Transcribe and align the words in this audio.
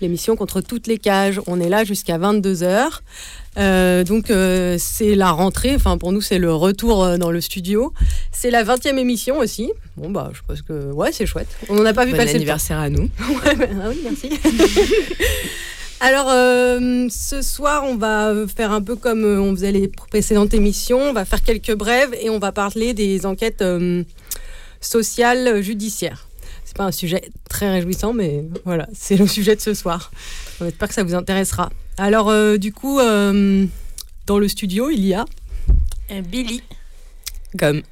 l'émission 0.00 0.36
contre 0.36 0.60
toutes 0.60 0.86
les 0.86 0.98
cages. 0.98 1.40
On 1.46 1.60
est 1.60 1.68
là 1.68 1.84
jusqu'à 1.84 2.18
22h. 2.18 3.00
Euh, 3.58 4.04
donc 4.04 4.30
euh, 4.30 4.76
c'est 4.78 5.14
la 5.14 5.30
rentrée, 5.30 5.74
enfin 5.74 5.96
pour 5.96 6.12
nous 6.12 6.20
c'est 6.20 6.38
le 6.38 6.52
retour 6.52 7.02
euh, 7.02 7.16
dans 7.16 7.30
le 7.30 7.40
studio. 7.40 7.92
C'est 8.30 8.50
la 8.50 8.64
20e 8.64 8.98
émission 8.98 9.38
aussi. 9.38 9.72
Bon 9.96 10.10
bah 10.10 10.30
je 10.34 10.40
pense 10.46 10.62
que 10.62 10.92
ouais 10.92 11.12
c'est 11.12 11.26
chouette. 11.26 11.48
On 11.68 11.74
n'en 11.74 11.86
a 11.86 11.94
pas 11.94 12.04
vu 12.04 12.12
bon 12.12 12.18
passer 12.18 12.36
anniversaire 12.36 12.78
à 12.78 12.90
nous. 12.90 13.08
ouais, 13.44 13.54
bah, 13.56 13.66
ah 13.82 13.88
oui 13.88 14.00
merci. 14.04 14.30
Alors 16.00 16.26
ce 16.28 17.40
soir 17.40 17.84
on 17.84 17.96
va 17.96 18.34
faire 18.54 18.70
un 18.70 18.82
peu 18.82 18.96
comme 18.96 19.24
on 19.24 19.52
faisait 19.52 19.72
les 19.72 19.88
précédentes 19.88 20.52
émissions. 20.52 21.00
On 21.00 21.12
va 21.14 21.24
faire 21.24 21.42
quelques 21.42 21.74
brèves 21.74 22.14
et 22.20 22.28
on 22.28 22.38
va 22.38 22.52
parler 22.52 22.92
des 22.92 23.24
enquêtes 23.24 23.64
sociales 24.82 25.62
judiciaires 25.62 26.25
pas 26.76 26.84
un 26.84 26.92
sujet 26.92 27.30
très 27.48 27.70
réjouissant, 27.70 28.12
mais 28.12 28.44
voilà, 28.64 28.86
c'est 28.92 29.16
le 29.16 29.26
sujet 29.26 29.56
de 29.56 29.60
ce 29.60 29.74
soir. 29.74 30.10
On 30.60 30.66
espère 30.66 30.88
que 30.88 30.94
ça 30.94 31.02
vous 31.02 31.14
intéressera. 31.14 31.70
Alors, 31.96 32.28
euh, 32.28 32.58
du 32.58 32.72
coup, 32.72 33.00
euh, 33.00 33.66
dans 34.26 34.38
le 34.38 34.48
studio, 34.48 34.90
il 34.90 35.04
y 35.04 35.14
a 35.14 35.24
Billy. 36.22 36.62
Comme. 37.58 37.82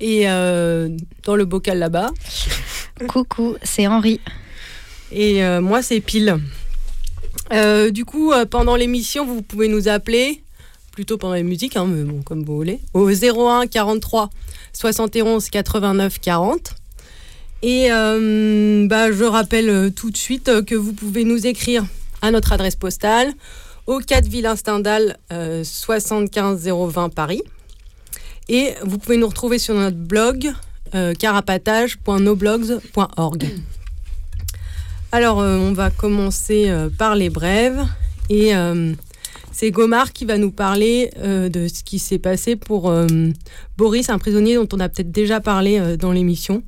Et 0.00 0.28
euh, 0.28 0.88
dans 1.24 1.36
le 1.36 1.44
bocal 1.44 1.78
là-bas. 1.78 2.10
Coucou, 3.08 3.56
c'est 3.62 3.86
Henri. 3.86 4.20
Et 5.12 5.42
moi, 5.60 5.82
c'est 5.82 6.00
Pile. 6.00 6.38
du 7.90 8.04
coup, 8.04 8.32
pendant 8.50 8.76
l'émission, 8.76 9.24
vous 9.24 9.42
pouvez 9.42 9.68
nous 9.68 9.88
appeler, 9.88 10.42
plutôt 10.92 11.16
pendant 11.16 11.34
les 11.34 11.44
musiques, 11.44 11.76
hein, 11.76 11.86
mais 11.86 12.04
bon, 12.04 12.22
comme 12.22 12.44
vous 12.44 12.56
voulez, 12.56 12.80
au 12.92 13.08
01 13.08 13.66
43 13.68 14.30
71 14.72 15.48
89 15.48 16.20
40. 16.20 16.77
Et 17.62 17.88
euh, 17.90 18.86
bah, 18.86 19.10
je 19.10 19.24
rappelle 19.24 19.68
euh, 19.68 19.90
tout 19.90 20.10
de 20.10 20.16
suite 20.16 20.48
euh, 20.48 20.62
que 20.62 20.76
vous 20.76 20.92
pouvez 20.92 21.24
nous 21.24 21.44
écrire 21.46 21.84
à 22.22 22.30
notre 22.30 22.52
adresse 22.52 22.76
postale 22.76 23.32
au 23.86 23.98
4 23.98 24.28
Villain 24.28 24.54
Stendhal 24.54 25.16
75020 25.30 27.08
Paris. 27.08 27.42
Et 28.48 28.74
vous 28.82 28.98
pouvez 28.98 29.16
nous 29.16 29.28
retrouver 29.28 29.58
sur 29.58 29.74
notre 29.74 29.96
blog 29.96 30.52
carapatage.noblogs.org. 31.18 33.46
Alors, 35.12 35.38
on 35.38 35.72
va 35.72 35.90
commencer 35.90 36.70
par 36.98 37.14
les 37.14 37.30
brèves. 37.30 37.82
Et 38.28 38.52
c'est 39.52 39.70
Gomard 39.70 40.12
qui 40.12 40.26
va 40.26 40.36
nous 40.36 40.50
parler 40.50 41.10
de 41.16 41.66
ce 41.68 41.82
qui 41.82 41.98
s'est 41.98 42.18
passé 42.18 42.56
pour 42.56 42.92
Boris, 43.78 44.10
un 44.10 44.18
prisonnier 44.18 44.56
dont 44.56 44.68
on 44.74 44.80
a 44.80 44.90
peut-être 44.90 45.12
déjà 45.12 45.40
parlé 45.40 45.96
dans 45.96 46.12
l'émission. 46.12 46.62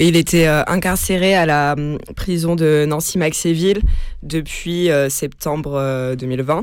Il 0.00 0.16
était 0.16 0.46
euh, 0.46 0.62
incarcéré 0.66 1.34
à 1.34 1.44
la 1.44 1.74
hum, 1.76 1.98
prison 2.16 2.56
de 2.56 2.86
Nancy-Maxéville 2.88 3.82
depuis 4.22 4.90
euh, 4.90 5.08
septembre 5.10 6.14
2020 6.16 6.58
euh, 6.58 6.62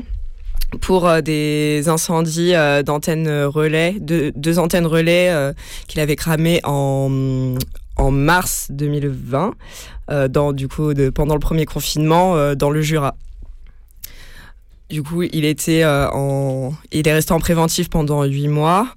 pour 0.80 1.10
des 1.22 1.88
incendies 1.88 2.52
d'antennes 2.84 3.28
relais, 3.44 3.96
de, 3.98 4.32
deux 4.36 4.60
antennes 4.60 4.86
relais 4.86 5.52
qu'il 5.88 5.98
avait 5.98 6.14
cramées 6.14 6.60
en, 6.62 7.10
mars 7.98 8.68
2020, 8.70 9.54
dans, 10.28 10.52
du 10.52 10.68
coup, 10.68 10.92
pendant 11.12 11.34
le 11.34 11.40
premier 11.40 11.66
confinement 11.66 12.54
dans 12.54 12.70
le 12.70 12.82
Jura. 12.82 13.16
Du 14.90 15.02
coup, 15.02 15.24
il 15.24 15.44
était 15.44 15.84
en, 15.84 16.72
il 16.92 17.08
est 17.08 17.12
resté 17.12 17.32
en 17.32 17.40
préventif 17.40 17.90
pendant 17.90 18.22
huit 18.22 18.46
mois. 18.46 18.94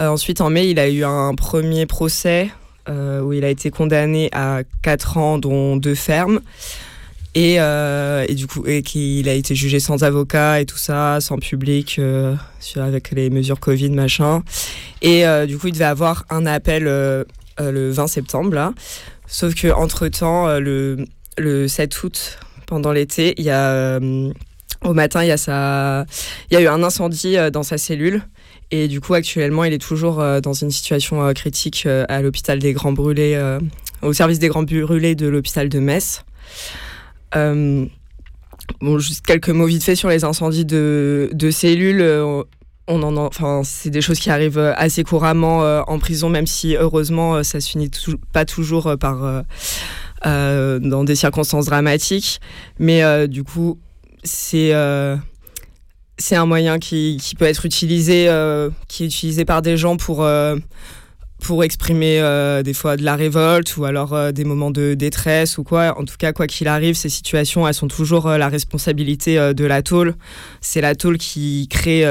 ensuite, 0.00 0.40
en 0.40 0.48
mai, 0.48 0.70
il 0.70 0.78
a 0.78 0.88
eu 0.88 1.04
un 1.04 1.34
premier 1.34 1.84
procès 1.84 2.50
où 2.90 3.32
il 3.32 3.44
a 3.44 3.48
été 3.48 3.70
condamné 3.70 4.28
à 4.32 4.62
4 4.82 5.16
ans, 5.16 5.38
dont 5.38 5.76
deux 5.76 5.94
fermes. 5.94 6.40
Et, 7.34 7.60
euh, 7.60 8.24
et, 8.28 8.34
du 8.34 8.48
coup, 8.48 8.66
et 8.66 8.82
qu'il 8.82 9.28
a 9.28 9.34
été 9.34 9.54
jugé 9.54 9.78
sans 9.78 10.02
avocat 10.02 10.60
et 10.60 10.66
tout 10.66 10.76
ça, 10.76 11.20
sans 11.20 11.38
public, 11.38 11.96
euh, 11.98 12.34
avec 12.76 13.12
les 13.12 13.30
mesures 13.30 13.60
Covid, 13.60 13.90
machin. 13.90 14.42
Et 15.02 15.24
du 15.46 15.56
coup, 15.58 15.68
il 15.68 15.72
devait 15.72 15.84
avoir 15.84 16.24
un 16.30 16.46
appel 16.46 16.84
le 16.84 17.90
20 17.90 18.06
septembre, 18.08 18.54
là. 18.54 18.72
Sauf 19.26 19.54
que 19.54 19.68
entre 19.68 20.08
temps, 20.08 20.58
le, 20.58 21.06
le 21.38 21.68
7 21.68 22.02
août, 22.02 22.38
pendant 22.66 22.90
l'été, 22.90 23.34
il 23.38 23.44
y 23.44 23.50
a 23.50 24.00
au 24.82 24.94
matin, 24.94 25.22
il 25.22 25.28
y 25.28 25.32
a 25.32 25.36
ça, 25.36 26.06
il 26.50 26.54
y 26.54 26.56
a 26.56 26.62
eu 26.62 26.66
un 26.66 26.82
incendie 26.82 27.36
dans 27.52 27.62
sa 27.62 27.78
cellule. 27.78 28.22
Et 28.72 28.86
du 28.88 29.00
coup, 29.00 29.14
actuellement, 29.14 29.64
il 29.64 29.72
est 29.72 29.78
toujours 29.78 30.20
euh, 30.20 30.40
dans 30.40 30.52
une 30.52 30.70
situation 30.70 31.24
euh, 31.24 31.32
critique 31.32 31.84
euh, 31.86 32.04
à 32.08 32.22
l'hôpital 32.22 32.60
des 32.60 32.72
Grands 32.72 32.92
Brûlés, 32.92 33.58
au 34.02 34.12
service 34.12 34.38
des 34.38 34.48
Grands 34.48 34.62
Brûlés 34.62 35.14
de 35.14 35.26
l'hôpital 35.26 35.68
de 35.68 35.78
Metz. 35.80 36.24
bon, 37.34 37.88
juste 38.98 39.26
quelques 39.26 39.50
mots 39.50 39.66
vite 39.66 39.82
fait 39.82 39.96
sur 39.96 40.08
les 40.08 40.24
incendies 40.24 40.64
de, 40.64 41.50
cellules. 41.50 42.02
on 42.86 43.02
en, 43.02 43.16
enfin, 43.16 43.62
c'est 43.64 43.90
des 43.90 44.00
choses 44.00 44.20
qui 44.20 44.30
arrivent 44.30 44.58
assez 44.76 45.02
couramment 45.04 45.60
en 45.86 45.98
prison, 45.98 46.28
même 46.28 46.46
si 46.46 46.76
heureusement, 46.76 47.42
ça 47.42 47.60
se 47.60 47.68
finit 47.68 47.90
pas 48.32 48.44
toujours 48.44 48.96
par 48.98 49.44
dans 50.24 51.04
des 51.04 51.16
circonstances 51.16 51.66
dramatiques. 51.66 52.40
Mais 52.78 53.28
du 53.28 53.42
coup, 53.42 53.78
c'est 54.22 54.72
c'est 56.20 56.36
un 56.36 56.46
moyen 56.46 56.78
qui, 56.78 57.18
peut 57.38 57.46
être 57.46 57.66
utilisé, 57.66 58.28
euh, 58.28 58.70
qui 58.88 59.04
est 59.04 59.06
utilisé 59.06 59.44
par 59.44 59.62
des 59.62 59.76
gens 59.76 59.96
pour, 59.96 60.22
euh, 60.22 60.56
pour 61.42 61.64
exprimer 61.64 62.20
euh, 62.20 62.62
des 62.62 62.74
fois 62.74 62.96
de 62.96 63.02
la 63.02 63.16
révolte 63.16 63.76
ou 63.76 63.84
alors 63.84 64.32
des 64.32 64.44
moments 64.44 64.70
de 64.70 64.94
détresse 64.94 65.58
ou 65.58 65.64
quoi. 65.64 65.98
En 65.98 66.04
tout 66.04 66.16
cas, 66.18 66.32
quoi 66.32 66.46
qu'il 66.46 66.68
arrive, 66.68 66.94
ces 66.94 67.08
situations, 67.08 67.66
elles 67.66 67.74
sont 67.74 67.88
toujours 67.88 68.28
la 68.28 68.48
responsabilité 68.48 69.54
de 69.54 69.64
la 69.64 69.82
tôle. 69.82 70.14
C'est 70.60 70.82
la 70.82 70.94
tôle 70.94 71.16
qui 71.16 71.66
crée 71.68 72.04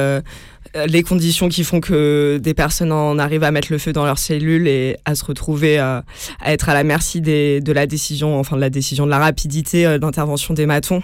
les 0.87 1.03
conditions 1.03 1.49
qui 1.49 1.63
font 1.63 1.79
que 1.79 2.39
des 2.41 2.53
personnes 2.53 2.91
en 2.91 3.17
arrivent 3.17 3.43
à 3.43 3.51
mettre 3.51 3.71
le 3.71 3.77
feu 3.77 3.93
dans 3.93 4.05
leurs 4.05 4.19
cellules 4.19 4.67
et 4.67 4.97
à 5.05 5.15
se 5.15 5.23
retrouver 5.23 5.77
à 5.77 6.03
être 6.45 6.69
à 6.69 6.73
la 6.73 6.83
merci 6.83 7.21
de 7.21 7.71
la 7.71 7.85
décision, 7.85 8.39
enfin 8.39 8.55
de 8.55 8.61
la 8.61 8.69
décision, 8.71 9.05
de 9.05 9.11
la 9.11 9.19
rapidité 9.19 9.99
d'intervention 9.99 10.55
des 10.55 10.65
matons. 10.65 11.03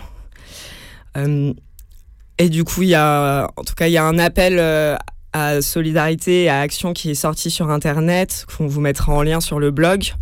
Et 2.37 2.49
du 2.49 2.63
coup, 2.63 2.83
il 2.83 2.89
y 2.89 2.95
a, 2.95 3.49
en 3.55 3.63
tout 3.63 3.75
cas, 3.75 3.87
il 3.87 3.93
y 3.93 3.97
a 3.97 4.03
un 4.03 4.17
appel 4.17 4.57
euh, 4.59 4.95
à 5.31 5.61
solidarité 5.61 6.43
et 6.43 6.49
à 6.49 6.59
action 6.59 6.93
qui 6.93 7.11
est 7.11 7.15
sorti 7.15 7.49
sur 7.49 7.69
Internet, 7.69 8.45
qu'on 8.57 8.67
vous 8.67 8.81
mettra 8.81 9.13
en 9.13 9.21
lien 9.21 9.39
sur 9.39 9.59
le 9.59 9.71
blog. 9.71 10.13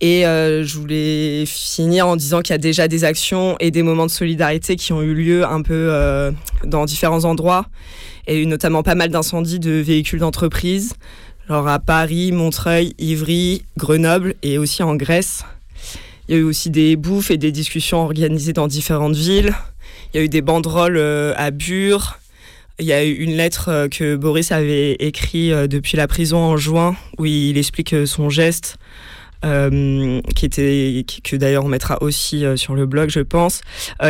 Et 0.00 0.26
euh, 0.26 0.64
je 0.64 0.78
voulais 0.78 1.44
finir 1.46 2.08
en 2.08 2.16
disant 2.16 2.40
qu'il 2.40 2.52
y 2.52 2.54
a 2.54 2.58
déjà 2.58 2.88
des 2.88 3.04
actions 3.04 3.56
et 3.60 3.70
des 3.70 3.82
moments 3.82 4.06
de 4.06 4.10
solidarité 4.10 4.76
qui 4.76 4.92
ont 4.92 5.02
eu 5.02 5.14
lieu 5.14 5.44
un 5.44 5.62
peu 5.62 5.88
euh, 5.90 6.32
dans 6.64 6.84
différents 6.86 7.24
endroits, 7.24 7.66
et 8.26 8.46
notamment 8.46 8.82
pas 8.82 8.94
mal 8.94 9.10
d'incendies 9.10 9.60
de 9.60 9.72
véhicules 9.72 10.20
d'entreprise, 10.20 10.94
genre 11.48 11.68
à 11.68 11.78
Paris, 11.78 12.32
Montreuil, 12.32 12.94
Ivry, 12.98 13.62
Grenoble 13.76 14.34
et 14.42 14.58
aussi 14.58 14.82
en 14.82 14.96
Grèce. 14.96 15.44
Il 16.28 16.34
y 16.34 16.38
a 16.38 16.40
eu 16.40 16.44
aussi 16.44 16.70
des 16.70 16.96
bouffes 16.96 17.30
et 17.30 17.36
des 17.36 17.52
discussions 17.52 17.98
organisées 17.98 18.52
dans 18.52 18.68
différentes 18.68 19.16
villes. 19.16 19.54
Il 20.12 20.16
y 20.16 20.20
a 20.20 20.24
eu 20.24 20.28
des 20.28 20.42
banderoles 20.42 20.96
euh, 20.96 21.32
à 21.36 21.52
Bure. 21.52 22.18
Il 22.80 22.86
y 22.86 22.92
a 22.92 23.04
eu 23.04 23.12
une 23.12 23.36
lettre 23.36 23.68
euh, 23.68 23.88
que 23.88 24.16
Boris 24.16 24.50
avait 24.50 24.94
écrite 24.94 25.52
euh, 25.52 25.66
depuis 25.68 25.96
la 25.96 26.08
prison 26.08 26.38
en 26.38 26.56
juin 26.56 26.96
où 27.18 27.26
il 27.26 27.56
explique 27.56 27.94
son 28.06 28.28
geste 28.28 28.76
qui 29.42 30.44
était 30.44 31.02
que 31.24 31.34
d'ailleurs 31.34 31.64
on 31.64 31.68
mettra 31.68 31.96
aussi 32.02 32.44
sur 32.56 32.74
le 32.74 32.84
blog, 32.84 33.08
je 33.08 33.20
pense, 33.20 33.62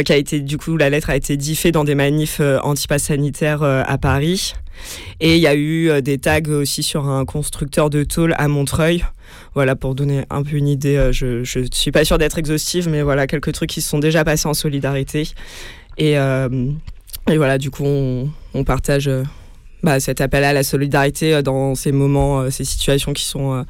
qui 0.05 0.13
a 0.13 0.17
été 0.17 0.41
du 0.41 0.59
coup 0.59 0.77
la 0.77 0.91
lettre 0.91 1.09
a 1.09 1.15
été 1.15 1.37
diffée 1.37 1.71
dans 1.71 1.85
des 1.85 1.95
manifs 1.95 2.41
anti-pass 2.65 3.13
à 3.13 3.99
Paris. 3.99 4.55
Et 5.21 5.37
il 5.37 5.41
y 5.41 5.47
a 5.47 5.55
eu 5.55 6.03
des 6.03 6.19
tags 6.19 6.51
aussi 6.51 6.83
sur 6.83 7.07
un 7.09 7.25
constructeur 7.25 7.91
de 7.91 8.03
tôle 8.03 8.35
à 8.39 8.49
Montreuil. 8.49 9.05
Voilà, 9.55 9.77
pour 9.77 9.95
donner 9.95 10.25
un 10.31 10.43
peu 10.43 10.57
une 10.57 10.67
idée, 10.67 11.11
je 11.13 11.61
ne 11.61 11.67
suis 11.71 11.93
pas 11.93 12.05
sûre 12.05 12.19
d'être 12.19 12.39
exhaustive, 12.39 12.89
mais 12.89 13.03
voilà, 13.03 13.29
quelques 13.29 13.53
trucs 13.53 13.71
qui 13.71 13.83
se 13.83 13.89
sont 13.89 14.01
déjà 14.01 14.25
passés 14.25 14.49
en 14.49 14.55
solidarité. 14.55 15.29
Et, 16.01 16.17
et 17.31 17.37
voilà, 17.37 17.59
du 17.59 17.71
coup, 17.71 17.85
on, 17.85 18.65
partage 18.65 19.07
euh, 19.07 19.23
bah, 19.85 20.01
cet 20.01 20.21
appel 20.21 20.43
à 20.43 20.53
la 20.53 20.65
solidarité 20.65 21.35
euh, 21.35 21.43
dans 21.43 21.77
ces 21.77 21.93
moments, 21.93 22.41
euh, 22.41 22.51
ces 22.51 22.65
situations 22.65 23.13
qui 23.13 23.25
sont 23.25 23.65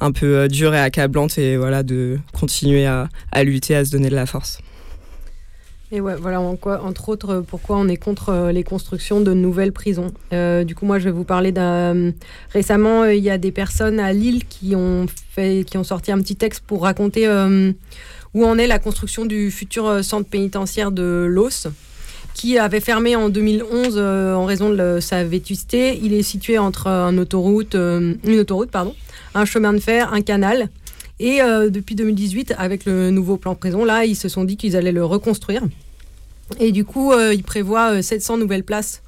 un 0.00 0.12
peu 0.12 0.48
dures 0.48 0.74
et 0.74 0.80
accablantes, 0.80 1.38
et 1.38 1.56
voilà, 1.56 1.82
de 1.82 2.18
continuer 2.32 2.86
à, 2.86 3.08
lutter, 3.44 3.76
à 3.76 3.84
se 3.84 3.92
donner 3.92 4.08
de 4.08 4.14
la 4.16 4.26
force. 4.26 4.58
Et 5.92 6.00
ouais, 6.00 6.16
voilà 6.16 6.40
entre 6.40 7.08
autres, 7.08 7.44
pourquoi 7.46 7.76
on 7.78 7.86
est 7.86 7.96
contre 7.96 8.50
les 8.52 8.64
constructions 8.64 9.20
de 9.20 9.32
nouvelles 9.32 9.72
prisons. 9.72 10.10
du 10.32 10.74
coup, 10.74 10.84
moi, 10.84 10.98
je 10.98 11.04
vais 11.04 11.12
vous 11.12 11.24
parler 11.24 11.52
d'un. 11.52 12.12
Récemment, 12.52 13.04
il 13.04 13.22
y 13.22 13.30
a 13.30 13.38
des 13.38 13.52
personnes 13.52 14.00
à 14.00 14.12
Lille 14.12 14.44
qui 14.46 14.74
ont 14.74 15.06
fait, 15.30 15.64
qui 15.64 15.78
ont 15.78 15.84
sorti 15.84 16.10
un 16.10 16.18
petit 16.18 16.34
texte 16.34 16.64
pour 16.66 16.82
raconter 16.82 17.28
où 18.36 18.44
en 18.44 18.58
est 18.58 18.66
la 18.66 18.78
construction 18.78 19.24
du 19.24 19.50
futur 19.50 20.04
centre 20.04 20.28
pénitentiaire 20.28 20.92
de 20.92 21.26
Los 21.28 21.68
qui 22.36 22.58
avait 22.58 22.80
fermé 22.80 23.16
en 23.16 23.30
2011 23.30 23.94
euh, 23.96 24.34
en 24.34 24.44
raison 24.44 24.68
de 24.68 24.98
sa 25.00 25.24
vétusté. 25.24 25.98
Il 26.02 26.12
est 26.12 26.22
situé 26.22 26.58
entre 26.58 26.86
euh, 26.86 27.10
une 27.10 27.18
autoroute, 27.20 27.74
un 27.74 29.44
chemin 29.46 29.72
de 29.72 29.78
fer, 29.78 30.12
un 30.12 30.20
canal. 30.20 30.68
Et 31.18 31.40
euh, 31.40 31.70
depuis 31.70 31.94
2018, 31.94 32.54
avec 32.58 32.84
le 32.84 33.10
nouveau 33.10 33.38
plan 33.38 33.54
prison, 33.54 33.86
là, 33.86 34.04
ils 34.04 34.16
se 34.16 34.28
sont 34.28 34.44
dit 34.44 34.58
qu'ils 34.58 34.76
allaient 34.76 34.92
le 34.92 35.04
reconstruire. 35.04 35.62
Et 36.60 36.72
du 36.72 36.84
coup, 36.84 37.12
ils 37.32 37.42
prévoient 37.42 38.02
700 38.02 38.36
nouvelles 38.36 38.62
places 38.62 39.02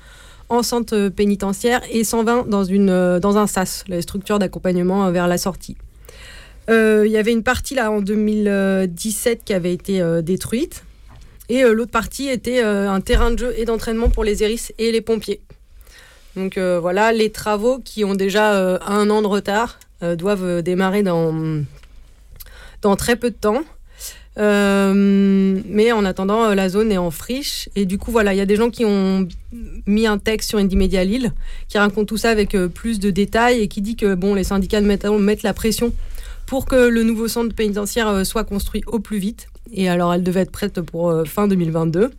en 0.48 0.64
centre 0.64 1.08
pénitentiaire 1.10 1.82
et 1.92 2.02
120 2.02 2.48
dans, 2.48 3.20
dans 3.20 3.36
un 3.36 3.46
SAS, 3.46 3.84
la 3.86 4.02
structure 4.02 4.40
d'accompagnement 4.40 5.08
vers 5.12 5.28
la 5.28 5.38
sortie. 5.38 5.76
Il 6.68 7.10
y 7.10 7.16
avait 7.16 7.32
une 7.32 7.42
partie 7.42 7.74
là 7.74 7.90
en 7.90 8.00
2017 8.00 9.42
qui 9.44 9.54
avait 9.54 9.72
été 9.72 10.02
détruite. 10.22 10.84
Et 11.48 11.64
euh, 11.64 11.72
l'autre 11.72 11.90
partie 11.90 12.28
était 12.28 12.62
euh, 12.62 12.90
un 12.90 13.00
terrain 13.00 13.30
de 13.30 13.38
jeu 13.38 13.54
et 13.56 13.64
d'entraînement 13.64 14.10
pour 14.10 14.24
les 14.24 14.42
hérisses 14.42 14.72
et 14.78 14.92
les 14.92 15.00
pompiers. 15.00 15.40
Donc 16.36 16.58
euh, 16.58 16.78
voilà, 16.78 17.12
les 17.12 17.30
travaux 17.30 17.78
qui 17.78 18.04
ont 18.04 18.14
déjà 18.14 18.78
un 18.86 19.10
an 19.10 19.22
de 19.22 19.26
retard 19.26 19.80
doivent 20.16 20.62
démarrer 20.62 21.02
dans, 21.02 21.64
dans 22.82 22.94
très 22.94 23.16
peu 23.16 23.30
de 23.30 23.34
temps. 23.34 23.64
mais 24.36 25.90
en 25.90 26.04
attendant, 26.04 26.54
la 26.54 26.68
zone 26.68 26.92
est 26.92 26.98
en 26.98 27.10
friche. 27.10 27.68
Et 27.74 27.84
du 27.84 27.98
coup, 27.98 28.12
voilà, 28.12 28.32
il 28.32 28.36
y 28.36 28.40
a 28.40 28.46
des 28.46 28.54
gens 28.54 28.70
qui 28.70 28.84
ont 28.84 29.26
mis 29.86 30.06
un 30.06 30.18
texte 30.18 30.50
sur 30.50 30.60
Indie 30.60 30.76
Media 30.76 31.02
Lille 31.02 31.32
qui 31.68 31.78
raconte 31.78 32.06
tout 32.06 32.16
ça 32.16 32.30
avec 32.30 32.56
plus 32.68 33.00
de 33.00 33.10
détails 33.10 33.60
et 33.60 33.66
qui 33.66 33.80
dit 33.80 33.96
que 33.96 34.14
bon, 34.14 34.34
les 34.34 34.44
syndicats 34.44 34.80
mettent, 34.80 35.06
mettent 35.06 35.42
la 35.42 35.54
pression 35.54 35.92
pour 36.48 36.64
que 36.64 36.88
le 36.88 37.02
nouveau 37.02 37.28
centre 37.28 37.54
pénitentiaire 37.54 38.24
soit 38.24 38.44
construit 38.44 38.82
au 38.86 39.00
plus 39.00 39.18
vite. 39.18 39.48
Et 39.70 39.90
alors, 39.90 40.14
elle 40.14 40.22
devait 40.22 40.40
être 40.40 40.50
prête 40.50 40.80
pour 40.80 41.10
euh, 41.10 41.24
fin 41.24 41.46
2022. 41.46 42.10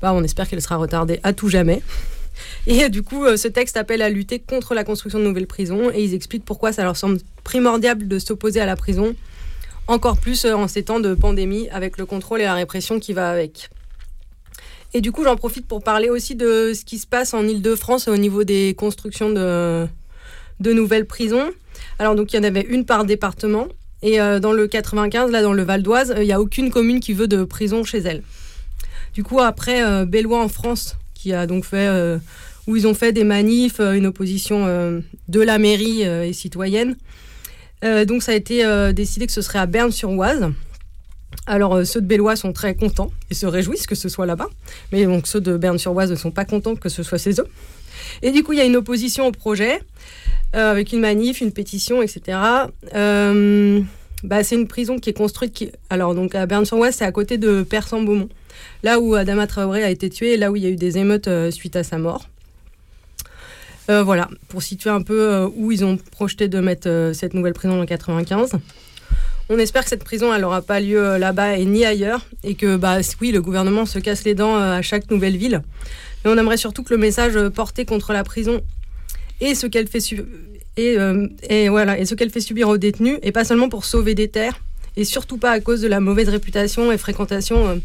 Bah, 0.00 0.12
on 0.14 0.22
espère 0.22 0.48
qu'elle 0.48 0.62
sera 0.62 0.76
retardée 0.76 1.18
à 1.24 1.32
tout 1.32 1.48
jamais. 1.48 1.82
Et 2.68 2.88
du 2.88 3.02
coup, 3.02 3.24
euh, 3.24 3.36
ce 3.36 3.48
texte 3.48 3.76
appelle 3.76 4.00
à 4.00 4.10
lutter 4.10 4.38
contre 4.38 4.74
la 4.74 4.84
construction 4.84 5.18
de 5.18 5.24
nouvelles 5.24 5.48
prisons 5.48 5.90
et 5.90 6.02
ils 6.02 6.14
expliquent 6.14 6.44
pourquoi 6.44 6.72
ça 6.72 6.84
leur 6.84 6.96
semble 6.96 7.18
primordial 7.42 8.06
de 8.06 8.18
s'opposer 8.18 8.60
à 8.60 8.66
la 8.66 8.76
prison, 8.76 9.14
encore 9.88 10.18
plus 10.18 10.44
euh, 10.44 10.54
en 10.54 10.68
ces 10.68 10.84
temps 10.84 11.00
de 11.00 11.14
pandémie 11.14 11.68
avec 11.70 11.98
le 11.98 12.06
contrôle 12.06 12.40
et 12.40 12.44
la 12.44 12.54
répression 12.54 13.00
qui 13.00 13.12
va 13.12 13.28
avec. 13.28 13.70
Et 14.94 15.00
du 15.00 15.10
coup, 15.10 15.24
j'en 15.24 15.36
profite 15.36 15.66
pour 15.66 15.82
parler 15.82 16.10
aussi 16.10 16.36
de 16.36 16.72
ce 16.74 16.84
qui 16.84 16.98
se 16.98 17.08
passe 17.08 17.34
en 17.34 17.46
Ile-de-France 17.46 18.06
au 18.06 18.16
niveau 18.16 18.44
des 18.44 18.74
constructions 18.78 19.30
de 19.30 19.88
nouvelles 20.60 21.06
prisons. 21.06 21.50
Alors, 21.98 22.14
donc, 22.14 22.32
il 22.32 22.36
y 22.36 22.38
en 22.38 22.44
avait 22.44 22.66
une 22.68 22.84
par 22.84 23.04
département. 23.04 23.68
Et 24.02 24.20
euh, 24.20 24.38
dans 24.38 24.52
le 24.52 24.66
95, 24.66 25.30
là, 25.30 25.42
dans 25.42 25.52
le 25.52 25.62
Val 25.62 25.82
d'Oise, 25.82 26.14
il 26.18 26.24
n'y 26.24 26.32
a 26.32 26.40
aucune 26.40 26.70
commune 26.70 27.00
qui 27.00 27.14
veut 27.14 27.26
de 27.28 27.42
prison 27.44 27.84
chez 27.84 27.98
elle. 27.98 28.22
Du 29.14 29.22
coup, 29.22 29.40
après, 29.40 29.82
euh, 29.82 30.04
Bellois 30.04 30.42
en 30.42 30.48
France, 30.48 30.96
qui 31.14 31.32
a 31.32 31.46
donc 31.46 31.64
fait, 31.64 31.88
euh, 31.88 32.18
où 32.66 32.76
ils 32.76 32.86
ont 32.86 32.94
fait 32.94 33.12
des 33.12 33.24
manifs, 33.24 33.80
une 33.80 34.06
opposition 34.06 34.66
de 34.66 35.40
la 35.40 35.58
mairie 35.58 36.02
et 36.02 36.32
citoyenne. 36.32 36.96
donc, 37.82 38.22
ça 38.22 38.32
a 38.32 38.34
été 38.34 38.64
décidé 38.94 39.26
que 39.26 39.32
ce 39.32 39.42
serait 39.42 39.58
à 39.58 39.66
Berne-sur-Oise. 39.66 40.48
Alors, 41.46 41.86
ceux 41.86 42.00
de 42.00 42.06
Bellois 42.06 42.36
sont 42.36 42.54
très 42.54 42.74
contents 42.74 43.10
et 43.30 43.34
se 43.34 43.44
réjouissent 43.44 43.86
que 43.86 43.94
ce 43.94 44.08
soit 44.08 44.24
là-bas. 44.24 44.48
Mais 44.92 45.04
donc, 45.04 45.26
ceux 45.26 45.42
de 45.42 45.58
Berne-sur-Oise 45.58 46.10
ne 46.10 46.16
sont 46.16 46.30
pas 46.30 46.46
contents 46.46 46.74
que 46.74 46.88
ce 46.88 47.02
soit 47.02 47.18
chez 47.18 47.38
eux. 47.38 47.48
Et 48.22 48.30
du 48.30 48.42
coup, 48.42 48.52
il 48.52 48.58
y 48.58 48.62
a 48.62 48.64
une 48.64 48.76
opposition 48.76 49.26
au 49.26 49.32
projet. 49.32 49.80
Euh, 50.54 50.70
avec 50.70 50.92
une 50.92 51.00
manif, 51.00 51.40
une 51.40 51.50
pétition, 51.50 52.00
etc. 52.00 52.38
Euh, 52.94 53.80
bah, 54.22 54.44
c'est 54.44 54.54
une 54.54 54.68
prison 54.68 54.98
qui 54.98 55.10
est 55.10 55.14
construite. 55.14 55.72
Alors, 55.90 56.14
donc 56.14 56.36
à 56.36 56.46
Berne-sur-Oise, 56.46 56.94
c'est 56.96 57.04
à 57.04 57.10
côté 57.10 57.38
de 57.38 57.64
Persan-Beaumont, 57.64 58.28
là 58.84 59.00
où 59.00 59.16
Adama 59.16 59.48
Traoré 59.48 59.82
a 59.82 59.90
été 59.90 60.08
tué 60.10 60.36
là 60.36 60.52
où 60.52 60.56
il 60.56 60.62
y 60.62 60.66
a 60.66 60.68
eu 60.68 60.76
des 60.76 60.96
émeutes 60.96 61.26
euh, 61.26 61.50
suite 61.50 61.74
à 61.74 61.82
sa 61.82 61.98
mort. 61.98 62.28
voilà, 63.88 64.28
pour 64.48 64.62
situer 64.62 64.90
un 64.90 65.02
peu 65.02 65.50
où 65.56 65.72
ils 65.72 65.84
ont 65.84 65.98
projeté 66.12 66.48
de 66.48 66.60
mettre 66.60 67.10
cette 67.12 67.34
nouvelle 67.34 67.52
prison 67.52 67.82
en 67.82 67.84
95. 67.84 68.52
On 69.50 69.58
espère 69.58 69.82
que 69.82 69.90
cette 69.90 70.04
prison, 70.04 70.32
elle 70.32 70.40
n'aura 70.40 70.62
pas 70.62 70.80
lieu 70.80 71.18
là-bas 71.18 71.58
et 71.58 71.66
ni 71.66 71.84
ailleurs, 71.84 72.24
et 72.44 72.54
que, 72.54 72.76
bah, 72.76 73.00
oui, 73.20 73.30
le 73.30 73.42
gouvernement 73.42 73.84
se 73.84 73.98
casse 73.98 74.24
les 74.24 74.34
dents 74.34 74.56
à 74.56 74.80
chaque 74.80 75.10
nouvelle 75.10 75.36
ville. 75.36 75.60
Mais 76.24 76.30
on 76.30 76.38
aimerait 76.38 76.56
surtout 76.56 76.82
que 76.82 76.94
le 76.94 76.98
message 76.98 77.36
porté 77.50 77.84
contre 77.84 78.14
la 78.14 78.24
prison 78.24 78.62
et 79.40 79.54
ce 79.54 79.66
qu'elle 79.66 79.88
fait 79.88 80.00
euh, 80.78 81.28
et, 81.48 81.68
voilà 81.68 81.98
et 81.98 82.04
ce 82.04 82.14
qu'elle 82.14 82.30
fait 82.30 82.40
subir 82.40 82.68
aux 82.68 82.78
détenus 82.78 83.18
et 83.22 83.32
pas 83.32 83.44
seulement 83.44 83.68
pour 83.68 83.84
sauver 83.84 84.14
des 84.14 84.28
terres 84.28 84.60
et 84.96 85.04
surtout 85.04 85.38
pas 85.38 85.52
à 85.52 85.60
cause 85.60 85.80
de 85.80 85.88
la 85.88 86.00
mauvaise 86.00 86.28
réputation 86.28 86.90
et 86.90 86.98
fréquentation 86.98 87.68
euh, 87.68 87.76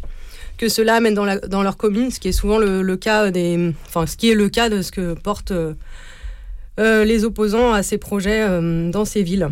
que 0.58 0.70
cela 0.70 0.96
amène 0.96 1.14
dans, 1.14 1.26
la, 1.26 1.38
dans 1.38 1.64
leur 1.64 1.78
commune, 1.78 2.12
ce 2.12 2.20
qui 2.20 2.28
est 2.28 2.34
souvent 2.34 2.58
le, 2.58 2.96
cas 2.98 3.32
des, 3.32 3.74
enfin 3.88 4.06
ce 4.06 4.18
qui 4.18 4.30
est 4.30 4.36
le 4.36 4.50
cas 4.50 4.70
de 4.70 4.82
ce 4.82 4.92
que 4.92 5.14
portent 5.14 5.54
euh, 5.54 7.06
les 7.06 7.24
opposants 7.24 7.72
à 7.72 7.82
ces 7.82 7.98
projets 7.98 8.46
dans 8.92 9.06
ces 9.06 9.24
villes, 9.24 9.50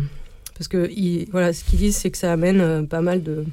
parce 0.54 0.68
que 0.68 0.90
voilà 1.30 1.54
ce 1.54 1.64
qu'ils 1.64 1.78
disent 1.78 1.96
c'est 1.96 2.10
que 2.10 2.18
ça 2.18 2.32
amène 2.32 2.86
pas 2.86 3.00
mal 3.00 3.22
de 3.22 3.44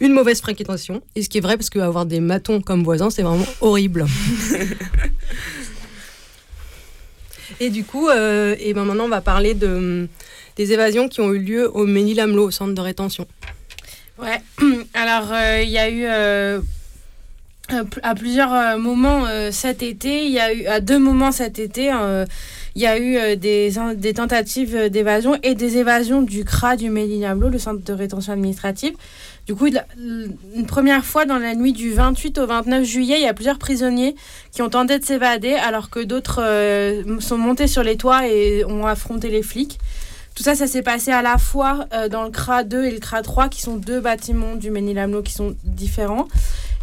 une 0.00 0.12
mauvaise 0.12 0.40
fréquentation 0.40 1.00
et 1.14 1.22
ce 1.22 1.28
qui 1.28 1.38
est 1.38 1.40
vrai 1.40 1.56
parce 1.56 1.70
qu'avoir 1.70 2.06
des 2.06 2.20
matons 2.20 2.60
comme 2.60 2.82
voisins 2.82 3.10
c'est 3.10 3.22
vraiment 3.22 3.46
horrible. 3.60 4.06
Et 7.60 7.68
du 7.68 7.84
coup, 7.84 8.08
euh, 8.08 8.56
et 8.58 8.72
ben 8.72 8.84
maintenant, 8.86 9.04
on 9.04 9.08
va 9.08 9.20
parler 9.20 9.52
de, 9.52 10.08
des 10.56 10.72
évasions 10.72 11.08
qui 11.10 11.20
ont 11.20 11.32
eu 11.34 11.38
lieu 11.38 11.70
au 11.70 11.84
Ménil-Amelot, 11.84 12.46
au 12.46 12.50
centre 12.50 12.72
de 12.72 12.80
rétention. 12.80 13.26
Ouais, 14.18 14.40
alors 14.94 15.30
euh, 15.30 15.60
il 15.62 15.68
y 15.68 15.78
a 15.78 15.90
eu 15.90 16.04
euh, 16.06 16.60
à 18.02 18.14
plusieurs 18.14 18.78
moments 18.78 19.26
cet 19.50 19.82
été, 19.82 20.24
il 20.24 20.32
y 20.32 20.40
a 20.40 20.52
eu 20.54 20.64
à 20.66 20.80
deux 20.80 20.98
moments 20.98 21.32
cet 21.32 21.58
été, 21.58 21.92
il 22.74 22.82
y 22.82 22.86
a 22.86 22.98
eu 22.98 23.36
des, 23.36 23.72
des 23.94 24.14
tentatives 24.14 24.88
d'évasion 24.88 25.38
et 25.42 25.54
des 25.54 25.76
évasions 25.76 26.22
du 26.22 26.44
CRA 26.44 26.76
du 26.76 26.90
Ménil-Amelot, 26.90 27.50
le 27.50 27.58
centre 27.58 27.84
de 27.84 27.92
rétention 27.92 28.32
administrative. 28.32 28.94
Du 29.46 29.54
coup, 29.54 29.66
une 29.66 30.66
première 30.66 31.04
fois 31.04 31.24
dans 31.24 31.38
la 31.38 31.54
nuit 31.54 31.72
du 31.72 31.92
28 31.92 32.38
au 32.38 32.46
29 32.46 32.84
juillet, 32.84 33.16
il 33.18 33.24
y 33.24 33.28
a 33.28 33.34
plusieurs 33.34 33.58
prisonniers 33.58 34.14
qui 34.52 34.62
ont 34.62 34.68
tenté 34.68 34.98
de 34.98 35.04
s'évader 35.04 35.54
alors 35.54 35.90
que 35.90 36.00
d'autres 36.00 36.40
euh, 36.42 37.18
sont 37.20 37.38
montés 37.38 37.66
sur 37.66 37.82
les 37.82 37.96
toits 37.96 38.28
et 38.28 38.64
ont 38.64 38.86
affronté 38.86 39.28
les 39.28 39.42
flics. 39.42 39.78
Tout 40.34 40.44
ça, 40.44 40.54
ça 40.54 40.66
s'est 40.66 40.82
passé 40.82 41.10
à 41.10 41.22
la 41.22 41.36
fois 41.36 41.86
euh, 41.92 42.08
dans 42.08 42.22
le 42.22 42.30
CRA 42.30 42.62
2 42.64 42.84
et 42.84 42.90
le 42.92 43.00
CRA 43.00 43.22
3, 43.22 43.48
qui 43.48 43.60
sont 43.60 43.76
deux 43.76 44.00
bâtiments 44.00 44.54
du 44.54 44.70
Ménil-Amelot 44.70 45.22
qui 45.22 45.32
sont 45.32 45.56
différents. 45.64 46.28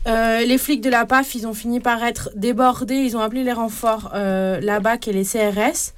Euh, 0.07 0.43
les 0.45 0.57
flics 0.57 0.81
de 0.81 0.89
la 0.89 1.05
PAF, 1.05 1.35
ils 1.35 1.47
ont 1.47 1.53
fini 1.53 1.79
par 1.79 2.03
être 2.03 2.29
débordés. 2.35 2.95
Ils 2.95 3.15
ont 3.15 3.21
appelé 3.21 3.43
les 3.43 3.53
renforts, 3.53 4.11
la 4.13 4.79
BAC 4.79 5.07
et 5.07 5.13
les 5.13 5.23
CRS. 5.23 5.93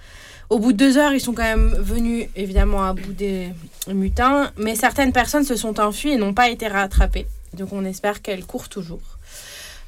Au 0.49 0.57
bout 0.57 0.73
de 0.73 0.77
deux 0.77 0.97
heures, 0.97 1.13
ils 1.13 1.19
sont 1.19 1.33
quand 1.33 1.43
même 1.43 1.75
venus 1.79 2.27
évidemment 2.35 2.83
à 2.83 2.93
bout 2.93 3.13
des 3.13 3.49
mutins, 3.87 4.51
mais 4.57 4.75
certaines 4.75 5.11
personnes 5.11 5.43
se 5.43 5.55
sont 5.55 5.79
enfuies 5.79 6.09
et 6.09 6.17
n'ont 6.17 6.33
pas 6.33 6.49
été 6.49 6.67
rattrapées. 6.67 7.27
Donc 7.53 7.71
on 7.71 7.85
espère 7.85 8.21
qu'elles 8.23 8.45
courent 8.45 8.69
toujours. 8.69 9.01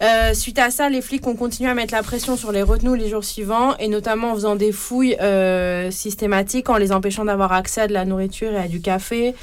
Euh, 0.03 0.33
suite 0.33 0.57
à 0.59 0.71
ça, 0.71 0.89
les 0.89 1.01
flics 1.01 1.25
ont 1.27 1.35
continué 1.35 1.69
à 1.69 1.75
mettre 1.75 1.93
la 1.93 2.01
pression 2.01 2.35
sur 2.35 2.51
les 2.51 2.63
retenus 2.63 2.99
les 2.99 3.09
jours 3.09 3.23
suivants, 3.23 3.75
et 3.77 3.87
notamment 3.87 4.31
en 4.31 4.35
faisant 4.35 4.55
des 4.55 4.71
fouilles 4.71 5.15
euh, 5.21 5.91
systématiques, 5.91 6.69
en 6.69 6.77
les 6.77 6.91
empêchant 6.91 7.25
d'avoir 7.25 7.53
accès 7.53 7.81
à 7.81 7.87
de 7.87 7.93
la 7.93 8.05
nourriture 8.05 8.51
et 8.51 8.57
à 8.57 8.67
du 8.67 8.81
café, 8.81 9.35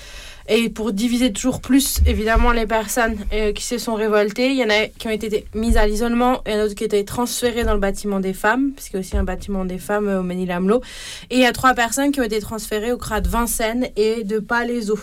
et 0.48 0.70
pour 0.70 0.92
diviser 0.92 1.30
toujours 1.30 1.60
plus, 1.60 2.00
évidemment, 2.06 2.52
les 2.52 2.66
personnes 2.66 3.16
euh, 3.34 3.52
qui 3.52 3.64
se 3.64 3.76
sont 3.76 3.94
révoltées, 3.94 4.48
il 4.48 4.56
y 4.56 4.64
en 4.64 4.70
a 4.70 4.86
qui 4.86 5.06
ont 5.06 5.10
été 5.10 5.44
mises 5.54 5.76
à 5.76 5.86
l'isolement 5.86 6.42
et 6.46 6.56
d'autres 6.56 6.74
qui 6.74 6.84
ont 6.84 6.86
été 6.86 7.04
transférées 7.04 7.64
dans 7.64 7.74
le 7.74 7.80
bâtiment 7.80 8.18
des 8.18 8.32
femmes, 8.32 8.72
puisqu'il 8.74 8.94
y 8.94 8.96
a 8.96 9.00
aussi 9.00 9.16
un 9.18 9.24
bâtiment 9.24 9.66
des 9.66 9.78
femmes 9.78 10.08
euh, 10.08 10.20
au 10.20 10.22
Ménil-Amelot. 10.22 10.80
Et 11.28 11.36
il 11.36 11.40
y 11.40 11.46
a 11.46 11.52
trois 11.52 11.74
personnes 11.74 12.12
qui 12.12 12.20
ont 12.20 12.24
été 12.24 12.40
transférées 12.40 12.92
au 12.92 12.96
CRA 12.96 13.20
de 13.20 13.28
Vincennes 13.28 13.88
et 13.96 14.24
de 14.24 14.38
Palaiseau. 14.38 14.98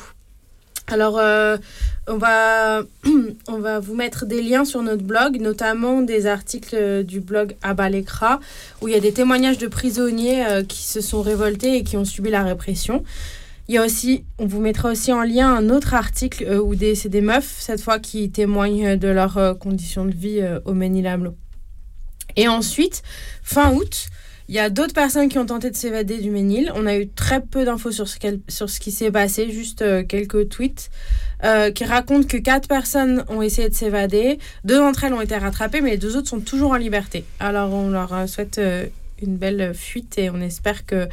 Alors, 0.88 1.20
euh, 1.20 1.58
on, 2.08 2.18
va, 2.18 2.82
on 3.48 3.60
va 3.60 3.80
vous 3.80 3.94
mettre 3.94 4.26
des 4.26 4.42
liens 4.42 4.66
sur 4.66 4.82
notre 4.82 5.04
blog, 5.04 5.40
notamment 5.40 6.02
des 6.02 6.26
articles 6.26 7.04
du 7.04 7.20
blog 7.20 7.56
Abalekra, 7.62 8.40
où 8.82 8.88
il 8.88 8.96
y 8.96 8.98
a 8.98 9.00
des 9.00 9.14
témoignages 9.14 9.60
de 9.60 9.68
prisonniers 9.68 10.44
qui 10.68 10.84
se 10.84 11.02
sont 11.02 11.22
révoltés 11.22 11.78
et 11.78 11.84
qui 11.84 11.98
ont 11.98 12.06
subi 12.06 12.30
la 12.30 12.44
répression. 12.44 13.04
Il 13.68 13.76
y 13.76 13.78
a 13.78 13.86
aussi, 13.86 14.26
on 14.38 14.46
vous 14.46 14.62
mettra 14.62 14.92
aussi 14.92 15.12
en 15.12 15.24
lien 15.24 15.54
un 15.54 15.70
autre 15.70 15.94
article 15.94 16.46
euh, 16.48 16.62
où 16.62 16.76
c'est 16.96 17.10
des 17.10 17.22
meufs, 17.22 17.56
cette 17.60 17.82
fois, 17.82 18.00
qui 18.00 18.30
témoignent 18.30 18.96
de 18.96 19.08
leurs 19.08 19.58
conditions 19.60 20.06
de 20.06 20.14
vie 20.14 20.42
au 20.66 20.74
Ménilamlo. 20.74 21.36
Et 22.36 22.48
ensuite, 22.48 23.02
fin 23.44 23.74
août, 23.74 24.10
il 24.48 24.54
y 24.54 24.60
a 24.60 24.70
d'autres 24.70 24.94
personnes 24.94 25.28
qui 25.28 25.40
ont 25.40 25.46
tenté 25.46 25.72
de 25.72 25.76
s'évader 25.76 26.20
du 26.20 26.30
Ménil. 26.30 26.72
On 26.76 26.86
a 26.86 26.96
eu 26.98 27.08
très 27.08 27.42
peu 27.42 27.66
d'infos 27.66 27.92
sur 27.92 28.08
ce, 28.08 28.20
qui 28.80 28.92
s'est 28.92 29.12
passé, 29.12 29.50
juste 29.50 29.82
euh, 29.82 30.04
quelques 30.04 30.50
tweets 30.50 30.92
euh, 31.44 31.72
qui 31.72 31.84
racontent 31.84 32.28
que 32.28 32.38
quatre 32.38 32.68
personnes 32.68 33.26
ont 33.28 33.42
essayé 33.42 33.70
de 33.70 33.74
s'évader. 33.74 34.38
Deux 34.64 34.78
d'entre 34.78 35.04
elles 35.04 35.14
ont 35.14 35.22
été 35.22 35.36
rattrapées, 35.36 35.82
mais 35.82 35.92
les 35.92 35.98
deux 35.98 36.16
autres 36.16 36.30
sont 36.30 36.42
toujours 36.42 36.72
en 36.72 36.76
liberté. 36.76 37.26
Alors 37.40 37.74
on 37.74 37.90
leur 37.90 38.14
euh, 38.14 38.28
souhaite 38.28 38.62
une 39.20 39.38
belle 39.38 39.74
fuite 39.74 40.20
et 40.20 40.30
on 40.30 40.40
espère 40.42 40.86
que 40.86 41.08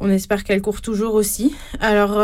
on 0.00 0.10
espère 0.10 0.44
qu'elle 0.44 0.60
court 0.60 0.80
toujours 0.80 1.14
aussi. 1.14 1.54
Alors, 1.80 2.20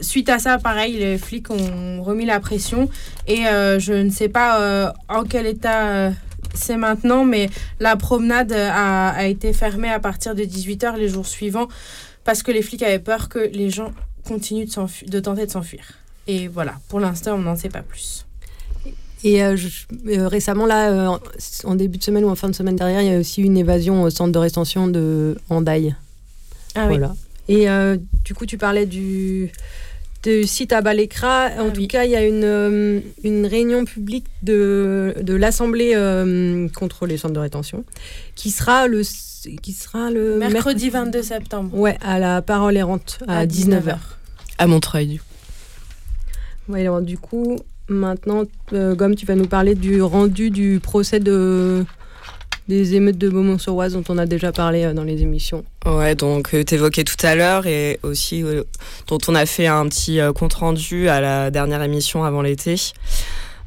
suite 0.00 0.28
à 0.28 0.38
ça, 0.38 0.58
pareil, 0.58 0.94
les 0.94 1.18
flics 1.18 1.50
ont 1.50 2.02
remis 2.02 2.26
la 2.26 2.40
pression 2.40 2.88
et 3.26 3.44
je 3.44 3.92
ne 3.92 4.10
sais 4.10 4.28
pas 4.28 4.92
en 5.08 5.24
quel 5.24 5.46
état 5.46 6.10
c'est 6.54 6.76
maintenant, 6.76 7.24
mais 7.24 7.50
la 7.80 7.96
promenade 7.96 8.52
a, 8.52 9.26
été 9.26 9.52
fermée 9.52 9.90
à 9.90 10.00
partir 10.00 10.34
de 10.34 10.42
18h 10.42 10.96
les 10.96 11.08
jours 11.08 11.26
suivants 11.26 11.68
parce 12.24 12.42
que 12.42 12.50
les 12.50 12.62
flics 12.62 12.82
avaient 12.82 12.98
peur 12.98 13.28
que 13.28 13.38
les 13.38 13.70
gens 13.70 13.92
continuent 14.26 14.66
de, 14.66 15.20
tenter 15.20 15.46
de 15.46 15.50
s'enfuir. 15.50 15.92
Et 16.26 16.48
voilà, 16.48 16.74
pour 16.88 17.00
l'instant, 17.00 17.34
on 17.34 17.38
n'en 17.38 17.56
sait 17.56 17.68
pas 17.68 17.82
plus. 17.82 18.24
Et 19.22 19.42
euh, 19.42 19.56
euh, 20.06 20.28
récemment, 20.28 20.66
là, 20.66 20.90
euh, 20.90 21.18
en 21.64 21.74
début 21.74 21.98
de 21.98 22.02
semaine 22.02 22.24
ou 22.24 22.28
en 22.28 22.34
fin 22.34 22.48
de 22.48 22.54
semaine 22.54 22.76
derrière, 22.76 23.02
il 23.02 23.08
y 23.08 23.14
a 23.14 23.18
aussi 23.18 23.42
une 23.42 23.56
évasion 23.56 24.02
au 24.02 24.10
centre 24.10 24.32
de 24.32 24.38
rétention 24.38 24.86
de 24.88 25.38
Handaï. 25.48 25.94
Ah 26.74 26.86
voilà. 26.86 27.14
Et 27.48 27.66
du 28.24 28.34
coup, 28.34 28.46
tu 28.46 28.56
parlais 28.56 28.86
du, 28.86 29.52
de 30.24 30.42
site 30.42 30.72
à 30.72 30.80
Balécra. 30.80 31.50
En 31.58 31.68
ah 31.68 31.70
tout 31.70 31.86
cas, 31.86 32.04
il 32.04 32.10
y 32.10 32.16
a 32.16 32.24
une, 32.24 32.44
euh, 32.44 33.00
une 33.22 33.46
réunion 33.46 33.84
publique 33.84 34.26
de, 34.42 35.14
de 35.20 35.34
l'Assemblée 35.34 35.92
euh, 35.94 36.68
contre 36.68 37.06
les 37.06 37.16
centres 37.16 37.34
de 37.34 37.40
rétention 37.40 37.84
qui 38.34 38.50
sera 38.50 38.88
le, 38.88 39.02
qui 39.62 39.72
sera 39.72 40.10
le 40.10 40.38
mercredi, 40.38 40.90
22 40.90 41.22
septembre. 41.22 41.76
Ouais, 41.76 41.98
à 42.02 42.18
la 42.18 42.42
Parole 42.42 42.76
errante 42.76 43.18
à, 43.28 43.46
19h. 43.46 43.96
À 44.58 44.66
Montreuil. 44.66 45.20
Ouais, 46.68 46.80
alors, 46.80 47.02
du 47.02 47.18
coup, 47.18 47.56
maintenant, 47.88 48.44
euh, 48.72 48.94
Gomme, 48.94 49.14
tu 49.14 49.26
vas 49.26 49.34
nous 49.34 49.46
parler 49.46 49.74
du 49.74 50.00
rendu 50.00 50.50
du 50.50 50.80
procès 50.80 51.20
de 51.20 51.84
des 52.68 52.94
émeutes 52.94 53.18
de 53.18 53.28
Beaumont-sur-Oise 53.28 53.92
dont 53.92 54.04
on 54.08 54.18
a 54.18 54.26
déjà 54.26 54.52
parlé 54.52 54.84
euh, 54.84 54.94
dans 54.94 55.04
les 55.04 55.22
émissions. 55.22 55.64
Ouais, 55.84 56.14
donc 56.14 56.54
euh, 56.54 56.64
tu 56.64 56.74
évoquais 56.74 57.04
tout 57.04 57.26
à 57.26 57.34
l'heure 57.34 57.66
et 57.66 57.98
aussi 58.02 58.42
euh, 58.42 58.64
dont 59.06 59.18
on 59.28 59.34
a 59.34 59.46
fait 59.46 59.66
un 59.66 59.86
petit 59.88 60.18
compte 60.34 60.54
rendu 60.54 61.08
à 61.08 61.20
la 61.20 61.50
dernière 61.50 61.82
émission 61.82 62.24
avant 62.24 62.42
l'été. 62.42 62.76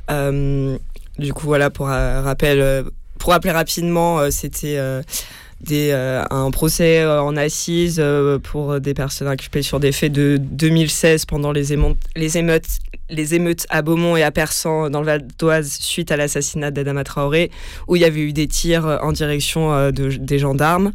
du 0.09 1.33
coup, 1.33 1.45
voilà, 1.45 1.69
pour 1.69 1.87
rappel, 1.87 2.85
pour 3.19 3.31
rappeler 3.31 3.51
rapidement, 3.51 4.31
c'était 4.31 4.77
un 4.79 6.51
procès 6.51 7.05
en 7.05 7.35
assises 7.37 8.03
pour 8.43 8.79
des 8.79 8.93
personnes 8.93 9.27
inculpées 9.27 9.63
sur 9.63 9.79
des 9.79 9.91
faits 9.91 10.11
de 10.11 10.37
2016 10.39 11.25
pendant 11.25 11.51
les 11.51 11.73
émeutes 11.73 12.67
les 13.09 13.35
émeutes 13.35 13.65
à 13.69 13.81
Beaumont 13.81 14.17
et 14.17 14.23
à 14.23 14.31
Persan 14.31 14.89
dans 14.89 14.99
le 14.99 15.05
Val 15.05 15.25
d'Oise 15.39 15.71
suite 15.79 16.11
à 16.11 16.17
l'assassinat 16.17 16.71
d'Adama 16.71 17.03
Traoré, 17.03 17.51
où 17.87 17.95
il 17.95 18.01
y 18.01 18.05
avait 18.05 18.21
eu 18.21 18.33
des 18.33 18.47
tirs 18.47 18.85
euh, 18.85 18.97
en 19.01 19.11
direction 19.11 19.73
euh, 19.73 19.91
de, 19.91 20.09
des 20.09 20.39
gendarmes, 20.39 20.91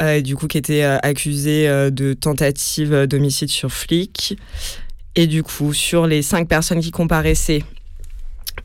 euh, 0.00 0.20
du 0.20 0.36
coup 0.36 0.46
qui 0.46 0.58
étaient 0.58 0.82
accusés 0.82 1.66
de 1.90 2.12
tentative 2.14 3.06
d'homicide 3.06 3.48
sur 3.48 3.70
flic. 3.70 4.38
Et 5.14 5.26
du 5.26 5.42
coup, 5.42 5.74
sur 5.74 6.06
les 6.06 6.22
cinq 6.22 6.48
personnes 6.48 6.80
qui 6.80 6.90
comparaissaient, 6.90 7.62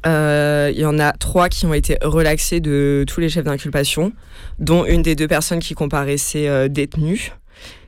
il 0.05 0.79
y 0.79 0.85
en 0.85 0.99
a 0.99 1.11
trois 1.11 1.49
qui 1.49 1.65
ont 1.65 1.73
été 1.73 1.97
relaxés 2.01 2.61
de 2.61 3.03
tous 3.05 3.19
les 3.19 3.27
chefs 3.27 3.43
d'inculpation, 3.43 4.13
dont 4.57 4.85
une 4.85 5.01
des 5.01 5.15
deux 5.15 5.27
personnes 5.27 5.59
qui 5.59 5.73
comparaissaient 5.73 6.69
détenues, 6.69 7.33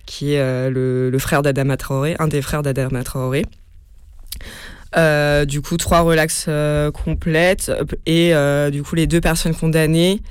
qui 0.05 0.33
est 0.33 0.69
le 0.69 1.17
frère 1.19 1.41
d'Adama 1.41 1.77
Traoré, 1.77 2.17
un 2.19 2.27
des 2.27 2.41
frères 2.41 2.63
d'Adama 2.63 3.05
Traoré. 3.05 3.45
Euh, 4.97 5.45
du 5.45 5.61
coup, 5.61 5.77
trois 5.77 6.01
relax 6.01 6.45
euh, 6.47 6.91
complètes 6.91 7.71
et 8.05 8.33
euh, 8.33 8.71
du 8.71 8.81
coup 8.81 8.95
les 8.95 9.05
deux 9.05 9.21
personnes 9.21 9.53
condamnées, 9.53 10.21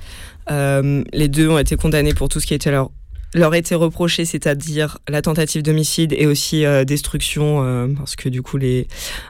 les 0.49 1.27
deux 1.27 1.47
ont 1.47 1.59
été 1.59 1.75
condamnées 1.75 2.13
pour 2.13 2.27
tout 2.27 2.39
ce 2.39 2.47
qui 2.47 2.53
était 2.53 2.71
leur 2.71 2.91
leur 3.35 3.53
été 3.53 3.75
reproché, 3.75 4.25
c'est-à-dire 4.25 4.97
la 5.07 5.21
tentative 5.21 5.61
d'homicide 5.61 6.15
et 6.17 6.25
aussi 6.25 6.65
destruction, 6.87 7.93
parce 7.95 8.15
que 8.15 8.27
du 8.27 8.41
coup 8.41 8.57
les, 8.57 8.87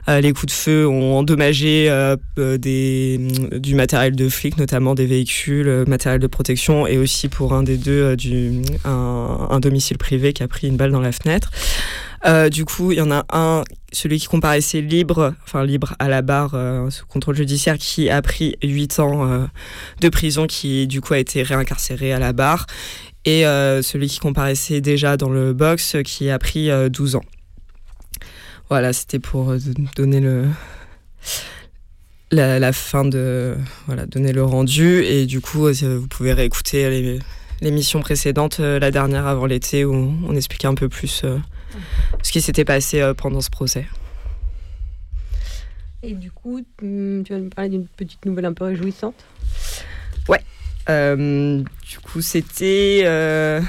les 0.07 0.31
coups 0.31 0.45
de 0.45 0.51
feu 0.57 0.87
ont 0.87 1.17
endommagé 1.17 1.93
des, 2.37 3.19
du 3.51 3.75
matériel 3.75 4.15
de 4.15 4.29
flics, 4.29 4.57
notamment 4.57 4.95
des 4.95 5.05
véhicules, 5.05 5.83
matériel 5.85 6.21
de 6.21 6.27
protection, 6.27 6.87
et 6.87 6.97
aussi 6.97 7.27
pour 7.27 7.51
un 7.51 7.61
des 7.61 7.75
deux, 7.75 8.15
du, 8.15 8.61
un, 8.85 9.59
domicile 9.59 9.97
privé 9.97 10.31
qui 10.31 10.43
a 10.43 10.47
pris 10.47 10.69
une 10.69 10.77
balle 10.77 10.93
dans 10.93 11.01
la 11.01 11.11
fenêtre. 11.11 11.51
Euh, 12.25 12.49
du 12.49 12.65
coup, 12.65 12.91
il 12.91 12.97
y 12.97 13.01
en 13.01 13.11
a 13.11 13.25
un, 13.31 13.63
celui 13.91 14.19
qui 14.19 14.27
comparaissait 14.27 14.81
libre, 14.81 15.33
enfin 15.43 15.63
libre 15.63 15.95
à 15.99 16.09
la 16.09 16.21
barre 16.21 16.51
euh, 16.53 16.89
sous 16.89 17.05
contrôle 17.05 17.35
judiciaire, 17.35 17.77
qui 17.77 18.09
a 18.09 18.21
pris 18.21 18.57
8 18.63 18.99
ans 18.99 19.25
euh, 19.25 19.45
de 20.01 20.09
prison, 20.09 20.45
qui 20.47 20.87
du 20.87 21.01
coup 21.01 21.13
a 21.13 21.19
été 21.19 21.43
réincarcéré 21.43 22.11
à 22.11 22.19
la 22.19 22.33
barre, 22.33 22.67
et 23.25 23.43
celui 23.43 24.07
qui 24.07 24.19
comparaissait 24.19 24.81
déjà 24.81 25.15
dans 25.15 25.29
le 25.29 25.53
box, 25.53 25.97
qui 26.03 26.29
a 26.29 26.39
pris 26.39 26.69
12 26.89 27.15
ans. 27.17 27.23
Voilà, 28.69 28.91
c'était 28.91 29.19
pour 29.19 29.53
donner 29.95 30.19
le 30.19 30.45
la, 32.31 32.71
fin 32.71 33.05
de 33.05 33.55
voilà 33.87 34.05
donner 34.05 34.31
le 34.31 34.43
rendu 34.43 35.03
et 35.03 35.25
du 35.25 35.41
coup 35.41 35.67
vous 35.67 36.07
pouvez 36.07 36.33
réécouter 36.33 37.19
l'émission 37.61 37.99
précédente 37.99 38.59
la 38.59 38.89
dernière 38.89 39.27
avant 39.27 39.45
l'été 39.45 39.85
où 39.85 40.13
on 40.27 40.35
expliquait 40.35 40.67
un 40.67 40.75
peu 40.75 40.89
plus 40.89 41.23
ce 42.21 42.31
qui 42.31 42.41
s'était 42.41 42.65
passé 42.65 43.01
euh, 43.01 43.13
pendant 43.13 43.41
ce 43.41 43.49
procès. 43.49 43.85
Et 46.01 46.13
du 46.13 46.31
coup, 46.31 46.59
hmm, 46.81 47.23
tu 47.23 47.33
vas 47.33 47.39
nous 47.39 47.49
parler 47.49 47.69
d'une 47.69 47.87
petite 47.87 48.25
nouvelle 48.25 48.45
un 48.45 48.53
peu 48.53 48.65
réjouissante? 48.65 49.15
Ouais. 50.27 50.41
Euh, 50.89 51.61
du 51.87 51.99
coup, 51.99 52.21
c'était. 52.21 53.01
Euh, 53.03 53.61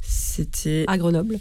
c'était. 0.00 0.84
À 0.86 0.96
Grenoble. 0.96 1.38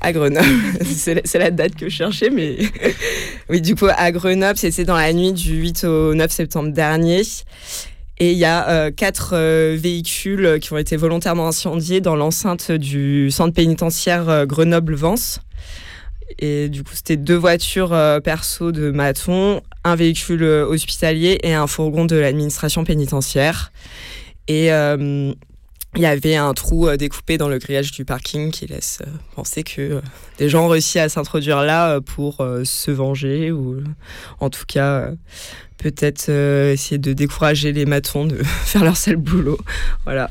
À 0.00 0.12
Grenoble. 0.12 0.46
c'est 0.82 1.38
la, 1.38 1.50
date 1.50 1.74
que 1.74 1.90
je 1.90 1.94
cherchais, 1.94 2.30
mais. 2.30 2.58
oui, 3.50 3.60
du 3.60 3.74
coup, 3.74 3.86
à 3.94 4.10
Grenoble, 4.12 4.56
c'était 4.56 4.84
dans 4.84 4.96
la 4.96 5.12
nuit 5.12 5.32
du 5.32 5.56
8 5.56 5.84
au 5.84 6.14
9 6.14 6.30
septembre 6.30 6.70
dernier. 6.70 7.22
Et 8.20 8.32
il 8.32 8.38
y 8.38 8.44
a 8.44 8.68
euh, 8.68 8.90
quatre 8.90 9.30
euh, 9.34 9.76
véhicules 9.78 10.58
qui 10.60 10.72
ont 10.72 10.78
été 10.78 10.96
volontairement 10.96 11.46
incendiés 11.46 12.00
dans 12.00 12.16
l'enceinte 12.16 12.72
du 12.72 13.30
centre 13.30 13.54
pénitentiaire 13.54 14.28
euh, 14.28 14.44
Grenoble-Vence. 14.44 15.40
Et 16.40 16.68
du 16.68 16.82
coup, 16.82 16.92
c'était 16.94 17.16
deux 17.16 17.36
voitures 17.36 17.96
perso 18.22 18.70
de 18.70 18.90
Maton, 18.90 19.62
un 19.82 19.96
véhicule 19.96 20.44
hospitalier 20.44 21.38
et 21.42 21.54
un 21.54 21.66
fourgon 21.66 22.04
de 22.04 22.16
l'administration 22.16 22.84
pénitentiaire. 22.84 23.72
Et 24.46 24.66
il 24.66 25.34
y 25.96 26.04
avait 26.04 26.36
un 26.36 26.52
trou 26.52 26.94
découpé 26.98 27.38
dans 27.38 27.48
le 27.48 27.56
grillage 27.56 27.92
du 27.92 28.04
parking 28.04 28.50
qui 28.50 28.66
laisse 28.66 28.98
penser 29.36 29.62
que 29.62 30.02
des 30.36 30.50
gens 30.50 30.66
ont 30.66 30.68
réussi 30.68 30.98
à 30.98 31.08
s'introduire 31.08 31.62
là 31.62 31.98
pour 32.02 32.46
se 32.62 32.90
venger 32.90 33.50
ou 33.50 33.82
en 34.38 34.50
tout 34.50 34.66
cas 34.68 35.08
peut-être 35.78 36.28
euh, 36.28 36.72
essayer 36.72 36.98
de 36.98 37.12
décourager 37.12 37.72
les 37.72 37.86
matons 37.86 38.26
de 38.26 38.36
faire 38.42 38.84
leur 38.84 38.96
sale 38.96 39.16
boulot. 39.16 39.58
Voilà. 40.04 40.30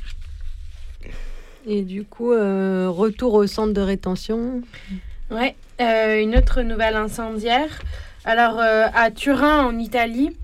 Et 1.65 1.81
du 1.81 2.03
coup, 2.03 2.31
euh, 2.31 2.87
retour 2.89 3.33
au 3.33 3.47
centre 3.47 3.73
de 3.73 3.81
rétention. 3.81 4.61
Ouais, 5.31 5.55
euh, 5.81 6.21
une 6.21 6.37
autre 6.37 6.61
nouvelle 6.61 6.95
incendiaire. 6.95 7.69
Alors, 8.23 8.59
à 8.59 9.09
Turin, 9.09 9.63
en 9.63 9.79
Italie, 9.79 10.35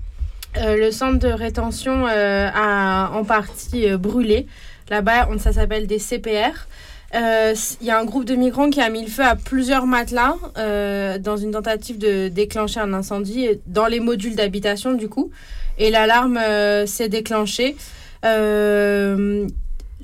le 0.55 0.89
centre 0.91 1.19
de 1.19 1.27
rétention 1.27 2.05
a 2.07 3.09
en 3.09 3.25
partie 3.25 3.89
brûlé. 3.97 4.47
Là-bas, 4.89 5.27
ça 5.37 5.51
s'appelle 5.51 5.85
des 5.85 5.99
CPR. 5.99 6.67
Il 7.13 7.19
euh, 7.21 7.53
y 7.83 7.91
a 7.91 7.99
un 7.99 8.05
groupe 8.05 8.25
de 8.25 8.33
migrants 8.33 8.71
qui 8.71 8.81
a 8.81 8.89
mis 8.89 9.03
le 9.03 9.07
feu 9.07 9.23
à 9.23 9.35
plusieurs 9.35 9.85
matelas 9.85 10.35
euh, 10.57 11.19
dans 11.19 11.37
une 11.37 11.51
tentative 11.51 11.99
de 11.99 12.27
déclencher 12.27 12.79
un 12.79 12.91
incendie 12.91 13.49
dans 13.67 13.85
les 13.85 13.99
modules 13.99 14.35
d'habitation 14.35 14.93
du 14.93 15.09
coup. 15.09 15.29
Et 15.77 15.91
l'alarme 15.91 16.37
euh, 16.37 16.87
s'est 16.87 17.09
déclenchée. 17.09 17.75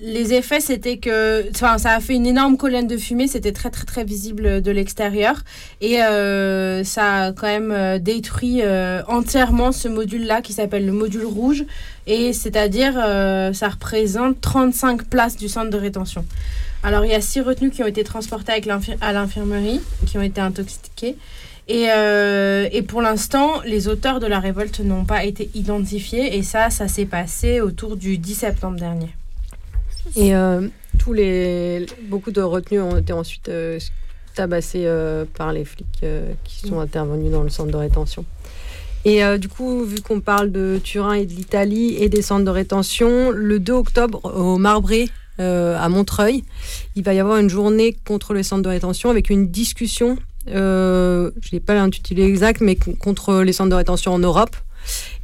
les 0.02 0.34
effets, 0.34 0.60
c'était 0.60 0.98
que 0.98 1.50
enfin, 1.50 1.80
ça 1.80 1.94
a 1.94 2.00
fait 2.00 2.14
une 2.14 2.28
énorme 2.28 2.58
colonne 2.58 2.86
de 2.86 2.98
fumée, 2.98 3.26
c'était 3.26 3.54
très 3.54 3.72
très 3.72 3.86
très 3.86 4.04
visible 4.04 4.62
de 4.62 4.72
l'extérieur 4.72 5.44
et 5.82 5.96
ça 6.84 7.16
a 7.16 7.32
quand 7.32 7.48
même 7.48 7.98
détruit 7.98 8.62
entièrement 9.08 9.72
ce 9.72 9.88
module-là 9.88 10.42
qui 10.44 10.54
s'appelle 10.54 10.86
le 10.86 10.92
module 10.92 11.26
rouge 11.26 11.66
et 12.06 12.34
c'est-à-dire 12.34 12.94
ça 13.54 13.70
représente 13.70 14.40
35 14.42 15.06
places 15.06 15.38
du 15.38 15.50
centre 15.50 15.72
de 15.72 15.78
rétention. 15.78 16.24
Alors 16.84 17.06
il 17.06 17.12
y 17.12 17.16
a 17.16 17.22
six 17.22 17.42
retenus 17.42 17.74
qui 17.74 17.84
ont 17.84 17.88
été 17.88 18.04
transportés 18.04 18.52
avec 18.52 18.68
à 19.02 19.14
l'infirmerie, 19.14 19.82
qui 20.06 20.18
ont 20.18 20.22
été 20.22 20.42
intoxiqués. 20.42 21.16
Et, 21.68 21.86
et, 22.72 22.82
pour 22.82 23.04
l'instant, 23.04 23.62
les 23.64 23.88
auteurs 23.88 24.20
de 24.20 24.26
la 24.26 24.40
révolte 24.40 24.80
n'ont 24.80 25.06
pas 25.06 25.24
été 25.24 25.52
identifiés. 25.54 26.36
Et 26.36 26.42
ça, 26.42 26.72
ça 26.72 26.88
s'est 26.88 27.06
passé 27.06 27.62
autour 27.62 27.96
du 27.96 28.18
10 28.18 28.34
septembre 28.34 28.80
dernier. 28.80 29.14
Et 30.16 30.36
euh, 30.36 30.68
tous 30.98 31.14
les, 31.14 31.86
beaucoup 32.08 32.32
de 32.32 32.42
retenus 32.42 32.82
ont 32.82 32.98
été 32.98 33.14
ensuite 33.14 33.50
euh, 33.50 33.80
tabassés 34.36 34.84
euh, 34.86 35.26
par 35.38 35.54
les 35.54 35.66
flics 35.66 36.06
qui 36.44 36.68
sont 36.68 36.80
intervenus 36.80 37.32
dans 37.32 37.44
le 37.44 37.50
centre 37.50 37.72
de 37.72 37.78
rétention. 37.78 38.26
Et 39.06 39.22
du 39.38 39.48
coup, 39.48 39.86
vu 39.86 40.02
qu'on 40.02 40.20
parle 40.20 40.52
de 40.52 40.78
Turin 40.84 41.14
et 41.14 41.26
de 41.26 41.32
l'Italie 41.32 41.96
et 42.04 42.10
des 42.10 42.22
centres 42.22 42.44
de 42.44 42.50
rétention, 42.50 43.32
le 43.32 43.58
2 43.58 43.72
octobre 43.72 44.20
au 44.26 44.58
Marbré 44.58 45.10
à 45.40 45.90
Montreuil, 45.90 46.44
il 46.96 47.04
va 47.04 47.14
y 47.14 47.20
avoir 47.20 47.38
une 47.38 47.50
journée 47.50 47.98
contre 48.06 48.34
les 48.34 48.44
centres 48.44 48.64
de 48.64 48.70
rétention 48.70 49.10
avec 49.10 49.30
une 49.30 49.50
discussion, 49.50 50.18
je 50.48 51.32
n'ai 51.54 51.60
pas 51.60 51.74
l'intitulé 51.74 52.24
exact, 52.24 52.62
mais 52.62 52.76
contre 52.76 53.42
les 53.42 53.54
centres 53.54 53.70
de 53.70 53.76
rétention 53.76 54.14
en 54.14 54.20
Europe. 54.20 54.56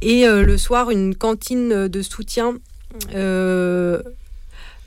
Et 0.02 0.26
le 0.26 0.58
soir, 0.58 0.90
une 0.90 1.14
cantine 1.14 1.88
de 1.88 2.02
soutien 2.02 2.54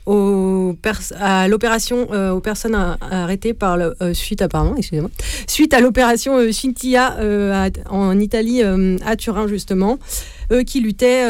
à 0.06 1.48
l'opération 1.48 2.08
euh, 2.12 2.30
aux 2.30 2.40
personnes 2.40 2.74
arrêtées 2.74 3.54
par 3.54 3.76
le, 3.76 3.94
euh, 4.00 4.14
suite 4.14 4.42
apparemment 4.42 4.76
excusez-moi 4.76 5.10
suite 5.46 5.74
à 5.74 5.80
l'opération 5.80 6.36
euh, 6.38 6.52
Cintia 6.52 7.16
en 7.88 8.18
Italie 8.18 8.62
à 8.62 9.16
Turin 9.16 9.46
justement 9.46 9.98
qui 10.66 10.80
luttait 10.80 11.24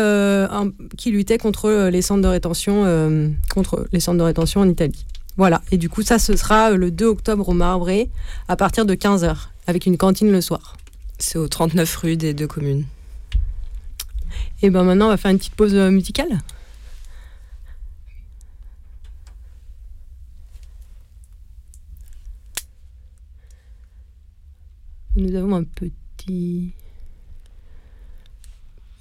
qui 0.97 1.11
luttait 1.11 1.39
contre 1.39 1.89
les 1.91 2.03
centres 2.03 2.23
de 2.23 2.29
rétention 2.29 3.35
contre 3.53 3.87
les 3.93 4.01
centres 4.01 4.19
de 4.19 4.23
rétention 4.25 4.61
en 4.61 4.69
Italie. 4.69 5.05
Voilà. 5.37 5.63
Et 5.71 5.77
du 5.77 5.89
coup 5.89 6.03
ça 6.03 6.19
ce 6.19 6.37
sera 6.37 6.71
le 6.71 6.91
2 6.91 7.07
octobre 7.07 7.49
au 7.49 7.53
Marbré 7.53 8.09
à 8.49 8.57
partir 8.57 8.87
de 8.87 8.95
15h 8.95 9.35
avec 9.67 9.87
une 9.87 9.97
cantine 9.97 10.31
le 10.31 10.41
soir. 10.41 10.77
C'est 11.19 11.39
au 11.39 11.49
39 11.49 11.97
rue 11.97 12.17
des 12.17 12.35
deux 12.35 12.47
communes. 12.47 12.85
Et 14.63 14.71
ben 14.71 14.85
maintenant 14.85 15.07
on 15.07 15.11
va 15.11 15.17
faire 15.17 15.31
une 15.31 15.39
petite 15.39 15.55
pause 15.55 15.75
musicale 15.75 16.41
nous 25.21 25.37
avons 25.37 25.55
un 25.57 25.65
petit. 25.65 26.73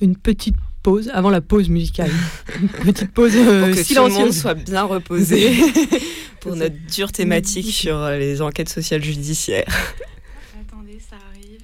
Une 0.02 0.16
petite 0.16 0.56
pause 0.82 1.10
avant 1.14 1.30
la 1.30 1.42
pause 1.42 1.70
musicale. 1.70 2.12
Une 2.62 2.70
petite 2.70 3.12
pause 3.12 3.34
euh, 3.36 3.68
pour 3.68 3.76
que 3.76 3.84
silencieuse. 3.84 4.14
Tout 4.14 4.20
le 4.20 4.26
monde 4.26 4.34
soit 4.34 4.54
bien 4.54 4.84
reposé 4.84 5.52
pour 6.40 6.56
notre 6.56 6.76
dure 6.88 7.12
thématique 7.12 7.72
sur 7.72 8.08
les 8.10 8.42
enquêtes 8.42 8.70
sociales 8.70 9.04
judiciaires. 9.04 9.68
Attendez, 10.62 11.00
ça 11.00 11.18
arrive. 11.30 11.60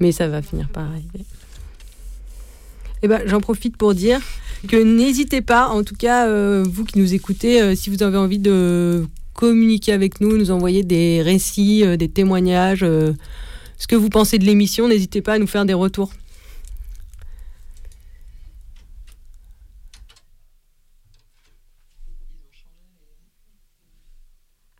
Mais 0.00 0.12
ça 0.12 0.28
va 0.28 0.42
finir 0.42 0.68
par 0.68 0.84
arriver. 0.84 1.24
Eh 3.02 3.08
ben, 3.08 3.22
j'en 3.26 3.40
profite 3.40 3.76
pour 3.76 3.94
dire 3.94 4.20
que 4.68 4.76
n'hésitez 4.76 5.42
pas, 5.42 5.68
en 5.68 5.84
tout 5.84 5.94
cas, 5.94 6.26
euh, 6.26 6.64
vous 6.68 6.84
qui 6.84 6.98
nous 6.98 7.14
écoutez, 7.14 7.62
euh, 7.62 7.76
si 7.76 7.88
vous 7.88 8.02
avez 8.02 8.16
envie 8.16 8.40
de 8.40 9.06
communiquer 9.32 9.92
avec 9.92 10.20
nous, 10.20 10.36
nous 10.36 10.50
envoyer 10.50 10.82
des 10.82 11.22
récits, 11.22 11.84
des 11.98 12.08
témoignages 12.08 12.84
ce 13.76 13.86
que 13.86 13.96
vous 13.96 14.08
pensez 14.08 14.38
de 14.38 14.44
l'émission. 14.44 14.88
N'hésitez 14.88 15.22
pas 15.22 15.34
à 15.34 15.38
nous 15.38 15.46
faire 15.46 15.64
des 15.64 15.74
retours. 15.74 16.12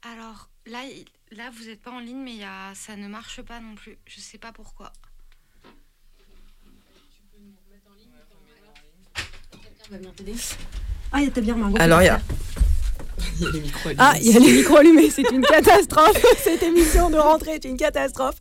Alors 0.02 0.48
là, 0.66 0.82
là 1.32 1.50
vous 1.50 1.64
n'êtes 1.64 1.82
pas 1.82 1.90
en 1.90 2.00
ligne, 2.00 2.22
mais 2.22 2.36
y 2.36 2.44
a, 2.44 2.74
ça 2.74 2.96
ne 2.96 3.08
marche 3.08 3.42
pas 3.42 3.60
non 3.60 3.74
plus. 3.74 3.98
Je 4.06 4.18
ne 4.18 4.22
sais 4.22 4.38
pas 4.38 4.52
pourquoi. 4.52 4.92
Ah, 11.12 11.20
il 11.20 11.24
y 11.24 11.28
a 11.28 11.30
ta 11.30 11.40
bière, 11.40 11.56
Margot. 11.56 11.76
Alors, 11.80 12.02
il 12.02 12.06
y 12.06 12.08
a. 12.08 12.20
Ah, 13.98 14.14
il 14.20 14.32
y 14.32 14.36
a 14.36 14.40
les 14.40 14.52
micros 14.52 14.76
allumés, 14.76 15.10
c'est 15.10 15.30
une 15.30 15.42
catastrophe. 15.42 16.20
Cette 16.44 16.62
émission 16.62 17.10
de 17.10 17.16
rentrée 17.16 17.52
est 17.52 17.64
une 17.64 17.76
catastrophe. 17.76 18.36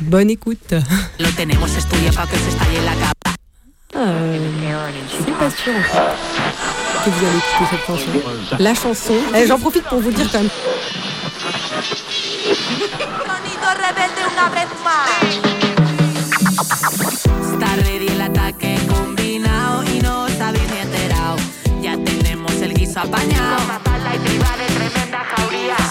Bonne 0.00 0.30
écoute. 0.30 0.74
Euh, 3.94 4.38
je 5.08 5.22
suis 5.22 5.32
pas 5.32 5.50
sûre 5.50 5.72
que 7.06 7.10
vous 7.10 7.24
allez 7.24 7.38
écouter 7.38 7.66
cette 7.70 7.86
chanson. 7.86 8.58
La 8.58 8.74
chanson. 8.74 9.14
Eh, 9.34 9.46
J'en 9.46 9.58
profite 9.58 9.84
pour 9.84 10.00
vous 10.00 10.10
dire 10.10 10.28
quand 10.30 10.38
même. 10.38 10.50
Combinado 18.88 19.84
y 19.84 19.98
guiso 22.74 23.00
apañado. 23.00 23.56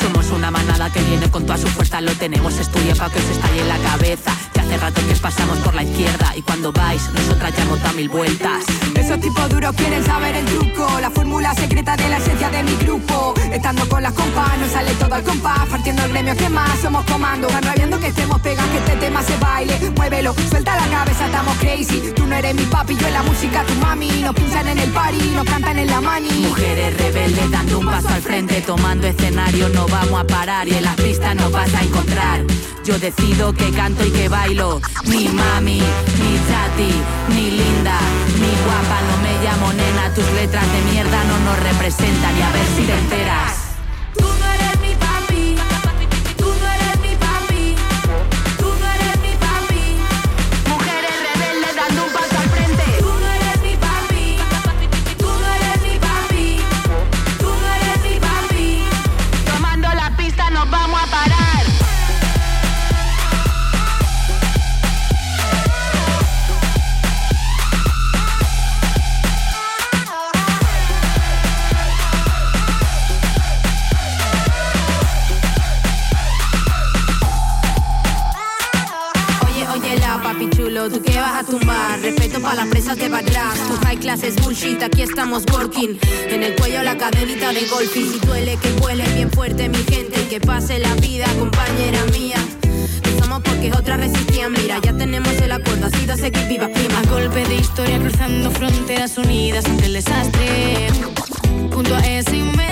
Somos 0.02 0.30
una 0.32 0.52
manada 0.52 0.90
que 0.92 1.00
viene 1.04 1.30
con 1.32 1.46
toda 1.46 1.58
su 1.58 1.68
fuerza. 1.68 2.02
Lo 2.02 2.12
tenemos 2.14 2.58
estudiado 2.58 2.98
para 3.00 3.14
que 3.14 3.22
se 3.22 3.32
estalle 3.32 3.64
la 3.66 3.78
cabeza. 3.78 4.35
Hace 4.66 4.78
rato 4.78 5.02
que 5.08 5.16
pasamos 5.16 5.60
por 5.60 5.76
la 5.76 5.84
izquierda. 5.84 6.34
Y 6.36 6.42
cuando 6.42 6.72
vais, 6.72 7.02
nosotras 7.14 7.54
ya 7.56 7.64
hemos 7.64 7.96
mil 7.96 8.10
vueltas. 8.10 8.66
Esos 8.96 9.20
tipos 9.20 9.48
duros 9.50 9.76
quieren 9.76 10.04
saber 10.04 10.36
el 10.36 10.46
truco. 10.46 10.88
La 11.00 11.12
fórmula 11.12 11.54
secreta 11.54 11.96
de 11.96 12.10
la 12.10 12.18
esencia 12.18 12.50
de 12.50 12.64
mi 12.64 12.76
grupo. 12.78 13.34
Estando 13.52 13.88
con 13.88 14.02
las 14.02 14.14
compas, 14.14 14.58
nos 14.58 14.72
sale 14.72 14.92
todo 14.96 15.14
al 15.14 15.24
compás. 15.24 15.68
Partiendo 15.70 16.04
el 16.04 16.12
gremio 16.12 16.36
que 16.36 16.50
más 16.50 16.80
somos 16.80 17.06
comando. 17.06 17.48
Van 17.48 17.64
rabiando 17.64 18.00
que 18.00 18.08
estemos 18.08 18.42
pegados, 18.42 18.72
que 18.72 18.78
este 18.78 18.96
tema 18.98 19.22
se 19.22 19.38
baile. 19.38 19.92
Muévelo, 19.96 20.34
suelta 20.50 20.76
la 20.76 20.88
cabeza, 20.88 21.26
estamos 21.26 21.56
crazy. 21.58 22.12
Tú 22.16 22.26
no 22.26 22.36
eres 22.36 22.56
mi 22.56 22.64
papi, 22.64 22.98
yo 22.98 23.08
en 23.08 23.14
la 23.14 23.24
música 23.24 23.64
tu 23.66 23.74
mami. 23.76 24.10
Nos 24.22 24.34
pinchan 24.34 24.68
en 24.68 24.80
el 24.80 24.90
party, 24.90 25.30
nos 25.36 25.46
cantan 25.46 25.78
en 25.78 25.88
la 25.88 26.02
mani. 26.02 26.30
Mujeres 26.50 26.98
rebeldes 26.98 27.52
dando 27.52 27.80
un 27.80 27.86
paso 27.86 28.10
al 28.10 28.22
frente, 28.22 28.62
tomando 28.62 29.08
escenario, 29.08 29.70
no 29.70 29.88
vamos 29.88 30.22
a 30.22 30.24
parar 30.26 30.68
y 30.68 30.74
en 30.74 30.84
las 30.84 30.96
pistas 30.96 31.36
nos 31.36 31.52
vas 31.52 31.74
a 31.74 31.84
encontrar. 31.84 32.44
Yo 32.84 33.00
decido 33.00 33.52
que 33.52 33.72
canto 33.72 34.06
y 34.06 34.12
que 34.12 34.30
bailo. 34.30 34.55
Ni 34.56 35.28
mami, 35.28 35.82
ni 35.82 36.40
chati, 36.48 36.90
ni 37.36 37.52
linda, 37.52 38.00
ni 38.40 38.48
guapa. 38.64 39.02
No 39.02 39.18
me 39.22 39.44
llamo 39.44 39.74
nena, 39.74 40.14
tus 40.14 40.32
letras 40.32 40.64
de 40.72 40.82
mierda 40.94 41.24
no 41.26 41.38
nos 41.40 41.60
representan 41.60 42.38
y 42.38 42.42
a 42.42 42.50
ver 42.52 42.66
si 42.78 42.84
te 42.84 42.94
enteras. 42.94 43.65
Esto 81.48 82.42
para 82.42 82.56
las 82.56 82.68
presas 82.68 82.98
de 82.98 83.06
atrás. 83.06 83.60
Tu 83.68 83.86
high 83.86 83.98
class 83.98 84.24
es 84.24 84.36
bullshit, 84.36 84.82
aquí 84.82 85.02
estamos 85.02 85.44
working. 85.52 85.98
En 86.30 86.44
el 86.44 86.56
cuello 86.56 86.82
la 86.84 86.98
cadenita 86.98 87.52
de 87.54 87.66
golfing. 87.68 88.12
Si 88.14 88.20
duele 88.26 88.58
que 88.58 88.72
vuele 88.74 89.04
bien 89.14 89.30
fuerte 89.32 89.70
mi 89.70 89.78
gente. 89.78 90.28
Que 90.28 90.40
pase 90.40 90.80
la 90.80 90.94
vida, 90.96 91.26
compañera 91.38 92.04
mía. 92.12 92.38
Porque 93.44 93.72
otras 93.78 94.00
resistían. 94.00 94.54
Mira, 94.54 94.80
ya 94.82 94.94
tenemos 94.94 95.34
el 95.34 95.52
acuerdo, 95.52 95.88
así 95.88 96.06
dos 96.06 96.22
que 96.22 96.48
viva 96.48 96.70
prima. 96.70 97.02
golpe 97.10 97.44
de 97.44 97.56
historia 97.56 98.00
cruzando 98.00 98.50
fronteras 98.52 99.18
unidas 99.18 99.66
ante 99.66 99.86
el 99.86 99.94
desastre. 99.94 100.88
Junto 101.72 101.96
a 101.96 102.00
ese 102.00 102.38
inmenso 102.38 102.66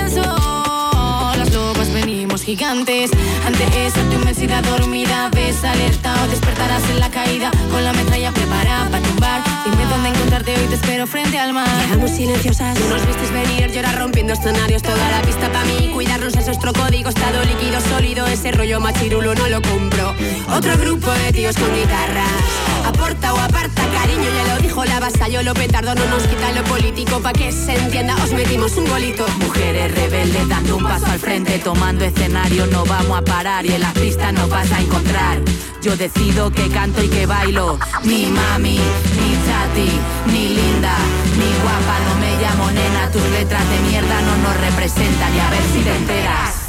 gigantes. 2.43 3.11
Ante 3.45 3.65
esa 3.85 4.01
tu 4.09 4.13
inmensidad 4.13 4.63
dormida, 4.63 5.29
ves 5.33 5.63
alerta 5.63 6.13
o 6.23 6.27
despertarás 6.27 6.83
en 6.89 6.99
la 6.99 7.09
caída. 7.09 7.51
Con 7.71 7.83
la 7.83 7.93
metralla 7.93 8.31
preparada 8.31 8.89
para 8.89 9.03
tumbar. 9.03 9.41
Dime 9.65 9.85
dónde 9.85 10.09
encontrarte 10.09 10.51
hoy, 10.51 10.67
te 10.67 10.75
espero 10.75 11.07
frente 11.07 11.39
al 11.39 11.53
mar. 11.53 11.67
Llegamos 11.81 12.11
silenciosas, 12.11 12.79
no 12.79 12.89
nos 12.89 13.05
vistes 13.05 13.31
venir, 13.31 13.71
llorar 13.71 13.97
rompiendo 13.97 14.33
escenarios. 14.33 14.81
Toda 14.81 15.11
la 15.11 15.21
pista 15.21 15.51
para 15.51 15.65
mí, 15.65 15.89
cuidarnos 15.93 16.35
es 16.35 16.45
nuestro 16.45 16.73
código. 16.73 17.09
Estado 17.09 17.43
líquido, 17.43 17.79
sólido, 17.81 18.27
ese 18.27 18.51
rollo 18.51 18.79
machirulo 18.79 19.33
no 19.35 19.47
lo 19.47 19.61
compro. 19.61 20.13
Otro 20.49 20.77
grupo 20.77 21.11
de 21.11 21.33
tíos 21.33 21.55
con 21.55 21.73
guitarras. 21.73 22.72
O 23.21 23.39
aparta, 23.39 23.83
cariño, 23.89 24.27
ya 24.35 24.55
lo 24.55 24.61
dijo 24.61 24.83
la 24.85 24.99
yo 25.29 25.43
Lo 25.43 25.53
petardo 25.53 25.93
no 25.93 26.05
nos 26.07 26.23
quita 26.23 26.51
lo 26.51 26.63
político. 26.63 27.19
Pa' 27.21 27.31
que 27.31 27.51
se 27.51 27.75
entienda, 27.75 28.15
os 28.23 28.31
metimos 28.33 28.75
un 28.75 28.85
golito. 28.87 29.25
Mujeres 29.39 29.93
rebeldes 29.93 30.49
dando 30.49 30.77
un 30.77 30.83
paso 30.83 31.05
al 31.05 31.19
frente, 31.19 31.59
toma 31.59 31.91
escenario 31.91 32.65
no 32.67 32.83
vamos 32.85 33.19
a 33.19 33.21
parar 33.21 33.65
y 33.65 33.73
en 33.73 33.81
las 33.81 33.93
pistas 33.93 34.33
nos 34.33 34.49
vas 34.49 34.71
a 34.71 34.81
encontrar. 34.81 35.39
Yo 35.81 35.95
decido 35.95 36.51
que 36.51 36.67
canto 36.69 37.03
y 37.03 37.07
que 37.07 37.25
bailo. 37.27 37.77
Ni 38.03 38.25
mami, 38.25 38.79
ni 38.79 39.31
chati, 39.45 39.91
ni 40.31 40.49
linda, 40.55 40.95
ni 41.37 41.49
guapa. 41.61 41.95
No 42.07 42.15
me 42.19 42.41
llamo 42.41 42.71
nena, 42.71 43.11
tus 43.11 43.23
letras 43.29 43.69
de 43.69 43.79
mierda 43.89 44.21
no 44.21 44.37
nos 44.37 44.57
representan 44.57 45.35
y 45.35 45.39
a 45.39 45.49
ver 45.51 45.63
si 45.71 45.79
te 45.81 45.95
enteras. 45.95 46.63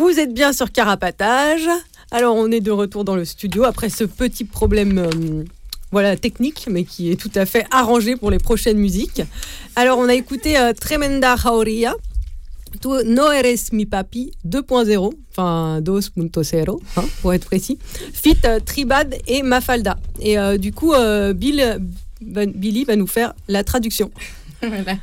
Vous 0.00 0.18
êtes 0.18 0.32
bien 0.32 0.54
sur 0.54 0.72
Carapatage. 0.72 1.68
Alors 2.10 2.34
on 2.34 2.50
est 2.50 2.60
de 2.60 2.70
retour 2.70 3.04
dans 3.04 3.16
le 3.16 3.26
studio 3.26 3.64
après 3.64 3.90
ce 3.90 4.04
petit 4.04 4.44
problème 4.44 4.96
euh, 4.96 5.44
voilà 5.92 6.16
technique 6.16 6.68
mais 6.70 6.84
qui 6.84 7.10
est 7.10 7.16
tout 7.16 7.30
à 7.34 7.44
fait 7.44 7.66
arrangé 7.70 8.16
pour 8.16 8.30
les 8.30 8.38
prochaines 8.38 8.78
musiques. 8.78 9.20
Alors 9.76 9.98
on 9.98 10.08
a 10.08 10.14
écouté 10.14 10.56
euh, 10.56 10.72
Tremenda 10.72 11.36
Jauria 11.36 11.94
No 13.04 13.30
Eres 13.30 13.72
Mi 13.72 13.84
Papi 13.84 14.32
2.0, 14.48 15.12
enfin 15.32 15.82
2.0 15.82 16.80
hein, 16.96 17.04
pour 17.20 17.34
être 17.34 17.44
précis, 17.44 17.78
fit 18.14 18.38
euh, 18.46 18.58
Tribad 18.58 19.18
et 19.26 19.42
Mafalda. 19.42 19.98
Et 20.18 20.38
du 20.56 20.72
coup, 20.72 20.94
Bill, 21.34 21.78
Billy 22.22 22.84
va 22.84 22.96
nous 22.96 23.06
faire 23.06 23.34
la 23.48 23.64
traduction. 23.64 24.10
voilà. 24.68 24.96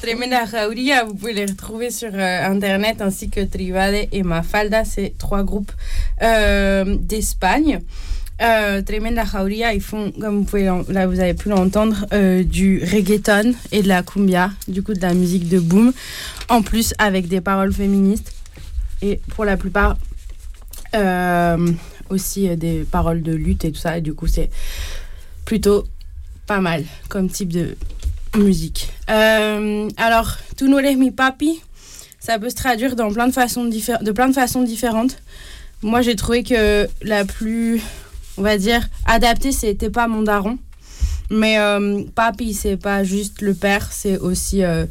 Tremenda 0.00 0.46
Jauria, 0.46 1.04
vous 1.04 1.14
pouvez 1.14 1.34
les 1.34 1.44
retrouver 1.44 1.90
sur 1.90 2.10
euh, 2.14 2.46
internet 2.46 3.02
ainsi 3.02 3.28
que 3.28 3.40
Tribade 3.40 4.08
et 4.10 4.22
Mafalda, 4.22 4.84
c'est 4.84 5.14
trois 5.18 5.42
groupes 5.42 5.72
euh, 6.22 6.96
d'Espagne. 6.98 7.80
Euh, 8.40 8.80
Tremenda 8.80 9.24
Jauria, 9.24 9.74
ils 9.74 9.82
font, 9.82 10.10
comme 10.18 10.38
vous 10.38 10.44
pouvez 10.44 10.64
là 10.64 11.06
vous 11.06 11.20
avez 11.20 11.34
pu 11.34 11.50
l'entendre, 11.50 12.06
du 12.42 12.82
reggaeton 12.82 13.52
et 13.70 13.82
de 13.82 13.88
la 13.88 14.02
cumbia, 14.02 14.50
du 14.66 14.82
coup 14.82 14.94
de 14.94 15.02
la 15.02 15.12
musique 15.12 15.48
de 15.48 15.58
boom, 15.58 15.92
en 16.48 16.62
plus 16.62 16.94
avec 16.96 17.28
des 17.28 17.42
paroles 17.42 17.74
féministes 17.74 18.32
et 19.02 19.20
pour 19.34 19.44
la 19.44 19.58
plupart 19.58 19.98
aussi 22.08 22.56
des 22.56 22.84
paroles 22.90 23.22
de 23.22 23.34
lutte 23.34 23.66
et 23.66 23.72
tout 23.72 23.78
ça. 23.78 24.00
Du 24.00 24.14
coup 24.14 24.26
c'est 24.26 24.48
plutôt 25.44 25.84
pas 26.46 26.60
mal 26.60 26.84
comme 27.10 27.28
type 27.28 27.52
de, 27.52 27.76
musique. 28.36 28.92
Euh, 29.10 29.88
alors, 29.96 30.36
Tu 30.56 30.68
no 30.68 30.80
mi 30.80 31.10
papi, 31.10 31.60
ça 32.18 32.38
peut 32.38 32.50
se 32.50 32.54
traduire 32.54 32.96
dans 32.96 33.12
plein 33.12 33.26
de 33.26 33.32
façons, 33.32 33.68
plein 34.14 34.28
de 34.28 34.34
façons 34.34 34.62
différentes. 34.62 35.16
Moi, 35.82 36.02
j'ai 36.02 36.16
trouvé 36.16 36.42
que 36.42 36.88
la 37.02 37.24
plus, 37.24 37.80
on 38.36 38.42
va 38.42 38.58
dire, 38.58 38.86
adaptée, 39.06 39.52
c'était 39.52 39.90
pas 39.90 40.06
mon 40.06 40.22
daron. 40.22 40.58
Mais 41.30 41.58
euh, 41.58 42.02
papi, 42.14 42.54
c'est 42.54 42.76
pas 42.76 43.04
juste 43.04 43.40
le 43.40 43.54
père, 43.54 43.92
c'est 43.92 44.18
aussi 44.18 44.64
euh, 44.64 44.84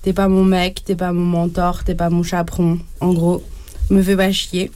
t'es 0.00 0.14
pas 0.14 0.26
mon 0.26 0.42
mec, 0.42 0.82
t'es 0.84 0.96
pas 0.96 1.12
mon 1.12 1.24
mentor, 1.24 1.84
t'es 1.84 1.94
pas 1.94 2.08
mon 2.08 2.22
chaperon. 2.22 2.78
En 3.00 3.12
gros, 3.12 3.44
me 3.90 4.02
fais 4.02 4.16
pas 4.16 4.32
chier. 4.32 4.70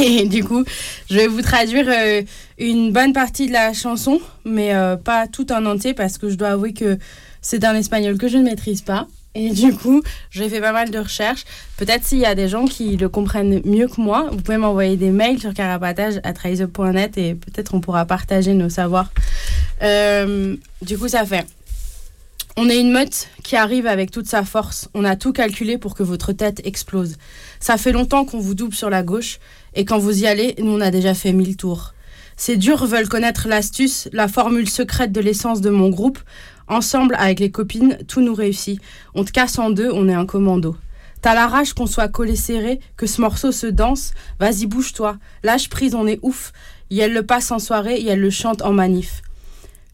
Et 0.00 0.26
du 0.26 0.44
coup, 0.44 0.64
je 1.10 1.16
vais 1.16 1.26
vous 1.26 1.42
traduire 1.42 1.86
euh, 1.88 2.22
une 2.58 2.92
bonne 2.92 3.12
partie 3.12 3.46
de 3.46 3.52
la 3.52 3.72
chanson, 3.72 4.20
mais 4.44 4.74
euh, 4.74 4.96
pas 4.96 5.26
tout 5.26 5.52
en 5.52 5.66
entier 5.66 5.94
parce 5.94 6.18
que 6.18 6.28
je 6.28 6.34
dois 6.34 6.48
avouer 6.48 6.72
que 6.72 6.98
c'est 7.40 7.64
un 7.64 7.74
espagnol 7.74 8.18
que 8.18 8.28
je 8.28 8.38
ne 8.38 8.44
maîtrise 8.44 8.82
pas. 8.82 9.06
Et 9.34 9.50
du 9.50 9.72
coup, 9.72 10.02
j'ai 10.30 10.48
fait 10.48 10.60
pas 10.60 10.72
mal 10.72 10.90
de 10.90 10.98
recherches. 10.98 11.44
Peut-être 11.78 12.04
s'il 12.04 12.18
y 12.18 12.26
a 12.26 12.34
des 12.34 12.48
gens 12.48 12.66
qui 12.66 12.96
le 12.98 13.08
comprennent 13.08 13.62
mieux 13.64 13.88
que 13.88 14.00
moi, 14.00 14.28
vous 14.30 14.42
pouvez 14.42 14.58
m'envoyer 14.58 14.96
des 14.96 15.10
mails 15.10 15.40
sur 15.40 15.54
carapatage 15.54 16.20
à 16.22 16.30
et 16.30 17.34
peut-être 17.34 17.74
on 17.74 17.80
pourra 17.80 18.04
partager 18.04 18.52
nos 18.52 18.68
savoirs. 18.68 19.10
Euh, 19.82 20.54
du 20.82 20.98
coup, 20.98 21.08
ça 21.08 21.24
fait. 21.24 21.46
On 22.58 22.68
est 22.68 22.78
une 22.78 22.92
meute 22.92 23.28
qui 23.42 23.56
arrive 23.56 23.86
avec 23.86 24.10
toute 24.10 24.26
sa 24.26 24.44
force. 24.44 24.90
On 24.92 25.04
a 25.04 25.16
tout 25.16 25.32
calculé 25.32 25.78
pour 25.78 25.94
que 25.94 26.02
votre 26.02 26.34
tête 26.34 26.60
explose. 26.66 27.16
Ça 27.58 27.78
fait 27.78 27.92
longtemps 27.92 28.26
qu'on 28.26 28.40
vous 28.40 28.54
double 28.54 28.74
sur 28.74 28.90
la 28.90 29.02
gauche 29.02 29.38
et 29.74 29.84
quand 29.84 29.98
vous 29.98 30.22
y 30.22 30.26
allez, 30.26 30.54
nous 30.58 30.72
on 30.72 30.80
a 30.80 30.90
déjà 30.90 31.14
fait 31.14 31.32
mille 31.32 31.56
tours. 31.56 31.94
Ces 32.36 32.56
durs 32.56 32.86
veulent 32.86 33.08
connaître 33.08 33.46
l'astuce, 33.48 34.08
la 34.12 34.28
formule 34.28 34.68
secrète 34.68 35.12
de 35.12 35.20
l'essence 35.20 35.60
de 35.60 35.70
mon 35.70 35.90
groupe. 35.90 36.18
Ensemble, 36.68 37.14
avec 37.18 37.40
les 37.40 37.50
copines, 37.50 37.98
tout 38.08 38.20
nous 38.20 38.34
réussit. 38.34 38.80
On 39.14 39.24
te 39.24 39.30
casse 39.30 39.58
en 39.58 39.70
deux, 39.70 39.90
on 39.92 40.08
est 40.08 40.14
un 40.14 40.26
commando. 40.26 40.76
T'as 41.20 41.34
la 41.34 41.46
rage 41.46 41.72
qu'on 41.72 41.86
soit 41.86 42.08
collé 42.08 42.34
serré, 42.34 42.80
que 42.96 43.06
ce 43.06 43.20
morceau 43.20 43.52
se 43.52 43.66
danse. 43.66 44.12
Vas-y, 44.40 44.66
bouge-toi. 44.66 45.18
Lâche 45.44 45.68
prise, 45.68 45.94
on 45.94 46.06
est 46.06 46.18
ouf. 46.22 46.52
Et 46.90 46.98
elle 46.98 47.12
le 47.12 47.24
passe 47.24 47.52
en 47.52 47.58
soirée 47.58 47.96
et 47.96 48.08
elle 48.08 48.20
le 48.20 48.30
chante 48.30 48.62
en 48.62 48.72
manif. 48.72 49.22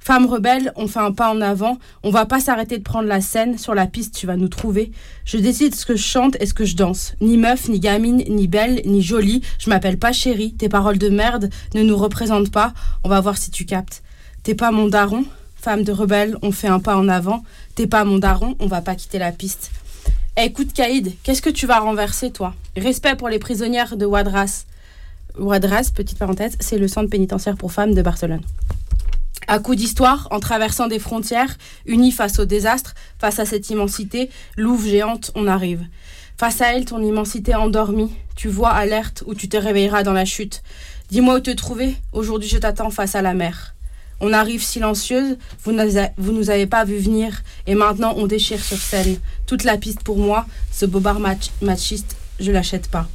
Femme 0.01 0.27
rebelle, 0.27 0.73
on 0.77 0.89
fait 0.89 1.01
un 1.01 1.13
pas 1.13 1.31
en 1.31 1.41
avant. 1.41 1.79
On 2.03 2.11
va 2.11 2.25
pas 2.25 2.41
s'arrêter 2.41 2.79
de 2.79 2.83
prendre 2.83 3.09
la 3.09 3.21
scène. 3.21 3.59
Sur 3.59 3.75
la 3.75 3.87
piste, 3.87 4.15
tu 4.15 4.27
vas 4.27 4.37
nous 4.37 4.49
trouver. 4.49 4.91
Je 5.25 5.37
décide 5.37 5.75
ce 5.75 5.85
que 5.85 5.97
je 5.97 6.03
chante 6.03 6.37
et 6.41 6.47
ce 6.47 6.55
que 6.55 6.65
je 6.65 6.77
danse. 6.77 7.15
Ni 7.21 7.37
meuf, 7.37 7.69
ni 7.69 7.79
gamine, 7.79 8.25
ni 8.29 8.49
belle, 8.49 8.81
ni 8.87 9.03
jolie. 9.03 9.43
Je 9.59 9.69
m'appelle 9.69 9.99
pas 9.99 10.13
chérie. 10.13 10.55
Tes 10.55 10.69
paroles 10.69 10.99
de 10.99 11.11
merde 11.11 11.51
ne 11.75 11.83
nous 11.83 11.97
représentent 11.97 12.51
pas. 12.51 12.73
On 13.05 13.09
va 13.09 13.21
voir 13.21 13.37
si 13.37 13.51
tu 13.51 13.67
captes. 13.67 14.03
T'es 14.43 14.55
pas 14.55 14.71
mon 14.71 14.89
daron. 14.89 15.25
Femme 15.57 15.83
de 15.83 15.93
rebelle, 15.93 16.37
on 16.41 16.53
fait 16.53 16.69
un 16.69 16.79
pas 16.79 16.97
en 16.97 17.09
avant. 17.09 17.43
T'es 17.75 17.87
pas 17.87 18.05
mon 18.05 18.19
daron, 18.19 18.55
on 18.61 18.69
va 18.69 18.81
pas 18.81 18.95
quitter 18.95 19.19
la 19.19 19.33
piste. 19.33 19.73
Eh, 20.37 20.45
écoute, 20.45 20.73
Caïd, 20.73 21.15
qu'est-ce 21.25 21.43
que 21.43 21.51
tu 21.51 21.67
vas 21.67 21.81
renverser, 21.81 22.31
toi? 22.31 22.55
Respect 22.77 23.17
pour 23.17 23.29
les 23.29 23.41
prisonnières 23.41 23.97
de 23.97 24.07
Wadras. 24.07 24.67
Wadras, 25.37 25.91
petite 25.93 26.17
parenthèse, 26.17 26.57
c'est 26.61 26.79
le 26.79 26.87
centre 26.87 27.11
pénitentiaire 27.11 27.57
pour 27.57 27.73
femmes 27.73 27.93
de 27.93 28.03
Barcelone. 28.03 28.43
À 29.51 29.61
coup 29.61 29.75
d'histoire, 29.75 30.29
en 30.31 30.41
traversant 30.41 30.89
des 30.89 30.99
frontières, 30.99 31.57
unis 31.87 32.13
face 32.13 32.39
au 32.39 32.45
désastre, 32.45 32.95
face 33.19 33.39
à 33.39 33.47
cette 33.47 33.71
immensité, 33.71 34.29
louve 34.59 34.87
géante, 34.87 35.31
on 35.35 35.47
arrive. 35.47 35.87
Face 36.37 36.61
à 36.61 36.75
elle, 36.75 36.85
ton 36.85 37.03
immensité 37.03 37.55
endormie, 37.55 38.13
tu 38.37 38.49
vois 38.49 38.69
alerte 38.69 39.25
où 39.27 39.35
tu 39.35 39.49
te 39.49 39.57
réveilleras 39.57 40.03
dans 40.03 40.13
la 40.13 40.27
chute. 40.27 40.63
Dis-moi 41.09 41.37
où 41.37 41.41
te 41.41 41.51
trouver, 41.51 41.97
aujourd'hui 42.13 42.47
je 42.51 42.59
t'attends 42.59 42.91
face 42.91 43.15
à 43.15 43.23
la 43.23 43.33
mer. 43.33 43.75
On 44.21 44.35
arrive 44.35 44.63
silencieuse, 44.63 45.39
vous, 45.65 45.73
vous 46.19 46.33
nous 46.33 46.51
avez 46.51 46.67
pas 46.67 46.85
vu 46.85 46.99
venir, 46.99 47.43
et 47.67 47.75
maintenant 47.75 48.13
on 48.19 48.27
déchire 48.27 48.63
sur 48.63 48.77
scène. 48.77 49.19
Toute 49.47 49.65
la 49.65 49.79
piste 49.79 50.03
pour 50.03 50.19
moi, 50.19 50.45
ce 50.73 50.85
bobard 50.85 51.21
machiste, 51.63 52.17
je 52.39 52.53
l'achète 52.53 52.91
pas. 52.91 53.09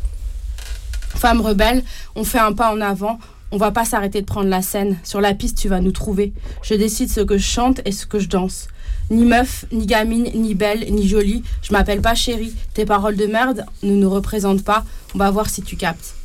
Femme 1.16 1.42
rebelle, 1.42 1.84
on 2.16 2.24
fait 2.24 2.40
un 2.40 2.54
pas 2.54 2.74
en 2.74 2.82
avant, 2.82 3.20
on 3.54 3.58
va 3.58 3.72
pas 3.72 3.86
s'arrêter 3.86 4.20
de 4.20 4.26
prendre 4.26 4.50
la 4.50 4.64
scène. 4.64 4.98
Sur 5.04 5.22
la 5.22 5.36
piste, 5.36 5.60
tu 5.60 5.70
vas 5.70 5.80
nous 5.80 5.92
trouver. 5.92 6.34
Je 6.64 6.74
décide 6.74 7.12
ce 7.12 7.22
que 7.22 7.38
je 7.38 7.46
chante 7.46 7.82
et 7.86 7.92
ce 7.92 8.08
que 8.08 8.18
je 8.18 8.28
danse. 8.28 8.68
Ni 9.12 9.26
meuf, 9.26 9.66
ni 9.72 9.86
gamine, 9.86 10.28
ni 10.34 10.56
belle, 10.56 10.92
ni 10.92 11.08
jolie. 11.08 11.44
Je 11.62 11.72
m'appelle 11.72 12.02
pas 12.02 12.16
chérie. 12.16 12.56
Tes 12.74 12.84
paroles 12.84 13.16
de 13.16 13.28
merde 13.28 13.64
ne 13.84 13.94
nous 13.94 14.10
représentent 14.10 14.64
pas. 14.64 14.84
On 15.14 15.20
va 15.20 15.30
voir 15.30 15.52
si 15.52 15.62
tu 15.62 15.76
captes. 15.76 16.16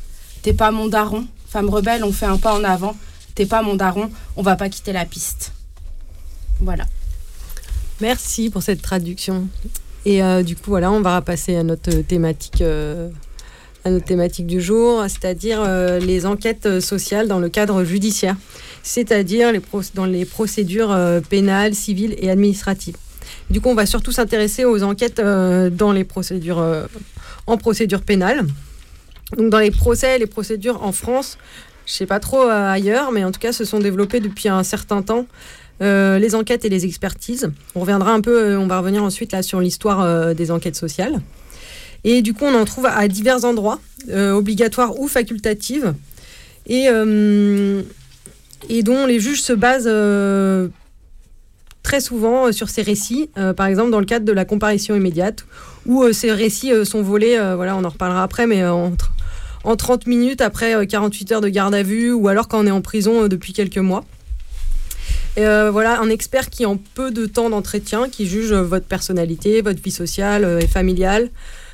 T'es 0.41 0.53
pas 0.53 0.71
mon 0.71 0.87
daron. 0.87 1.27
Femme 1.47 1.69
rebelle, 1.69 2.03
on 2.03 2.11
fait 2.11 2.25
un 2.25 2.37
pas 2.37 2.55
en 2.55 2.63
avant. 2.63 2.95
T'es 3.35 3.45
pas 3.45 3.61
mon 3.61 3.75
daron. 3.75 4.09
On 4.35 4.41
va 4.41 4.55
pas 4.55 4.67
quitter 4.67 4.91
la 4.91 5.05
piste. 5.05 5.53
Voilà. 6.61 6.85
Merci 8.01 8.49
pour 8.49 8.63
cette 8.63 8.81
traduction. 8.81 9.47
Et 10.05 10.23
euh, 10.23 10.41
du 10.41 10.55
coup, 10.55 10.71
voilà, 10.71 10.91
on 10.91 11.01
va 11.01 11.21
passer 11.21 11.55
à 11.55 11.63
notre 11.63 11.91
thématique. 12.01 12.61
Euh, 12.61 13.09
à 13.85 13.89
notre 13.89 14.05
thématique 14.05 14.47
du 14.47 14.61
jour, 14.61 15.03
c'est-à-dire 15.03 15.63
les 15.99 16.25
enquêtes 16.25 16.79
sociales 16.81 17.27
dans 17.27 17.39
le 17.39 17.49
cadre 17.49 17.83
judiciaire, 17.83 18.35
c'est-à-dire 18.83 19.53
dans 19.93 20.05
les 20.05 20.25
procédures 20.25 20.95
pénales, 21.29 21.73
civiles 21.73 22.15
et 22.17 22.29
administratives. 22.29 22.97
Du 23.49 23.61
coup, 23.61 23.69
on 23.69 23.75
va 23.75 23.85
surtout 23.85 24.11
s'intéresser 24.11 24.65
aux 24.65 24.83
enquêtes 24.83 25.21
dans 25.21 25.91
les 25.93 26.03
procédures 26.03 26.61
en 27.47 27.57
procédure 27.57 28.01
pénale. 28.01 28.45
Donc 29.37 29.49
dans 29.49 29.59
les 29.59 29.71
procès, 29.71 30.17
les 30.17 30.27
procédures 30.27 30.83
en 30.83 30.91
France, 30.91 31.37
je 31.85 31.93
sais 31.93 32.05
pas 32.05 32.19
trop 32.19 32.41
ailleurs, 32.41 33.13
mais 33.13 33.23
en 33.23 33.31
tout 33.31 33.39
cas, 33.39 33.53
se 33.53 33.63
sont 33.63 33.79
développées 33.79 34.19
depuis 34.19 34.49
un 34.49 34.63
certain 34.63 35.01
temps. 35.01 35.25
Euh, 35.81 36.19
les 36.19 36.35
enquêtes 36.35 36.65
et 36.65 36.69
les 36.69 36.85
expertises. 36.85 37.49
On 37.73 37.79
reviendra 37.79 38.11
un 38.11 38.19
peu, 38.19 38.37
euh, 38.37 38.59
on 38.59 38.67
va 38.67 38.79
revenir 38.79 39.01
ensuite 39.01 39.31
là 39.31 39.41
sur 39.41 39.61
l'histoire 39.61 40.01
euh, 40.01 40.33
des 40.33 40.51
enquêtes 40.51 40.75
sociales. 40.75 41.21
Et 42.03 42.21
du 42.21 42.33
coup, 42.33 42.45
on 42.45 42.55
en 42.55 42.65
trouve 42.65 42.85
à 42.85 43.07
divers 43.07 43.45
endroits, 43.45 43.79
obligatoires 44.09 44.99
ou 44.99 45.07
facultatives, 45.07 45.93
et, 46.67 46.85
et 48.69 48.83
dont 48.83 49.05
les 49.05 49.19
juges 49.19 49.41
se 49.41 49.53
basent 49.53 49.89
très 51.83 51.99
souvent 51.99 52.51
sur 52.51 52.69
ces 52.69 52.81
récits, 52.81 53.29
par 53.57 53.67
exemple 53.67 53.91
dans 53.91 53.99
le 53.99 54.05
cadre 54.05 54.25
de 54.25 54.31
la 54.31 54.45
comparution 54.45 54.95
immédiate, 54.95 55.45
où 55.85 56.11
ces 56.13 56.31
récits 56.31 56.71
sont 56.85 57.01
volés, 57.01 57.37
voilà, 57.55 57.75
on 57.75 57.83
en 57.83 57.89
reparlera 57.89 58.23
après, 58.23 58.47
mais 58.47 58.65
en 58.65 58.95
30 59.75 60.07
minutes 60.07 60.41
après 60.41 60.87
48 60.87 61.31
heures 61.33 61.41
de 61.41 61.49
garde 61.49 61.75
à 61.75 61.83
vue 61.83 62.13
ou 62.13 62.29
alors 62.29 62.47
quand 62.47 62.63
on 62.63 62.67
est 62.67 62.71
en 62.71 62.81
prison 62.81 63.27
depuis 63.27 63.51
quelques 63.51 63.77
mois. 63.77 64.05
Euh, 65.37 65.69
voilà, 65.71 65.99
un 65.99 66.09
expert 66.09 66.49
qui, 66.49 66.65
en 66.65 66.77
peu 66.77 67.11
de 67.11 67.25
temps 67.25 67.49
d'entretien, 67.49 68.09
qui 68.09 68.25
juge 68.25 68.51
votre 68.51 68.85
personnalité, 68.85 69.61
votre 69.61 69.81
vie 69.81 69.91
sociale 69.91 70.43
euh, 70.43 70.59
et 70.59 70.67
familiale, 70.67 71.29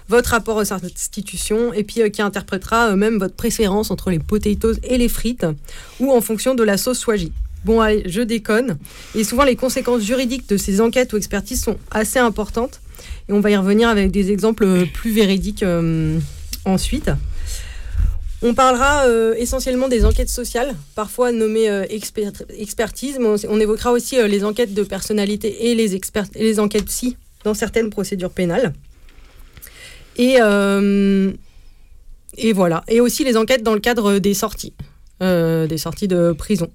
votre 0.07 0.31
rapport 0.31 0.57
aux 0.57 0.73
institutions, 0.73 1.73
et 1.73 1.83
puis 1.83 2.01
euh, 2.01 2.09
qui 2.09 2.21
interprétera 2.21 2.95
même 2.95 3.17
votre 3.17 3.35
préférence 3.35 3.91
entre 3.91 4.11
les 4.11 4.19
potatoes 4.19 4.77
et 4.83 4.97
les 4.97 5.09
frites, 5.09 5.45
ou 5.99 6.11
en 6.11 6.21
fonction 6.21 6.55
de 6.55 6.63
la 6.63 6.77
sauce 6.77 6.99
soji. 6.99 7.31
Bon, 7.63 7.81
allez, 7.81 8.03
je 8.05 8.21
déconne. 8.21 8.77
Et 9.15 9.23
souvent, 9.23 9.43
les 9.43 9.55
conséquences 9.55 10.03
juridiques 10.03 10.47
de 10.47 10.57
ces 10.57 10.81
enquêtes 10.81 11.13
ou 11.13 11.17
expertises 11.17 11.63
sont 11.63 11.77
assez 11.89 12.19
importantes. 12.19 12.79
Et 13.27 13.33
on 13.33 13.39
va 13.39 13.49
y 13.49 13.57
revenir 13.57 13.89
avec 13.89 14.11
des 14.11 14.31
exemples 14.31 14.85
plus 14.93 15.11
véridiques 15.11 15.65
ensuite. 16.63 17.09
On 18.41 18.53
parlera 18.53 19.05
euh, 19.07 19.33
essentiellement 19.37 19.87
des 19.87 20.05
enquêtes 20.05 20.29
sociales, 20.29 20.75
parfois 20.93 21.31
nommées 21.31 21.67
euh, 21.67 21.85
expertise, 21.89 23.17
mais 23.19 23.27
on, 23.47 23.59
évoquera 23.59 23.91
aussi 23.91 24.19
euh, 24.19 24.27
les 24.27 24.43
enquêtes 24.43 24.73
de 24.73 24.83
personnalité 24.83 25.71
et 25.71 25.75
les, 25.75 25.99
les 26.35 26.59
enquêtes 26.59 26.85
psy 26.85 27.17
dans 27.43 27.53
certaines 27.53 27.89
procédures 27.89 28.29
pénales. 28.29 28.73
Et, 30.17 30.37
et 32.37 32.53
voilà. 32.53 32.83
Et 32.87 33.01
aussi 33.01 33.23
les 33.23 33.37
enquêtes 33.37 33.63
dans 33.63 33.73
le 33.73 33.79
cadre 33.79 34.19
des 34.19 34.33
sorties, 34.33 34.73
des 35.19 35.77
sorties 35.77 36.07
de 36.07 36.31
prison. 36.31 36.69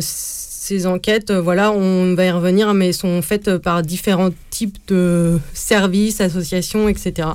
ces 0.00 0.86
enquêtes, 0.86 1.30
voilà, 1.32 1.72
on 1.72 2.14
va 2.14 2.24
y 2.24 2.30
revenir, 2.30 2.74
mais 2.74 2.92
sont 2.92 3.22
faites 3.22 3.58
par 3.58 3.82
différents 3.82 4.30
types 4.50 4.78
de 4.88 5.38
services, 5.52 6.20
associations, 6.20 6.88
etc. 6.88 7.28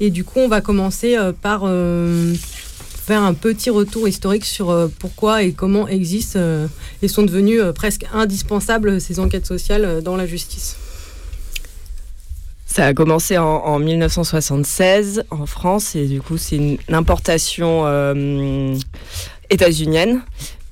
Et 0.00 0.10
du 0.10 0.24
coup, 0.24 0.40
on 0.40 0.48
va 0.48 0.60
commencer 0.60 1.16
euh, 1.16 1.32
par 1.32 1.62
euh, 1.64 2.34
faire 2.78 3.22
un 3.22 3.34
petit 3.34 3.70
retour 3.70 4.08
historique 4.08 4.44
sur 4.44 4.70
euh, 4.70 4.88
pourquoi 4.98 5.42
et 5.42 5.52
comment 5.52 5.86
existent 5.88 6.38
et 7.02 7.08
sont 7.08 7.22
devenues 7.22 7.60
presque 7.74 8.06
indispensables 8.12 9.00
ces 9.00 9.20
enquêtes 9.20 9.46
sociales 9.46 10.02
dans 10.02 10.16
la 10.16 10.26
justice. 10.26 10.76
Ça 12.74 12.86
a 12.86 12.92
commencé 12.92 13.38
en, 13.38 13.78
1976 13.78 15.22
en 15.30 15.46
France 15.46 15.94
et 15.94 16.06
du 16.06 16.20
coup 16.20 16.36
c'est 16.38 16.56
une 16.56 16.78
importation 16.88 17.84
états-unienne 19.48 20.22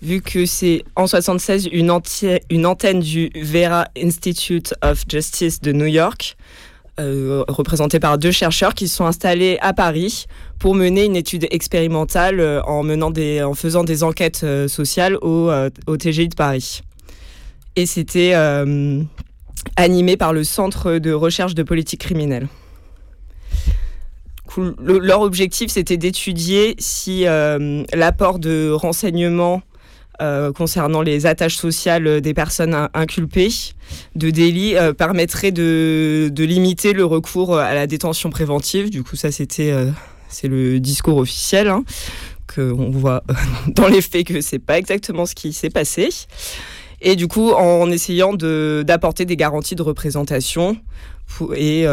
vu 0.03 0.21
que 0.21 0.45
c'est 0.45 0.83
en 0.97 1.07
76 1.07 1.69
une, 1.71 1.97
une 2.51 2.67
antenne 2.67 2.99
du 2.99 3.31
Vera 3.41 3.87
Institute 3.97 4.75
of 4.83 5.05
Justice 5.09 5.61
de 5.61 5.71
New 5.71 5.87
York 5.87 6.37
euh, 6.99 7.45
représenté 7.47 8.01
par 8.01 8.19
deux 8.19 8.33
chercheurs 8.33 8.75
qui 8.75 8.89
se 8.89 8.97
sont 8.97 9.07
installés 9.07 9.59
à 9.61 9.73
Paris 9.73 10.27
pour 10.59 10.75
mener 10.75 11.05
une 11.05 11.15
étude 11.15 11.47
expérimentale 11.53 12.41
euh, 12.41 12.61
en, 12.65 12.83
menant 12.83 13.13
des, 13.13 13.45
en 13.45 13.55
faisant 13.55 13.85
des 13.85 14.03
enquêtes 14.03 14.41
euh, 14.43 14.67
sociales 14.67 15.17
au, 15.23 15.53
au, 15.87 15.97
TGI 15.97 16.31
de 16.31 16.35
Paris. 16.35 16.83
Et 17.77 17.87
c'était 17.87 18.35
animé 19.77 20.17
par 20.17 20.33
le 20.33 20.45
Centre 20.45 20.99
de 20.99 21.13
recherche 21.13 21.55
de 21.55 21.63
politique 21.63 22.01
criminelle. 22.01 22.49
leur 24.79 25.21
objectif, 25.21 25.71
c'était 25.71 25.97
d'étudier 25.97 26.75
si 26.79 27.25
l'apport 27.25 28.39
de 28.39 28.71
renseignements 28.71 29.63
euh, 30.23 30.53
concernant 30.53 31.03
les 31.03 31.27
attaches 31.27 31.57
sociales 31.57 32.21
des 32.21 32.35
personnes 32.35 32.89
inculpées 32.95 33.49
de 34.15 34.31
délits 34.31 34.77
euh, 34.77 34.93
permettrait 34.93 35.51
de, 35.51 36.31
limiter 36.39 36.93
le 36.93 37.05
recours 37.05 37.59
à 37.59 37.75
la 37.75 37.89
détention 37.89 38.31
préventive. 38.31 38.91
Du 38.91 39.03
coup, 39.03 39.17
ça, 39.17 39.33
c'était 39.33 39.73
euh, 39.73 39.91
c'est 40.29 40.47
le 40.47 40.79
discours 40.81 41.17
officiel. 41.17 41.69
Hein, 41.69 41.83
qu'on 42.55 42.91
voit 42.91 43.25
dans 43.69 43.89
les 43.89 44.03
faits 44.03 44.27
que 44.27 44.43
c'est 44.43 44.59
pas 44.59 44.79
exactement 44.79 45.27
ce 45.27 45.35
qui 45.35 45.53
s'est 45.53 45.71
passé. 45.71 46.11
Et 47.05 47.17
du 47.17 47.27
coup, 47.27 47.51
en 47.51 47.91
essayant 47.91 48.33
d'apporter 48.33 49.25
des 49.25 49.37
garanties 49.37 49.75
de 49.75 49.83
représentation 49.83 50.77
et 51.57 51.87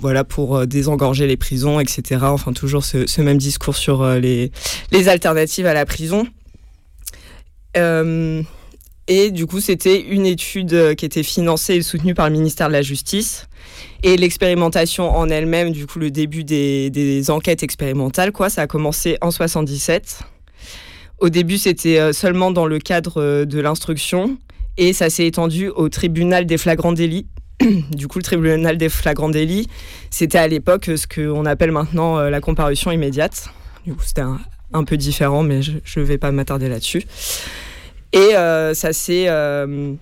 voilà 0.00 0.24
pour 0.24 0.66
désengorger 0.66 1.26
les 1.26 1.36
prisons, 1.36 1.80
etc. 1.80 2.20
Enfin, 2.24 2.52
toujours 2.52 2.84
ce, 2.84 3.20
même 3.20 3.38
discours 3.38 3.76
sur 3.76 4.04
les, 4.04 4.52
les 4.92 5.08
alternatives 5.08 5.66
à 5.66 5.74
la 5.74 5.86
prison. 5.86 6.26
Euh, 7.76 8.42
et 9.08 9.30
du 9.30 9.46
coup, 9.46 9.60
c'était 9.60 10.00
une 10.00 10.26
étude 10.26 10.72
euh, 10.72 10.94
qui 10.94 11.04
était 11.04 11.22
financée 11.22 11.76
et 11.76 11.82
soutenue 11.82 12.14
par 12.14 12.28
le 12.28 12.32
ministère 12.32 12.68
de 12.68 12.72
la 12.72 12.82
Justice. 12.82 13.48
Et 14.02 14.16
l'expérimentation 14.16 15.10
en 15.10 15.28
elle-même, 15.28 15.72
du 15.72 15.86
coup, 15.86 15.98
le 15.98 16.10
début 16.10 16.44
des, 16.44 17.30
enquêtes 17.30 17.62
expérimentales, 17.62 18.32
quoi, 18.32 18.50
ça 18.50 18.62
a 18.62 18.66
commencé 18.66 19.18
en 19.20 19.30
77. 19.30 20.20
Au 21.18 21.28
début, 21.28 21.58
c'était 21.58 21.98
euh, 21.98 22.12
seulement 22.12 22.50
dans 22.50 22.66
le 22.66 22.78
cadre 22.78 23.44
de 23.44 23.60
l'instruction 23.60 24.38
et 24.76 24.92
ça 24.92 25.10
s'est 25.10 25.26
étendu 25.26 25.68
au 25.68 25.88
tribunal 25.88 26.46
des 26.46 26.58
flagrants 26.58 26.92
délits. 26.92 27.26
du 27.90 28.08
coup, 28.08 28.18
le 28.18 28.24
tribunal 28.24 28.78
des 28.78 28.88
flagrants 28.88 29.28
délits, 29.28 29.68
c'était 30.10 30.38
à 30.38 30.48
l'époque 30.48 30.90
ce 30.96 31.06
qu'on 31.06 31.44
appelle 31.44 31.72
maintenant 31.72 32.18
la 32.18 32.40
comparution 32.40 32.90
immédiate. 32.90 33.50
Du 33.86 33.94
coup, 33.94 34.02
c'était 34.04 34.22
un, 34.72 34.84
peu 34.84 34.96
différent, 34.96 35.42
mais 35.42 35.62
je 35.62 36.00
ne 36.00 36.04
vais 36.04 36.18
pas 36.18 36.30
m'attarder 36.32 36.68
là-dessus. 36.68 37.04
Et 38.12 38.36
euh, 38.36 38.74
ça 38.74 38.88
euh, 39.10 39.94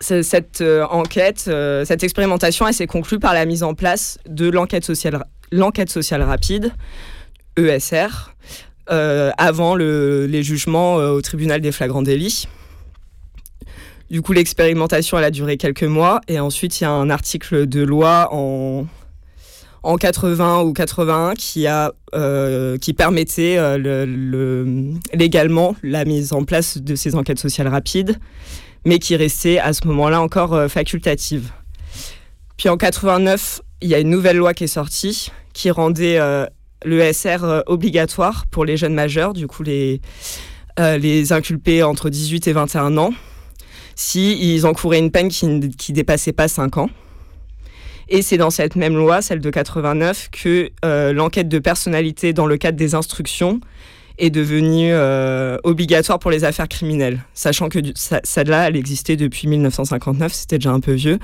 cette 0.00 0.60
euh, 0.60 0.86
enquête, 0.86 1.50
cette 1.84 2.02
expérimentation, 2.02 2.70
s'est 2.72 2.86
conclue 2.86 3.18
par 3.18 3.34
la 3.34 3.44
mise 3.44 3.62
en 3.62 3.74
place 3.74 4.18
de 4.26 4.48
l'enquête 4.48 4.84
sociale, 4.84 5.24
sociale 5.88 6.22
rapide, 6.22 6.72
ESR, 7.56 8.34
avant 8.88 9.74
le, 9.74 10.26
les 10.26 10.42
jugements 10.42 10.96
au 10.96 11.20
tribunal 11.20 11.60
des 11.60 11.72
flagrants 11.72 12.02
délits. 12.02 12.48
Du 14.10 14.22
coup, 14.22 14.32
l'expérimentation, 14.32 15.16
a 15.16 15.30
duré 15.30 15.56
quelques 15.56 15.82
mois, 15.82 16.20
et 16.28 16.38
ensuite, 16.38 16.80
il 16.80 16.84
y 16.84 16.86
a 16.86 16.90
un 16.90 17.10
article 17.10 17.66
de 17.66 17.82
loi 17.82 18.28
en 18.32 18.86
en 19.86 19.96
80 19.98 20.62
ou 20.62 20.72
81 20.72 21.34
qui, 21.34 21.68
a, 21.68 21.92
euh, 22.12 22.76
qui 22.76 22.92
permettait 22.92 23.56
euh, 23.56 23.78
le, 23.78 24.94
légalement 25.14 25.76
la 25.84 26.04
mise 26.04 26.32
en 26.32 26.42
place 26.42 26.78
de 26.78 26.96
ces 26.96 27.14
enquêtes 27.14 27.38
sociales 27.38 27.68
rapides, 27.68 28.18
mais 28.84 28.98
qui 28.98 29.14
restait 29.14 29.60
à 29.60 29.72
ce 29.72 29.86
moment-là 29.86 30.20
encore 30.20 30.54
euh, 30.54 30.66
facultative. 30.66 31.52
Puis 32.56 32.68
en 32.68 32.76
89, 32.76 33.60
il 33.80 33.88
y 33.88 33.94
a 33.94 34.00
une 34.00 34.10
nouvelle 34.10 34.38
loi 34.38 34.54
qui 34.54 34.64
est 34.64 34.66
sortie 34.66 35.30
qui 35.52 35.70
rendait 35.70 36.18
le 36.84 37.12
SR 37.12 37.62
obligatoire 37.66 38.46
pour 38.50 38.64
les 38.64 38.76
jeunes 38.76 38.92
majeurs, 38.92 39.32
du 39.32 39.46
coup 39.46 39.62
les, 39.62 40.00
les 40.78 41.32
inculpés 41.32 41.82
entre 41.82 42.10
18 42.10 42.48
et 42.48 42.52
21 42.52 42.98
ans, 42.98 43.12
s'ils 43.96 44.40
ils 44.40 44.66
encouraient 44.66 45.00
une 45.00 45.10
peine 45.10 45.28
qui 45.28 45.48
ne 45.48 45.94
dépassait 45.94 46.32
pas 46.32 46.46
5 46.46 46.76
ans. 46.76 46.90
Et 48.08 48.22
c'est 48.22 48.36
dans 48.36 48.50
cette 48.50 48.76
même 48.76 48.94
loi, 48.94 49.20
celle 49.20 49.40
de 49.40 49.50
89, 49.50 50.28
que 50.30 50.70
euh, 50.84 51.12
l'enquête 51.12 51.48
de 51.48 51.58
personnalité 51.58 52.32
dans 52.32 52.46
le 52.46 52.56
cadre 52.56 52.78
des 52.78 52.94
instructions 52.94 53.60
est 54.18 54.30
devenue 54.30 54.92
euh, 54.92 55.58
obligatoire 55.64 56.18
pour 56.18 56.30
les 56.30 56.44
affaires 56.44 56.68
criminelles. 56.68 57.24
Sachant 57.34 57.68
que 57.68 57.80
celle-là, 57.94 58.68
elle 58.68 58.76
existait 58.76 59.16
depuis 59.16 59.48
1959, 59.48 60.32
c'était 60.32 60.58
déjà 60.58 60.70
un 60.70 60.80
peu 60.80 60.92
vieux, 60.92 61.18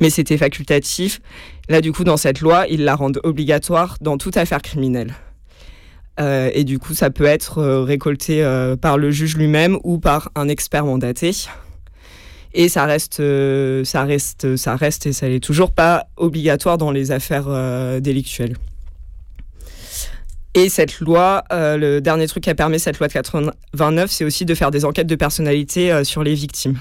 mais 0.00 0.10
c'était 0.10 0.38
facultatif. 0.38 1.20
Là, 1.68 1.80
du 1.80 1.92
coup, 1.92 2.04
dans 2.04 2.16
cette 2.16 2.40
loi, 2.40 2.66
ils 2.70 2.84
la 2.84 2.94
rendent 2.94 3.20
obligatoire 3.24 3.98
dans 4.00 4.16
toute 4.16 4.36
affaire 4.36 4.62
criminelle. 4.62 5.14
Euh, 6.20 6.50
et 6.54 6.64
du 6.64 6.78
coup, 6.78 6.94
ça 6.94 7.10
peut 7.10 7.26
être 7.26 7.62
récolté 7.82 8.42
par 8.80 8.96
le 8.96 9.10
juge 9.10 9.36
lui-même 9.36 9.78
ou 9.82 9.98
par 9.98 10.30
un 10.36 10.48
expert 10.48 10.84
mandaté. 10.84 11.32
Et 12.54 12.68
ça 12.68 12.86
reste, 12.86 13.20
euh, 13.20 13.84
ça 13.84 14.04
reste, 14.04 14.56
ça 14.56 14.76
reste 14.76 15.06
et 15.06 15.12
ça 15.12 15.28
n'est 15.28 15.40
toujours 15.40 15.72
pas 15.72 16.06
obligatoire 16.16 16.78
dans 16.78 16.90
les 16.90 17.10
affaires 17.10 17.46
euh, 17.48 18.00
délictuelles. 18.00 18.56
Et 20.54 20.68
cette 20.68 20.98
loi, 21.00 21.44
le 21.50 22.00
dernier 22.00 22.26
truc 22.26 22.42
qui 22.42 22.50
a 22.50 22.54
permis 22.54 22.80
cette 22.80 22.98
loi 22.98 23.06
de 23.06 23.12
89, 23.12 24.10
c'est 24.10 24.24
aussi 24.24 24.44
de 24.44 24.54
faire 24.54 24.72
des 24.72 24.84
enquêtes 24.84 25.06
de 25.06 25.14
personnalité 25.14 26.02
sur 26.02 26.24
les 26.24 26.34
victimes. 26.34 26.80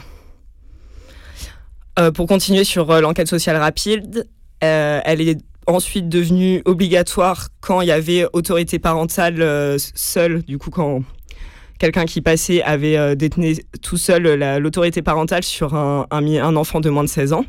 pour 2.16 2.26
continuer 2.26 2.64
sur 2.64 3.02
l'enquête 3.02 3.28
sociale 3.28 3.58
rapide, 3.58 4.28
elle 4.62 5.22
est 5.22 5.38
ensuite 5.68 6.10
devenue 6.10 6.64
obligatoire 6.66 7.50
quand 7.60 7.82
il 7.82 7.90
y 7.90 7.92
avait 7.92 8.26
autorité 8.34 8.80
parentale 8.80 9.78
seule, 9.78 10.42
du 10.44 10.58
coup 10.58 10.72
quand 10.72 11.04
quelqu'un 11.80 12.06
qui 12.06 12.22
passait 12.22 12.62
avait 12.64 12.98
euh, 12.98 13.16
détenu 13.16 13.56
tout 13.82 13.98
seul 13.98 14.24
l'autorité 14.60 15.02
parentale 15.02 15.44
sur 15.44 15.74
un, 15.76 16.56
enfant 16.56 16.80
de 16.80 16.90
moins 16.90 17.04
de 17.04 17.10
16 17.10 17.34
ans. 17.34 17.46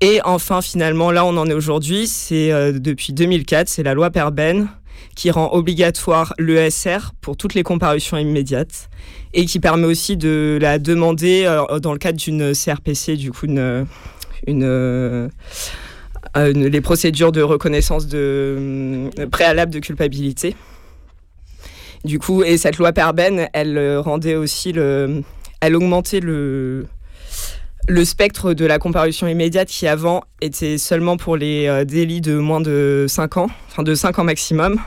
Et 0.00 0.20
enfin, 0.24 0.62
finalement, 0.62 1.10
là, 1.10 1.24
on 1.24 1.36
en 1.36 1.46
est 1.48 1.54
aujourd'hui, 1.54 2.06
c'est 2.06 2.52
euh, 2.52 2.72
depuis 2.72 3.12
2004, 3.12 3.68
c'est 3.68 3.82
la 3.82 3.94
loi 3.94 4.10
Perben 4.10 4.68
qui 5.16 5.30
rend 5.32 5.50
obligatoire 5.52 6.34
l'ESR 6.38 7.12
pour 7.20 7.36
toutes 7.36 7.54
les 7.54 7.64
comparutions 7.64 8.16
immédiates 8.16 8.88
et 9.34 9.44
qui 9.46 9.58
permet 9.58 9.86
aussi 9.86 10.16
de 10.16 10.58
la 10.60 10.78
demander 10.78 11.42
euh, 11.44 11.80
dans 11.80 11.92
le 11.92 11.98
cadre 11.98 12.18
d'une 12.18 12.52
CRPC, 12.54 13.16
du 13.16 13.32
coup, 13.32 13.46
les 16.36 16.80
procédures 16.80 17.32
de 17.32 17.42
reconnaissance 17.42 18.06
préalable 19.30 19.72
de 19.72 19.80
culpabilité. 19.80 20.54
Du 22.04 22.18
coup, 22.18 22.42
et 22.42 22.56
cette 22.56 22.78
loi 22.78 22.92
Perben, 22.92 23.48
elle 23.52 23.76
euh, 23.76 24.00
rendait 24.00 24.36
aussi 24.36 24.72
le, 24.72 25.22
elle 25.60 25.74
augmentait 25.74 26.20
le, 26.20 26.86
le 27.88 28.04
spectre 28.04 28.54
de 28.54 28.64
la 28.64 28.78
comparution 28.78 29.26
immédiate 29.26 29.68
qui 29.68 29.86
avant 29.86 30.22
était 30.40 30.78
seulement 30.78 31.16
pour 31.16 31.36
les 31.36 31.66
euh, 31.66 31.84
délits 31.84 32.20
de 32.20 32.36
moins 32.36 32.60
de 32.60 33.06
5 33.08 33.36
ans, 33.38 33.48
enfin 33.68 33.82
de 33.82 33.94
5 33.94 34.18
ans 34.18 34.24
maximum. 34.24 34.80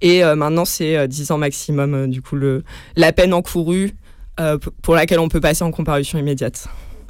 Et 0.00 0.22
euh, 0.22 0.34
maintenant, 0.34 0.64
c'est 0.64 1.08
10 1.08 1.30
ans 1.30 1.38
maximum, 1.38 2.10
du 2.10 2.20
coup, 2.20 2.36
le, 2.36 2.62
la 2.96 3.12
peine 3.12 3.32
encourue 3.32 3.92
pour 4.82 4.96
laquelle 4.96 5.20
on 5.20 5.28
peut 5.28 5.40
passer 5.40 5.62
en 5.62 5.70
comparution 5.70 6.18
immédiate. 6.18 6.66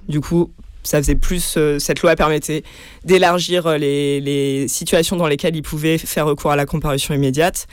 Du 0.09 0.21
coup, 0.21 0.53
ça 0.85 0.99
faisait 0.99 1.15
plus. 1.15 1.55
Euh, 1.57 1.79
cette 1.79 2.03
loi 2.03 2.15
permettait 2.15 2.63
d'élargir 3.05 3.67
euh, 3.67 3.79
les, 3.79 4.69
situations 4.69 5.17
dans 5.17 5.27
lesquelles 5.27 5.57
ils 5.57 5.63
pouvaient 5.63 5.99
faire 5.99 6.27
recours 6.27 6.53
à 6.53 6.57
la 6.57 6.67
comparution 6.67 7.15
immédiate. 7.15 7.67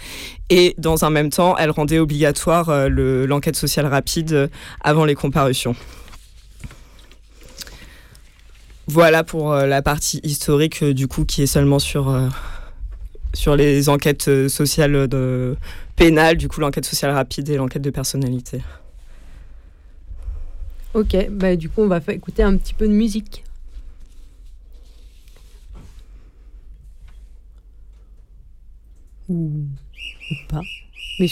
Et 0.50 0.74
dans 0.78 1.06
un 1.06 1.10
même 1.10 1.30
temps, 1.30 1.58
elle 1.58 1.70
rendait 1.70 2.00
obligatoire 2.00 2.70
euh, 2.70 3.28
l'enquête 3.28 3.56
sociale 3.56 3.86
rapide 3.86 4.50
avant 4.82 5.06
les 5.06 5.16
comparutions. 5.16 5.76
Voilà 8.88 9.24
pour 9.24 9.54
la 9.54 9.82
partie 9.82 10.20
historique, 10.24 10.84
du 10.84 11.08
coup, 11.08 11.24
qui 11.24 11.44
est 11.44 11.48
seulement 11.48 11.80
sur, 11.80 12.14
sur 13.34 13.56
les 13.56 13.88
enquêtes 13.88 14.50
sociales 14.50 15.08
de, 15.08 15.56
pénales, 15.96 16.36
du 16.36 16.50
coup, 16.50 16.60
l'enquête 16.60 16.84
sociale 16.84 17.12
rapide 17.12 17.48
et 17.50 17.56
l'enquête 17.56 17.84
de 17.84 17.90
personnalité. 17.90 18.62
Ok, 20.94 21.16
bah 21.30 21.56
du 21.56 21.70
coup 21.70 21.84
on 21.84 21.88
va 21.88 22.02
écouter 22.10 22.44
un 22.44 22.58
petit 22.58 22.74
peu 22.74 22.86
de 22.86 22.94
musique. 22.94 23.46
Ou, 29.30 29.66
pas. 30.50 30.60
Mais... 31.18 31.28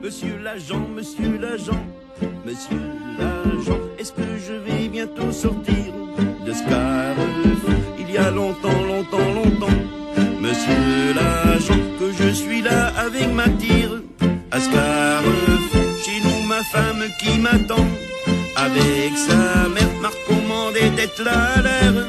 Monsieur 0.00 0.38
l'agent, 0.38 0.88
monsieur 0.94 1.38
l'agent, 1.38 1.84
monsieur 2.46 2.80
l'agent, 3.18 3.80
est-ce 3.98 4.12
que 4.12 4.22
je 4.22 4.52
vais 4.52 4.88
bientôt 4.88 5.32
sortir 5.32 5.92
de 6.46 6.52
Scarfou 6.52 7.72
Il 7.98 8.12
y 8.12 8.16
a 8.16 8.30
longtemps, 8.30 8.84
longtemps, 8.84 9.32
longtemps, 9.34 9.78
monsieur 10.40 11.14
l'agent, 11.14 11.80
que 11.98 12.12
je 12.12 12.32
suis 12.32 12.62
là 12.62 12.86
avec 12.96 13.28
ma 13.34 13.48
tire 13.48 13.67
à 14.66 15.22
Chez 16.04 16.20
nous, 16.20 16.46
ma 16.46 16.62
femme 16.64 17.04
qui 17.20 17.38
m'attend 17.38 17.86
avec 18.56 19.16
sa 19.16 19.68
mère 19.68 19.92
m'a 20.02 20.08
recommandé 20.08 20.90
d'être 20.96 21.22
là 21.22 21.54
à 21.56 21.62
l'heure. 21.62 22.06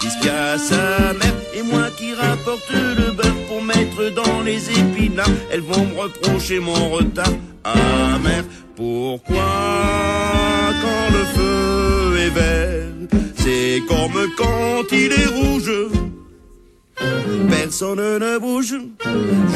Jusqu'à 0.00 0.58
sa 0.58 1.12
mère 1.14 1.34
et 1.54 1.62
moi 1.62 1.88
qui 1.96 2.14
rapporte 2.14 2.70
le 2.70 3.10
beurre 3.10 3.46
pour 3.48 3.62
mettre 3.62 4.10
dans 4.14 4.42
les 4.42 4.70
épinards. 4.70 5.26
Elles 5.50 5.60
vont 5.60 5.86
me 5.86 6.00
reprocher 6.00 6.60
mon 6.60 6.90
retard. 6.90 7.34
Ah 7.64 8.18
mère, 8.22 8.44
pourquoi 8.76 9.50
quand 10.82 11.12
le 11.12 11.24
feu 11.34 12.18
est 12.20 12.30
vert, 12.30 13.20
c'est 13.36 13.82
comme 13.88 14.20
quand 14.36 14.84
il 14.92 15.12
est 15.12 15.26
rouge? 15.26 16.07
Personne 17.50 18.18
ne 18.18 18.38
bouge, 18.38 18.74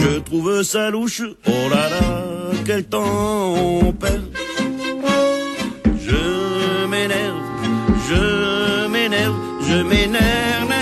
je 0.00 0.18
trouve 0.20 0.62
ça 0.62 0.90
louche. 0.90 1.22
Oh 1.46 1.68
là 1.70 1.88
là, 1.88 2.00
quel 2.64 2.84
temps 2.84 3.54
on 3.54 3.92
perd. 3.92 4.22
Je 5.98 6.86
m'énerve, 6.86 7.42
je 8.08 8.86
m'énerve, 8.88 9.34
je 9.68 9.82
m'énerve, 9.82 10.72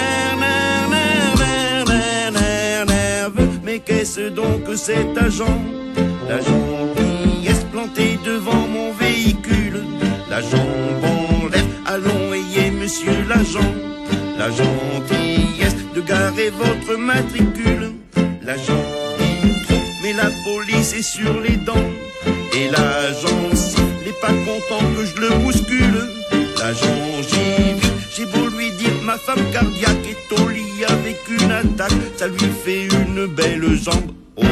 Mais 3.70 3.78
qu'est-ce 3.78 4.30
donc 4.30 4.62
cet 4.74 5.16
agent? 5.16 5.60
L'agent 6.28 6.88
qui 6.96 7.46
est 7.46 7.70
planté 7.70 8.18
devant 8.24 8.66
mon 8.66 8.92
véhicule. 8.92 9.84
L'agent 10.28 10.66
en 11.04 11.46
l'air, 11.46 11.64
allons 11.86 12.32
ayez 12.34 12.72
monsieur 12.72 13.16
l'agent. 13.28 13.72
L'agent 14.36 14.80
qui 15.08 15.39
de 16.00 16.06
garer 16.06 16.50
votre 16.50 16.96
matricule. 16.98 17.92
L'agent 18.42 18.84
mais 20.02 20.12
la 20.12 20.30
police 20.44 20.94
est 20.94 21.02
sur 21.02 21.40
les 21.40 21.56
dents. 21.56 21.90
Et 22.54 22.68
l'agent 22.68 23.48
n'est 24.04 24.20
pas 24.20 24.34
content 24.48 24.84
que 24.94 25.04
je 25.04 25.20
le 25.20 25.30
bouscule. 25.42 26.00
L'agent 26.58 27.22
j'y 27.22 27.76
j'ai 28.16 28.26
beau 28.26 28.48
lui 28.56 28.70
dire 28.72 28.94
ma 29.04 29.16
femme 29.16 29.44
cardiaque 29.52 30.06
est 30.08 30.40
au 30.40 30.48
lit 30.48 30.84
avec 30.88 31.18
une 31.28 31.50
attaque. 31.50 31.92
Ça 32.16 32.28
lui 32.28 32.50
fait 32.64 32.86
une 32.86 33.26
belle 33.26 33.76
jambe 33.76 34.12
au 34.36 34.42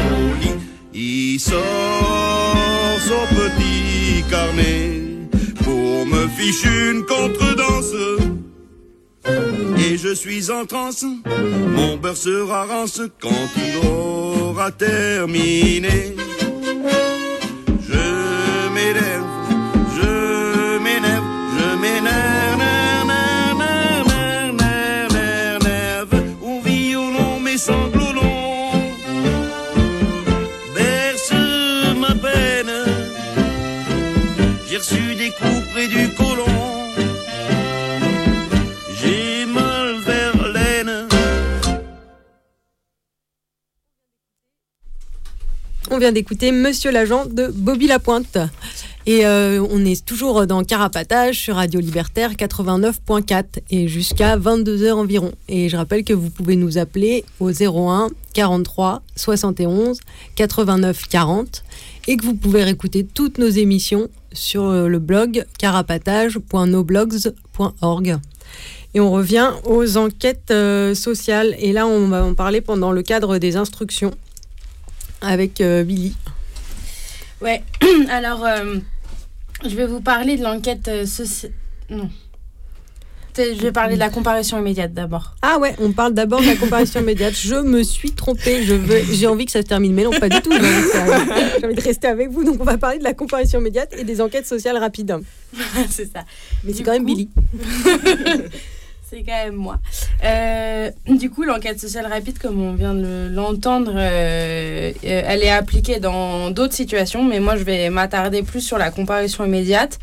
lit. 0.41 0.55
Il 0.93 1.39
sort 1.39 2.97
son 3.07 3.35
petit 3.35 4.23
carnet 4.29 5.01
pour 5.63 6.05
me 6.05 6.27
ficher 6.27 6.91
une 6.91 7.05
contredanse. 7.05 7.93
Et 9.25 9.97
je 9.97 10.13
suis 10.13 10.51
en 10.51 10.65
transe, 10.65 11.05
mon 11.75 11.97
beurre 11.97 12.17
sera 12.17 12.65
rance 12.65 13.01
quand 13.19 13.49
il 13.57 13.87
aura 13.87 14.71
terminé. 14.71 16.15
Vient 45.99 46.11
d'écouter 46.13 46.53
Monsieur 46.53 46.91
l'agent 46.91 47.25
de 47.25 47.47
Bobby 47.47 47.87
Lapointe. 47.87 48.37
Et 49.05 49.25
euh, 49.25 49.61
on 49.69 49.83
est 49.83 50.05
toujours 50.05 50.47
dans 50.47 50.63
Carapatage 50.63 51.37
sur 51.37 51.55
Radio 51.55 51.81
Libertaire 51.81 52.31
89.4 52.33 53.43
et 53.69 53.89
jusqu'à 53.89 54.37
22h 54.37 54.93
environ. 54.93 55.33
Et 55.49 55.67
je 55.67 55.75
rappelle 55.75 56.05
que 56.05 56.13
vous 56.13 56.29
pouvez 56.29 56.55
nous 56.55 56.77
appeler 56.77 57.25
au 57.41 57.51
01 57.51 58.11
43 58.33 59.01
71 59.17 59.99
89 60.35 61.09
40 61.09 61.65
et 62.07 62.15
que 62.15 62.23
vous 62.23 62.35
pouvez 62.35 62.63
réécouter 62.63 63.05
toutes 63.05 63.39
nos 63.39 63.49
émissions 63.49 64.07
sur 64.31 64.63
euh, 64.63 64.87
le 64.87 64.99
blog 64.99 65.43
carapatage.noblogs.org. 65.57 68.17
Et 68.93 68.99
on 68.99 69.11
revient 69.11 69.51
aux 69.65 69.97
enquêtes 69.97 70.51
euh, 70.51 70.93
sociales. 70.95 71.55
Et 71.59 71.73
là, 71.73 71.87
on 71.87 72.07
va 72.07 72.23
en 72.23 72.35
parler 72.35 72.61
pendant 72.61 72.93
le 72.93 73.01
cadre 73.01 73.37
des 73.37 73.57
instructions 73.57 74.11
avec 75.21 75.61
euh, 75.61 75.83
Billy. 75.83 76.15
Ouais, 77.41 77.63
alors 78.09 78.45
euh, 78.45 78.77
je 79.63 79.75
vais 79.75 79.87
vous 79.87 80.01
parler 80.01 80.37
de 80.37 80.43
l'enquête 80.43 80.87
euh, 80.87 81.05
sociale. 81.05 81.53
Non. 81.89 82.09
Je 83.37 83.61
vais 83.61 83.71
parler 83.71 83.93
de 83.93 83.99
la 83.99 84.09
comparaison 84.09 84.59
immédiate 84.59 84.93
d'abord. 84.93 85.35
Ah 85.41 85.59
ouais, 85.59 85.73
on 85.79 85.93
parle 85.93 86.13
d'abord 86.13 86.41
de 86.41 86.45
la 86.45 86.55
comparaison 86.57 86.99
immédiate. 86.99 87.33
Je 87.33 87.55
me 87.55 87.83
suis 87.83 88.11
trompée. 88.11 88.63
Je 88.63 88.73
veux, 88.73 89.01
j'ai 89.13 89.27
envie 89.27 89.45
que 89.45 89.51
ça 89.51 89.61
se 89.61 89.67
termine, 89.67 89.93
mais 89.93 90.03
non, 90.03 90.11
pas 90.11 90.27
du 90.27 90.41
tout. 90.41 90.51
J'ai 90.51 91.65
envie, 91.65 91.75
de 91.75 91.81
rester 91.81 92.07
avec 92.07 92.29
vous. 92.31 92.43
Donc 92.43 92.57
on 92.59 92.65
va 92.65 92.77
parler 92.77 92.97
de 92.97 93.03
la 93.05 93.13
comparaison 93.13 93.59
immédiate 93.59 93.93
et 93.97 94.03
des 94.03 94.19
enquêtes 94.19 94.45
sociales 94.45 94.75
rapides. 94.75 95.15
c'est 95.89 96.11
ça. 96.11 96.25
Mais 96.65 96.73
c'est 96.73 96.83
quand 96.83 96.91
même 96.91 97.05
Billy. 97.05 97.29
c'est 99.09 99.23
quand 99.23 99.45
même 99.45 99.55
moi. 99.55 99.79
Euh, 100.23 100.91
du 101.07 101.29
coup, 101.29 101.43
l'enquête 101.43 101.79
sociale 101.79 102.05
rapide, 102.05 102.37
comme 102.37 102.61
on 102.61 102.73
vient 102.73 102.93
de 102.93 103.29
l'entendre, 103.31 103.91
euh, 103.95 104.91
euh, 105.03 105.21
elle 105.25 105.43
est 105.43 105.49
appliquée 105.49 105.99
dans 105.99 106.51
d'autres 106.51 106.73
situations, 106.73 107.23
mais 107.23 107.39
moi, 107.39 107.55
je 107.55 107.63
vais 107.63 107.89
m'attarder 107.89 108.43
plus 108.43 108.61
sur 108.61 108.77
la 108.77 108.91
comparution 108.91 109.45
immédiate, 109.45 109.99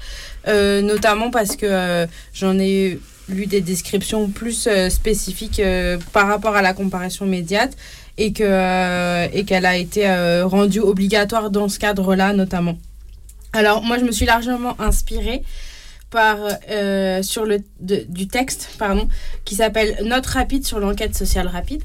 notamment 0.46 1.30
parce 1.30 1.56
que 1.56 2.06
j'en 2.32 2.58
ai 2.58 2.98
lu 3.28 3.46
des 3.46 3.60
descriptions 3.60 4.28
plus 4.28 4.68
spécifiques 4.88 5.60
par 6.12 6.28
rapport 6.28 6.54
à 6.54 6.62
la 6.62 6.72
comparution 6.72 7.26
immédiate 7.26 7.76
et 8.16 8.32
que 8.32 9.26
et 9.32 9.44
qu'elle 9.44 9.66
a 9.66 9.76
été 9.76 10.08
rendue 10.44 10.80
obligatoire 10.80 11.50
dans 11.50 11.68
ce 11.68 11.78
cadre-là, 11.78 12.32
notamment. 12.32 12.76
Alors, 13.52 13.82
moi, 13.82 13.98
je 13.98 14.04
me 14.04 14.12
suis 14.12 14.26
largement 14.26 14.80
inspirée 14.80 15.42
par, 16.10 16.38
euh, 16.70 17.22
sur 17.22 17.44
le, 17.44 17.58
du 17.80 18.28
texte 18.28 18.70
pardon, 18.78 19.08
qui 19.44 19.56
s'appelle 19.56 19.96
Note 20.04 20.26
rapide 20.26 20.64
sur 20.64 20.78
l'enquête 20.78 21.16
sociale 21.16 21.48
rapide, 21.48 21.82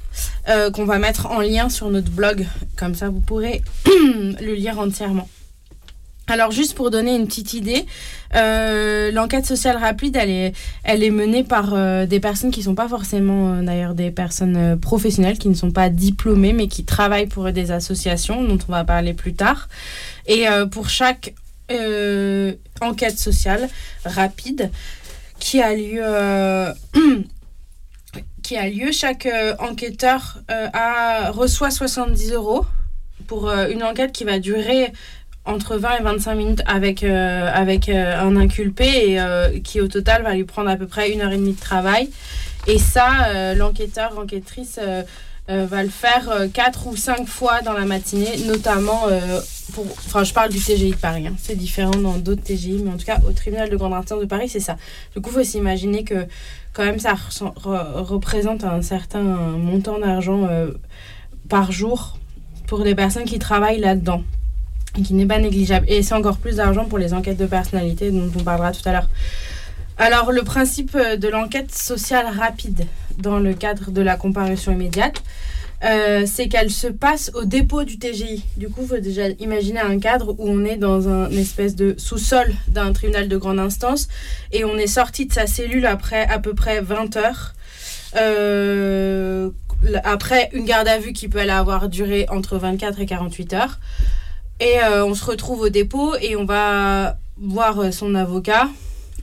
euh, 0.50 0.72
qu'on 0.72 0.86
va 0.86 1.00
mettre 1.00 1.28
en 1.28 1.42
lien 1.42 1.70
sur 1.70 1.90
notre 1.90 2.12
blog. 2.12 2.46
Comme 2.76 2.96
ça, 2.96 3.10
vous 3.10 3.20
pourrez 3.20 3.62
le 3.86 4.54
lire 4.54 4.80
entièrement. 4.80 5.28
Alors 6.28 6.52
juste 6.52 6.76
pour 6.76 6.92
donner 6.92 7.16
une 7.16 7.26
petite 7.26 7.54
idée, 7.54 7.86
euh, 8.36 9.12
l'enquête 9.12 9.46
sociale 9.46 9.76
rapide, 9.76 10.16
elle 10.16 10.30
est, 10.30 10.54
elle 10.84 11.04
est 11.04 11.10
menée 11.10 11.44
par 11.44 11.76
des 12.08 12.20
personnes 12.22 12.52
qui 12.52 12.60
ne 12.60 12.66
sont 12.66 12.76
pas 12.76 12.88
forcément 12.88 13.62
d'ailleurs 13.62 13.96
des 13.96 14.12
personnes 14.12 14.80
professionnelles, 14.80 15.40
qui 15.40 15.50
ne 15.50 15.56
sont 15.56 15.72
pas 15.72 15.90
diplômées, 15.90 16.54
mais 16.54 16.68
qui 16.68 16.86
travaillent 16.86 17.28
pour 17.28 17.52
des 17.52 17.72
associations 17.72 18.44
dont 18.44 18.60
on 18.70 18.72
va 18.72 18.86
parler 18.86 19.14
plus 19.14 19.34
tard. 19.34 19.68
Et 20.26 20.46
pour 20.72 20.90
chaque 20.90 21.34
euh, 21.80 22.54
enquête 22.82 23.18
sociale 23.18 23.70
rapide 24.06 24.72
qui 25.40 25.62
a 25.62 25.74
lieu. 25.76 26.02
Euh, 26.04 26.74
qui 28.44 28.58
a 28.58 28.68
lieu. 28.70 28.92
Chaque 28.92 29.26
euh, 29.26 29.56
enquêteur 29.60 30.40
a, 30.50 31.32
reçoit 31.32 31.72
70 31.72 32.34
euros 32.34 32.66
pour 33.28 33.50
une 33.50 33.84
enquête 33.84 34.12
qui 34.12 34.24
va 34.24 34.40
durer 34.40 34.92
entre 35.46 35.78
20 35.78 36.00
et 36.00 36.04
25 36.04 36.36
minutes 36.36 36.62
avec, 36.66 37.04
avec 37.04 37.88
un 37.88 38.36
inculpé 38.36 39.18
et 39.54 39.62
qui 39.62 39.80
au 39.80 39.88
total 39.88 40.24
va 40.24 40.34
lui 40.34 40.44
prendre 40.44 40.70
à 40.70 40.76
peu 40.76 40.86
près 40.86 41.12
une 41.12 41.22
heure 41.22 41.32
et 41.32 41.38
demie 41.38 41.54
de 41.54 41.60
travail. 41.60 42.10
Et 42.68 42.78
ça, 42.78 43.54
l'enquêteur, 43.54 44.14
l'enquêtrice 45.52 45.70
va 45.70 45.84
le 45.84 45.90
faire 45.90 46.48
quatre 46.54 46.88
ou 46.88 46.96
cinq 46.96 47.28
fois 47.28 47.62
dans 47.62 47.74
la 47.74 47.86
matinée, 47.86 48.38
notamment 48.46 49.08
enfin, 49.80 50.24
je 50.24 50.34
parle 50.34 50.50
du 50.50 50.60
TGI 50.60 50.92
de 50.92 50.96
Paris, 50.96 51.28
hein. 51.28 51.36
c'est 51.38 51.56
différent 51.56 51.92
dans 51.92 52.18
d'autres 52.18 52.44
TGI, 52.44 52.82
mais 52.84 52.92
en 52.92 52.98
tout 52.98 53.06
cas, 53.06 53.20
au 53.28 53.32
tribunal 53.32 53.70
de 53.70 53.76
grande 53.76 53.94
instance 53.94 54.20
de 54.20 54.26
Paris, 54.26 54.50
c'est 54.50 54.60
ça. 54.60 54.78
Du 55.16 55.22
coup, 55.22 55.30
il 55.30 55.34
faut 55.34 55.44
s'imaginer 55.44 56.04
que 56.04 56.26
quand 56.74 56.84
même, 56.84 57.00
ça 57.00 57.16
représente 57.36 58.64
un 58.64 58.82
certain 58.82 59.22
montant 59.22 60.00
d'argent 60.00 60.48
euh, 60.50 60.72
par 61.50 61.72
jour 61.72 62.18
pour 62.68 62.80
les 62.80 62.96
personnes 62.96 63.26
qui 63.26 63.40
travaillent 63.40 63.80
là-dedans, 63.80 64.24
qui 65.04 65.14
n'est 65.14 65.26
pas 65.26 65.40
négligeable. 65.40 65.86
Et 65.90 66.04
c'est 66.04 66.16
encore 66.16 66.38
plus 66.38 66.58
d'argent 66.58 66.86
pour 66.86 66.98
les 66.98 67.14
enquêtes 67.14 67.38
de 67.38 67.46
personnalité 67.46 68.12
dont 68.12 68.32
on 68.38 68.44
parlera 68.44 68.72
tout 68.72 68.88
à 68.88 68.94
l'heure. 68.94 69.10
Alors, 69.98 70.32
le 70.32 70.44
principe 70.44 70.98
de 70.98 71.28
l'enquête 71.28 71.74
sociale 71.74 72.26
rapide 72.28 72.86
dans 73.18 73.40
le 73.40 73.54
cadre 73.54 73.92
de 73.92 74.02
la 74.02 74.16
comparution 74.18 74.72
immédiate, 74.72 75.24
euh, 75.84 76.26
c'est 76.28 76.48
qu'elle 76.48 76.70
se 76.70 76.88
passe 76.88 77.32
au 77.34 77.44
dépôt 77.44 77.84
du 77.84 77.98
TGI. 77.98 78.46
Du 78.56 78.70
coup, 78.70 78.82
il 78.84 78.88
faut 78.88 78.98
déjà 79.00 79.30
imaginer 79.40 79.80
un 79.80 79.98
cadre 80.00 80.36
où 80.38 80.48
on 80.48 80.64
est 80.64 80.78
dans 80.78 81.10
un 81.10 81.30
espèce 81.32 81.76
de 81.76 81.96
sous-sol 81.98 82.54
d'un 82.68 82.94
tribunal 82.94 83.28
de 83.28 83.38
grande 83.38 83.60
instance 83.60 84.08
et 84.52 84.64
on 84.64 84.78
est 84.78 84.88
sorti 84.88 85.26
de 85.26 85.34
sa 85.34 85.48
cellule 85.48 85.88
après 85.88 86.24
à 86.28 86.38
peu 86.38 86.54
près 86.54 86.82
20 86.82 87.18
heures. 87.18 87.54
Euh, 88.16 89.50
après 90.04 90.50
une 90.54 90.66
garde 90.66 90.88
à 90.88 91.00
vue 91.00 91.14
qui 91.14 91.28
peut 91.28 91.40
aller 91.40 91.50
avoir 91.50 91.90
duré 91.90 92.28
entre 92.30 92.58
24 92.58 93.00
et 93.00 93.08
48 93.08 93.54
heures. 93.54 93.80
Et 94.60 94.78
euh, 94.84 95.04
on 95.04 95.16
se 95.16 95.26
retrouve 95.26 95.62
au 95.62 95.70
dépôt 95.70 96.14
et 96.22 96.36
on 96.36 96.46
va 96.46 97.18
voir 97.38 97.92
son 97.92 98.14
avocat 98.14 98.70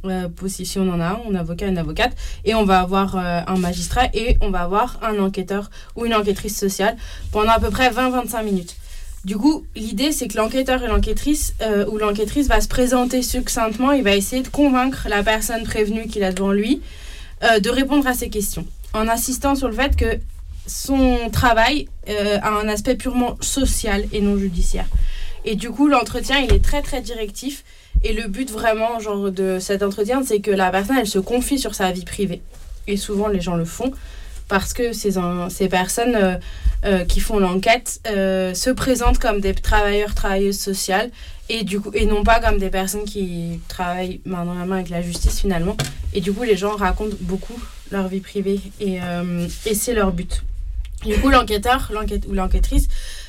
euh, 0.04 0.28
on 0.76 0.88
en 0.88 1.00
a 1.00 1.06
un, 1.06 1.20
un 1.30 1.34
avocat, 1.34 1.66
une 1.66 1.78
avocate, 1.78 2.12
et 2.44 2.54
on 2.54 2.64
va 2.64 2.80
avoir 2.80 3.16
euh, 3.16 3.40
un 3.46 3.56
magistrat 3.56 4.06
et 4.14 4.36
on 4.40 4.50
va 4.50 4.60
avoir 4.62 4.98
un 5.02 5.18
enquêteur 5.18 5.70
ou 5.96 6.06
une 6.06 6.14
enquêtrice 6.14 6.56
sociale 6.58 6.96
pendant 7.32 7.52
à 7.52 7.60
peu 7.60 7.70
près 7.70 7.90
20-25 7.90 8.44
minutes. 8.44 8.76
Du 9.24 9.36
coup, 9.36 9.66
l'idée, 9.74 10.12
c'est 10.12 10.28
que 10.28 10.36
l'enquêteur 10.36 10.82
et 10.82 10.86
l'enquêtrice 10.86 11.54
euh, 11.60 11.86
ou 11.86 11.98
l'enquêtrice 11.98 12.46
va 12.48 12.60
se 12.60 12.68
présenter 12.68 13.22
succinctement, 13.22 13.92
il 13.92 14.04
va 14.04 14.14
essayer 14.14 14.42
de 14.42 14.48
convaincre 14.48 15.06
la 15.08 15.22
personne 15.22 15.64
prévenue 15.64 16.06
qu'il 16.06 16.24
a 16.24 16.32
devant 16.32 16.52
lui 16.52 16.80
de 17.40 17.70
répondre 17.70 18.04
à 18.08 18.14
ses 18.14 18.30
questions, 18.30 18.66
en 18.94 19.06
insistant 19.06 19.54
sur 19.54 19.68
le 19.68 19.74
fait 19.74 19.94
que 19.94 20.18
son 20.66 21.30
travail 21.30 21.88
a 22.08 22.50
un 22.50 22.66
aspect 22.66 22.96
purement 22.96 23.36
social 23.40 24.06
et 24.12 24.20
non 24.20 24.36
judiciaire. 24.36 24.86
Et 25.44 25.54
du 25.54 25.70
coup, 25.70 25.86
l'entretien, 25.86 26.38
il 26.38 26.52
est 26.52 26.62
très 26.62 26.82
très 26.82 27.00
directif 27.00 27.64
et 28.02 28.12
le 28.12 28.28
but 28.28 28.50
vraiment 28.50 29.00
genre, 29.00 29.30
de 29.30 29.58
cet 29.58 29.82
entretien, 29.82 30.22
c'est 30.24 30.40
que 30.40 30.50
la 30.50 30.70
personne, 30.70 30.96
elle 30.98 31.06
se 31.06 31.18
confie 31.18 31.58
sur 31.58 31.74
sa 31.74 31.90
vie 31.92 32.04
privée. 32.04 32.42
Et 32.86 32.96
souvent, 32.96 33.28
les 33.28 33.40
gens 33.40 33.56
le 33.56 33.64
font 33.64 33.92
parce 34.48 34.72
que 34.72 34.92
ces, 34.92 35.14
ces 35.50 35.68
personnes 35.68 36.16
euh, 36.16 36.34
euh, 36.84 37.04
qui 37.04 37.20
font 37.20 37.38
l'enquête 37.38 38.00
euh, 38.06 38.54
se 38.54 38.70
présentent 38.70 39.18
comme 39.18 39.40
des 39.40 39.54
travailleurs, 39.54 40.14
travailleuses 40.14 40.58
sociales 40.58 41.10
et, 41.50 41.64
du 41.64 41.80
coup, 41.80 41.90
et 41.94 42.06
non 42.06 42.24
pas 42.24 42.40
comme 42.40 42.58
des 42.58 42.70
personnes 42.70 43.04
qui 43.04 43.60
travaillent 43.68 44.20
main 44.24 44.44
dans 44.44 44.54
la 44.54 44.64
main 44.64 44.76
avec 44.76 44.88
la 44.88 45.02
justice 45.02 45.40
finalement. 45.40 45.76
Et 46.14 46.20
du 46.20 46.32
coup, 46.32 46.42
les 46.42 46.56
gens 46.56 46.76
racontent 46.76 47.16
beaucoup 47.20 47.60
leur 47.90 48.08
vie 48.08 48.20
privée 48.20 48.60
et, 48.80 48.98
et 49.64 49.74
c'est 49.74 49.94
leur 49.94 50.12
but. 50.12 50.42
Du 51.06 51.14
coup, 51.20 51.30
l'enquêteur 51.30 51.90
l'enquête, 51.94 52.24
ou 52.28 52.34
l'enquêtrice 52.34 52.88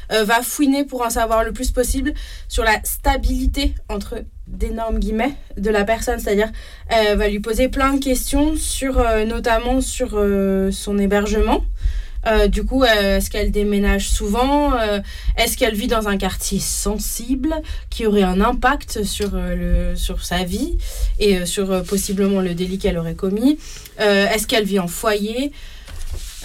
va 0.09 0.41
fouiner 0.41 0.83
pour 0.83 1.01
en 1.01 1.09
savoir 1.09 1.45
le 1.45 1.53
plus 1.53 1.71
possible 1.71 2.13
sur 2.49 2.65
la 2.65 2.77
stabilité 2.83 3.73
entre 3.87 4.23
d'énormes 4.49 4.99
guillemets 4.99 5.33
de 5.57 5.69
la 5.69 5.83
personne, 5.83 6.19
c'est-à-dire 6.19 6.51
elle 6.87 7.17
va 7.17 7.27
lui 7.27 7.39
poser 7.39 7.69
plein 7.69 7.93
de 7.93 8.03
questions 8.03 8.55
sur 8.55 8.99
euh, 8.99 9.25
notamment 9.25 9.81
sur 9.81 10.11
euh, 10.13 10.71
son 10.71 10.97
hébergement. 10.97 11.63
Euh, 12.27 12.47
du 12.47 12.65
coup, 12.65 12.83
est-ce 12.83 13.29
qu'elle 13.29 13.49
déménage 13.49 14.09
souvent? 14.09 14.73
Est-ce 15.37 15.55
qu'elle 15.55 15.73
vit 15.73 15.87
dans 15.87 16.09
un 16.09 16.17
quartier 16.17 16.59
sensible 16.59 17.55
qui 17.89 18.05
aurait 18.05 18.23
un 18.23 18.41
impact 18.41 19.03
sur, 19.03 19.31
le, 19.31 19.95
sur 19.95 20.25
sa 20.25 20.43
vie 20.43 20.77
et 21.17 21.45
sur 21.45 21.81
possiblement 21.83 22.41
le 22.41 22.55
délit 22.55 22.77
qu'elle 22.77 22.97
aurait 22.97 23.15
commis? 23.15 23.57
Est-ce 23.99 24.47
qu'elle 24.47 24.65
vit 24.65 24.79
en 24.79 24.89
foyer? 24.89 25.53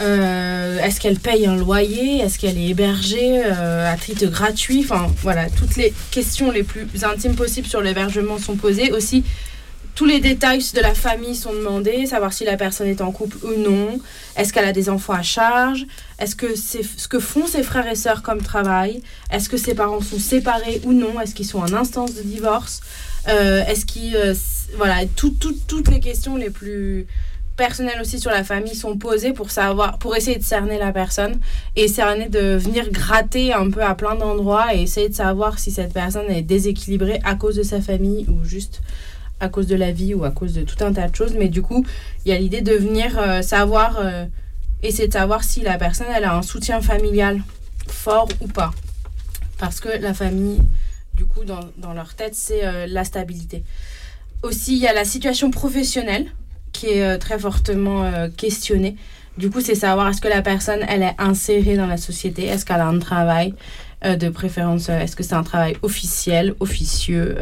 Euh, 0.00 0.78
est-ce 0.78 1.00
qu'elle 1.00 1.18
paye 1.18 1.46
un 1.46 1.56
loyer? 1.56 2.18
Est-ce 2.18 2.38
qu'elle 2.38 2.58
est 2.58 2.68
hébergée 2.68 3.42
euh, 3.44 3.92
à 3.92 3.96
titre 3.96 4.26
gratuit? 4.26 4.80
Enfin, 4.82 5.06
voilà, 5.22 5.48
toutes 5.48 5.76
les 5.76 5.94
questions 6.10 6.50
les 6.50 6.64
plus 6.64 6.86
intimes 7.04 7.36
possibles 7.36 7.68
sur 7.68 7.80
l'hébergement 7.80 8.38
sont 8.38 8.56
posées. 8.56 8.92
Aussi, 8.92 9.24
tous 9.94 10.06
les 10.06 10.18
détails 10.18 10.64
de 10.74 10.80
la 10.80 10.94
famille 10.94 11.36
sont 11.36 11.52
demandés, 11.52 12.06
savoir 12.06 12.32
si 12.32 12.44
la 12.44 12.56
personne 12.56 12.88
est 12.88 13.00
en 13.00 13.12
couple 13.12 13.36
ou 13.46 13.56
non. 13.56 14.00
Est-ce 14.36 14.52
qu'elle 14.52 14.64
a 14.64 14.72
des 14.72 14.88
enfants 14.88 15.12
à 15.12 15.22
charge? 15.22 15.86
Est-ce 16.18 16.34
que 16.34 16.56
c'est 16.56 16.82
ce 16.82 17.06
que 17.06 17.20
font 17.20 17.46
ses 17.46 17.62
frères 17.62 17.86
et 17.86 17.94
sœurs 17.94 18.22
comme 18.22 18.42
travail? 18.42 19.00
Est-ce 19.30 19.48
que 19.48 19.56
ses 19.56 19.74
parents 19.74 20.00
sont 20.00 20.18
séparés 20.18 20.80
ou 20.84 20.92
non? 20.92 21.20
Est-ce 21.20 21.36
qu'ils 21.36 21.46
sont 21.46 21.60
en 21.60 21.72
instance 21.72 22.14
de 22.14 22.22
divorce? 22.22 22.80
Euh, 23.28 23.64
Est-ce 23.66 23.86
qu'ils... 23.86 24.18
voilà, 24.76 25.06
toutes 25.14 25.88
les 25.88 26.00
questions 26.00 26.36
les 26.36 26.50
plus 26.50 27.06
personnels 27.56 28.00
aussi 28.00 28.18
sur 28.18 28.30
la 28.30 28.44
famille 28.44 28.74
sont 28.74 28.96
posés 28.96 29.32
pour 29.32 29.50
savoir, 29.50 29.98
pour 29.98 30.16
essayer 30.16 30.38
de 30.38 30.44
cerner 30.44 30.78
la 30.78 30.92
personne 30.92 31.38
et 31.76 31.88
cerner 31.88 32.28
de 32.28 32.56
venir 32.56 32.90
gratter 32.90 33.52
un 33.52 33.70
peu 33.70 33.82
à 33.82 33.94
plein 33.94 34.16
d'endroits 34.16 34.74
et 34.74 34.82
essayer 34.82 35.08
de 35.08 35.14
savoir 35.14 35.58
si 35.58 35.70
cette 35.70 35.92
personne 35.92 36.30
est 36.30 36.42
déséquilibrée 36.42 37.20
à 37.24 37.36
cause 37.36 37.56
de 37.56 37.62
sa 37.62 37.80
famille 37.80 38.26
ou 38.28 38.44
juste 38.44 38.82
à 39.40 39.48
cause 39.48 39.66
de 39.66 39.76
la 39.76 39.92
vie 39.92 40.14
ou 40.14 40.24
à 40.24 40.30
cause 40.30 40.52
de 40.52 40.62
tout 40.62 40.82
un 40.84 40.92
tas 40.92 41.08
de 41.08 41.14
choses. 41.14 41.34
Mais 41.38 41.48
du 41.48 41.62
coup, 41.62 41.84
il 42.24 42.32
y 42.32 42.34
a 42.34 42.38
l'idée 42.38 42.60
de 42.60 42.72
venir 42.72 43.18
euh, 43.18 43.42
savoir, 43.42 43.98
euh, 43.98 44.26
essayer 44.82 45.08
de 45.08 45.12
savoir 45.12 45.44
si 45.44 45.60
la 45.60 45.78
personne 45.78 46.08
elle 46.14 46.24
a 46.24 46.36
un 46.36 46.42
soutien 46.42 46.80
familial 46.80 47.40
fort 47.88 48.28
ou 48.40 48.48
pas. 48.48 48.72
Parce 49.58 49.80
que 49.80 49.88
la 50.00 50.14
famille, 50.14 50.60
du 51.14 51.24
coup, 51.24 51.44
dans, 51.44 51.60
dans 51.78 51.94
leur 51.94 52.14
tête, 52.14 52.34
c'est 52.34 52.64
euh, 52.64 52.86
la 52.88 53.04
stabilité. 53.04 53.62
Aussi, 54.42 54.72
il 54.74 54.82
y 54.82 54.88
a 54.88 54.92
la 54.92 55.04
situation 55.04 55.50
professionnelle 55.50 56.26
qui 56.74 56.88
est 56.88 57.02
euh, 57.02 57.16
très 57.16 57.38
fortement 57.38 58.04
euh, 58.04 58.28
questionné. 58.28 58.96
Du 59.38 59.48
coup, 59.48 59.60
c'est 59.62 59.74
savoir 59.74 60.08
est-ce 60.08 60.20
que 60.20 60.28
la 60.28 60.42
personne, 60.42 60.80
elle 60.86 61.02
est 61.02 61.14
insérée 61.18 61.76
dans 61.76 61.86
la 61.86 61.96
société, 61.96 62.44
est-ce 62.44 62.66
qu'elle 62.66 62.80
a 62.80 62.86
un 62.86 62.98
travail 62.98 63.54
euh, 64.04 64.16
de 64.16 64.28
préférence, 64.28 64.88
est-ce 64.90 65.16
que 65.16 65.22
c'est 65.22 65.34
un 65.34 65.42
travail 65.42 65.76
officiel, 65.82 66.54
officieux, 66.60 67.36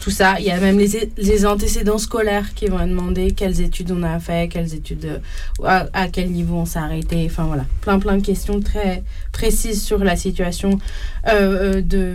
tout 0.00 0.10
ça. 0.10 0.36
Il 0.38 0.44
y 0.44 0.50
a 0.50 0.60
même 0.60 0.78
les, 0.78 1.46
antécédents 1.46 1.98
scolaires 1.98 2.54
qui 2.54 2.66
vont 2.66 2.86
demander 2.86 3.32
quelles 3.32 3.60
études 3.62 3.90
on 3.90 4.02
a 4.02 4.20
fait, 4.20 4.48
quelles 4.48 4.74
études, 4.74 5.20
à, 5.64 5.86
à, 5.92 6.08
quel 6.08 6.30
niveau 6.30 6.56
on 6.56 6.66
s'est 6.66 6.78
arrêté. 6.78 7.26
Enfin 7.26 7.44
voilà, 7.44 7.64
plein 7.80 7.98
plein 7.98 8.16
de 8.18 8.22
questions 8.22 8.60
très 8.60 9.02
précises 9.32 9.82
sur 9.82 10.04
la 10.04 10.14
situation 10.14 10.78
de, 11.26 12.14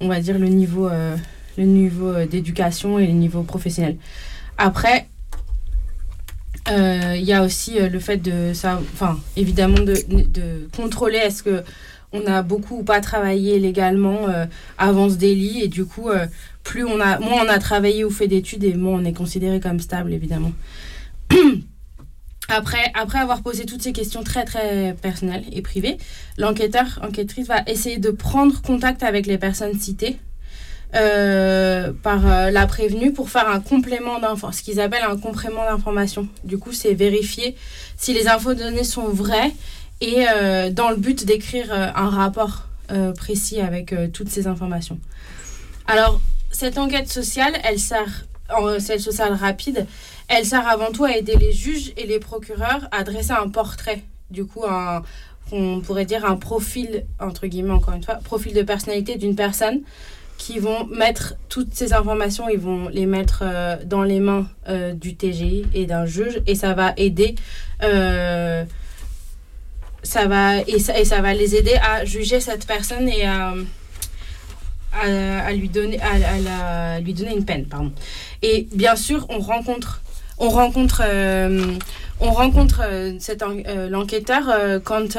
on 0.00 0.08
va 0.08 0.20
dire, 0.20 0.38
le 0.38 0.48
niveau, 0.48 0.90
le 1.56 1.64
niveau 1.64 2.12
d'éducation 2.26 2.98
et 2.98 3.06
le 3.06 3.12
niveau 3.12 3.44
professionnel. 3.44 3.96
Après, 4.58 5.06
Euh, 6.68 7.14
Il 7.16 7.24
y 7.24 7.32
a 7.32 7.42
aussi 7.42 7.78
euh, 7.78 7.88
le 7.88 7.98
fait 7.98 8.16
de 8.16 8.54
ça, 8.54 8.80
enfin 8.94 9.20
évidemment 9.36 9.80
de, 9.80 9.96
de 10.08 10.68
contrôler 10.74 11.18
est-ce 11.18 11.42
que 11.42 11.62
on 12.12 12.26
a 12.26 12.42
beaucoup 12.42 12.78
ou 12.78 12.84
pas 12.84 13.00
travaillé 13.00 13.58
légalement 13.58 14.28
euh, 14.28 14.46
avant 14.78 15.10
ce 15.10 15.16
délit 15.16 15.62
et 15.62 15.68
du 15.68 15.84
coup 15.84 16.10
plus 16.62 16.84
on 16.84 17.00
a 17.00 17.18
moins 17.18 17.44
on 17.44 17.48
a 17.48 17.58
travaillé 17.58 18.04
ou 18.04 18.10
fait 18.10 18.28
d'études 18.28 18.64
et 18.64 18.74
moins 18.74 19.00
on 19.00 19.04
est 19.04 19.12
considéré 19.12 19.60
comme 19.60 19.80
stable 19.80 20.12
évidemment. 20.12 20.52
Après, 22.48 22.92
après 22.92 23.18
avoir 23.18 23.40
posé 23.42 23.64
toutes 23.64 23.80
ces 23.80 23.94
questions 23.94 24.22
très 24.22 24.44
très 24.44 24.94
personnelles 25.00 25.44
et 25.50 25.62
privées, 25.62 25.96
l'enquêteur, 26.36 27.00
enquêtrice 27.02 27.46
va 27.46 27.62
essayer 27.66 27.96
de 27.96 28.10
prendre 28.10 28.60
contact 28.60 29.02
avec 29.02 29.26
les 29.26 29.38
personnes 29.38 29.78
citées 29.80 30.18
euh, 30.94 31.92
par 32.04 32.24
euh, 32.24 32.50
la 32.50 32.66
prévenue 32.66 33.12
pour 33.12 33.28
faire 33.28 33.48
un 33.48 33.58
complément 33.58 34.20
d'information, 34.20 34.52
ce 34.52 34.62
qu'ils 34.62 34.80
appellent 34.80 35.02
un 35.02 35.16
complément 35.16 35.64
d'information. 35.64 36.28
Du 36.44 36.56
coup, 36.56 36.72
c'est 36.72 36.94
vérifier 36.94 37.56
si 37.96 38.14
les 38.14 38.28
infos 38.28 38.54
données 38.54 38.84
sont 38.84 39.08
vraies 39.08 39.52
et 40.00 40.26
euh, 40.28 40.70
dans 40.70 40.90
le 40.90 40.96
but 40.96 41.24
d'écrire 41.24 41.72
un 41.72 42.10
rapport 42.10 42.68
précis 43.16 43.60
avec 43.60 43.94
toutes 44.12 44.28
ces 44.28 44.46
informations. 44.46 44.98
Alors, 45.86 46.20
cette 46.50 46.76
enquête 46.76 47.10
sociale, 47.10 47.54
elle 47.64 47.78
sert, 47.78 48.26
en 48.54 48.78
celle 48.78 49.00
sociale 49.00 49.32
rapide, 49.32 49.86
elle 50.28 50.44
sert 50.44 50.68
avant 50.68 50.92
tout 50.92 51.04
à 51.04 51.16
aider 51.16 51.34
les 51.36 51.52
juges 51.52 51.92
et 51.96 52.06
les 52.06 52.18
procureurs 52.18 52.86
à 52.92 53.02
dresser 53.02 53.32
un 53.32 53.48
portrait, 53.48 54.04
du 54.30 54.44
coup, 54.44 54.64
un, 54.66 55.02
on 55.50 55.80
pourrait 55.80 56.04
dire 56.04 56.24
un 56.24 56.36
profil, 56.36 57.06
entre 57.18 57.46
guillemets, 57.46 57.72
encore 57.72 57.94
une 57.94 58.02
fois, 58.02 58.16
profil 58.16 58.52
de 58.52 58.62
personnalité 58.62 59.16
d'une 59.16 59.34
personne 59.34 59.80
qui 60.38 60.58
vont 60.58 60.86
mettre 60.86 61.34
toutes 61.48 61.74
ces 61.74 61.92
informations, 61.92 62.48
ils 62.48 62.58
vont 62.58 62.88
les 62.88 63.06
mettre 63.06 63.42
euh, 63.42 63.76
dans 63.84 64.02
les 64.02 64.20
mains 64.20 64.46
euh, 64.68 64.92
du 64.92 65.14
TGI 65.14 65.66
et 65.74 65.86
d'un 65.86 66.06
juge 66.06 66.40
et 66.46 66.54
ça 66.54 66.74
va 66.74 66.92
aider 66.96 67.34
euh, 67.82 68.64
ça 70.02 70.26
va 70.26 70.60
et 70.60 70.78
ça, 70.78 70.98
et 70.98 71.04
ça 71.04 71.22
va 71.22 71.32
les 71.32 71.54
aider 71.54 71.74
à 71.82 72.04
juger 72.04 72.40
cette 72.40 72.66
personne 72.66 73.08
et 73.08 73.24
à, 73.24 73.54
à, 75.02 75.52
lui 75.52 75.68
donner 75.70 75.98
à, 76.00 77.00
lui 77.00 77.14
donner 77.14 77.34
une 77.34 77.44
peine 77.44 77.64
pardon. 77.64 77.92
Et 78.42 78.68
bien 78.74 78.96
sûr 78.96 79.26
on 79.30 79.38
rencontre 79.38 80.02
on 80.38 80.50
rencontre 80.50 81.02
on 82.24 82.30
rencontre 82.30 82.80
euh, 82.82 83.18
euh, 83.68 83.88
l'enquêteur 83.90 84.44
euh, 84.48 84.80
quand 84.82 85.18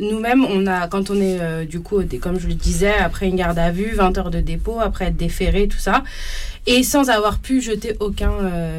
nous-mêmes 0.00 0.44
on 0.44 0.66
a 0.66 0.88
quand 0.88 1.10
on 1.10 1.20
est 1.20 1.66
du 1.66 1.80
coup 1.80 2.00
comme 2.20 2.40
je 2.40 2.48
le 2.48 2.54
disais 2.54 2.94
après 2.94 3.26
une 3.26 3.36
garde 3.36 3.58
à 3.58 3.70
vue 3.70 3.92
20 3.94 4.18
heures 4.18 4.30
de 4.30 4.40
dépôt 4.40 4.80
après 4.80 5.06
être 5.06 5.16
déféré 5.16 5.68
tout 5.68 5.78
ça 5.78 6.02
et 6.66 6.82
sans 6.82 7.10
avoir 7.10 7.38
pu 7.38 7.60
jeter 7.60 7.96
aucun 8.00 8.32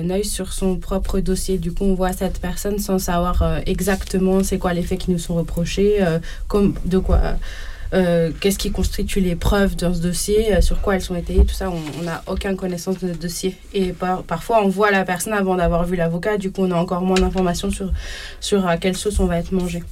œil 0.10 0.26
sur 0.26 0.52
son 0.52 0.76
propre 0.76 1.22
dossier. 1.22 1.58
Du 1.58 1.72
coup, 1.72 1.86
on 1.86 1.94
voit 1.94 2.12
cette 2.12 2.42
personne 2.42 2.80
sans 2.80 3.00
savoir 3.00 3.62
exactement 3.66 4.44
c'est 4.44 4.58
quoi 4.58 4.74
les 4.74 4.82
faits 4.82 5.00
qui 5.00 5.12
nous 5.12 5.18
sont 5.18 5.36
reprochés, 5.36 6.04
comme, 6.50 6.74
de 6.84 6.98
quoi, 6.98 7.20
euh, 7.94 8.32
qu'est-ce 8.40 8.58
qui 8.58 8.72
constitue 8.72 9.22
les 9.22 9.36
preuves 9.36 9.76
dans 9.76 9.94
ce 9.94 10.00
dossier, 10.00 10.56
euh, 10.56 10.62
sur 10.62 10.82
quoi 10.82 10.96
elles 10.96 11.02
sont 11.02 11.16
étayées, 11.16 11.46
tout 11.46 11.54
ça, 11.54 11.70
on 11.72 12.04
n'a 12.04 12.24
aucune 12.28 12.56
connaissance 12.56 13.00
de 13.00 13.08
notre 13.08 13.20
dossier. 13.20 13.56
Et 13.74 13.94
par- 13.94 14.24
parfois, 14.24 14.64
on 14.64 14.70
voit 14.70 14.92
la 14.92 15.06
personne 15.06 15.34
avant 15.34 15.56
d'avoir 15.56 15.86
vu 15.86 15.96
l'avocat, 15.96 16.38
du 16.38 16.52
coup, 16.52 16.64
on 16.64 16.72
a 16.72 16.76
encore 16.76 17.02
moins 17.02 17.20
d'informations 17.20 17.72
sur, 17.72 17.92
sur 18.40 18.68
à 18.68 18.78
quelle 18.78 18.98
sauce 18.98 19.20
on 19.20 19.26
va 19.26 19.38
être 19.40 19.52
mangé. 19.52 19.84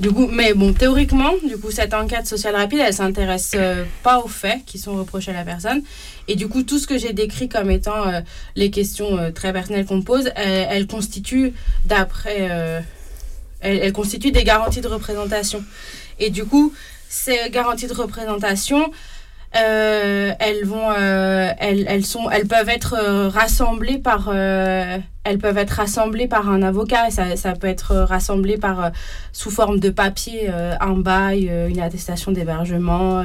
Du 0.00 0.12
coup, 0.12 0.28
mais 0.28 0.54
bon, 0.54 0.72
théoriquement, 0.72 1.32
du 1.44 1.58
coup, 1.58 1.72
cette 1.72 1.92
enquête 1.92 2.26
sociale 2.26 2.54
rapide, 2.54 2.78
elle 2.86 2.94
s'intéresse 2.94 3.52
euh, 3.56 3.84
pas 4.04 4.20
aux 4.20 4.28
faits 4.28 4.60
qui 4.64 4.78
sont 4.78 4.94
reprochés 4.94 5.32
à 5.32 5.34
la 5.34 5.44
personne. 5.44 5.82
Et 6.28 6.36
du 6.36 6.46
coup, 6.46 6.62
tout 6.62 6.78
ce 6.78 6.86
que 6.86 6.96
j'ai 6.96 7.12
décrit 7.12 7.48
comme 7.48 7.68
étant 7.68 8.04
les 8.54 8.70
questions 8.70 9.32
très 9.34 9.52
personnelles 9.52 9.86
qu'on 9.86 10.02
pose, 10.02 10.30
elles, 10.36 10.68
elles 10.70 10.86
constituent, 10.86 11.52
d'après, 11.84 12.48
elles, 13.60 13.78
elles 13.82 13.92
constituent 13.92 14.30
des 14.30 14.44
garanties 14.44 14.80
de 14.82 14.88
représentation. 14.88 15.64
Et 16.18 16.30
du 16.30 16.44
coup, 16.44 16.72
ces 17.08 17.50
garanties 17.50 17.86
de 17.86 17.94
représentation, 17.94 18.90
euh, 19.56 20.32
elles 20.38 20.64
vont, 20.64 20.90
euh, 20.90 21.50
elles, 21.58 21.86
elles 21.88 22.04
sont, 22.04 22.28
elles 22.30 22.46
peuvent 22.46 22.68
être 22.68 22.96
euh, 22.98 23.28
rassemblées 23.28 23.98
par, 23.98 24.30
elles 24.34 25.38
peuvent 25.40 25.56
être 25.58 25.70
rassemblées 25.70 26.28
par 26.28 26.50
un 26.50 26.62
avocat. 26.62 27.08
Et 27.08 27.10
ça, 27.10 27.36
ça 27.36 27.54
peut 27.54 27.66
être 27.66 27.94
rassemblé 27.94 28.58
par 28.58 28.90
sous 29.32 29.50
forme 29.50 29.80
de 29.80 29.90
papier, 29.90 30.50
un 30.80 30.94
bail, 30.94 31.50
une 31.68 31.80
attestation 31.80 32.32
d'hébergement, 32.32 33.24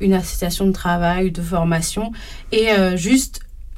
une 0.00 0.14
attestation 0.14 0.66
de 0.66 0.72
travail, 0.72 1.30
de 1.30 1.42
formation, 1.42 2.12
et 2.52 2.70
euh, 2.70 2.96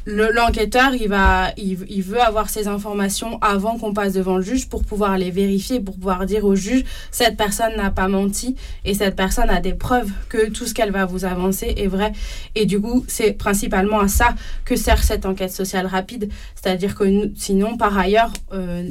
l'enquêteur, 0.09 0.95
il, 0.95 1.09
va, 1.09 1.51
il, 1.57 1.79
il 1.89 2.03
veut 2.03 2.21
avoir 2.21 2.49
ces 2.49 2.67
informations 2.67 3.39
avant 3.43 3.77
qu'on 3.79 3.93
passe 3.93 4.15
devant 4.15 4.37
le 4.37 4.43
juge 4.43 4.69
pour 4.69 4.83
pouvoir 4.85 5.19
les 5.19 5.31
vérifier, 5.31 5.81
pour 5.81 5.97
pouvoir 5.97 6.25
dire 6.25 6.45
au 6.45 6.55
juge, 6.55 6.85
cette 7.11 7.37
personne 7.37 7.77
n'a 7.77 7.91
pas 7.91 8.09
menti 8.09 8.57
et 8.85 8.95
cette 8.95 9.17
personne 9.17 9.51
a 9.51 9.61
des 9.61 9.75
preuves 9.75 10.11
que 10.29 10.49
tout 10.49 10.67
ce 10.67 10.73
qu'elle 10.75 10.93
va 10.93 11.05
vous 11.05 11.25
avancer 11.25 11.75
est 11.77 11.87
vrai. 11.89 12.13
Et 12.55 12.65
du 12.65 12.81
coup, 12.81 13.05
c'est 13.07 13.33
principalement 13.33 14.01
à 14.01 14.09
ça 14.09 14.35
que 14.65 14.77
sert 14.77 15.03
cette 15.03 15.27
enquête 15.27 15.53
sociale 15.53 15.87
rapide. 15.87 16.31
C'est-à-dire 16.55 16.95
que 16.95 17.05
nous- 17.05 17.31
sinon, 17.37 17.77
par 17.77 17.97
ailleurs, 17.99 18.33
euh, 18.55 18.83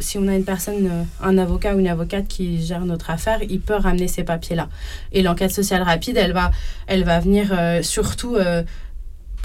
si 0.00 0.18
on 0.18 0.28
a 0.28 0.34
une 0.36 0.44
personne, 0.44 0.86
euh, 0.86 1.02
un 1.22 1.38
avocat 1.38 1.74
ou 1.74 1.78
une 1.78 1.88
avocate 1.88 2.28
qui 2.28 2.62
gère 2.64 2.84
notre 2.84 3.10
affaire, 3.10 3.38
il 3.48 3.60
peut 3.60 3.74
ramener 3.76 4.08
ces 4.08 4.24
papiers-là. 4.24 4.68
Et 5.12 5.22
l'enquête 5.22 5.50
sociale 5.52 5.82
rapide, 5.82 6.16
elle 6.18 6.32
va, 6.32 6.50
elle 6.86 7.04
va 7.04 7.18
venir 7.20 7.48
euh, 7.52 7.82
surtout 7.82 8.36
euh, 8.36 8.62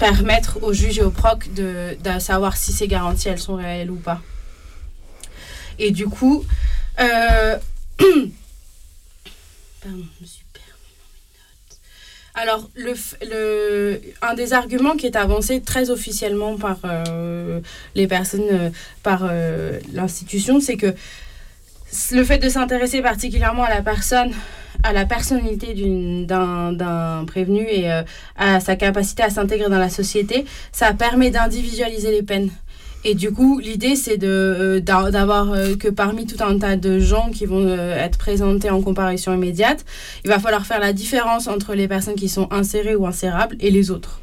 permettre 0.02 0.58
au 0.62 0.72
juge 0.72 0.98
et 0.98 1.02
au 1.02 1.10
proc 1.10 1.48
de, 1.54 1.96
savoir 2.18 2.56
si 2.56 2.72
ces 2.72 2.88
garanties 2.88 3.28
elles 3.28 3.38
sont 3.38 3.54
réelles 3.54 3.90
ou 3.90 3.96
pas. 3.96 4.20
Et 5.78 5.92
du 5.92 6.08
coup, 6.08 6.44
euh, 6.98 7.56
pardon, 9.80 10.04
je 10.18 10.22
me 10.22 10.26
suis. 10.26 10.42
Alors, 12.34 12.70
le, 12.74 12.94
le, 13.30 14.00
un 14.22 14.32
des 14.32 14.54
arguments 14.54 14.96
qui 14.96 15.04
est 15.04 15.16
avancé 15.16 15.60
très 15.60 15.90
officiellement 15.90 16.56
par 16.56 16.78
euh, 16.86 17.60
les 17.94 18.06
personnes, 18.06 18.48
euh, 18.50 18.70
par 19.02 19.30
l'institution, 19.92 20.58
c'est 20.58 20.78
que 20.78 20.94
le 22.12 22.24
fait 22.24 22.38
de 22.38 22.48
s'intéresser 22.48 23.02
particulièrement 23.02 23.64
à 23.64 23.68
la 23.68 23.82
personne, 23.82 24.32
à 24.82 24.92
la 24.92 25.04
personnalité 25.04 25.74
d'un 26.26 27.24
prévenu 27.26 27.66
et 27.68 27.90
euh, 27.90 28.02
à 28.36 28.60
sa 28.60 28.76
capacité 28.76 29.22
à 29.22 29.30
s'intégrer 29.30 29.68
dans 29.68 29.78
la 29.78 29.90
société, 29.90 30.44
ça 30.72 30.92
permet 30.92 31.30
d'individualiser 31.30 32.10
les 32.10 32.22
peines. 32.22 32.50
Et 33.04 33.14
du 33.14 33.32
coup, 33.32 33.58
l'idée, 33.58 33.96
c'est 33.96 34.22
euh, 34.22 34.78
d'a- 34.80 35.10
d'avoir 35.10 35.52
euh, 35.52 35.74
que 35.74 35.88
parmi 35.88 36.24
tout 36.24 36.42
un 36.44 36.56
tas 36.58 36.76
de 36.76 37.00
gens 37.00 37.30
qui 37.32 37.46
vont 37.46 37.66
être 37.68 38.16
présentés 38.16 38.70
en 38.70 38.80
comparution 38.80 39.34
immédiate, 39.34 39.84
il 40.24 40.28
va 40.28 40.38
falloir 40.38 40.64
faire 40.66 40.78
la 40.78 40.92
différence 40.92 41.48
entre 41.48 41.74
les 41.74 41.88
personnes 41.88 42.14
qui 42.14 42.28
sont 42.28 42.46
insérées 42.52 42.94
ou 42.94 43.06
insérables 43.06 43.56
et 43.58 43.70
les 43.70 43.90
autres. 43.90 44.20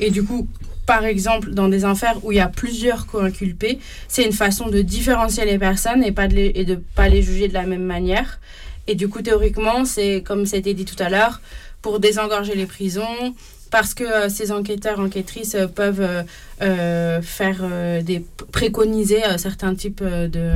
Et 0.00 0.10
du 0.10 0.24
coup, 0.24 0.48
par 0.86 1.04
exemple, 1.04 1.50
dans 1.52 1.68
des 1.68 1.84
affaires 1.84 2.16
où 2.24 2.32
il 2.32 2.36
y 2.36 2.40
a 2.40 2.48
plusieurs 2.48 3.06
co-inculpés, 3.06 3.78
c'est 4.08 4.24
une 4.24 4.32
façon 4.32 4.68
de 4.68 4.82
différencier 4.82 5.44
les 5.44 5.58
personnes 5.58 6.02
et, 6.04 6.12
pas 6.12 6.28
de 6.28 6.34
les, 6.34 6.52
et 6.54 6.64
de 6.64 6.76
pas 6.94 7.08
les 7.08 7.22
juger 7.22 7.48
de 7.48 7.54
la 7.54 7.64
même 7.64 7.82
manière. 7.84 8.38
Et 8.86 8.94
du 8.94 9.08
coup, 9.08 9.22
théoriquement, 9.22 9.84
c'est 9.84 10.22
comme 10.22 10.46
c'était 10.46 10.74
dit 10.74 10.84
tout 10.84 11.00
à 11.02 11.08
l'heure, 11.08 11.40
pour 11.82 12.00
désengorger 12.00 12.54
les 12.54 12.66
prisons, 12.66 13.34
parce 13.70 13.94
que 13.94 14.04
euh, 14.04 14.28
ces 14.28 14.52
enquêteurs, 14.52 15.00
enquêtrices 15.00 15.54
euh, 15.54 15.66
peuvent 15.66 16.24
euh, 16.62 17.22
faire 17.22 17.62
des 18.02 18.24
préconiser 18.52 19.22
certains 19.38 19.74
types 19.74 20.02
de, 20.02 20.50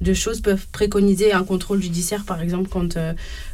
de 0.00 0.14
choses, 0.14 0.40
peuvent 0.40 0.66
préconiser 0.72 1.32
un 1.32 1.44
contrôle 1.44 1.82
judiciaire, 1.82 2.24
par 2.24 2.40
exemple, 2.40 2.68
quand, 2.68 2.96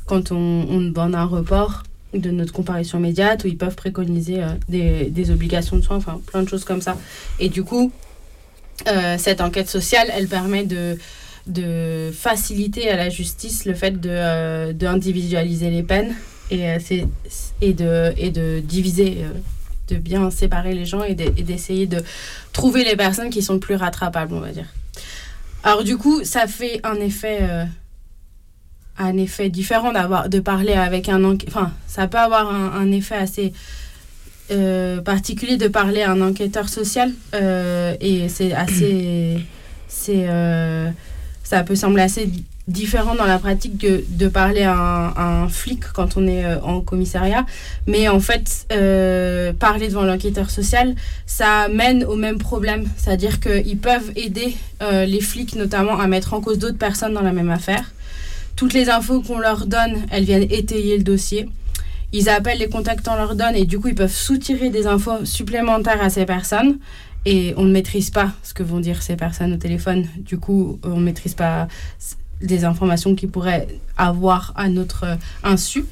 quand 0.07 0.33
on, 0.33 0.67
on 0.69 0.81
demande 0.81 1.15
un 1.15 1.25
report 1.25 1.83
de 2.15 2.31
notre 2.31 2.53
comparution 2.53 2.99
immédiate, 2.99 3.45
où 3.45 3.47
ils 3.47 3.57
peuvent 3.57 3.75
préconiser 3.75 4.43
des, 4.69 5.07
des 5.07 5.31
obligations 5.31 5.77
de 5.77 5.83
soins, 5.83 5.97
enfin 5.97 6.21
plein 6.27 6.43
de 6.43 6.49
choses 6.49 6.65
comme 6.65 6.83
ça. 6.83 6.97
Et 7.41 7.49
du 7.49 7.65
coup, 7.65 7.91
cette 9.19 9.41
enquête 9.41 9.69
sociale, 9.69 10.09
elle 10.15 10.29
permet 10.29 10.65
de, 10.65 10.99
de 11.47 12.11
faciliter 12.13 12.89
à 12.91 12.97
la 12.97 13.09
justice 13.09 13.65
le 13.65 13.75
fait 13.75 13.95
euh, 14.07 14.73
d'individualiser 14.73 15.71
les 15.71 15.83
peines 15.83 16.15
et, 16.51 16.69
euh, 16.69 16.79
et, 17.61 17.73
de, 17.73 18.13
et 18.17 18.31
de 18.31 18.61
diviser, 18.61 19.19
euh, 19.23 19.31
de 19.89 19.97
bien 19.97 20.31
séparer 20.31 20.75
les 20.75 20.85
gens 20.85 21.03
et, 21.03 21.15
de- 21.15 21.33
et 21.37 21.43
d'essayer 21.43 21.87
de 21.87 22.03
trouver 22.53 22.85
les 22.85 22.97
personnes 22.97 23.31
qui 23.31 23.43
sont 23.43 23.59
plus 23.59 23.75
rattrapables, 23.75 24.33
on 24.35 24.41
va 24.41 24.51
dire. 24.51 24.67
Alors 25.65 25.83
du 25.85 25.97
coup, 25.97 26.23
ça 26.25 26.47
fait 26.47 26.81
un 26.85 26.97
effet, 26.97 27.41
un 28.99 29.17
effet 29.17 29.49
différent 29.49 29.93
de 30.29 30.41
parler 30.41 30.73
avec 30.73 31.09
un 31.09 31.23
enquêteur. 31.23 31.57
Enfin, 31.57 31.73
ça 31.87 32.09
peut 32.09 32.19
avoir 32.19 32.53
un, 32.53 32.91
effet 32.91 33.15
assez 33.15 33.53
particulier 35.05 35.57
de 35.59 35.69
parler 35.69 36.03
à 36.03 36.11
un 36.11 36.21
enquêteur 36.21 36.69
social 36.69 37.13
et 37.33 38.29
c'est 38.29 38.53
assez 38.53 39.39
c'est 39.87 40.27
ça 41.53 41.65
peut 41.65 41.77
sembler 41.77 42.01
assez 42.01 42.31
différent 42.67 43.15
dans 43.15 43.27
la 43.27 43.39
pratique 43.39 43.77
de, 43.77 44.29
parler 44.29 44.63
à 44.63 44.75
un, 44.75 45.09
à 45.09 45.43
un 45.43 45.49
flic 45.49 45.81
quand 45.93 46.17
on 46.17 46.27
est 46.27 46.47
euh, 46.47 46.59
en 46.63 46.81
commissariat. 46.81 47.45
Mais 47.87 48.09
en 48.09 48.21
fait, 48.21 48.67
euh, 48.73 49.53
parler 49.53 49.89
devant 49.89 50.05
l'enquêteur 50.05 50.49
social, 50.49 50.95
ça 51.27 51.69
mène 51.69 52.05
au 52.05 52.17
même 52.17 52.39
problème. 52.39 52.87
C'est-à-dire 52.97 53.39
qu'ils 53.39 53.77
peuvent 53.77 54.13
aider 54.17 54.55
euh, 54.83 55.05
les 55.05 55.21
flics 55.21 55.55
notamment 55.55 56.01
à 56.01 56.07
mettre 56.07 56.33
en 56.33 56.41
cause 56.41 56.59
d'autres 56.59 56.79
personnes 56.79 57.13
dans 57.13 57.21
la 57.21 57.33
même 57.33 57.51
affaire. 57.51 57.93
Toutes 58.57 58.73
les 58.73 58.89
infos 58.89 59.21
qu'on 59.21 59.39
leur 59.39 59.67
donne, 59.67 60.07
elles 60.11 60.25
viennent 60.25 60.51
étayer 60.51 60.97
le 60.97 61.05
dossier. 61.05 61.51
Ils 62.15 62.31
appellent 62.31 62.61
les 62.61 62.71
contacts 62.71 63.05
qu'on 63.05 63.17
leur 63.17 63.35
donne 63.35 63.57
et 63.57 63.67
du 63.67 63.79
coup, 63.79 63.89
ils 63.89 63.95
peuvent 63.95 64.11
soutirer 64.11 64.71
des 64.71 64.87
infos 64.87 65.27
supplémentaires 65.27 66.01
à 66.01 66.09
ces 66.09 66.25
personnes. 66.25 66.79
Et 67.25 67.55
on 67.57 67.65
ne 67.65 67.73
maîtrise 67.73 68.11
pas 68.11 68.33
ce 68.43 68.53
que 68.53 68.63
vont 68.63 68.81
dire 68.81 69.03
ces 69.03 69.17
personnes 69.17 69.53
au 69.53 69.57
téléphone. 69.57 70.07
Du 70.19 70.39
coup, 70.39 70.79
on 70.83 70.97
ne 70.97 71.05
maîtrise 71.05 71.35
pas 71.35 71.69
des 72.41 72.65
informations 72.65 73.15
qu'ils 73.15 73.31
pourraient 73.31 73.69
avoir 73.97 74.53
à 74.57 74.69
notre 74.69 75.05
euh, 75.05 75.17
insu. 75.45 75.85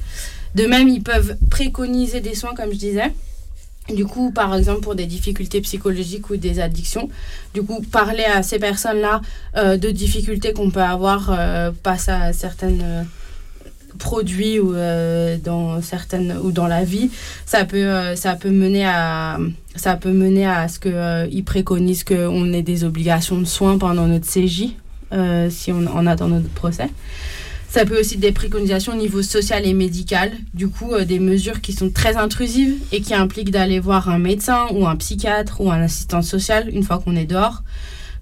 De 0.55 0.65
même, 0.65 0.89
ils 0.89 1.03
peuvent 1.03 1.37
préconiser 1.49 2.19
des 2.19 2.35
soins, 2.35 2.53
comme 2.53 2.71
je 2.71 2.77
disais. 2.77 3.13
Du 3.89 4.05
coup, 4.05 4.31
par 4.31 4.55
exemple, 4.55 4.81
pour 4.81 4.95
des 4.95 5.05
difficultés 5.05 5.59
psychologiques 5.61 6.29
ou 6.29 6.37
des 6.37 6.59
addictions. 6.59 7.09
Du 7.53 7.63
coup, 7.63 7.81
parler 7.81 8.23
à 8.23 8.43
ces 8.43 8.59
personnes-là 8.59 9.21
euh, 9.57 9.77
de 9.77 9.89
difficultés 9.89 10.53
qu'on 10.53 10.69
peut 10.69 10.81
avoir 10.81 11.29
euh, 11.31 11.71
à 11.85 12.33
certains 12.33 12.79
euh, 12.79 13.03
produits 14.01 14.59
ou 14.59 14.73
euh, 14.73 15.37
dans 15.41 15.81
certaines 15.81 16.35
ou 16.43 16.51
dans 16.51 16.67
la 16.67 16.83
vie, 16.83 17.11
ça 17.45 17.63
peut 17.63 17.77
euh, 17.77 18.15
ça 18.15 18.35
peut 18.35 18.49
mener 18.49 18.83
à 18.83 19.37
ça 19.75 19.95
peut 19.95 20.11
mener 20.11 20.45
à 20.45 20.67
ce 20.67 20.79
que 20.79 20.89
euh, 20.89 21.27
ils 21.31 21.45
préconisent 21.45 22.03
qu'on 22.03 22.51
ait 22.51 22.63
des 22.63 22.83
obligations 22.83 23.37
de 23.37 23.45
soins 23.45 23.77
pendant 23.77 24.07
notre 24.07 24.27
CJ 24.27 24.75
si 25.49 25.73
on 25.73 25.85
en 25.87 26.07
attend 26.07 26.29
notre 26.29 26.49
procès. 26.49 26.89
Ça 27.67 27.85
peut 27.85 27.99
aussi 27.99 28.15
être 28.15 28.21
des 28.21 28.31
préconisations 28.31 28.93
au 28.93 28.97
niveau 28.97 29.21
social 29.21 29.65
et 29.65 29.73
médical, 29.73 30.31
du 30.53 30.69
coup 30.69 30.93
des 31.05 31.19
mesures 31.19 31.59
qui 31.59 31.73
sont 31.73 31.89
très 31.89 32.15
intrusives 32.15 32.75
et 32.93 33.01
qui 33.01 33.13
impliquent 33.13 33.51
d'aller 33.51 33.79
voir 33.79 34.09
un 34.09 34.19
médecin 34.19 34.67
ou 34.73 34.87
un 34.87 34.95
psychiatre 34.95 35.59
ou 35.61 35.69
un 35.69 35.81
assistant 35.81 36.21
social 36.21 36.69
une 36.73 36.83
fois 36.83 36.99
qu'on 36.99 37.15
est 37.17 37.25
dehors, 37.25 37.63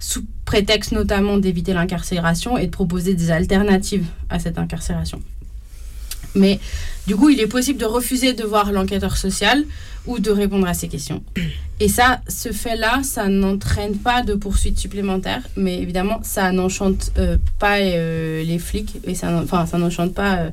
sous 0.00 0.24
prétexte 0.44 0.90
notamment 0.92 1.38
d'éviter 1.38 1.74
l'incarcération 1.74 2.58
et 2.58 2.66
de 2.66 2.72
proposer 2.72 3.14
des 3.14 3.30
alternatives 3.30 4.06
à 4.30 4.40
cette 4.40 4.58
incarcération. 4.58 5.20
Mais 6.34 6.60
du 7.06 7.16
coup, 7.16 7.28
il 7.28 7.40
est 7.40 7.46
possible 7.46 7.78
de 7.78 7.86
refuser 7.86 8.32
de 8.32 8.44
voir 8.44 8.72
l'enquêteur 8.72 9.16
social 9.16 9.64
ou 10.06 10.18
de 10.18 10.30
répondre 10.30 10.66
à 10.66 10.74
ses 10.74 10.88
questions. 10.88 11.22
Et 11.78 11.88
ça, 11.88 12.20
ce 12.28 12.52
fait-là, 12.52 13.02
ça 13.02 13.28
n'entraîne 13.28 13.96
pas 13.96 14.22
de 14.22 14.34
poursuites 14.34 14.78
supplémentaires, 14.78 15.46
mais 15.56 15.78
évidemment, 15.78 16.20
ça 16.22 16.52
n'enchante 16.52 17.12
euh, 17.18 17.36
pas 17.58 17.78
euh, 17.78 18.42
les 18.42 18.58
flics, 18.58 18.98
et 19.04 19.14
ça, 19.14 19.40
enfin, 19.42 19.66
ça 19.66 19.78
n'enchante 19.78 20.14
pas 20.14 20.38
euh, 20.38 20.50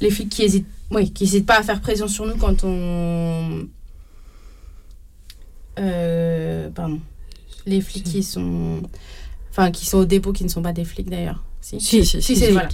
les 0.00 0.10
flics 0.10 0.28
qui 0.28 0.42
hésitent, 0.42 0.66
oui, 0.90 1.12
qui 1.12 1.24
hésitent 1.24 1.46
pas 1.46 1.58
à 1.58 1.62
faire 1.62 1.80
pression 1.80 2.08
sur 2.08 2.26
nous 2.26 2.36
quand 2.36 2.64
on, 2.64 3.66
pardon, 6.74 7.00
les 7.66 7.80
flics 7.80 8.04
qui 8.04 8.22
sont, 8.22 8.82
enfin, 9.50 9.70
qui 9.70 9.86
sont 9.86 9.98
au 9.98 10.04
dépôt, 10.04 10.32
qui 10.32 10.44
ne 10.44 10.48
sont 10.48 10.62
pas 10.62 10.72
des 10.72 10.84
flics 10.84 11.08
d'ailleurs. 11.08 11.44
Si, 11.60 11.80
Si, 11.80 12.04
si, 12.04 12.22
si, 12.22 12.36
c'est 12.36 12.46
si. 12.46 12.52
voilà 12.52 12.68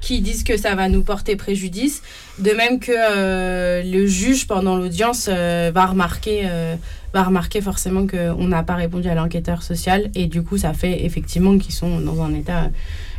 qui 0.00 0.20
disent 0.20 0.44
que 0.44 0.56
ça 0.56 0.74
va 0.74 0.88
nous 0.88 1.02
porter 1.02 1.36
préjudice. 1.36 2.02
De 2.38 2.52
même 2.52 2.78
que 2.78 2.92
euh, 2.94 3.82
le 3.82 4.06
juge, 4.06 4.46
pendant 4.46 4.76
l'audience, 4.76 5.28
euh, 5.28 5.70
va, 5.74 5.86
remarquer, 5.86 6.42
euh, 6.44 6.76
va 7.12 7.24
remarquer 7.24 7.60
forcément 7.60 8.06
qu'on 8.06 8.48
n'a 8.48 8.62
pas 8.62 8.76
répondu 8.76 9.08
à 9.08 9.14
l'enquêteur 9.14 9.62
social. 9.62 10.10
Et 10.14 10.26
du 10.26 10.42
coup, 10.42 10.58
ça 10.58 10.72
fait 10.74 11.04
effectivement 11.04 11.58
qu'ils 11.58 11.74
sont 11.74 12.00
dans 12.00 12.22
un 12.22 12.34
état 12.34 12.70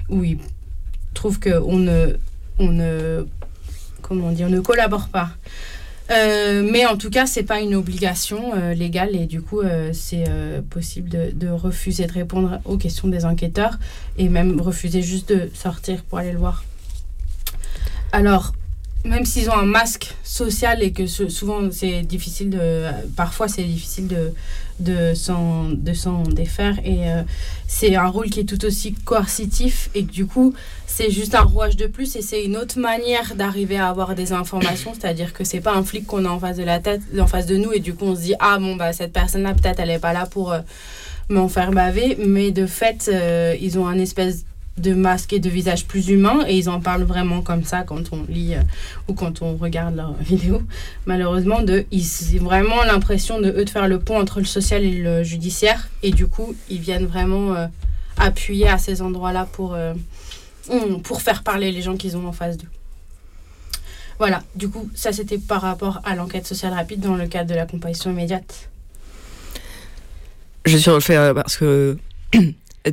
où 0.10 0.24
ils 0.24 0.38
trouvent 1.14 1.40
qu'on 1.40 1.78
ne, 1.78 2.16
on 2.60 2.72
ne, 2.72 3.26
comment 4.02 4.28
on 4.28 4.32
dit, 4.32 4.46
on 4.46 4.50
ne 4.50 4.62
collabore 4.62 5.10
pas. 5.10 5.32
Euh, 6.10 6.68
mais 6.70 6.86
en 6.86 6.98
tout 6.98 7.10
cas, 7.10 7.26
c'est 7.26 7.44
pas 7.44 7.60
une 7.60 7.76
obligation 7.76 8.54
euh, 8.56 8.74
légale 8.74 9.16
et 9.16 9.26
du 9.26 9.42
coup, 9.42 9.62
euh, 9.62 9.92
c'est 9.94 10.26
possible 10.70 11.10
de, 11.10 11.32
de 11.32 11.50
refuser 11.50 12.06
de 12.06 12.14
répondre 12.14 12.60
aux 12.66 12.78
questions 12.78 13.08
des 13.08 13.26
enquêteurs 13.26 13.78
et 14.18 14.30
même 14.30 14.60
refuser 14.62 15.02
juste 15.02 15.30
de 15.30 15.50
sortir 15.54 16.04
pour 16.04 16.18
aller 16.20 16.32
le 16.32 16.40
voir. 16.40 16.64
Alors, 18.12 18.54
même 19.08 19.26
s'ils 19.26 19.50
ont 19.50 19.58
un 19.58 19.66
masque 19.66 20.16
social 20.24 20.84
et 20.84 20.92
que 20.92 21.08
souvent 21.08 21.72
c'est 21.72 22.02
difficile 22.02 22.50
de, 22.50 22.86
parfois 23.16 23.48
c'est 23.48 23.64
difficile 23.64 24.08
de 24.08 24.34
de 24.80 25.14
s'en 25.16 25.70
de 25.70 25.94
s'en 25.94 26.24
défaire. 26.24 26.78
Et 26.86 27.10
euh, 27.10 27.24
c'est 27.68 27.96
un 27.96 28.08
rôle 28.08 28.30
qui 28.30 28.42
est 28.42 28.44
tout 28.44 28.64
aussi 28.66 28.94
coercitif 28.94 29.90
et 29.96 30.06
que 30.06 30.12
du 30.12 30.26
coup 30.28 30.54
c'est 30.86 31.10
juste 31.10 31.36
un 31.36 31.42
rouage 31.42 31.76
de 31.76 31.88
plus 31.88 32.16
et 32.16 32.22
c'est 32.22 32.44
une 32.44 32.58
autre 32.58 32.80
manière 32.80 33.36
d'arriver 33.36 33.78
à 33.78 33.90
avoir 33.90 34.14
des 34.16 34.34
informations. 34.34 34.94
C'est-à-dire 35.00 35.34
que 35.34 35.44
c'est 35.44 35.62
pas 35.62 35.74
un 35.74 35.84
flic 35.84 36.06
qu'on 36.06 36.26
a 36.26 36.30
en 36.30 36.40
face 36.40 36.58
de 36.58 36.64
la 36.64 36.80
tête 36.80 37.02
en 37.20 37.28
face 37.28 37.48
de 37.48 37.58
nous 37.58 37.72
et 37.72 37.80
du 37.80 37.96
coup 37.96 38.06
on 38.06 38.16
se 38.16 38.22
dit 38.22 38.36
ah 38.40 38.60
bon 38.60 38.76
bah 38.76 38.94
cette 38.94 39.14
personne 39.14 39.44
là 39.44 39.54
peut-être 39.54 39.80
elle 39.80 39.90
est 39.90 40.00
pas 40.00 40.14
là 40.14 40.26
pour 40.26 40.52
euh, 40.52 40.60
m'en 41.30 41.48
faire 41.50 41.72
baver 41.72 42.18
mais 42.20 42.52
de 42.52 42.68
fait 42.68 43.10
euh, 43.12 43.56
ils 43.60 43.80
ont 43.80 43.88
un 43.88 43.98
espèce 43.98 44.46
de 44.78 44.94
masque 44.94 45.34
et 45.34 45.40
de 45.40 45.50
visage 45.50 45.86
plus 45.86 46.10
humain 46.10 46.46
et 46.48 46.58
ils 46.58 46.70
en 46.70 46.80
parlent 46.80 47.04
vraiment 47.04 47.42
comme 47.42 47.64
ça 47.64 47.84
quand 47.84 48.12
on 48.12 48.24
lit 48.30 48.56
euh, 48.56 48.62
ou 49.08 49.14
quand 49.14 49.42
on 49.42 49.56
regarde 49.56 49.96
leurs 49.96 50.14
vidéos. 50.22 50.62
Malheureusement 51.06 51.62
de 51.62 51.86
ils 51.92 52.40
vraiment 52.40 52.84
l'impression 52.84 53.42
de 53.42 53.50
eux 53.50 53.66
de 53.66 53.70
faire 53.70 53.88
le 53.88 54.00
pont 54.00 54.20
entre 54.20 54.40
le 54.40 54.46
social 54.46 54.84
et 54.84 54.92
le 54.92 55.24
judiciaire 55.24 55.90
et 56.04 56.12
du 56.12 56.28
coup 56.28 56.56
ils 56.70 56.80
viennent 56.80 57.08
vraiment 57.08 57.56
euh, 57.56 57.68
appuyer 58.18 58.68
à 58.68 58.78
ces 58.78 59.02
endroits 59.02 59.34
là 59.34 59.48
pour 59.52 59.74
euh, 59.74 59.94
hum, 60.70 61.02
pour 61.02 61.22
faire 61.22 61.44
parler 61.44 61.72
les 61.72 61.82
gens 61.82 61.98
qu'ils 61.98 62.16
ont 62.16 62.28
en 62.28 62.34
face 62.34 62.58
d'eux. 62.58 62.70
Voilà. 64.20 64.44
Du 64.56 64.70
coup 64.70 64.90
ça 64.94 65.12
c'était 65.12 65.40
par 65.40 65.62
rapport 65.62 66.02
à 66.06 66.16
l'enquête 66.16 66.46
sociale 66.46 66.74
rapide 66.74 67.00
dans 67.00 67.16
le 67.16 67.28
cadre 67.28 67.50
de 67.50 67.56
la 67.56 67.66
comparution 67.66 68.12
immédiate. 68.12 68.70
Je 70.66 70.78
suis 70.78 70.92
refait 70.92 71.34
parce 71.34 71.58
que 71.58 71.98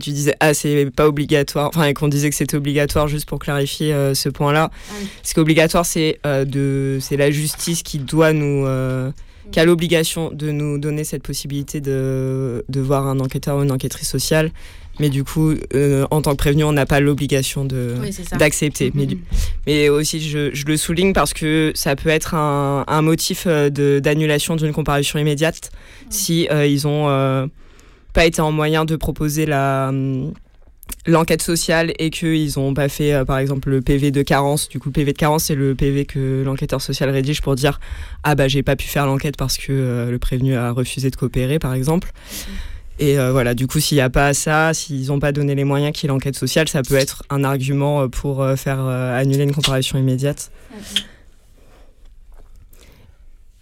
tu 0.01 0.11
disais 0.11 0.35
ah 0.41 0.55
c'est 0.55 0.91
pas 0.91 1.07
obligatoire, 1.07 1.68
enfin 1.68 1.93
qu'on 1.93 2.09
disait 2.09 2.28
que 2.30 2.37
c'était 2.37 2.57
obligatoire 2.57 3.07
juste 3.09 3.26
pour 3.28 3.39
clarifier 3.39 3.93
euh, 3.93 4.14
ce 4.14 4.28
point-là. 4.28 4.70
oui. 5.01 5.07
Ce 5.22 5.35
qui 5.35 5.39
est 5.41 5.43
obligatoire 5.43 5.87
c'est 5.87 6.18
euh, 6.26 6.45
de 6.45 6.99
c'est 7.01 7.16
la 7.16 7.30
justice 7.30 7.82
qui 7.82 7.99
doit 7.99 8.32
nous 8.32 8.66
euh, 8.66 9.11
qui 9.53 9.61
a 9.61 9.64
l'obligation 9.64 10.30
de 10.32 10.51
nous 10.51 10.78
donner 10.78 11.05
cette 11.05 11.22
possibilité 11.22 11.80
de, 11.80 12.64
de 12.68 12.80
voir 12.80 13.07
un 13.07 13.20
enquêteur 13.20 13.59
ou 13.59 13.62
une 13.62 13.70
enquêtrice 13.72 14.09
sociale. 14.09 14.51
Mais 15.01 15.11
du 15.11 15.22
coup, 15.24 15.53
en 16.12 16.22
tant 16.22 16.30
que 16.30 16.37
prévenu, 16.37 16.62
on 16.62 16.72
n'a 16.72 16.87
pas 16.87 17.01
l'obligation 17.01 17.64
de 17.64 17.95
Oui, 18.01 18.11
d'accepter. 18.39 18.93
Mais, 18.95 19.07
du- 19.07 19.18
mais 19.66 19.89
aussi, 19.89 20.20
je, 20.20 20.55
je 20.55 20.64
le 20.66 20.76
souligne 20.76 21.12
parce 21.12 21.35
que 21.35 21.72
ça 21.74 21.97
peut 21.97 22.11
être 22.11 22.35
un, 22.35 22.85
un 22.87 23.03
motif 23.03 23.47
de- 23.49 23.99
d'annulation 24.03 24.55
d'une 24.55 24.72
comparution 24.72 25.18
immédiate 25.18 25.72
si 26.11 26.49
ils 26.51 26.87
ont 26.87 27.51
pas 28.14 28.24
été 28.24 28.40
en 28.40 28.52
moyen 28.52 28.86
de 28.86 28.96
proposer 28.96 29.44
la 29.44 29.88
hum, 29.90 30.32
l'enquête 31.06 31.42
sociale 31.42 31.92
et 31.98 32.10
qu'ils 32.10 32.52
n'ont 32.56 32.74
pas 32.74 32.88
fait, 32.88 33.12
euh, 33.12 33.24
par 33.24 33.38
exemple, 33.38 33.70
le 33.70 33.82
PV 33.82 34.10
de 34.10 34.22
carence. 34.22 34.68
Du 34.68 34.78
coup, 34.78 34.88
le 34.88 34.92
PV 34.92 35.12
de 35.12 35.18
carence, 35.18 35.44
c'est 35.44 35.54
le 35.54 35.74
PV 35.74 36.06
que 36.06 36.42
l'enquêteur 36.44 36.80
social 36.80 37.10
rédige 37.10 37.42
pour 37.42 37.54
dire 37.54 37.80
Ah, 38.22 38.34
bah, 38.34 38.48
j'ai 38.48 38.62
pas 38.62 38.76
pu 38.76 38.86
faire 38.86 39.06
l'enquête 39.06 39.36
parce 39.36 39.58
que 39.58 39.72
euh, 39.72 40.10
le 40.10 40.18
prévenu 40.18 40.54
a 40.54 40.70
refusé 40.70 41.10
de 41.10 41.16
coopérer, 41.16 41.58
par 41.58 41.74
exemple. 41.74 42.12
Et 42.98 43.18
euh, 43.18 43.32
voilà, 43.32 43.54
du 43.54 43.66
coup, 43.66 43.80
s'il 43.80 43.96
n'y 43.96 44.02
a 44.02 44.10
pas 44.10 44.34
ça, 44.34 44.72
s'ils 44.72 45.08
n'ont 45.08 45.18
pas 45.18 45.32
donné 45.32 45.54
les 45.54 45.64
moyens 45.64 45.92
qu'il 45.92 46.08
l'enquête 46.08 46.36
sociale, 46.36 46.68
ça 46.68 46.82
peut 46.82 46.94
être 46.94 47.24
un 47.28 47.42
argument 47.42 48.08
pour 48.08 48.46
faire 48.56 48.80
annuler 48.86 49.42
une 49.42 49.52
comparution 49.52 49.98
immédiate. 49.98 50.52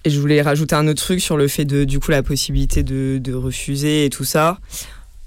Et 0.05 0.11
je 0.11 0.19
voulais 0.21 0.43
rajouter 0.43 0.75
un 0.75 0.89
autre 0.89 1.03
truc 1.03 1.21
sur 1.21 1.37
le 1.37 1.47
fait 1.49 1.65
de, 1.65 1.85
du 1.85 2.01
coup, 2.01 2.11
la 2.11 2.23
possibilité 2.23 2.83
de, 2.83 3.19
de 3.23 3.35
refuser 3.35 4.05
et 4.05 4.11
tout 4.11 4.25
ça. 4.25 4.59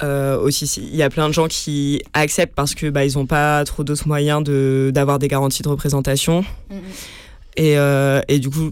Euh, 0.03 0.37
aussi, 0.37 0.67
si- 0.67 0.81
il 0.85 0.95
y 0.95 1.03
a 1.03 1.09
plein 1.09 1.29
de 1.29 1.33
gens 1.33 1.47
qui 1.47 2.01
acceptent 2.13 2.53
parce 2.55 2.75
que 2.75 2.89
bah, 2.89 3.05
ils 3.05 3.13
n'ont 3.15 3.25
pas 3.25 3.63
trop 3.63 3.85
d'autres 3.85 4.07
moyens 4.07 4.43
de 4.43 4.91
d'avoir 4.93 5.19
des 5.19 5.29
garanties 5.29 5.63
de 5.63 5.69
représentation. 5.69 6.43
Et, 7.55 7.77
euh, 7.77 8.21
et 8.27 8.39
du 8.39 8.49
coup, 8.49 8.71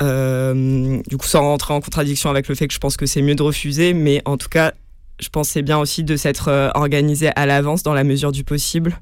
euh, 0.00 0.98
du 1.06 1.16
coup, 1.18 1.26
sans 1.26 1.42
rentrer 1.42 1.74
en 1.74 1.80
contradiction 1.82 2.30
avec 2.30 2.48
le 2.48 2.54
fait 2.54 2.66
que 2.68 2.72
je 2.74 2.78
pense 2.78 2.96
que 2.96 3.04
c'est 3.04 3.20
mieux 3.20 3.34
de 3.34 3.42
refuser, 3.42 3.92
mais 3.92 4.22
en 4.24 4.38
tout 4.38 4.48
cas, 4.48 4.72
je 5.20 5.28
pense 5.28 5.48
que 5.48 5.52
c'est 5.52 5.62
bien 5.62 5.78
aussi 5.78 6.02
de 6.04 6.16
s'être 6.16 6.48
euh, 6.48 6.70
organisé 6.74 7.28
à 7.36 7.44
l'avance 7.44 7.82
dans 7.82 7.92
la 7.92 8.04
mesure 8.04 8.32
du 8.32 8.42
possible 8.44 8.98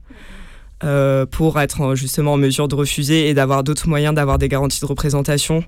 euh, 0.85 1.26
pour 1.26 1.59
être 1.61 1.81
en- 1.81 1.95
justement 1.95 2.35
en 2.35 2.37
mesure 2.37 2.68
de 2.68 2.74
refuser 2.74 3.29
et 3.29 3.35
d'avoir 3.35 3.64
d'autres 3.64 3.89
moyens 3.89 4.14
d'avoir 4.14 4.39
des 4.39 4.49
garanties 4.49 4.81
de 4.81 4.87
représentation. 4.87 5.64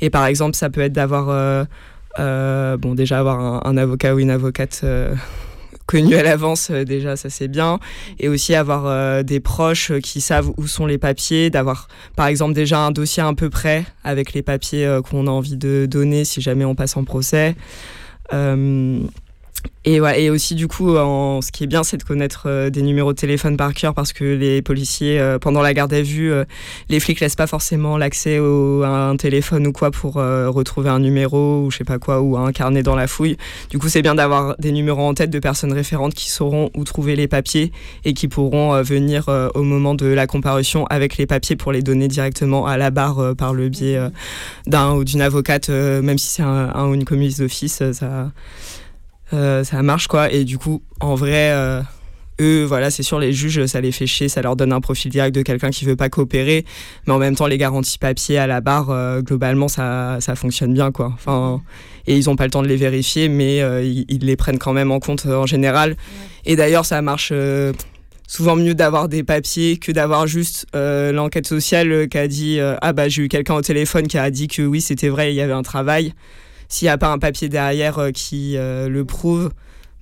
Et 0.00 0.10
par 0.10 0.26
exemple, 0.26 0.56
ça 0.56 0.68
peut 0.70 0.80
être 0.80 0.92
d'avoir, 0.92 1.28
euh, 1.28 1.64
euh, 2.18 2.76
bon, 2.76 2.94
déjà 2.94 3.18
avoir 3.20 3.66
un, 3.66 3.76
avocat 3.76 4.14
ou 4.14 4.18
une 4.18 4.30
avocate. 4.30 4.80
euh, 4.84 5.14
connu 5.86 6.16
à 6.16 6.22
l'avance 6.22 6.68
euh, 6.70 6.84
déjà 6.84 7.16
ça 7.16 7.30
c'est 7.30 7.48
bien 7.48 7.78
et 8.20 8.28
aussi 8.28 8.54
avoir 8.54 8.84
euh, 8.84 9.22
des 9.22 9.40
proches 9.40 9.90
euh, 9.90 10.00
qui 10.00 10.20
savent 10.20 10.50
où 10.58 10.66
sont 10.66 10.84
les 10.84 10.98
papiers 10.98 11.48
d'avoir 11.48 11.88
par 12.14 12.26
exemple 12.26 12.52
déjà 12.52 12.80
un 12.80 12.90
dossier 12.90 13.22
un 13.22 13.32
peu 13.32 13.48
prêt 13.48 13.86
avec 14.04 14.34
les 14.34 14.42
papiers 14.42 14.84
euh, 14.84 15.00
qu'on 15.00 15.26
a 15.26 15.30
envie 15.30 15.56
de 15.56 15.86
donner 15.90 16.26
si 16.26 16.42
jamais 16.42 16.66
on 16.66 16.74
passe 16.74 16.94
en 16.98 17.04
procès 17.04 17.54
Euh, 18.34 19.00
Et, 19.84 20.00
ouais, 20.00 20.22
et 20.22 20.30
aussi, 20.30 20.54
du 20.54 20.68
coup, 20.68 20.96
en, 20.96 21.40
ce 21.40 21.50
qui 21.50 21.64
est 21.64 21.66
bien, 21.66 21.82
c'est 21.82 21.96
de 21.96 22.02
connaître 22.02 22.42
euh, 22.46 22.68
des 22.68 22.82
numéros 22.82 23.12
de 23.12 23.18
téléphone 23.18 23.56
par 23.56 23.72
cœur 23.72 23.94
parce 23.94 24.12
que 24.12 24.24
les 24.24 24.60
policiers, 24.60 25.18
euh, 25.18 25.38
pendant 25.38 25.62
la 25.62 25.72
garde 25.72 25.94
à 25.94 26.02
vue, 26.02 26.30
euh, 26.30 26.44
les 26.90 27.00
flics 27.00 27.20
laissent 27.20 27.36
pas 27.36 27.46
forcément 27.46 27.96
l'accès 27.96 28.36
à 28.36 28.40
un 28.40 29.16
téléphone 29.16 29.66
ou 29.66 29.72
quoi 29.72 29.90
pour 29.90 30.18
euh, 30.18 30.50
retrouver 30.50 30.90
un 30.90 30.98
numéro 30.98 31.62
ou 31.62 31.70
je 31.70 31.78
sais 31.78 31.84
pas 31.84 31.98
quoi, 31.98 32.20
ou 32.20 32.36
un 32.36 32.52
carnet 32.52 32.82
dans 32.82 32.96
la 32.96 33.06
fouille. 33.06 33.38
Du 33.70 33.78
coup, 33.78 33.88
c'est 33.88 34.02
bien 34.02 34.14
d'avoir 34.14 34.56
des 34.58 34.72
numéros 34.72 35.02
en 35.02 35.14
tête 35.14 35.30
de 35.30 35.38
personnes 35.38 35.72
référentes 35.72 36.14
qui 36.14 36.30
sauront 36.30 36.70
où 36.76 36.84
trouver 36.84 37.16
les 37.16 37.28
papiers 37.28 37.72
et 38.04 38.12
qui 38.14 38.28
pourront 38.28 38.74
euh, 38.74 38.82
venir 38.82 39.28
euh, 39.28 39.48
au 39.54 39.62
moment 39.62 39.94
de 39.94 40.06
la 40.06 40.26
comparution 40.26 40.86
avec 40.86 41.16
les 41.16 41.26
papiers 41.26 41.56
pour 41.56 41.72
les 41.72 41.82
donner 41.82 42.08
directement 42.08 42.66
à 42.66 42.76
la 42.76 42.90
barre 42.90 43.20
euh, 43.20 43.34
par 43.34 43.54
le 43.54 43.68
biais 43.68 43.96
euh, 43.96 44.10
d'un 44.66 44.92
ou 44.92 45.04
d'une 45.04 45.22
avocate, 45.22 45.70
euh, 45.70 46.02
même 46.02 46.18
si 46.18 46.28
c'est 46.28 46.42
un, 46.42 46.88
ou 46.88 46.94
une 46.94 47.04
commise 47.04 47.38
d'office, 47.38 47.80
euh, 47.80 47.92
ça 47.92 48.06
euh, 48.06 48.26
ça 49.30 49.82
marche 49.82 50.06
quoi. 50.08 50.32
Et 50.32 50.44
du 50.44 50.58
coup, 50.58 50.82
en 51.00 51.14
vrai, 51.14 51.52
euh, 51.52 51.80
eux, 52.40 52.64
voilà, 52.64 52.90
c'est 52.90 53.02
sûr, 53.02 53.18
les 53.18 53.32
juges, 53.32 53.66
ça 53.66 53.80
les 53.80 53.92
fait 53.92 54.06
chier, 54.06 54.28
ça 54.28 54.42
leur 54.42 54.54
donne 54.56 54.72
un 54.72 54.80
profil 54.80 55.10
direct 55.10 55.34
de 55.34 55.42
quelqu'un 55.42 55.70
qui 55.70 55.84
veut 55.84 55.96
pas 55.96 56.08
coopérer, 56.08 56.64
mais 57.06 57.12
en 57.12 57.18
même 57.18 57.34
temps, 57.34 57.46
les 57.46 57.58
garanties 57.58 57.98
papier 57.98 58.38
à 58.38 58.46
la 58.46 58.60
barre, 58.60 58.90
euh, 58.90 59.20
globalement, 59.22 59.68
ça, 59.68 60.18
ça 60.20 60.34
fonctionne 60.36 60.72
bien 60.72 60.92
quoi. 60.92 61.10
Enfin, 61.14 61.60
et 62.06 62.16
ils 62.16 62.30
ont 62.30 62.36
pas 62.36 62.44
le 62.44 62.50
temps 62.50 62.62
de 62.62 62.68
les 62.68 62.76
vérifier, 62.76 63.28
mais 63.28 63.60
euh, 63.60 63.82
ils, 63.82 64.04
ils 64.08 64.24
les 64.24 64.36
prennent 64.36 64.58
quand 64.58 64.72
même 64.72 64.90
en 64.92 65.00
compte 65.00 65.26
euh, 65.26 65.36
en 65.36 65.46
général. 65.46 65.96
Et 66.46 66.56
d'ailleurs, 66.56 66.84
ça 66.86 67.02
marche. 67.02 67.30
euh, 67.32 67.72
Souvent 68.30 68.56
mieux 68.56 68.74
d'avoir 68.74 69.08
des 69.08 69.22
papiers 69.22 69.78
que 69.78 69.90
d'avoir 69.90 70.26
juste 70.26 70.66
euh, 70.76 71.12
l'enquête 71.12 71.46
sociale 71.46 71.90
euh, 71.90 72.06
qui 72.06 72.18
a 72.18 72.28
dit 72.28 72.60
euh, 72.60 72.76
ah 72.82 72.92
bah 72.92 73.08
j'ai 73.08 73.22
eu 73.22 73.28
quelqu'un 73.28 73.54
au 73.54 73.62
téléphone 73.62 74.06
qui 74.06 74.18
a 74.18 74.30
dit 74.30 74.48
que 74.48 74.60
oui 74.60 74.82
c'était 74.82 75.08
vrai 75.08 75.32
il 75.32 75.34
y 75.36 75.40
avait 75.40 75.54
un 75.54 75.62
travail 75.62 76.12
s'il 76.68 76.86
n'y 76.86 76.90
a 76.90 76.98
pas 76.98 77.10
un 77.10 77.18
papier 77.18 77.48
derrière 77.48 77.98
euh, 77.98 78.10
qui 78.10 78.56
euh, 78.56 78.88
le 78.88 79.04
prouve, 79.04 79.50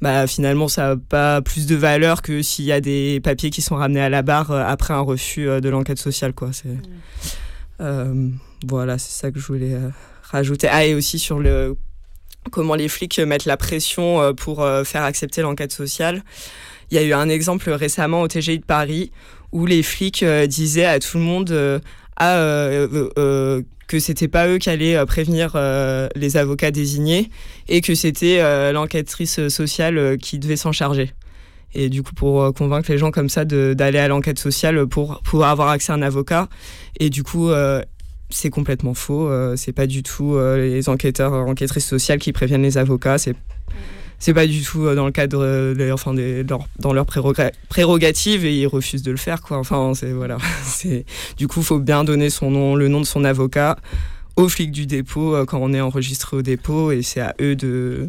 bah, 0.02 0.26
finalement, 0.26 0.68
ça 0.68 0.88
n'a 0.88 0.96
pas 0.96 1.40
plus 1.40 1.66
de 1.66 1.76
valeur 1.76 2.22
que 2.22 2.42
s'il 2.42 2.64
y 2.64 2.72
a 2.72 2.80
des 2.80 3.20
papiers 3.20 3.50
qui 3.50 3.62
sont 3.62 3.76
ramenés 3.76 4.00
à 4.00 4.08
la 4.08 4.22
barre 4.22 4.50
euh, 4.50 4.62
après 4.66 4.92
un 4.92 5.00
refus 5.00 5.46
de 5.46 5.68
l'enquête 5.68 5.98
sociale. 5.98 6.32
Quoi. 6.34 6.50
C'est, 6.52 6.68
Euh, 7.80 8.30
voilà, 8.66 8.96
c'est 8.98 9.20
ça 9.20 9.30
que 9.30 9.38
je 9.38 9.46
voulais 9.46 9.78
rajouter. 10.22 10.66
Ah, 10.70 10.84
et 10.86 10.94
aussi 10.94 11.18
sur 11.18 11.38
le 11.38 11.76
comment 12.50 12.74
les 12.74 12.88
flics 12.88 13.18
mettent 13.18 13.44
la 13.44 13.56
pression 13.56 14.32
pour 14.34 14.64
faire 14.84 15.02
accepter 15.02 15.42
l'enquête 15.42 15.72
sociale. 15.72 16.22
Il 16.90 16.94
y 16.94 16.98
a 16.98 17.02
eu 17.02 17.12
un 17.12 17.28
exemple 17.28 17.68
récemment 17.70 18.22
au 18.22 18.28
TGI 18.28 18.60
de 18.60 18.64
Paris 18.64 19.10
où 19.52 19.66
les 19.66 19.82
flics 19.82 20.24
disaient 20.24 20.86
à 20.86 21.00
tout 21.00 21.18
le 21.18 21.24
monde 21.24 21.82
ah, 22.16 22.36
euh, 22.36 22.88
euh, 22.92 23.10
euh, 23.18 23.62
que 23.88 23.98
c'était 23.98 24.28
pas 24.28 24.48
eux 24.48 24.58
qui 24.58 24.70
allaient 24.70 24.96
euh, 24.96 25.04
prévenir 25.04 25.56
les 26.16 26.36
avocats 26.36 26.70
désignés 26.70 27.30
et 27.68 27.80
que 27.80 27.94
c'était 27.94 28.72
l'enquêtrice 28.72 29.48
sociale 29.48 30.16
qui 30.18 30.38
devait 30.38 30.56
s'en 30.56 30.72
charger. 30.72 31.12
Et 31.74 31.88
du 31.90 32.02
coup, 32.02 32.14
pour 32.14 32.54
convaincre 32.54 32.90
les 32.90 32.98
gens 32.98 33.10
comme 33.10 33.28
ça 33.28 33.44
d'aller 33.44 33.98
à 33.98 34.08
l'enquête 34.08 34.38
sociale 34.38 34.86
pour 34.86 35.20
pouvoir 35.22 35.50
avoir 35.50 35.68
accès 35.68 35.92
à 35.92 35.96
un 35.96 36.02
avocat. 36.02 36.48
Et 36.98 37.10
du 37.10 37.22
coup, 37.22 37.50
c'est 38.30 38.50
complètement 38.50 38.94
faux. 38.94 39.30
c'est 39.56 39.72
pas 39.72 39.86
du 39.86 40.02
tout 40.02 40.38
les 40.56 40.88
enquêteurs, 40.88 41.32
enquêtrices 41.32 41.86
sociales 41.86 42.18
qui 42.18 42.32
préviennent 42.32 42.62
les 42.62 42.78
avocats. 42.78 43.18
C'est 43.18 43.36
c'est 44.18 44.32
pas 44.34 44.46
du 44.46 44.62
tout 44.62 44.86
euh, 44.86 44.94
dans 44.94 45.06
le 45.06 45.12
cadre 45.12 45.42
euh, 45.42 45.90
enfin, 45.92 46.14
dans 46.78 46.92
leurs 46.92 47.04
préroga- 47.06 47.52
prérogatives 47.68 48.44
et 48.44 48.54
ils 48.56 48.66
refusent 48.66 49.02
de 49.02 49.10
le 49.10 49.16
faire 49.16 49.42
quoi. 49.42 49.58
Enfin 49.58 49.92
c'est 49.94 50.12
voilà. 50.12 50.38
C'est 50.64 51.04
du 51.36 51.48
coup 51.48 51.62
faut 51.62 51.78
bien 51.78 52.04
donner 52.04 52.30
son 52.30 52.50
nom, 52.50 52.74
le 52.76 52.88
nom 52.88 53.00
de 53.00 53.06
son 53.06 53.24
avocat 53.24 53.76
aux 54.36 54.48
flics 54.48 54.72
du 54.72 54.86
dépôt 54.86 55.34
euh, 55.34 55.44
quand 55.44 55.58
on 55.60 55.72
est 55.72 55.80
enregistré 55.80 56.36
au 56.36 56.42
dépôt 56.42 56.92
et 56.92 57.02
c'est 57.02 57.20
à 57.20 57.34
eux 57.40 57.56
de 57.56 58.08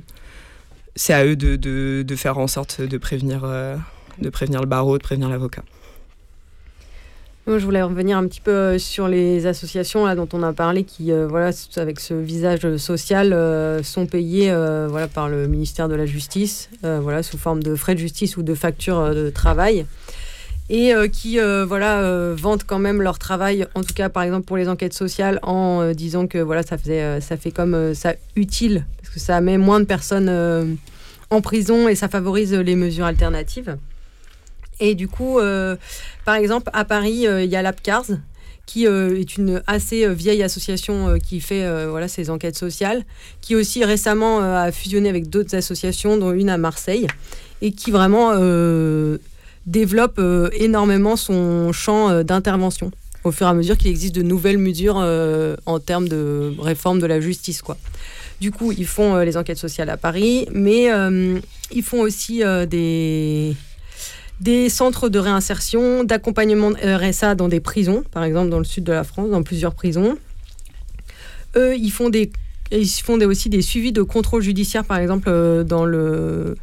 c'est 0.95 1.14
à 1.14 1.26
eux 1.26 1.36
de, 1.36 1.55
de, 1.55 2.03
de 2.05 2.16
faire 2.16 2.38
en 2.38 2.47
sorte 2.47 2.82
de 2.82 2.97
prévenir 2.97 3.41
de 4.20 4.30
prévenir 4.30 4.62
le 4.62 4.66
barreau, 4.68 4.97
de 4.97 5.03
prévenir 5.03 5.30
l'avocat. 5.30 5.64
Moi, 7.48 7.60
je 7.60 7.64
voulais 7.64 7.82
revenir 7.82 8.18
un 8.18 8.28
petit 8.28 8.41
peu 8.41 8.52
euh, 8.52 8.78
sur 8.78 9.08
les 9.08 9.45
associations 9.45 10.06
là, 10.06 10.16
dont 10.16 10.28
on 10.34 10.43
a 10.43 10.52
parlé 10.52 10.84
qui, 10.84 11.14
euh, 11.14 11.28
voilà, 11.28 11.52
avec 11.78 12.02
ce 12.02 12.14
visage 12.14 12.76
social, 12.76 13.32
euh, 13.32 13.82
sont 13.84 14.06
payées 14.06 14.54
voilà, 14.89 15.08
par 15.08 15.30
le 15.30 15.48
ministère 15.48 15.88
de 15.88 15.95
la 15.95 16.06
Justice, 16.06 16.70
voilà, 16.84 17.24
sous 17.24 17.38
forme 17.38 17.64
de 17.64 17.76
frais 17.76 17.95
de 17.95 18.00
justice 18.00 18.36
ou 18.36 18.43
de 18.43 18.54
factures 18.54 19.16
de 19.16 19.30
travail. 19.30 19.86
Et 20.70 20.91
qui 21.14 21.39
voilà, 21.39 22.34
vantent 22.34 22.66
quand 22.66 22.80
même 22.80 23.02
leur 23.02 23.18
travail, 23.18 23.66
en 23.76 23.84
tout 23.84 23.93
cas 23.93 24.10
par 24.10 24.24
exemple 24.24 24.45
pour 24.45 24.58
les 24.58 24.68
enquêtes 24.68 24.93
sociales, 24.93 25.39
en 25.43 25.93
disant 25.93 26.28
que 26.28 26.39
voilà, 26.39 26.64
ça, 26.64 26.78
faisait, 26.78 27.22
ça 27.22 27.38
fait 27.38 27.52
comme 27.52 27.93
ça 27.93 28.16
utile, 28.36 28.86
parce 29.02 29.14
que 29.14 29.22
ça 29.22 29.39
met 29.39 29.58
moins 29.58 29.80
de 29.80 29.86
personnes 29.86 30.78
en 31.30 31.41
prison 31.41 31.88
et 31.88 31.95
ça 31.95 32.10
favorise 32.10 32.54
les 32.54 32.76
mesures 32.76 33.06
alternatives. 33.06 33.78
Et 34.80 34.95
du 34.95 35.07
coup, 35.07 35.39
euh, 35.39 35.75
par 36.25 36.36
exemple, 36.36 36.69
à 36.73 36.86
Paris, 36.86 37.28
euh, 37.28 37.43
il 37.43 37.49
y 37.49 37.55
a 37.55 37.61
l'APCARS, 37.61 38.11
qui 38.65 38.86
euh, 38.86 39.17
est 39.17 39.38
une 39.38 39.63
assez 39.65 40.07
vieille 40.13 40.43
association 40.43 41.17
qui 41.19 41.39
fait 41.39 41.63
euh, 41.63 41.88
voilà, 41.89 42.09
ces 42.09 42.30
enquêtes 42.30 42.57
sociales, 42.57 43.05
qui 43.41 43.55
aussi 43.55 43.86
récemment 43.86 44.39
a 44.39 44.71
fusionné 44.71 45.09
avec 45.09 45.30
d'autres 45.30 45.55
associations, 45.55 46.17
dont 46.17 46.34
une 46.34 46.49
à 46.49 46.57
Marseille, 46.57 47.07
et 47.61 47.71
qui 47.71 47.91
vraiment 47.91 48.34
développe 49.65 50.21
énormément 50.53 51.15
son 51.15 51.71
champ 51.71 52.23
d'intervention 52.23 52.91
au 53.23 53.32
fur 53.32 53.47
et 53.47 53.49
à 53.49 53.53
mesure 53.53 53.78
qu'il 53.78 53.89
existe 53.89 54.15
de 54.15 54.21
nouvelles 54.21 54.59
mesures 54.59 54.97
en 55.65 55.80
termes 55.80 56.07
de 56.07 56.53
réforme 56.59 56.99
de 56.99 57.07
la 57.07 57.19
justice. 57.19 57.63
Du 58.39 58.51
coup, 58.51 58.71
ils 58.71 58.86
font 58.86 59.17
les 59.17 59.38
enquêtes 59.38 59.57
sociales 59.57 59.89
à 59.89 59.97
Paris, 59.97 60.47
mais 60.51 60.89
ils 61.71 61.84
font 61.84 62.01
aussi 62.01 62.43
des 62.69 63.55
des 64.39 64.69
centres 64.69 65.09
de 65.09 65.19
réinsertion, 65.19 66.03
d'accompagnement 66.03 66.71
de 66.71 66.77
RSA 66.77 67.35
dans 67.35 67.47
des 67.47 67.59
prisons, 67.59 68.03
par 68.11 68.23
exemple 68.23 68.49
dans 68.49 68.59
le 68.59 68.65
sud 68.65 68.83
de 68.83 68.91
la 68.93 69.03
France, 69.03 69.29
dans 69.29 69.43
plusieurs 69.43 69.73
prisons. 69.73 70.17
Eux, 71.55 71.75
ils 71.75 71.91
font, 71.91 72.09
des, 72.09 72.31
ils 72.71 72.88
font 72.88 73.19
aussi 73.21 73.49
des 73.49 73.61
suivis 73.61 73.91
de 73.91 74.03
contrôle 74.03 74.43
judiciaire, 74.43 74.85
par 74.85 74.99
exemple 74.99 75.29
euh, 75.29 75.63
dans 75.63 75.85
le, 75.85 76.55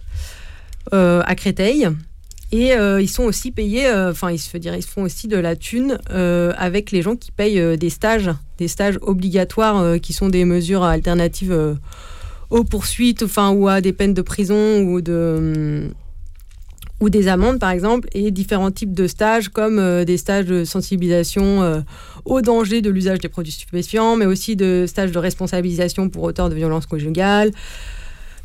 euh, 0.92 1.22
à 1.26 1.34
Créteil. 1.34 1.88
Et 2.52 2.74
euh, 2.74 3.00
ils 3.00 3.08
sont 3.08 3.24
aussi 3.24 3.50
payés, 3.50 3.88
euh, 3.88 4.12
enfin, 4.12 4.30
ils 4.30 4.38
se 4.38 4.50
font 4.86 5.02
aussi 5.02 5.26
de 5.26 5.36
la 5.36 5.56
thune 5.56 5.98
euh, 6.10 6.52
avec 6.56 6.92
les 6.92 7.02
gens 7.02 7.16
qui 7.16 7.32
payent 7.32 7.58
euh, 7.58 7.76
des 7.76 7.90
stages, 7.90 8.30
des 8.58 8.68
stages 8.68 8.96
obligatoires 9.02 9.78
euh, 9.78 9.98
qui 9.98 10.12
sont 10.12 10.28
des 10.28 10.44
mesures 10.44 10.84
alternatives 10.84 11.50
euh, 11.50 11.74
aux 12.50 12.62
poursuites, 12.62 13.24
enfin, 13.24 13.50
ou 13.50 13.66
à 13.66 13.80
des 13.80 13.92
peines 13.92 14.14
de 14.14 14.22
prison 14.22 14.82
ou 14.82 15.00
de 15.00 15.90
ou 17.01 17.11
des 17.11 17.28
amendes 17.28 17.59
par 17.59 17.70
exemple, 17.70 18.09
et 18.12 18.30
différents 18.30 18.70
types 18.70 18.95
de 18.95 19.07
stages 19.07 19.49
comme 19.49 19.78
euh, 19.78 20.05
des 20.05 20.16
stages 20.16 20.47
de 20.47 20.64
sensibilisation 20.64 21.62
euh, 21.62 21.80
au 22.24 22.40
danger 22.40 22.82
de 22.82 22.90
l'usage 22.90 23.18
des 23.18 23.28
produits 23.28 23.53
stupéfiants, 23.53 24.16
mais 24.16 24.26
aussi 24.26 24.57
de 24.57 24.84
stages 24.86 25.12
de 25.12 25.18
responsabilisation 25.18 26.09
pour 26.09 26.22
auteurs 26.22 26.49
de 26.49 26.55
violences 26.55 26.86
conjugales, 26.86 27.53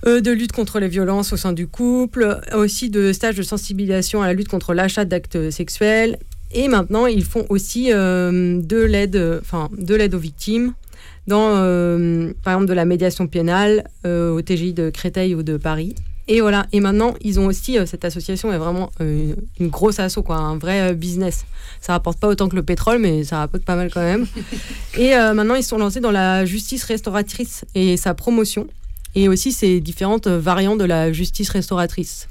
euh, 0.07 0.19
de 0.21 0.31
lutte 0.31 0.51
contre 0.51 0.79
les 0.79 0.87
violences 0.87 1.31
au 1.33 1.37
sein 1.37 1.53
du 1.53 1.67
couple, 1.67 2.39
aussi 2.53 2.89
de 2.89 3.13
stages 3.13 3.35
de 3.35 3.43
sensibilisation 3.43 4.21
à 4.21 4.27
la 4.27 4.33
lutte 4.33 4.49
contre 4.49 4.73
l'achat 4.73 5.05
d'actes 5.05 5.51
sexuels. 5.51 6.17
Et 6.51 6.67
maintenant, 6.67 7.05
ils 7.05 7.23
font 7.23 7.45
aussi 7.49 7.93
euh, 7.93 8.59
de 8.61 8.77
l'aide, 8.77 9.39
enfin 9.41 9.69
de 9.77 9.93
l'aide 9.93 10.15
aux 10.15 10.19
victimes, 10.19 10.73
dans 11.27 11.53
par 12.43 12.53
exemple 12.53 12.65
de 12.65 12.73
la 12.73 12.85
médiation 12.85 13.27
pénale 13.27 13.83
au 14.03 14.41
TGI 14.41 14.73
de 14.73 14.89
Créteil 14.89 15.35
ou 15.35 15.43
de 15.43 15.57
Paris. 15.57 15.93
Et 16.29 16.41
voilà. 16.41 16.67
Et 16.71 16.79
maintenant, 16.79 17.15
ils 17.21 17.39
ont 17.39 17.47
aussi 17.47 17.77
euh, 17.77 17.87
cette 17.87 18.05
association 18.05 18.53
est 18.53 18.57
vraiment 18.59 18.91
euh, 19.01 19.33
une 19.59 19.67
grosse 19.67 19.99
asso, 19.99 20.19
quoi, 20.23 20.35
un 20.35 20.57
vrai 20.57 20.91
euh, 20.91 20.93
business. 20.93 21.45
Ça 21.81 21.93
rapporte 21.93 22.19
pas 22.19 22.27
autant 22.27 22.47
que 22.47 22.55
le 22.55 22.61
pétrole, 22.61 22.99
mais 22.99 23.23
ça 23.23 23.39
rapporte 23.39 23.65
pas 23.65 23.75
mal 23.75 23.91
quand 23.91 24.01
même. 24.01 24.27
et 24.97 25.15
euh, 25.15 25.33
maintenant, 25.33 25.55
ils 25.55 25.63
sont 25.63 25.79
lancés 25.79 26.01
dans 26.01 26.11
la 26.11 26.45
justice 26.45 26.83
restauratrice 26.83 27.65
et 27.73 27.97
sa 27.97 28.13
promotion, 28.13 28.67
et 29.15 29.27
aussi 29.27 29.51
ces 29.51 29.81
différentes 29.81 30.27
variantes 30.27 30.77
de 30.77 30.85
la 30.85 31.11
justice 31.11 31.49
restauratrice. 31.49 32.27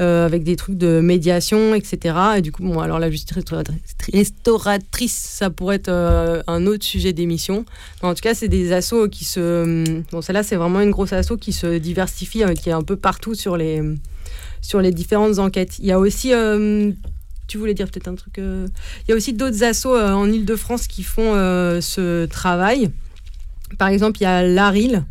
Euh, 0.00 0.24
avec 0.26 0.42
des 0.44 0.56
trucs 0.56 0.76
de 0.78 1.00
médiation, 1.00 1.74
etc. 1.74 2.16
Et 2.38 2.40
du 2.40 2.52
coup, 2.52 2.62
bon, 2.62 2.80
alors 2.80 2.98
la 2.98 3.10
justice 3.10 3.36
restauratrice, 4.12 5.12
ça 5.14 5.50
pourrait 5.50 5.76
être 5.76 5.88
euh, 5.88 6.42
un 6.46 6.66
autre 6.66 6.84
sujet 6.84 7.12
d'émission. 7.12 7.64
En 8.02 8.14
tout 8.14 8.22
cas, 8.22 8.34
c'est 8.34 8.48
des 8.48 8.72
assos 8.72 9.08
qui 9.08 9.24
se. 9.24 10.00
Bon, 10.10 10.22
celle-là, 10.22 10.42
c'est 10.42 10.56
vraiment 10.56 10.80
une 10.80 10.90
grosse 10.90 11.12
asso 11.12 11.32
qui 11.40 11.52
se 11.52 11.78
diversifie, 11.78 12.42
euh, 12.44 12.54
qui 12.54 12.70
est 12.70 12.72
un 12.72 12.82
peu 12.82 12.96
partout 12.96 13.34
sur 13.34 13.56
les, 13.56 13.82
sur 14.62 14.80
les 14.80 14.90
différentes 14.92 15.38
enquêtes. 15.38 15.78
Il 15.78 15.86
y 15.86 15.92
a 15.92 15.98
aussi. 15.98 16.32
euh, 16.32 16.90
tu 17.46 17.58
voulais 17.58 17.74
dire 17.74 17.88
peut-être 17.90 18.08
un 18.08 18.14
truc. 18.14 18.38
euh, 18.38 18.68
Il 19.06 19.10
y 19.10 19.12
a 19.12 19.16
aussi 19.16 19.32
d'autres 19.32 19.64
assos 19.64 19.96
en 19.96 20.30
Ile-de-France 20.30 20.86
qui 20.86 21.02
font 21.02 21.34
ce 21.80 22.26
travail. 22.26 22.90
Par 23.76 23.88
exemple, 23.88 24.18
il 24.20 24.24
y 24.24 24.26
a 24.26 24.42
l'ARIL, 24.42 25.04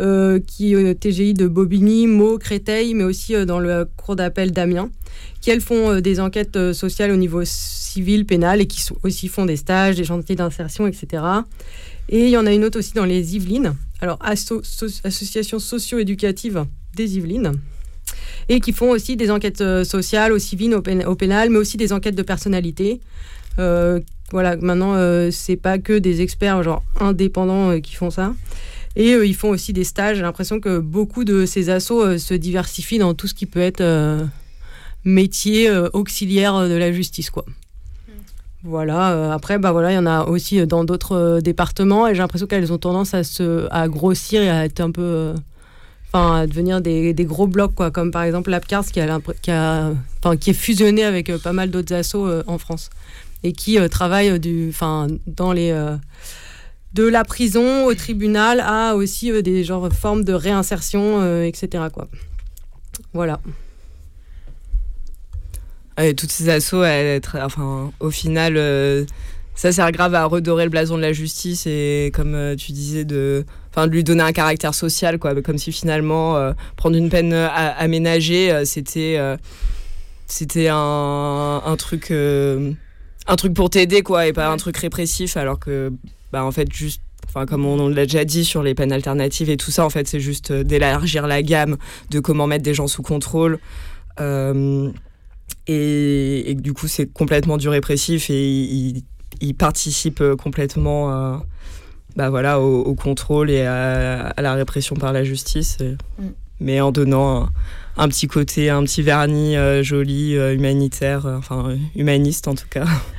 euh, 0.00 0.38
qui 0.38 0.72
est 0.72 0.76
euh, 0.76 0.94
TGI 0.94 1.34
de 1.34 1.46
Bobigny, 1.48 2.06
Meaux, 2.06 2.38
Créteil, 2.38 2.94
mais 2.94 3.04
aussi 3.04 3.34
euh, 3.34 3.44
dans 3.44 3.58
le 3.58 3.86
cours 3.96 4.16
d'appel 4.16 4.52
d'Amiens, 4.52 4.90
qui 5.40 5.50
elles 5.50 5.60
font 5.60 5.90
euh, 5.90 6.00
des 6.00 6.20
enquêtes 6.20 6.56
euh, 6.56 6.72
sociales 6.72 7.10
au 7.10 7.16
niveau 7.16 7.42
civil, 7.44 8.24
pénal, 8.26 8.60
et 8.60 8.66
qui 8.66 8.84
aussi 9.02 9.28
font 9.28 9.44
des 9.46 9.56
stages, 9.56 9.96
des 9.96 10.04
chantiers 10.04 10.36
d'insertion, 10.36 10.86
etc. 10.86 11.22
Et 12.08 12.24
il 12.24 12.30
y 12.30 12.36
en 12.36 12.46
a 12.46 12.52
une 12.52 12.64
autre 12.64 12.78
aussi 12.78 12.92
dans 12.94 13.04
les 13.04 13.34
Yvelines. 13.36 13.74
Alors, 14.00 14.18
asso- 14.22 14.60
so- 14.62 14.86
association 15.04 15.58
socio-éducative 15.58 16.64
des 16.94 17.16
Yvelines 17.16 17.52
et 18.48 18.60
qui 18.60 18.72
font 18.72 18.90
aussi 18.90 19.16
des 19.16 19.30
enquêtes 19.30 19.62
sociales, 19.84 20.32
au 20.32 20.38
civil, 20.38 20.74
au, 20.74 20.80
pénal, 21.16 21.50
mais 21.50 21.58
aussi 21.58 21.76
des 21.76 21.92
enquêtes 21.92 22.14
de 22.14 22.22
personnalité. 22.22 23.00
voilà, 23.56 24.56
maintenant, 24.56 24.94
c'est 25.30 25.56
pas 25.56 25.78
que 25.78 25.98
des 25.98 26.22
experts 26.22 26.62
genre 26.62 26.82
indépendants 27.00 27.78
qui 27.80 27.94
font 27.94 28.10
ça. 28.10 28.34
Et 28.96 29.12
ils 29.12 29.34
font 29.34 29.50
aussi 29.50 29.72
des 29.72 29.84
stages. 29.84 30.16
J'ai 30.16 30.22
l'impression 30.22 30.60
que 30.60 30.78
beaucoup 30.78 31.24
de 31.24 31.46
ces 31.46 31.70
assos 31.70 32.18
se 32.18 32.34
diversifient 32.34 32.98
dans 32.98 33.14
tout 33.14 33.26
ce 33.26 33.34
qui 33.34 33.46
peut 33.46 33.60
être 33.60 33.84
métier 35.04 35.70
auxiliaire 35.92 36.68
de 36.68 36.74
la 36.74 36.92
justice, 36.92 37.30
quoi. 37.30 37.44
Voilà, 38.64 39.12
euh, 39.12 39.30
après, 39.30 39.58
bah 39.58 39.70
voilà, 39.70 39.92
il 39.92 39.94
y 39.94 39.98
en 39.98 40.06
a 40.06 40.24
aussi 40.24 40.66
dans 40.66 40.82
d'autres 40.82 41.16
euh, 41.16 41.40
départements 41.40 42.08
et 42.08 42.14
j'ai 42.14 42.18
l'impression 42.18 42.48
qu'elles 42.48 42.72
ont 42.72 42.78
tendance 42.78 43.14
à, 43.14 43.22
se, 43.22 43.68
à 43.70 43.86
grossir 43.86 44.42
et 44.42 44.50
à 44.50 44.64
être 44.64 44.80
un 44.80 44.90
peu. 44.90 45.02
Euh, 45.02 45.34
enfin, 46.12 46.40
à 46.40 46.46
devenir 46.46 46.80
des, 46.80 47.14
des, 47.14 47.24
gros 47.24 47.46
blocs, 47.46 47.74
quoi, 47.76 47.92
comme 47.92 48.10
par 48.10 48.24
exemple 48.24 48.50
l'APCARS 48.50 48.86
qui, 48.86 49.00
a, 49.00 49.20
qui, 49.42 49.50
a, 49.52 49.92
qui 50.40 50.50
est 50.50 50.54
fusionné 50.54 51.04
avec 51.04 51.30
pas 51.36 51.52
mal 51.52 51.70
d'autres 51.70 51.94
assos 51.94 52.26
en 52.46 52.58
France 52.58 52.90
et 53.44 53.52
qui 53.52 53.78
travaille 53.88 54.40
du, 54.40 54.72
dans 55.26 55.52
les. 55.52 55.72
De 56.94 57.04
la 57.04 57.24
prison 57.24 57.84
au 57.84 57.94
tribunal 57.94 58.60
à 58.60 58.94
aussi 58.94 59.42
des 59.42 59.64
genres 59.64 59.92
formes 59.92 60.24
de 60.24 60.32
réinsertion, 60.32 61.42
etc. 61.44 61.84
Quoi. 61.92 62.08
Voilà 63.12 63.40
toutes 66.16 66.30
ces 66.30 66.48
assauts, 66.48 66.84
enfin, 67.34 67.92
au 68.00 68.10
final, 68.10 68.56
euh, 68.56 69.04
ça 69.54 69.72
sert 69.72 69.90
grave 69.90 70.14
à 70.14 70.24
redorer 70.24 70.64
le 70.64 70.70
blason 70.70 70.96
de 70.96 71.02
la 71.02 71.12
justice 71.12 71.66
et, 71.66 72.12
comme 72.14 72.34
euh, 72.34 72.54
tu 72.54 72.72
disais, 72.72 73.04
de, 73.04 73.44
de 73.76 73.86
lui 73.90 74.04
donner 74.04 74.22
un 74.22 74.32
caractère 74.32 74.74
social, 74.74 75.18
quoi. 75.18 75.40
Comme 75.42 75.58
si 75.58 75.72
finalement, 75.72 76.36
euh, 76.36 76.52
prendre 76.76 76.96
une 76.96 77.10
peine 77.10 77.32
aménagée, 77.32 78.64
c'était, 78.64 79.18
c'était 80.26 80.68
un, 80.68 81.62
un, 81.64 81.76
truc, 81.76 82.12
un 82.12 83.36
truc 83.36 83.54
pour 83.54 83.70
t'aider, 83.70 84.02
quoi, 84.02 84.26
et 84.26 84.32
pas 84.32 84.48
un 84.48 84.56
truc 84.56 84.76
répressif, 84.76 85.36
alors 85.36 85.58
que, 85.58 85.92
bah, 86.32 86.44
en 86.44 86.52
fait, 86.52 86.72
juste 86.72 87.02
Enfin, 87.26 87.44
comme 87.44 87.66
on, 87.66 87.88
l'a 87.88 88.04
déjà 88.04 88.24
dit 88.24 88.42
sur 88.42 88.62
les 88.62 88.74
peines 88.74 88.92
alternatives 88.92 89.50
et 89.50 89.58
tout 89.58 89.70
ça, 89.70 89.84
en 89.84 89.90
fait, 89.90 90.08
c'est 90.08 90.20
juste 90.20 90.50
d'élargir 90.50 91.26
la 91.26 91.42
gamme 91.42 91.76
de 92.10 92.20
comment 92.20 92.46
mettre 92.46 92.64
des 92.64 92.72
gens 92.72 92.86
sous 92.86 93.02
contrôle. 93.02 93.58
Et, 95.66 96.56
du 96.58 96.72
coup, 96.72 96.88
c'est 96.88 97.12
complètement 97.12 97.58
du 97.58 97.68
répressif 97.68 98.30
et 98.30 98.48
il, 99.40 99.54
participe 99.54 100.22
complètement 100.38 101.10
à, 101.10 101.44
bah 102.16 102.30
voilà, 102.30 102.60
au, 102.60 102.94
contrôle 102.94 103.50
et 103.50 103.62
à, 103.62 104.34
la 104.38 104.54
répression 104.54 104.96
par 104.96 105.12
la 105.12 105.22
justice. 105.22 105.78
Mm. 106.18 106.28
Mais 106.60 106.80
en 106.80 106.90
donnant 106.90 107.48
un, 107.96 108.08
petit 108.08 108.26
côté, 108.26 108.70
un 108.70 108.82
petit 108.82 109.02
vernis 109.02 109.56
euh, 109.56 109.84
joli, 109.84 110.36
euh, 110.36 110.54
humanitaire, 110.54 111.26
euh, 111.26 111.36
enfin 111.38 111.76
humaniste 111.94 112.48
en 112.48 112.54
tout 112.54 112.66
cas. 112.68 112.86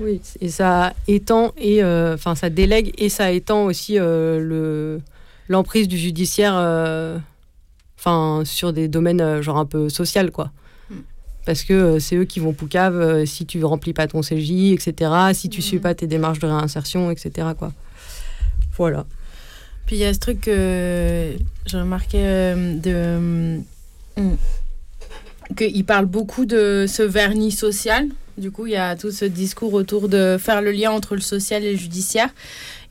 Oui, 0.00 0.20
et 0.40 0.48
ça 0.48 0.94
étend 1.06 1.52
et 1.58 1.84
enfin 1.84 2.34
ça 2.34 2.48
délègue 2.48 2.92
et 2.96 3.08
ça 3.08 3.30
étend 3.30 3.64
aussi 3.64 3.96
le 3.96 5.00
l'emprise 5.48 5.86
du 5.86 5.98
judiciaire 5.98 6.54
enfin 7.98 8.42
sur 8.44 8.72
des 8.72 8.88
domaines 8.88 9.42
genre 9.42 9.58
un 9.58 9.66
peu 9.66 9.90
social 9.90 10.30
quoi 10.30 10.50
parce 11.44 11.64
que 11.64 11.72
euh, 11.72 11.98
c'est 11.98 12.16
eux 12.16 12.24
qui 12.24 12.40
vont 12.40 12.52
poucave 12.52 13.00
euh, 13.00 13.26
si 13.26 13.46
tu 13.46 13.62
remplis 13.64 13.92
pas 13.92 14.06
ton 14.06 14.20
CJ, 14.20 14.72
etc., 14.72 15.10
si 15.32 15.48
tu 15.48 15.58
ne 15.58 15.64
suis 15.64 15.78
mm. 15.78 15.80
pas 15.80 15.94
tes 15.94 16.06
démarches 16.06 16.38
de 16.38 16.46
réinsertion, 16.46 17.10
etc. 17.10 17.48
Quoi. 17.58 17.72
Voilà. 18.76 19.06
Puis 19.86 19.96
il 19.96 19.98
y 19.98 20.04
a 20.04 20.14
ce 20.14 20.20
truc 20.20 20.42
que 20.42 21.32
j'ai 21.66 21.78
remarqué 21.78 22.18
euh, 22.18 22.76
de. 22.76 23.60
qu'il 25.56 25.84
parle 25.84 26.06
beaucoup 26.06 26.44
de 26.44 26.86
ce 26.88 27.02
vernis 27.02 27.52
social. 27.52 28.06
Du 28.38 28.50
coup, 28.50 28.66
il 28.66 28.72
y 28.72 28.76
a 28.76 28.96
tout 28.96 29.10
ce 29.10 29.26
discours 29.26 29.74
autour 29.74 30.08
de 30.08 30.38
faire 30.38 30.62
le 30.62 30.72
lien 30.72 30.90
entre 30.90 31.14
le 31.14 31.20
social 31.20 31.62
et 31.64 31.72
le 31.72 31.78
judiciaire. 31.78 32.30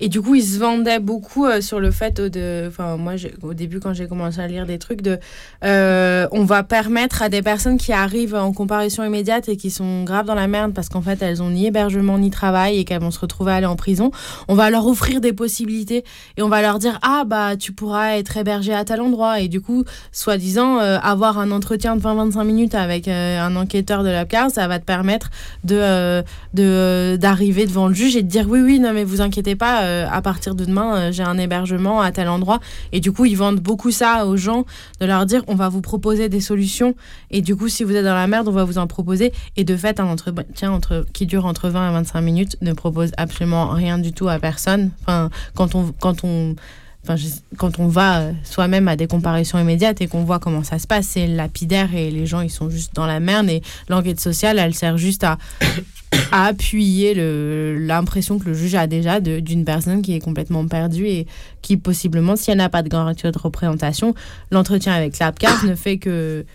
Et 0.03 0.09
du 0.09 0.19
coup, 0.19 0.33
il 0.33 0.43
se 0.43 0.57
vendait 0.57 0.99
beaucoup 0.99 1.45
euh, 1.45 1.61
sur 1.61 1.79
le 1.79 1.91
fait 1.91 2.19
de. 2.19 2.65
Enfin, 2.67 2.97
moi, 2.97 3.13
au 3.43 3.53
début, 3.53 3.79
quand 3.79 3.93
j'ai 3.93 4.07
commencé 4.07 4.39
à 4.39 4.47
lire 4.47 4.65
des 4.65 4.79
trucs, 4.79 5.03
de. 5.03 5.19
Euh, 5.63 6.27
on 6.31 6.43
va 6.43 6.63
permettre 6.63 7.21
à 7.21 7.29
des 7.29 7.43
personnes 7.43 7.77
qui 7.77 7.93
arrivent 7.93 8.33
en 8.33 8.51
comparution 8.51 9.03
immédiate 9.03 9.47
et 9.47 9.57
qui 9.57 9.69
sont 9.69 10.03
graves 10.03 10.25
dans 10.25 10.33
la 10.33 10.47
merde 10.47 10.73
parce 10.73 10.89
qu'en 10.89 11.03
fait, 11.03 11.21
elles 11.21 11.43
ont 11.43 11.51
ni 11.51 11.67
hébergement 11.67 12.17
ni 12.17 12.31
travail 12.31 12.79
et 12.79 12.83
qu'elles 12.83 13.01
vont 13.01 13.11
se 13.11 13.19
retrouver 13.19 13.51
à 13.51 13.55
aller 13.55 13.67
en 13.67 13.75
prison. 13.75 14.09
On 14.47 14.55
va 14.55 14.71
leur 14.71 14.87
offrir 14.87 15.21
des 15.21 15.33
possibilités 15.33 16.03
et 16.35 16.41
on 16.41 16.49
va 16.49 16.63
leur 16.63 16.79
dire 16.79 16.97
Ah, 17.03 17.23
bah, 17.27 17.55
tu 17.55 17.71
pourras 17.71 18.17
être 18.17 18.35
hébergé 18.37 18.73
à 18.73 18.83
tel 18.83 19.01
endroit. 19.01 19.39
Et 19.39 19.49
du 19.49 19.61
coup, 19.61 19.83
soi-disant, 20.11 20.79
euh, 20.79 20.97
avoir 20.97 21.37
un 21.37 21.51
entretien 21.51 21.95
de 21.95 22.01
20-25 22.01 22.43
minutes 22.43 22.73
avec 22.73 23.07
un 23.07 23.55
enquêteur 23.55 24.03
de 24.03 24.09
la 24.09 24.25
CAR, 24.25 24.49
ça 24.49 24.67
va 24.67 24.79
te 24.79 24.85
permettre 24.85 25.29
de 25.63 26.23
d'arriver 26.53 27.67
devant 27.67 27.87
le 27.87 27.93
juge 27.93 28.15
et 28.15 28.23
de 28.23 28.27
dire 28.27 28.47
Oui, 28.49 28.61
oui, 28.61 28.79
non, 28.79 28.93
mais 28.93 29.03
vous 29.03 29.21
inquiétez 29.21 29.55
pas 29.55 29.90
euh, 29.91 30.07
à 30.09 30.21
partir 30.21 30.55
de 30.55 30.65
demain, 30.65 30.95
euh, 30.95 31.11
j'ai 31.11 31.23
un 31.23 31.37
hébergement 31.37 32.01
à 32.01 32.11
tel 32.11 32.27
endroit. 32.29 32.59
Et 32.91 32.99
du 32.99 33.11
coup, 33.11 33.25
ils 33.25 33.35
vendent 33.35 33.59
beaucoup 33.59 33.91
ça 33.91 34.25
aux 34.25 34.37
gens, 34.37 34.65
de 34.99 35.05
leur 35.05 35.25
dire, 35.25 35.43
on 35.47 35.55
va 35.55 35.69
vous 35.69 35.81
proposer 35.81 36.29
des 36.29 36.41
solutions. 36.41 36.95
Et 37.29 37.41
du 37.41 37.55
coup, 37.55 37.67
si 37.69 37.83
vous 37.83 37.95
êtes 37.95 38.05
dans 38.05 38.15
la 38.15 38.27
merde, 38.27 38.47
on 38.47 38.51
va 38.51 38.63
vous 38.63 38.77
en 38.77 38.87
proposer. 38.87 39.33
Et 39.57 39.63
de 39.63 39.75
fait, 39.75 39.99
un 39.99 40.07
entretien 40.07 40.71
entre, 40.71 41.05
qui 41.13 41.25
dure 41.25 41.45
entre 41.45 41.69
20 41.69 41.89
et 41.89 41.93
25 41.93 42.21
minutes 42.21 42.57
ne 42.61 42.73
propose 42.73 43.11
absolument 43.17 43.69
rien 43.69 43.97
du 43.97 44.13
tout 44.13 44.27
à 44.27 44.39
personne. 44.39 44.91
Enfin, 45.01 45.29
quand 45.55 45.75
on, 45.75 45.93
quand 45.99 46.23
on, 46.23 46.55
Quand 47.57 47.79
on 47.79 47.87
va 47.87 48.19
euh, 48.19 48.31
soi-même 48.43 48.87
à 48.87 48.95
des 48.95 49.07
comparaisons 49.07 49.57
immédiates 49.59 50.01
et 50.01 50.07
qu'on 50.07 50.23
voit 50.23 50.39
comment 50.39 50.63
ça 50.63 50.79
se 50.79 50.87
passe, 50.87 51.07
c'est 51.07 51.27
lapidaire 51.27 51.95
et 51.95 52.11
les 52.11 52.25
gens 52.25 52.41
ils 52.41 52.51
sont 52.51 52.69
juste 52.69 52.93
dans 52.93 53.07
la 53.07 53.19
merde 53.19 53.49
et 53.49 53.61
l'enquête 53.89 54.19
sociale 54.19 54.59
elle 54.59 54.75
sert 54.75 54.97
juste 54.97 55.23
à 55.23 55.37
à 56.31 56.45
appuyer 56.45 57.13
l'impression 57.15 58.39
que 58.39 58.45
le 58.45 58.53
juge 58.53 58.75
a 58.75 58.87
déjà 58.87 59.19
d'une 59.19 59.65
personne 59.65 60.01
qui 60.01 60.13
est 60.13 60.19
complètement 60.19 60.67
perdue 60.67 61.07
et 61.07 61.27
qui 61.61 61.77
possiblement, 61.77 62.35
si 62.35 62.51
elle 62.51 62.57
n'a 62.57 62.69
pas 62.69 62.83
de 62.83 62.89
garantie 62.89 63.29
de 63.29 63.37
représentation, 63.37 64.13
l'entretien 64.51 64.93
avec 64.93 65.19
l'APCAR 65.19 65.65
ne 65.65 65.75
fait 65.75 65.97
que 65.97 66.45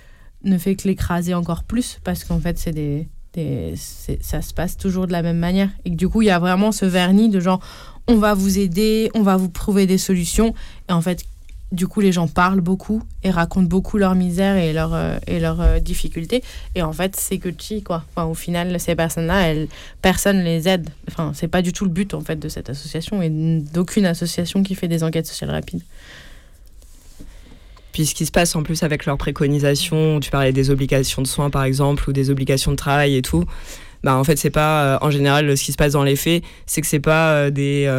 ne 0.45 0.59
fait 0.59 0.77
que 0.77 0.87
l'écraser 0.87 1.35
encore 1.35 1.65
plus 1.65 1.99
parce 2.05 2.25
qu'en 2.25 2.39
fait 2.39 2.59
c'est 2.59 2.73
des, 2.73 3.09
des 3.33 3.75
ça 4.21 4.43
se 4.43 4.55
passe 4.55 4.77
toujours 4.77 5.07
de 5.07 5.13
la 5.13 5.23
même 5.23 5.39
manière. 5.39 5.71
Et 5.85 5.91
que 5.91 5.97
du 5.97 6.09
coup 6.09 6.23
il 6.23 6.27
y 6.27 6.31
a 6.31 6.39
vraiment 6.39 6.73
ce 6.73 6.85
vernis 6.85 7.29
de 7.29 7.41
genre 7.41 7.61
on 8.09 8.17
va 8.17 8.35
vous 8.35 8.59
aider, 8.59 9.11
on 9.15 9.23
va 9.23 9.37
vous 9.37 9.49
prouver 9.49 9.87
des 9.87 9.99
solutions 9.99 10.55
et 10.89 10.93
en 10.93 11.01
fait 11.01 11.25
du 11.73 11.89
coup, 11.89 12.01
les 12.01 12.13
gens 12.13 12.29
parlent 12.29 12.61
beaucoup 12.61 13.03
et 13.25 13.31
racontent 13.31 13.67
beaucoup 13.67 13.99
leur 13.99 14.15
misère 14.15 14.57
et 14.57 14.73
leurs 14.73 14.95
euh, 14.95 15.19
et 15.27 15.41
leurs 15.41 15.61
euh, 15.61 15.79
difficultés. 15.81 16.43
Et 16.75 16.83
en 16.83 16.93
fait, 16.93 17.17
c'est 17.17 17.39
que 17.39 17.49
chi, 17.57 17.83
quoi. 17.83 18.05
Enfin, 18.11 18.27
au 18.29 18.35
final, 18.35 18.79
ces 18.79 18.95
personnes-là, 18.95 19.49
elles, 19.49 19.69
personne 20.01 20.45
les 20.45 20.69
aide. 20.69 20.89
Enfin, 21.09 21.33
c'est 21.35 21.49
pas 21.49 21.63
du 21.63 21.73
tout 21.73 21.85
le 21.85 21.91
but, 21.91 22.15
en 22.15 22.21
fait, 22.21 22.37
de 22.37 22.49
cette 22.49 22.71
association 22.71 23.21
et 23.21 23.31
d'aucune 23.31 24.07
association 24.07 24.63
qui 24.63 24.75
fait 24.75 24.89
des 24.89 25.03
enquêtes 25.03 25.27
sociales 25.27 25.51
rapides. 25.51 25.83
Puis 27.93 28.07
ce 28.07 28.15
qui 28.15 28.27
se 28.27 28.31
passe 28.31 28.55
en 28.55 28.63
plus 28.63 28.83
avec 28.83 29.07
leurs 29.07 29.17
préconisations, 29.17 30.21
tu 30.21 30.31
parlais 30.31 30.53
des 30.53 30.71
obligations 30.71 31.23
de 31.23 31.27
soins, 31.27 31.51
par 31.51 31.65
exemple, 31.65 32.09
ou 32.09 32.13
des 32.13 32.31
obligations 32.31 32.71
de 32.71 32.77
travail 32.77 33.17
et 33.17 33.23
tout. 33.23 33.45
Bah, 34.07 34.17
en 34.17 34.25
fait, 34.25 34.37
c'est 34.37 34.51
pas, 34.51 34.85
euh, 34.85 34.99
en 35.01 35.11
général, 35.11 35.57
ce 35.59 35.65
qui 35.65 35.73
se 35.73 35.77
passe 35.77 35.93
dans 35.93 36.05
les 36.05 36.15
faits, 36.15 36.43
c'est 36.65 36.81
que 36.81 36.87
c'est 36.87 37.01
pas 37.01 37.51
des 37.51 37.91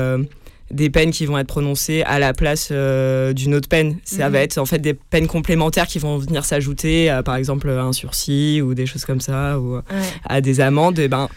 des 0.69 0.89
peines 0.89 1.11
qui 1.11 1.25
vont 1.25 1.37
être 1.37 1.47
prononcées 1.47 2.03
à 2.03 2.19
la 2.19 2.33
place 2.33 2.69
euh, 2.71 3.31
d'une 3.31 3.55
autre 3.55 3.69
peine. 3.69 3.99
Ça 4.03 4.27
mhm. 4.27 4.33
va 4.33 4.39
être 4.39 4.57
en 4.57 4.65
fait 4.65 4.79
des 4.79 4.93
peines 4.93 5.27
complémentaires 5.27 5.87
qui 5.87 5.97
vont 5.97 6.17
venir 6.17 6.43
s'ajouter, 6.43 7.13
par 7.23 7.37
exemple 7.37 7.69
un 7.69 7.93
sursis 7.93 8.61
ou 8.61 8.73
des 8.73 8.85
choses 8.85 9.05
comme 9.05 9.21
ça, 9.21 9.59
ou 9.59 9.79
à 10.25 10.41
des 10.41 10.59
amendes. 10.59 10.99
Et 10.99 11.07
ben, 11.07 11.29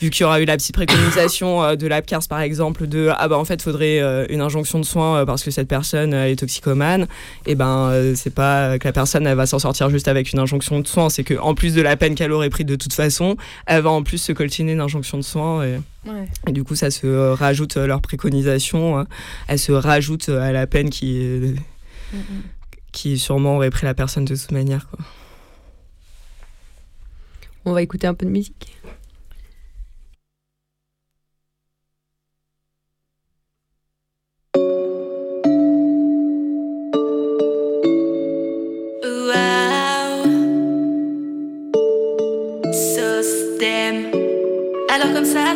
vu 0.00 0.10
qu'il 0.10 0.22
y 0.22 0.24
aura 0.24 0.40
eu 0.40 0.44
la 0.44 0.56
petite 0.56 0.74
préconisation 0.74 1.62
euh, 1.62 1.76
de 1.76 1.86
l'APCARS 1.86 2.28
par 2.28 2.40
exemple 2.40 2.86
de 2.86 3.10
ah 3.16 3.28
bah 3.28 3.38
en 3.38 3.44
fait 3.44 3.62
faudrait 3.62 4.00
euh, 4.00 4.26
une 4.28 4.40
injonction 4.40 4.78
de 4.78 4.84
soins 4.84 5.24
parce 5.24 5.42
que 5.42 5.50
cette 5.50 5.68
personne 5.68 6.14
est 6.14 6.36
toxicomane 6.36 7.06
et 7.46 7.54
ben 7.54 7.92
c'est 8.14 8.34
pas 8.34 8.78
que 8.78 8.86
la 8.86 8.92
personne 8.92 9.26
elle 9.26 9.36
va 9.36 9.46
s'en 9.46 9.58
sortir 9.58 9.90
juste 9.90 10.08
avec 10.08 10.32
une 10.32 10.38
injonction 10.38 10.80
de 10.80 10.86
soins 10.86 11.08
c'est 11.08 11.24
que 11.24 11.34
en 11.34 11.54
plus 11.54 11.74
de 11.74 11.82
la 11.82 11.96
peine 11.96 12.14
qu'elle 12.14 12.32
aurait 12.32 12.50
pris 12.50 12.64
de 12.64 12.76
toute 12.76 12.92
façon 12.92 13.36
elle 13.66 13.82
va 13.82 13.90
en 13.90 14.02
plus 14.02 14.18
se 14.18 14.32
coltiner 14.32 14.72
une 14.72 14.80
injonction 14.80 15.18
de 15.18 15.22
soins 15.22 15.64
et 15.64 15.80
et 16.46 16.52
du 16.52 16.64
coup, 16.64 16.74
ça 16.74 16.90
se 16.90 17.06
euh, 17.06 17.34
rajoute 17.34 17.76
euh, 17.76 17.86
leur 17.86 18.00
préconisation, 18.00 19.06
elle 19.48 19.58
se 19.58 19.72
rajoute 19.72 20.28
euh, 20.28 20.40
à 20.40 20.52
la 20.52 20.66
peine 20.66 20.90
qui, 20.90 21.56
qui 22.92 23.18
sûrement 23.18 23.56
aurait 23.56 23.70
pris 23.70 23.86
la 23.86 23.94
personne 23.94 24.24
de 24.24 24.36
toute 24.36 24.52
manière. 24.52 24.88
Quoi. 24.88 25.04
On 27.64 27.72
va 27.72 27.82
écouter 27.82 28.06
un 28.06 28.14
peu 28.14 28.26
de 28.26 28.30
musique. 28.30 28.76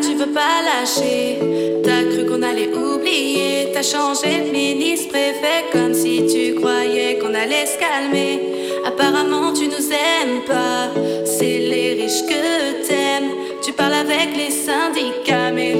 Tu 0.00 0.14
veux 0.14 0.32
pas 0.32 0.62
lâcher. 0.64 1.38
T'as 1.84 2.04
cru 2.04 2.26
qu'on 2.26 2.42
allait 2.42 2.72
oublier. 2.74 3.68
T'as 3.72 3.82
changé 3.82 4.40
de 4.46 4.50
ministre 4.50 5.08
préfet 5.08 5.64
comme 5.72 5.94
si 5.94 6.26
tu 6.26 6.54
croyais 6.54 7.18
qu'on 7.18 7.34
allait 7.34 7.66
se 7.66 7.78
calmer. 7.78 8.40
Apparemment, 8.86 9.52
tu 9.52 9.66
nous 9.66 9.86
aimes 9.90 10.42
pas. 10.46 10.88
C'est 11.24 11.58
les 11.58 11.94
riches 11.94 12.24
que 12.26 12.86
t'aimes. 12.86 13.30
Tu 13.62 13.72
parles 13.72 13.94
avec 13.94 14.36
les 14.36 14.50
syndicats, 14.50 15.50
mais 15.52 15.74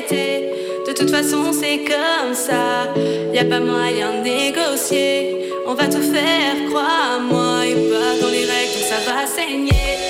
De 0.00 0.92
toute 0.92 1.10
façon, 1.10 1.52
c'est 1.52 1.84
comme 1.84 2.34
ça. 2.34 2.92
Y 3.32 3.38
a 3.38 3.44
pas 3.44 3.60
moyen 3.60 4.18
de 4.18 4.24
négocier. 4.24 5.52
On 5.66 5.74
va 5.74 5.84
tout 5.84 6.00
faire, 6.00 6.56
crois-moi, 6.70 7.66
et 7.66 7.74
pas 7.74 8.20
dans 8.20 8.30
les 8.30 8.46
règles, 8.46 8.84
ça 8.88 8.96
va 9.06 9.26
saigner. 9.26 10.01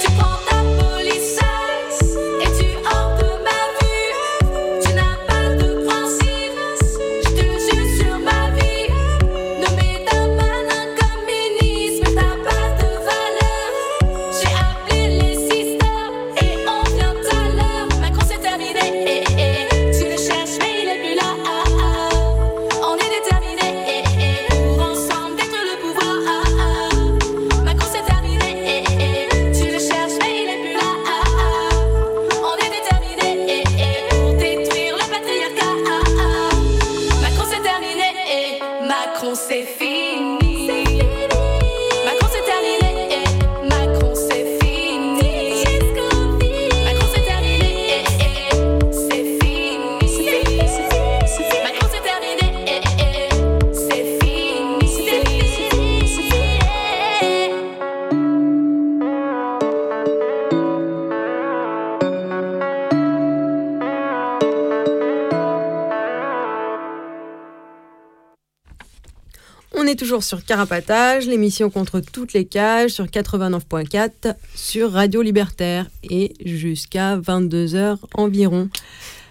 Toujours 70.13 70.25
sur 70.25 70.45
Carapatage, 70.45 71.27
l'émission 71.27 71.71
contre 71.71 72.01
toutes 72.01 72.35
les 72.35 72.45
cages 72.45 72.91
sur 72.91 73.07
89.4 73.07 74.35
sur 74.55 74.93
Radio 74.93 75.23
Libertaire 75.23 75.87
et 76.03 76.35
jusqu'à 76.45 77.17
22h 77.17 77.97
environ. 78.13 78.69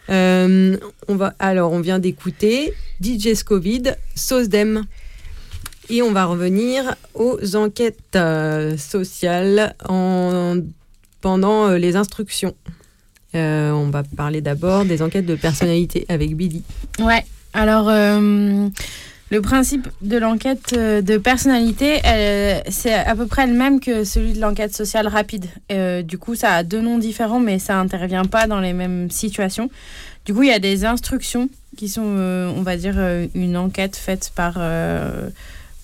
Euh, 0.09 0.75
on 1.07 1.15
va, 1.17 1.35
alors, 1.37 1.71
on 1.71 1.81
vient 1.81 1.99
d'écouter 1.99 2.73
DJ 2.99 3.35
Scovid, 3.35 3.95
Sosdem. 4.15 4.85
Et 5.91 6.01
on 6.01 6.13
va 6.13 6.25
revenir 6.25 6.95
aux 7.13 7.55
enquêtes 7.55 8.15
euh, 8.15 8.75
sociales 8.75 9.75
en, 9.87 10.55
pendant 11.21 11.67
euh, 11.67 11.77
les 11.77 11.95
instructions. 11.95 12.55
On 13.35 13.89
va 13.91 14.01
parler 14.17 14.41
d'abord 14.41 14.85
des 14.85 15.03
enquêtes 15.03 15.27
de 15.27 15.35
personnalité 15.35 16.07
avec 16.09 16.35
Billy. 16.35 16.63
Ouais, 16.97 17.23
alors 17.53 17.87
le 19.31 19.41
principe 19.41 19.87
de 20.01 20.17
l'enquête 20.17 20.73
euh, 20.77 21.01
de 21.01 21.17
personnalité, 21.17 21.99
c'est 22.69 22.93
à 22.93 23.15
peu 23.15 23.25
près 23.27 23.47
le 23.47 23.53
même 23.53 23.79
que 23.79 24.03
celui 24.03 24.33
de 24.33 24.41
l'enquête 24.41 24.75
sociale 24.75 25.07
rapide. 25.07 25.45
Euh, 25.71 26.01
du 26.01 26.17
coup, 26.17 26.35
ça 26.35 26.53
a 26.55 26.63
deux 26.63 26.81
noms 26.81 26.97
différents, 26.97 27.39
mais 27.39 27.57
ça 27.57 27.79
intervient 27.79 28.25
pas 28.25 28.45
dans 28.45 28.59
les 28.59 28.73
mêmes 28.73 29.09
situations. 29.09 29.69
Du 30.25 30.33
coup, 30.33 30.43
il 30.43 30.49
y 30.49 30.53
a 30.53 30.59
des 30.59 30.83
instructions 30.85 31.49
qui 31.77 31.87
sont, 31.87 32.03
euh, 32.05 32.51
on 32.55 32.61
va 32.61 32.75
dire, 32.75 32.97
une 33.33 33.55
enquête 33.55 33.95
faite 33.95 34.31
par, 34.35 34.59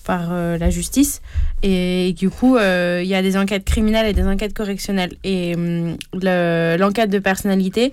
par 0.04 0.32
la 0.32 0.70
justice. 0.70 1.22
Et 1.62 2.14
du 2.16 2.28
coup, 2.28 2.58
il 2.58 3.06
y 3.06 3.14
a 3.14 3.22
des 3.22 3.36
enquêtes 3.38 3.64
criminelles 3.64 4.06
et 4.06 4.12
des 4.12 4.26
enquêtes 4.26 4.52
correctionnelles. 4.54 5.14
Et 5.24 5.54
hum, 5.56 5.96
le- 6.12 6.76
l'enquête 6.78 7.08
de 7.10 7.18
personnalité, 7.18 7.92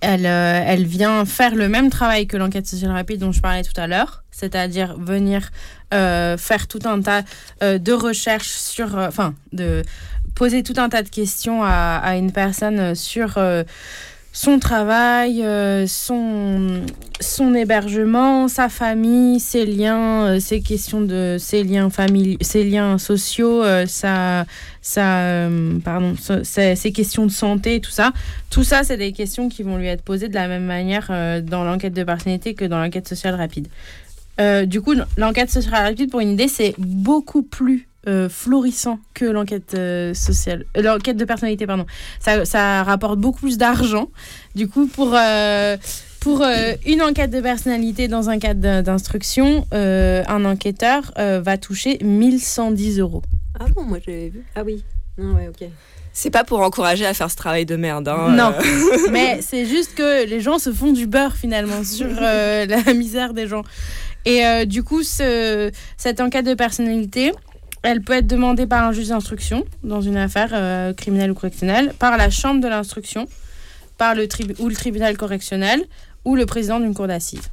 elle, 0.00 0.26
euh, 0.26 0.64
elle 0.66 0.86
vient 0.86 1.24
faire 1.24 1.54
le 1.54 1.68
même 1.68 1.90
travail 1.90 2.26
que 2.26 2.36
l'enquête 2.36 2.66
sociale 2.66 2.90
rapide 2.90 3.20
dont 3.20 3.32
je 3.32 3.40
parlais 3.40 3.62
tout 3.62 3.78
à 3.78 3.86
l'heure, 3.86 4.24
c'est-à-dire 4.30 4.96
venir 4.98 5.50
euh, 5.92 6.36
faire 6.36 6.66
tout 6.66 6.80
un 6.84 7.00
tas 7.00 7.22
euh, 7.62 7.78
de 7.78 7.92
recherches 7.92 8.48
sur, 8.50 8.94
enfin, 8.96 9.34
de 9.52 9.82
poser 10.34 10.62
tout 10.62 10.74
un 10.78 10.88
tas 10.88 11.02
de 11.02 11.08
questions 11.08 11.62
à, 11.62 12.16
une 12.16 12.32
personne 12.32 12.94
sur 12.94 13.38
son 14.34 14.58
travail, 14.58 15.44
euh, 15.44 15.86
son, 15.86 16.82
son 17.20 17.54
hébergement, 17.54 18.48
sa 18.48 18.68
famille, 18.68 19.38
ses 19.38 19.64
liens, 19.64 20.26
euh, 20.26 20.40
ses 20.40 20.60
questions 20.60 21.00
de 21.00 21.36
ses 21.38 21.62
liens 21.62 21.88
familiaux, 21.88 22.38
ses 22.40 22.64
liens 22.64 22.98
sociaux, 22.98 23.62
euh, 23.62 23.86
sa, 23.86 24.44
sa, 24.82 25.48
pardon, 25.84 26.16
ses, 26.42 26.92
questions 26.92 27.26
de 27.26 27.30
santé, 27.30 27.80
tout 27.80 27.92
ça. 27.92 28.12
Tout 28.50 28.64
ça, 28.64 28.82
c'est 28.82 28.96
des 28.96 29.12
questions 29.12 29.48
qui 29.48 29.62
vont 29.62 29.76
lui 29.76 29.86
être 29.86 30.02
posées 30.02 30.28
de 30.28 30.34
la 30.34 30.48
même 30.48 30.64
manière 30.64 31.08
dans 31.42 31.62
l'enquête 31.62 31.94
de 31.94 32.02
personnalité 32.02 32.54
que 32.54 32.64
dans 32.64 32.80
l'enquête 32.80 33.08
sociale 33.08 33.36
rapide. 33.36 33.68
Du 34.66 34.80
coup, 34.80 34.94
l'enquête 35.16 35.50
sociale 35.50 35.84
rapide, 35.84 36.10
pour 36.10 36.18
une 36.18 36.30
idée, 36.30 36.48
c'est 36.48 36.74
beaucoup 36.76 37.44
plus 37.44 37.86
euh, 38.06 38.28
florissant 38.28 38.98
que 39.14 39.24
l'enquête 39.24 39.74
euh, 39.74 40.14
sociale, 40.14 40.64
euh, 40.76 40.82
l'enquête 40.82 41.16
de 41.16 41.24
personnalité, 41.24 41.66
pardon. 41.66 41.86
Ça, 42.20 42.44
ça 42.44 42.82
rapporte 42.82 43.18
beaucoup 43.18 43.40
plus 43.40 43.58
d'argent. 43.58 44.08
Du 44.54 44.68
coup, 44.68 44.86
pour 44.86 45.12
euh, 45.14 45.76
pour 46.20 46.42
euh, 46.42 46.72
une 46.86 47.02
enquête 47.02 47.30
de 47.30 47.40
personnalité 47.40 48.08
dans 48.08 48.30
un 48.30 48.38
cadre 48.38 48.60
d'in- 48.60 48.82
d'instruction, 48.82 49.66
euh, 49.74 50.22
un 50.26 50.44
enquêteur 50.44 51.12
euh, 51.18 51.40
va 51.42 51.58
toucher 51.58 51.98
1110 52.02 53.00
euros. 53.00 53.22
Ah 53.60 53.66
bon, 53.74 53.82
moi 53.84 53.98
j'avais 54.04 54.30
vu. 54.30 54.42
Ah 54.56 54.62
oui. 54.64 54.82
Non, 55.18 55.34
ouais, 55.34 55.48
ok. 55.48 55.68
C'est 56.16 56.30
pas 56.30 56.44
pour 56.44 56.60
encourager 56.60 57.04
à 57.04 57.12
faire 57.12 57.30
ce 57.30 57.36
travail 57.36 57.66
de 57.66 57.74
merde. 57.76 58.06
hein, 58.08 58.30
Non, 58.36 58.52
euh. 58.58 58.98
mais 59.10 59.40
c'est 59.42 59.66
juste 59.66 59.94
que 59.96 60.24
les 60.26 60.40
gens 60.40 60.58
se 60.58 60.72
font 60.72 60.92
du 60.92 61.06
beurre 61.06 61.36
finalement 61.36 61.82
sur 61.84 62.06
euh, 62.08 62.66
la 62.66 62.94
misère 62.94 63.34
des 63.34 63.46
gens. 63.48 63.62
Et 64.24 64.46
euh, 64.46 64.64
du 64.64 64.82
coup, 64.82 65.02
ce- 65.02 65.70
cette 65.96 66.20
enquête 66.20 66.46
de 66.46 66.54
personnalité, 66.54 67.32
elle 67.84 68.00
peut 68.00 68.14
être 68.14 68.26
demandée 68.26 68.66
par 68.66 68.82
un 68.84 68.92
juge 68.92 69.08
d'instruction 69.08 69.64
dans 69.82 70.00
une 70.00 70.16
affaire 70.16 70.50
euh, 70.52 70.92
criminelle 70.94 71.30
ou 71.30 71.34
correctionnelle, 71.34 71.92
par 71.98 72.16
la 72.16 72.30
chambre 72.30 72.60
de 72.60 72.68
l'instruction, 72.68 73.28
par 73.98 74.14
le 74.14 74.26
ou 74.58 74.68
le 74.68 74.74
tribunal 74.74 75.16
correctionnel 75.16 75.84
ou 76.24 76.34
le 76.34 76.46
président 76.46 76.80
d'une 76.80 76.94
cour 76.94 77.06
d'assises. 77.06 77.50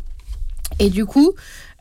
Et 0.79 0.89
du 0.89 1.05
coup, 1.05 1.33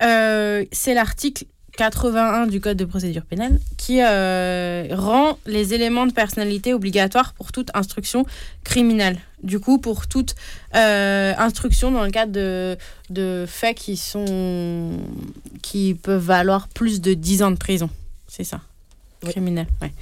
euh, 0.03 0.65
c'est 0.73 0.95
l'article 0.95 1.45
81 1.77 2.49
du 2.49 2.61
Code 2.61 2.77
de 2.77 2.85
procédure 2.85 3.25
pénale 3.25 3.61
qui 3.79 4.03
euh, 4.03 4.89
rend 4.91 5.39
les 5.47 5.73
éléments 5.73 6.07
de 6.07 6.13
personnalité 6.13 6.75
obligatoires 6.75 7.33
pour 7.35 7.53
toute 7.53 7.71
instruction 7.75 8.27
criminelle. 8.65 9.19
Du 9.45 9.61
coup, 9.61 9.79
pour 9.79 10.09
toute 10.09 10.35
instruction 10.73 11.93
dans 11.93 12.05
le 12.05 12.11
cadre 12.11 12.33
de, 12.33 12.77
de 13.09 13.45
faits 13.47 13.77
qui, 13.77 13.97
sont, 13.97 14.99
qui 15.63 15.95
peuvent 15.95 16.23
valoir 16.23 16.67
plus 16.69 17.01
de 17.01 17.15
10 17.15 17.45
ans 17.45 17.51
de 17.53 17.57
prison. 17.57 17.89
C'est 18.31 18.45
ça 18.45 18.61
criminel. 19.29 19.67
Ouais. 19.83 19.93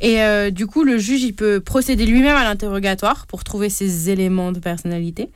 Et 0.00 0.22
euh, 0.22 0.50
du 0.50 0.66
coup, 0.66 0.84
le 0.84 0.98
juge, 0.98 1.22
il 1.22 1.34
peut 1.34 1.60
procéder 1.60 2.06
lui-même 2.06 2.36
à 2.36 2.44
l'interrogatoire 2.44 3.26
pour 3.26 3.44
trouver 3.44 3.70
ces 3.70 4.10
éléments 4.10 4.52
de 4.52 4.58
personnalité. 4.58 5.30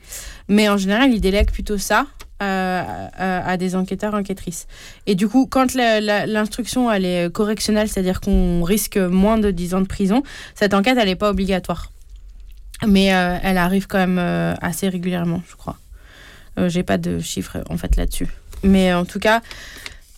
Mais 0.47 0.69
en 0.69 0.77
général, 0.77 1.11
il 1.11 1.21
délègue 1.21 1.51
plutôt 1.51 1.77
ça 1.77 2.05
euh, 2.41 3.07
à, 3.17 3.49
à 3.49 3.57
des 3.57 3.75
enquêteurs, 3.75 4.13
enquêtrices. 4.13 4.67
Et 5.07 5.15
du 5.15 5.27
coup, 5.27 5.47
quand 5.49 5.73
l'instruction, 5.73 6.91
elle 6.91 7.05
est 7.05 7.31
correctionnelle, 7.31 7.89
c'est-à-dire 7.89 8.21
qu'on 8.21 8.63
risque 8.63 8.97
moins 8.97 9.37
de 9.37 9.51
10 9.51 9.73
ans 9.75 9.81
de 9.81 9.87
prison, 9.87 10.23
cette 10.53 10.73
enquête, 10.73 10.97
elle 10.99 11.07
n'est 11.07 11.15
pas 11.15 11.29
obligatoire. 11.29 11.91
Mais 12.85 13.13
euh, 13.13 13.37
elle 13.41 13.57
arrive 13.57 13.87
quand 13.87 13.97
même 13.97 14.19
euh, 14.19 14.53
assez 14.61 14.89
régulièrement, 14.89 15.41
je 15.49 15.55
crois. 15.55 15.77
J'ai 16.67 16.83
pas 16.83 16.99
de 16.99 17.17
chiffres, 17.17 17.63
en 17.71 17.77
fait, 17.77 17.95
là-dessus. 17.95 18.27
Mais 18.61 18.93
en 18.93 19.05
tout 19.05 19.17
cas... 19.17 19.41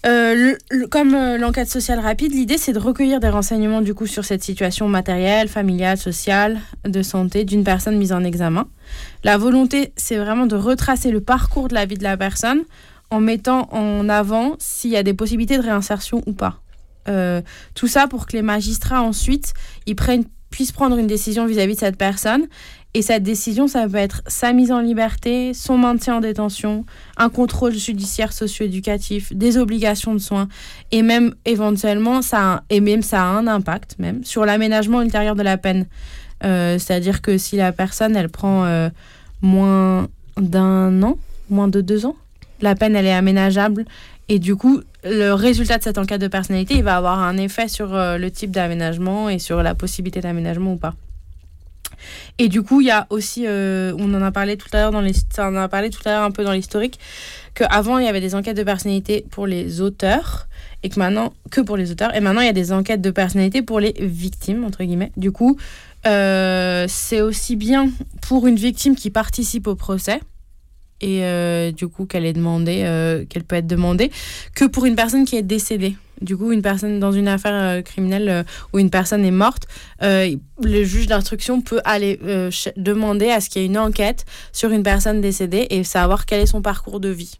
Euh, 0.06 0.56
comme 0.92 1.16
euh, 1.16 1.38
l'enquête 1.38 1.70
sociale 1.70 2.00
rapide, 2.00 2.32
l'idée 2.32 2.60
c'est 2.60 2.74
de 2.74 2.80
recueillir 2.80 3.20
des 3.20 3.30
renseignements 3.30 3.82
du 3.82 3.96
coup 3.96 4.06
sur 4.06 4.24
cette 4.24 4.44
situation 4.44 4.88
matérielle, 4.88 5.48
familiale, 5.48 5.98
sociale, 5.98 6.60
de 6.84 7.02
santé 7.02 7.44
d'une 7.44 7.64
personne 7.64 7.98
mise 7.98 8.14
en 8.14 8.24
examen. 8.24 8.68
La 9.24 9.38
volonté 9.38 9.94
c'est 9.96 10.18
vraiment 10.18 10.46
de 10.46 10.56
retracer 10.56 11.10
le 11.10 11.22
parcours 11.22 11.70
de 11.70 11.74
la 11.74 11.86
vie 11.86 11.98
de 11.98 12.04
la 12.04 12.18
personne 12.18 12.64
en 13.10 13.20
mettant 13.20 13.68
en 13.72 14.08
avant 14.08 14.56
s'il 14.60 14.92
y 14.92 14.98
a 14.98 15.04
des 15.04 15.16
possibilités 15.16 15.58
de 15.58 15.64
réinsertion 15.64 16.22
ou 16.28 16.34
pas. 16.34 16.62
Euh, 17.08 17.42
tout 17.74 17.88
ça 17.88 18.08
pour 18.08 18.28
que 18.28 18.34
les 18.34 18.42
magistrats 18.44 19.02
ensuite 19.02 19.54
ils 19.88 19.96
prennent, 19.96 20.26
puissent 20.56 20.72
prendre 20.72 20.98
une 20.98 21.06
décision 21.06 21.46
vis-à-vis 21.46 21.76
de 21.76 21.80
cette 21.82 21.98
personne. 21.98 22.48
Et 22.94 23.02
cette 23.02 23.24
décision, 23.24 23.68
ça 23.68 23.90
peut 23.90 23.98
être 23.98 24.22
sa 24.26 24.54
mise 24.54 24.72
en 24.72 24.80
liberté, 24.80 25.54
son 25.54 25.78
maintien 25.78 26.16
en 26.16 26.22
détention, 26.22 26.86
un 27.18 27.28
contrôle 27.28 27.74
judiciaire 27.74 28.32
socio-éducatif, 28.32 29.34
des 29.34 29.58
obligations 29.58 30.14
de 30.14 30.20
soins, 30.20 30.48
et 30.94 31.02
même 31.02 31.36
éventuellement, 31.44 32.22
ça 32.22 32.54
a, 32.54 32.64
et 32.70 32.80
même 32.80 33.02
ça 33.02 33.22
a 33.22 33.26
un 33.26 33.48
impact 33.48 33.98
même 34.00 34.24
sur 34.24 34.46
l'aménagement 34.46 35.02
ultérieur 35.02 35.36
de 35.36 35.44
la 35.44 35.58
peine. 35.58 35.88
Euh, 36.46 36.80
C'est-à-dire 36.80 37.22
que 37.22 37.38
si 37.38 37.58
la 37.58 37.74
personne, 37.74 38.16
elle 38.16 38.30
prend 38.30 38.64
euh, 38.64 38.90
moins 39.42 40.08
d'un 40.38 41.04
an, 41.04 41.18
moins 41.50 41.68
de 41.68 41.82
deux 41.82 42.06
ans, 42.06 42.16
la 42.62 42.76
peine, 42.76 42.96
elle 42.96 43.06
est 43.06 43.14
aménageable. 43.14 43.86
Et 44.28 44.40
du 44.40 44.56
coup, 44.56 44.82
le 45.04 45.34
résultat 45.34 45.78
de 45.78 45.84
cette 45.84 45.98
enquête 45.98 46.22
de 46.22 46.28
personnalité, 46.28 46.76
il 46.76 46.84
va 46.84 46.98
avoir 46.98 47.20
un 47.20 47.38
effet 47.38 47.68
sur 47.68 47.94
euh, 47.94 48.18
le 48.18 48.32
type 48.32 48.52
d'aménagement 48.52 49.30
et 49.30 49.40
sur 49.40 49.62
la 49.62 49.76
possibilité 49.76 50.20
d'aménagement 50.22 50.74
ou 50.74 50.78
pas. 50.78 50.96
Et 52.38 52.50
du 52.50 52.62
coup, 52.62 52.82
il 52.82 52.88
y 52.88 52.92
a 52.92 53.08
aussi, 53.10 53.46
euh, 53.48 53.94
on 53.98 54.14
en 54.14 54.22
a 54.22 54.32
parlé 54.32 54.58
tout 54.58 54.68
à 54.74 54.78
l'heure 54.78 54.92
dans 54.92 55.02
les, 55.02 55.14
en 55.38 55.56
a 55.56 55.68
parlé 55.68 55.90
tout 55.90 56.02
à 56.06 56.12
l'heure 56.12 56.24
un 56.24 56.32
peu 56.32 56.44
dans 56.44 56.52
l'historique, 56.52 57.00
qu'avant 57.54 57.98
il 58.00 58.06
y 58.06 58.08
avait 58.08 58.22
des 58.22 58.36
enquêtes 58.36 58.58
de 58.58 58.64
personnalité 58.64 59.26
pour 59.32 59.48
les 59.48 59.82
auteurs 59.82 60.48
et 60.84 60.90
que 60.90 61.00
maintenant 61.00 61.34
que 61.52 61.62
pour 61.62 61.78
les 61.78 61.92
auteurs 61.92 62.14
et 62.16 62.20
maintenant 62.20 62.42
il 62.42 62.48
y 62.48 62.50
a 62.50 62.54
des 62.54 62.72
enquêtes 62.72 63.02
de 63.02 63.12
personnalité 63.12 63.62
pour 63.62 63.80
les 63.80 63.94
victimes 64.00 64.64
entre 64.66 64.84
guillemets. 64.84 65.12
Du 65.18 65.32
coup, 65.32 65.58
euh, 66.06 66.86
c'est 66.90 67.22
aussi 67.22 67.56
bien 67.56 67.90
pour 68.22 68.48
une 68.48 68.58
victime 68.58 68.96
qui 68.96 69.10
participe 69.10 69.68
au 69.68 69.76
procès 69.76 70.20
et 71.06 71.24
euh, 71.24 71.72
du 71.72 71.88
coup 71.88 72.08
qu'elle 72.08 72.26
est 72.26 72.34
demandée, 72.34 72.82
euh, 72.84 73.26
qu'elle 73.30 73.44
peut 73.44 73.56
être 73.56 73.68
demandée, 73.68 74.12
que 74.56 74.66
pour 74.66 74.86
une 74.86 74.96
personne 74.96 75.24
qui 75.24 75.36
est 75.36 75.44
décédée. 75.44 75.96
Du 76.22 76.36
coup, 76.36 76.52
une 76.52 76.62
personne 76.62 77.00
dans 77.00 77.12
une 77.12 77.28
affaire 77.28 77.54
euh, 77.54 77.82
criminelle 77.82 78.46
où 78.74 78.80
une 78.80 78.90
personne 78.90 79.24
est 79.24 79.32
morte, 79.32 79.68
le 80.02 80.84
juge 80.84 81.08
d'instruction 81.08 81.62
peut 81.62 81.82
aller 81.84 82.20
demander 82.78 83.30
à 83.30 83.40
ce 83.40 83.50
qu'il 83.50 83.62
y 83.62 83.66
ait 83.66 83.68
une 83.68 83.78
enquête 83.78 84.26
sur 84.52 84.72
une 84.72 84.82
personne 84.82 85.22
décédée 85.22 85.68
et 85.70 85.84
savoir 85.84 86.26
quel 86.26 86.42
est 86.42 86.48
son 86.48 86.62
parcours 86.62 87.00
de 87.00 87.10
vie. 87.10 87.40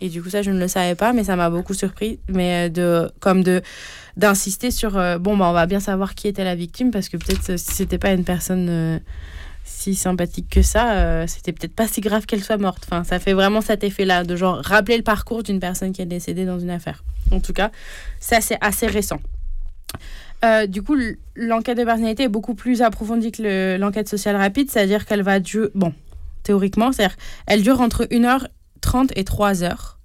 Et 0.00 0.08
du 0.08 0.22
coup, 0.22 0.30
ça, 0.30 0.42
je 0.42 0.50
ne 0.50 0.58
le 0.58 0.68
savais 0.68 0.94
pas, 0.94 1.12
mais 1.12 1.24
ça 1.24 1.36
m'a 1.36 1.50
beaucoup 1.50 1.74
surpris. 1.74 2.20
Mais 2.28 2.70
de, 2.70 3.10
comme 3.20 3.42
de 3.42 3.60
d'insister 4.16 4.70
sur 4.70 4.92
bon, 5.18 5.36
bah, 5.36 5.46
on 5.48 5.52
va 5.52 5.66
bien 5.66 5.80
savoir 5.80 6.14
qui 6.14 6.28
était 6.28 6.44
la 6.44 6.54
victime 6.54 6.92
parce 6.92 7.08
que 7.08 7.16
peut-être 7.16 7.58
si 7.58 7.74
c'était 7.74 7.98
pas 7.98 8.12
une 8.12 8.24
personne 8.24 9.00
si 9.66 9.94
sympathique 9.94 10.48
que 10.50 10.62
ça, 10.62 10.92
euh, 10.92 11.26
c'était 11.26 11.52
peut-être 11.52 11.74
pas 11.74 11.88
si 11.88 12.00
grave 12.02 12.26
qu'elle 12.26 12.44
soit 12.44 12.58
morte. 12.58 12.82
Enfin, 12.86 13.02
ça 13.02 13.18
fait 13.18 13.32
vraiment 13.32 13.60
cet 13.62 13.82
effet-là 13.82 14.22
de 14.24 14.36
genre 14.36 14.60
rappeler 14.62 14.96
le 14.98 15.02
parcours 15.02 15.42
d'une 15.42 15.58
personne 15.58 15.92
qui 15.92 16.02
est 16.02 16.06
décédée 16.06 16.44
dans 16.44 16.58
une 16.58 16.70
affaire. 16.70 17.02
En 17.32 17.40
tout 17.40 17.52
cas, 17.54 17.70
ça 18.20 18.40
c'est 18.40 18.58
assez 18.60 18.86
récent. 18.86 19.20
Euh, 20.44 20.66
du 20.66 20.82
coup, 20.82 20.96
l'enquête 21.34 21.78
de 21.78 21.84
personnalité 21.84 22.24
est 22.24 22.28
beaucoup 22.28 22.54
plus 22.54 22.82
approfondie 22.82 23.32
que 23.32 23.42
le- 23.42 23.76
l'enquête 23.78 24.08
sociale 24.08 24.36
rapide, 24.36 24.70
c'est-à-dire 24.70 25.06
qu'elle 25.06 25.22
va 25.22 25.40
durer, 25.40 25.70
bon, 25.74 25.94
théoriquement, 26.42 26.92
c'est-à-dire 26.92 27.16
elle 27.46 27.62
dure 27.62 27.80
entre 27.80 28.04
1h30 28.10 29.10
et 29.16 29.24
3 29.24 29.62
heures. 29.62 29.98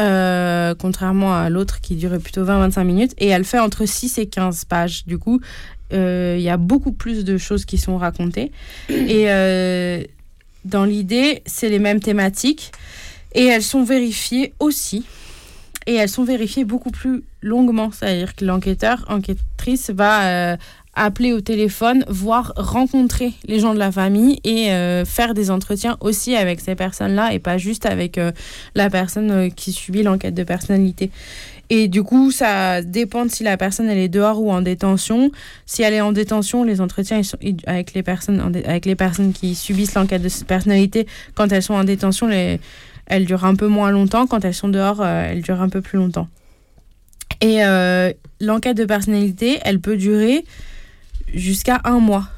Euh, 0.00 0.74
contrairement 0.76 1.36
à 1.36 1.48
l'autre 1.50 1.80
qui 1.80 1.94
durait 1.94 2.18
plutôt 2.18 2.42
20-25 2.44 2.82
minutes, 2.82 3.12
et 3.18 3.28
elle 3.28 3.44
fait 3.44 3.60
entre 3.60 3.86
6 3.86 4.18
et 4.18 4.26
15 4.26 4.64
pages. 4.64 5.06
Du 5.06 5.18
coup, 5.18 5.40
il 5.94 6.42
y 6.42 6.48
a 6.48 6.56
beaucoup 6.56 6.92
plus 6.92 7.24
de 7.24 7.38
choses 7.38 7.64
qui 7.64 7.78
sont 7.78 7.96
racontées. 7.96 8.52
Et 8.88 9.30
euh, 9.30 10.02
dans 10.64 10.84
l'idée, 10.84 11.42
c'est 11.46 11.68
les 11.68 11.78
mêmes 11.78 12.00
thématiques, 12.00 12.72
et 13.34 13.44
elles 13.44 13.62
sont 13.62 13.84
vérifiées 13.84 14.52
aussi. 14.58 15.04
Et 15.86 15.94
elles 15.94 16.08
sont 16.08 16.24
vérifiées 16.24 16.64
beaucoup 16.64 16.90
plus 16.90 17.24
longuement, 17.42 17.90
c'est-à-dire 17.92 18.34
que 18.34 18.44
l'enquêteur, 18.44 19.04
enquêtrice 19.08 19.90
va 19.90 20.52
euh, 20.52 20.56
appeler 20.96 21.32
au 21.32 21.40
téléphone, 21.40 22.04
voire 22.08 22.52
rencontrer 22.56 23.32
les 23.46 23.58
gens 23.58 23.74
de 23.74 23.78
la 23.78 23.90
famille 23.90 24.40
et 24.44 24.72
euh, 24.72 25.04
faire 25.04 25.34
des 25.34 25.50
entretiens 25.50 25.96
aussi 26.00 26.36
avec 26.36 26.60
ces 26.60 26.74
personnes-là 26.74 27.32
et 27.32 27.38
pas 27.38 27.58
juste 27.58 27.86
avec 27.86 28.18
euh, 28.18 28.32
la 28.74 28.90
personne 28.90 29.30
euh, 29.30 29.48
qui 29.48 29.72
subit 29.72 30.02
l'enquête 30.02 30.34
de 30.34 30.44
personnalité. 30.44 31.10
Et 31.76 31.88
du 31.88 32.04
coup, 32.04 32.30
ça 32.30 32.82
dépend 32.82 33.26
de 33.26 33.30
si 33.32 33.42
la 33.42 33.56
personne 33.56 33.88
elle 33.88 33.98
est 33.98 34.08
dehors 34.08 34.40
ou 34.40 34.52
en 34.52 34.62
détention. 34.62 35.32
Si 35.66 35.82
elle 35.82 35.92
est 35.92 36.00
en 36.00 36.12
détention, 36.12 36.62
les 36.62 36.80
entretiens 36.80 37.20
avec, 37.66 37.94
les 37.94 38.04
personnes, 38.04 38.62
avec 38.64 38.86
les 38.86 38.94
personnes 38.94 39.32
qui 39.32 39.56
subissent 39.56 39.94
l'enquête 39.94 40.22
de 40.22 40.44
personnalité, 40.44 41.08
quand 41.34 41.50
elles 41.50 41.64
sont 41.64 41.74
en 41.74 41.82
détention, 41.82 42.28
les, 42.28 42.60
elles 43.06 43.24
durent 43.24 43.44
un 43.44 43.56
peu 43.56 43.66
moins 43.66 43.90
longtemps. 43.90 44.28
Quand 44.28 44.44
elles 44.44 44.54
sont 44.54 44.68
dehors, 44.68 45.00
euh, 45.00 45.26
elles 45.28 45.42
durent 45.42 45.62
un 45.62 45.68
peu 45.68 45.80
plus 45.80 45.98
longtemps. 45.98 46.28
Et 47.40 47.64
euh, 47.64 48.12
l'enquête 48.40 48.76
de 48.76 48.84
personnalité, 48.84 49.58
elle 49.64 49.80
peut 49.80 49.96
durer 49.96 50.44
jusqu'à 51.34 51.80
un 51.82 51.98
mois. 51.98 52.28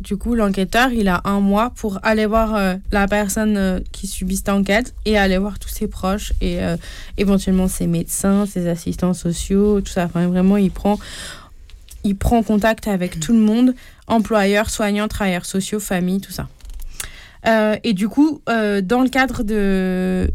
Du 0.00 0.18
coup, 0.18 0.34
l'enquêteur, 0.34 0.92
il 0.92 1.08
a 1.08 1.22
un 1.24 1.40
mois 1.40 1.70
pour 1.70 1.98
aller 2.02 2.26
voir 2.26 2.54
euh, 2.54 2.74
la 2.92 3.08
personne 3.08 3.56
euh, 3.56 3.80
qui 3.92 4.06
subit 4.06 4.36
cette 4.36 4.50
enquête 4.50 4.94
et 5.06 5.16
aller 5.16 5.38
voir 5.38 5.58
tous 5.58 5.70
ses 5.70 5.88
proches 5.88 6.34
et 6.42 6.62
euh, 6.62 6.76
éventuellement 7.16 7.66
ses 7.66 7.86
médecins, 7.86 8.44
ses 8.44 8.68
assistants 8.68 9.14
sociaux, 9.14 9.80
tout 9.80 9.90
ça. 9.90 10.04
Vraiment, 10.06 10.58
il 10.58 10.70
prend, 10.70 10.98
il 12.04 12.14
prend 12.14 12.42
contact 12.42 12.88
avec 12.88 13.18
tout 13.20 13.32
le 13.32 13.38
monde, 13.38 13.74
employeurs, 14.06 14.68
soignants, 14.68 15.08
travailleurs 15.08 15.46
sociaux, 15.46 15.80
famille, 15.80 16.20
tout 16.20 16.32
ça. 16.32 16.48
Et 17.84 17.92
du 17.92 18.08
coup, 18.08 18.42
dans 18.46 19.02
le 19.02 19.08
cadre 19.08 19.44
d'une 19.44 20.28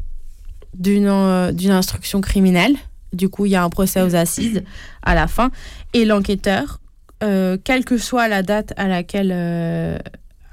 d'une 0.74 1.72
instruction 1.72 2.22
criminelle, 2.22 2.78
du 3.12 3.28
coup, 3.28 3.46
il 3.46 3.52
y 3.52 3.56
a 3.56 3.64
un 3.64 3.70
procès 3.70 4.02
aux 4.02 4.16
assises 4.16 4.64
à 5.04 5.14
la 5.14 5.28
fin, 5.28 5.52
et 5.94 6.06
l'enquêteur, 6.06 6.81
euh, 7.24 7.58
quelle 7.64 7.86
que 7.86 7.98
soit 7.98 8.28
la 8.28 8.44
date 8.44 8.74
à 8.78 8.88
laquelle 8.88 9.32
euh, 9.34 9.98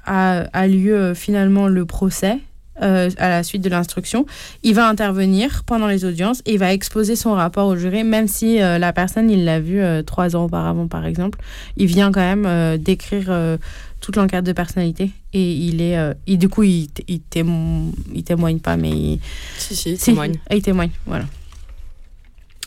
a, 0.05 0.45
a 0.53 0.67
lieu 0.67 0.95
euh, 0.95 1.15
finalement 1.15 1.67
le 1.67 1.85
procès, 1.85 2.37
euh, 2.81 3.09
à 3.17 3.27
la 3.29 3.43
suite 3.43 3.61
de 3.61 3.69
l'instruction, 3.69 4.25
il 4.63 4.73
va 4.73 4.87
intervenir 4.87 5.63
pendant 5.65 5.87
les 5.87 6.05
audiences 6.05 6.41
et 6.45 6.53
il 6.53 6.59
va 6.59 6.71
exposer 6.73 7.15
son 7.17 7.33
rapport 7.33 7.67
au 7.67 7.75
jury, 7.75 8.03
même 8.05 8.27
si 8.29 8.57
la 8.59 8.93
personne, 8.93 9.29
il 9.29 9.43
l'a 9.43 9.59
vu 9.59 9.81
trois 10.05 10.37
ans 10.37 10.45
auparavant, 10.45 10.87
par 10.87 11.05
exemple. 11.05 11.39
Il 11.75 11.87
vient 11.87 12.09
quand 12.11 12.21
même 12.21 12.77
décrire 12.77 13.57
toute 13.99 14.15
l'enquête 14.15 14.45
de 14.45 14.53
personnalité 14.53 15.11
et 15.33 15.51
il 15.55 15.81
est, 15.81 15.97
euh, 15.97 16.13
du 16.25 16.47
coup, 16.47 16.63
il, 16.63 16.87
il, 17.09 17.19
témo- 17.29 17.91
il 18.13 18.23
témoigne 18.23 18.59
pas, 18.59 18.77
mais 18.77 18.91
il, 18.91 19.19
Si, 19.57 19.75
si, 19.75 19.89
il 19.91 19.97
si, 19.99 20.05
témoigne. 20.05 20.35
il 20.49 20.61
témoigne, 20.61 20.91
voilà. 21.05 21.25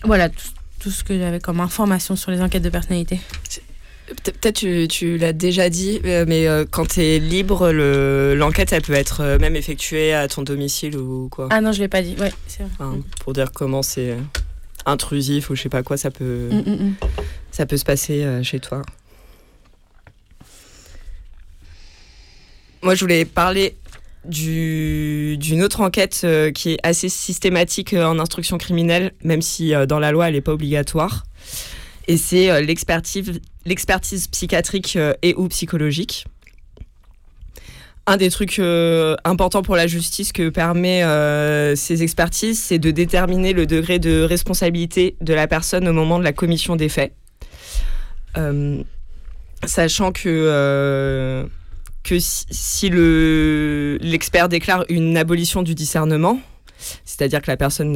Voilà 0.05 0.29
tout, 0.29 0.47
tout 0.79 0.91
ce 0.91 1.03
que 1.05 1.17
j'avais 1.19 1.41
comme 1.41 1.61
information 1.61 2.17
sur 2.17 2.31
les 2.33 2.43
enquêtes 2.43 2.63
de 2.65 2.69
personnalité. 2.69 3.19
Peut- 4.07 4.33
Peut-être 4.33 4.57
tu, 4.57 4.89
tu 4.89 5.17
l'as 5.17 5.33
déjà 5.33 5.71
dit, 5.71 6.01
euh, 6.05 6.25
mais 6.29 6.47
euh, 6.49 6.65
quand 6.71 6.87
tu 6.87 7.01
es 7.03 7.19
libre, 7.19 7.71
le- 7.73 8.35
l'enquête, 8.37 8.73
elle 8.73 8.83
peut 8.83 8.93
être 8.95 9.21
euh, 9.21 9.39
même 9.39 9.57
effectuée 9.57 10.13
à 10.13 10.29
ton 10.29 10.43
domicile 10.43 10.97
ou 10.97 11.29
quoi. 11.31 11.49
Ah 11.51 11.61
non, 11.61 11.73
je 11.73 11.81
l'ai 11.81 11.89
pas 11.89 12.03
dit. 12.03 12.15
Ouais, 12.19 12.33
c'est 12.47 12.63
vrai. 12.65 12.71
Enfin, 12.79 12.99
pour 13.21 13.33
dire 13.33 13.53
comment 13.53 13.83
c'est 13.83 14.17
intrusif 14.87 15.51
ou 15.51 15.55
je 15.55 15.63
sais 15.63 15.69
pas 15.69 15.83
quoi, 15.83 15.97
ça 15.97 16.11
peut, 16.11 16.49
Mm, 16.51 16.57
mm, 16.59 16.85
mm. 16.89 16.95
ça 17.53 17.65
peut 17.67 17.77
se 17.77 17.85
passer 17.85 18.27
chez 18.43 18.59
toi. 18.61 18.83
Moi, 22.83 22.95
je 22.97 23.01
voulais 23.01 23.25
parler 23.25 23.77
d'une 24.25 25.63
autre 25.63 25.81
enquête 25.81 26.27
qui 26.55 26.73
est 26.73 26.79
assez 26.83 27.09
systématique 27.09 27.93
en 27.95 28.19
instruction 28.19 28.59
criminelle, 28.59 29.13
même 29.23 29.43
si 29.43 29.73
dans 29.89 29.99
la 29.99 30.11
loi 30.13 30.29
elle 30.29 30.35
n'est 30.35 30.41
pas 30.41 30.53
obligatoire. 30.53 31.25
Et 32.09 32.17
c'est 32.17 32.63
l'expertise 32.63 34.29
psychiatrique 34.29 34.99
et 35.23 35.35
ou 35.37 35.49
psychologique 35.49 36.27
un 38.07 38.17
des 38.17 38.31
trucs 38.31 38.59
euh, 38.59 39.17
importants 39.25 39.63
pour 39.63 39.77
la 39.77 39.87
justice 39.87 40.33
que 40.33 40.49
permet 40.49 41.05
euh, 41.05 41.77
ces 41.77 42.03
expertises, 42.03 42.61
c'est 42.61 42.79
de 42.79 42.91
déterminer 42.91 43.53
le 43.53 43.67
degré 43.67 43.99
de 43.99 44.23
responsabilité 44.23 45.17
de 45.21 45.35
la 45.35 45.47
personne 45.47 45.87
au 45.87 45.93
moment 45.93 46.19
de 46.19 46.25
la 46.25 46.33
commission 46.33 46.75
des 46.75 46.89
faits. 46.89 47.13
Euh, 48.37 48.83
sachant 49.65 50.11
que, 50.11 51.47
que 52.03 52.17
si, 52.19 52.91
l'expert 52.91 54.49
déclare 54.49 54.85
une 54.89 55.17
abolition 55.17 55.63
du 55.63 55.77
discernement, 55.77 56.41
c'est-à-dire 57.05 57.41
que 57.41 57.51
la 57.51 57.57
personne 57.57 57.93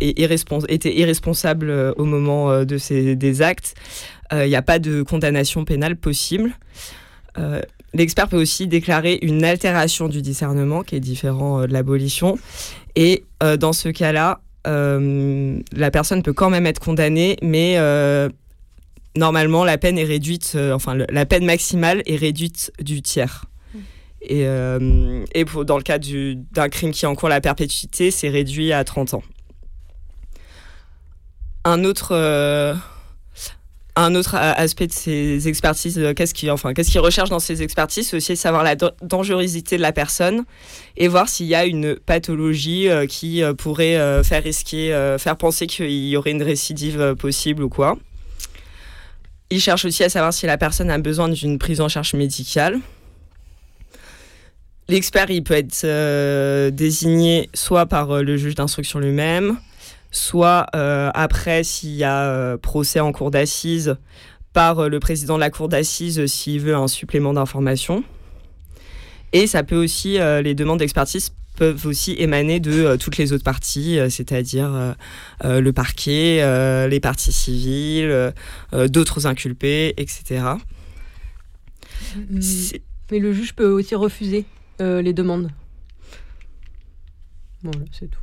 était 0.00 0.94
irresponsable 0.96 1.94
au 1.96 2.04
moment 2.04 2.64
de 2.64 2.78
ces, 2.78 3.16
des 3.16 3.42
actes, 3.42 3.74
il 4.32 4.48
n'y 4.48 4.56
a 4.56 4.62
pas 4.62 4.78
de 4.78 5.02
condamnation 5.02 5.64
pénale 5.64 5.96
possible. 5.96 6.52
L'expert 7.96 8.28
peut 8.28 8.36
aussi 8.36 8.66
déclarer 8.66 9.18
une 9.22 9.42
altération 9.42 10.08
du 10.08 10.20
discernement, 10.20 10.82
qui 10.82 10.96
est 10.96 11.00
différent 11.00 11.62
euh, 11.62 11.66
de 11.66 11.72
l'abolition. 11.72 12.38
Et 12.94 13.24
euh, 13.42 13.56
dans 13.56 13.72
ce 13.72 13.88
cas-là, 13.88 14.40
euh, 14.66 15.58
la 15.72 15.90
personne 15.90 16.22
peut 16.22 16.34
quand 16.34 16.50
même 16.50 16.66
être 16.66 16.80
condamnée, 16.80 17.36
mais 17.42 17.78
normalement, 19.16 19.64
la 19.64 19.78
peine 19.78 19.98
est 19.98 20.04
réduite, 20.04 20.58
enfin, 20.72 20.94
la 21.08 21.26
peine 21.26 21.46
maximale 21.46 22.02
est 22.04 22.16
réduite 22.16 22.70
du 22.80 23.00
tiers. 23.00 23.46
Et, 24.20 24.44
et 25.34 25.44
pour, 25.44 25.64
dans 25.64 25.76
le 25.78 25.82
cas 25.82 25.98
d'un 25.98 26.68
crime 26.68 26.90
qui 26.90 27.06
encourt 27.06 27.28
la 27.28 27.40
perpétuité, 27.40 28.10
c'est 28.10 28.28
réduit 28.28 28.72
à 28.72 28.84
30 28.84 29.14
ans. 29.14 29.22
Un 31.66 31.82
autre 31.82 32.14
autre 34.14 34.36
aspect 34.36 34.86
de 34.86 34.92
ces 34.92 35.48
expertises, 35.48 35.98
euh, 35.98 36.14
qu'est-ce 36.14 36.32
qu'ils 36.32 36.52
enfin, 36.52 36.72
dans 36.72 37.38
ces 37.40 37.62
expertises, 37.62 38.10
c'est 38.10 38.16
aussi 38.16 38.36
savoir 38.36 38.62
la 38.62 38.76
dangerosité 39.02 39.76
de 39.76 39.82
la 39.82 39.92
personne 39.92 40.44
et 40.96 41.08
voir 41.08 41.28
s'il 41.28 41.46
y 41.46 41.56
a 41.56 41.64
une 41.64 41.96
pathologie 41.96 42.88
euh, 42.88 43.06
qui 43.06 43.42
euh, 43.42 43.52
pourrait 43.52 43.96
faire 44.22 44.44
risquer, 44.44 45.16
faire 45.18 45.36
penser 45.36 45.66
qu'il 45.66 45.90
y 45.90 46.16
aurait 46.16 46.30
une 46.30 46.42
récidive 46.42 47.16
possible 47.18 47.64
ou 47.64 47.68
quoi. 47.68 47.98
Ils 49.50 49.60
cherchent 49.60 49.86
aussi 49.86 50.04
à 50.04 50.08
savoir 50.08 50.32
si 50.32 50.46
la 50.46 50.58
personne 50.58 50.90
a 50.90 50.98
besoin 50.98 51.28
d'une 51.28 51.58
prise 51.58 51.80
en 51.80 51.88
charge 51.88 52.14
médicale. 52.14 52.78
L'expert, 54.88 55.30
il 55.30 55.42
peut 55.42 55.54
être 55.54 56.70
désigné 56.70 57.50
soit 57.54 57.86
par 57.86 58.22
le 58.22 58.36
juge 58.36 58.54
d'instruction 58.54 59.00
lui-même, 59.00 59.58
soit 60.10 60.66
euh, 60.74 61.10
après 61.14 61.64
s'il 61.64 61.94
y 61.94 62.04
a 62.04 62.24
euh, 62.24 62.56
procès 62.56 63.00
en 63.00 63.12
cour 63.12 63.30
d'assises 63.30 63.96
par 64.52 64.78
euh, 64.80 64.88
le 64.88 65.00
président 65.00 65.34
de 65.34 65.40
la 65.40 65.50
cour 65.50 65.68
d'assises 65.68 66.24
s'il 66.26 66.60
veut 66.60 66.74
un 66.74 66.88
supplément 66.88 67.32
d'information. 67.32 68.04
Et 69.32 69.46
ça 69.46 69.64
peut 69.64 69.76
aussi, 69.76 70.18
les 70.18 70.54
demandes 70.54 70.78
d'expertise 70.78 71.30
peuvent 71.56 71.84
aussi 71.84 72.14
émaner 72.18 72.58
de 72.58 72.96
toutes 72.96 73.18
les 73.18 73.32
autres 73.32 73.44
parties, 73.44 73.98
c'est-à-dire 74.08 74.94
le 75.42 75.70
parquet, 75.72 76.88
les 76.88 77.00
parties 77.00 77.32
civiles, 77.32 78.32
d'autres 78.72 79.26
inculpés, 79.26 79.92
etc. 79.98 80.44
Mais 83.10 83.18
le 83.18 83.32
juge 83.32 83.54
peut 83.54 83.68
aussi 83.68 83.94
refuser 83.94 84.46
les 84.78 85.12
demandes. 85.12 85.50
Voilà, 87.62 87.84
c'est 87.92 88.08
tout. 88.08 88.20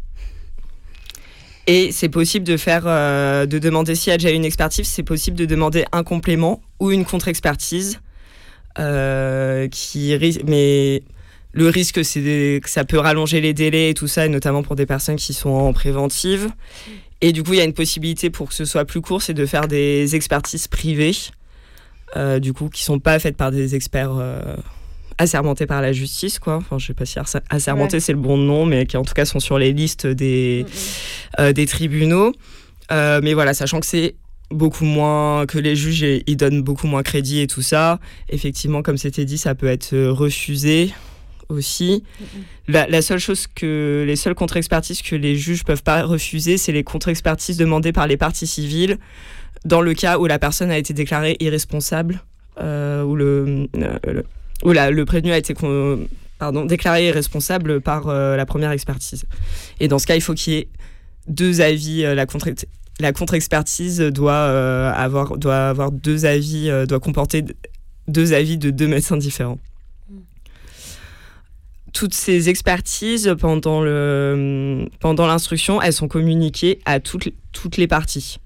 Et 1.65 1.91
c'est 1.91 2.09
possible 2.09 2.45
de 2.45 2.57
faire, 2.57 2.83
euh, 2.85 3.45
de 3.45 3.57
demander 3.57 3.95
s'il 3.95 4.11
y 4.11 4.13
a 4.13 4.17
déjà 4.17 4.31
une 4.31 4.43
expertise, 4.43 4.87
c'est 4.87 5.03
possible 5.03 5.37
de 5.37 5.45
demander 5.45 5.85
un 5.93 6.03
complément 6.03 6.61
ou 6.79 6.91
une 6.91 7.05
contre-expertise. 7.05 8.01
Euh, 8.79 9.67
mais 10.45 11.03
le 11.53 11.69
risque, 11.69 12.03
c'est 12.03 12.59
que 12.61 12.69
ça 12.69 12.83
peut 12.83 12.97
rallonger 12.97 13.39
les 13.39 13.53
délais 13.53 13.91
et 13.91 13.93
tout 13.93 14.07
ça, 14.07 14.25
et 14.25 14.29
notamment 14.29 14.63
pour 14.63 14.75
des 14.75 14.85
personnes 14.85 15.15
qui 15.15 15.33
sont 15.33 15.51
en 15.51 15.71
préventive. 15.71 16.49
Et 17.21 17.31
du 17.31 17.43
coup, 17.43 17.53
il 17.53 17.59
y 17.59 17.61
a 17.61 17.65
une 17.65 17.73
possibilité 17.73 18.29
pour 18.29 18.49
que 18.49 18.55
ce 18.55 18.65
soit 18.65 18.83
plus 18.83 18.99
court, 18.99 19.21
c'est 19.21 19.33
de 19.33 19.45
faire 19.45 19.69
des 19.69 20.15
expertises 20.15 20.67
privées, 20.67 21.15
euh, 22.17 22.39
du 22.39 22.51
coup, 22.51 22.67
qui 22.67 22.83
sont 22.83 22.99
pas 22.99 23.17
faites 23.19 23.37
par 23.37 23.51
des 23.51 23.75
experts 23.75 24.15
assermentés 25.17 25.65
par 25.65 25.81
la 25.81 25.91
justice, 25.91 26.39
quoi. 26.39 26.55
Enfin, 26.55 26.77
je 26.77 26.87
sais 26.87 26.93
pas 26.93 27.05
si 27.05 27.19
assermentés 27.49 27.99
c'est 27.99 28.13
le 28.13 28.19
bon 28.19 28.37
nom, 28.37 28.65
mais 28.65 28.85
qui 28.85 28.97
en 28.97 29.03
tout 29.03 29.13
cas 29.13 29.25
sont 29.25 29.39
sur 29.39 29.57
les 29.57 29.73
listes 29.73 30.07
des, 30.07 30.65
mm, 30.65 30.67
mm. 30.67 31.41
Euh, 31.41 31.53
des 31.53 31.65
tribunaux. 31.65 32.33
Euh, 32.91 33.21
mais 33.23 33.33
voilà, 33.33 33.53
sachant 33.53 33.79
que 33.79 33.85
c'est 33.85 34.15
beaucoup 34.51 34.85
moins 34.85 35.45
que 35.45 35.57
les 35.57 35.75
juges, 35.75 36.05
ils 36.27 36.37
donnent 36.37 36.61
beaucoup 36.61 36.87
moins 36.87 37.03
crédit 37.03 37.41
et 37.41 37.47
tout 37.47 37.61
ça. 37.61 37.99
Effectivement, 38.29 38.81
comme 38.81 38.97
c'était 38.97 39.25
dit, 39.25 39.37
ça 39.37 39.55
peut 39.55 39.67
être 39.67 39.93
euh, 39.93 40.11
refusé 40.11 40.93
aussi. 41.49 42.03
Mm, 42.67 42.73
la, 42.89 43.01
seule 43.01 43.19
chose 43.19 43.47
que 43.47 44.03
les 44.07 44.15
seules 44.15 44.35
contre-expertises 44.35 45.01
que 45.01 45.15
les 45.15 45.35
juges 45.35 45.63
peuvent 45.63 45.83
pas 45.83 46.03
refuser, 46.03 46.57
c'est 46.57 46.71
les 46.71 46.83
contre-expertises 46.83 47.57
demandées 47.57 47.93
par 47.93 48.07
les 48.07 48.17
parties 48.17 48.47
civiles 48.47 48.97
dans 49.65 49.81
le 49.81 49.93
cas 49.93 50.17
où 50.17 50.25
la 50.25 50.39
personne 50.39 50.71
a 50.71 50.77
été 50.77 50.93
déclarée 50.93 51.37
irresponsable 51.39 52.21
ou 52.59 53.15
le 53.15 53.67
prévenu 55.05 55.31
a 55.31 55.37
été 55.37 55.53
pardon, 56.39 56.65
déclaré 56.65 57.11
responsable 57.11 57.81
par 57.81 58.07
euh, 58.07 58.35
la 58.35 58.45
première 58.45 58.71
expertise. 58.71 59.25
Et 59.79 59.87
dans 59.87 59.99
ce 59.99 60.05
cas, 60.05 60.15
il 60.15 60.21
faut 60.21 60.33
qu'il 60.33 60.53
y 60.53 60.57
ait 60.57 60.67
deux 61.27 61.61
avis. 61.61 62.03
Euh, 62.03 62.15
la 62.15 62.25
contre 62.25 62.49
la 62.99 63.11
contre-expertise 63.11 63.99
doit 63.99 64.33
euh, 64.33 64.91
avoir 64.93 65.37
doit 65.37 65.69
avoir 65.69 65.91
deux 65.91 66.25
avis, 66.25 66.69
doit 66.87 66.99
comporter 66.99 67.43
deux 68.07 68.33
avis 68.33 68.57
de 68.57 68.69
deux 68.69 68.87
médecins 68.87 69.17
différents. 69.17 69.57
Toutes 71.91 72.13
ces 72.13 72.49
expertises 72.49 73.35
pendant 73.39 73.81
le 73.81 74.89
pendant 74.99 75.27
l'instruction, 75.27 75.81
elles 75.81 75.93
sont 75.93 76.07
communiquées 76.07 76.79
à 76.85 76.99
toutes 76.99 77.29
toutes 77.51 77.77
les 77.77 77.87
parties. 77.87 78.39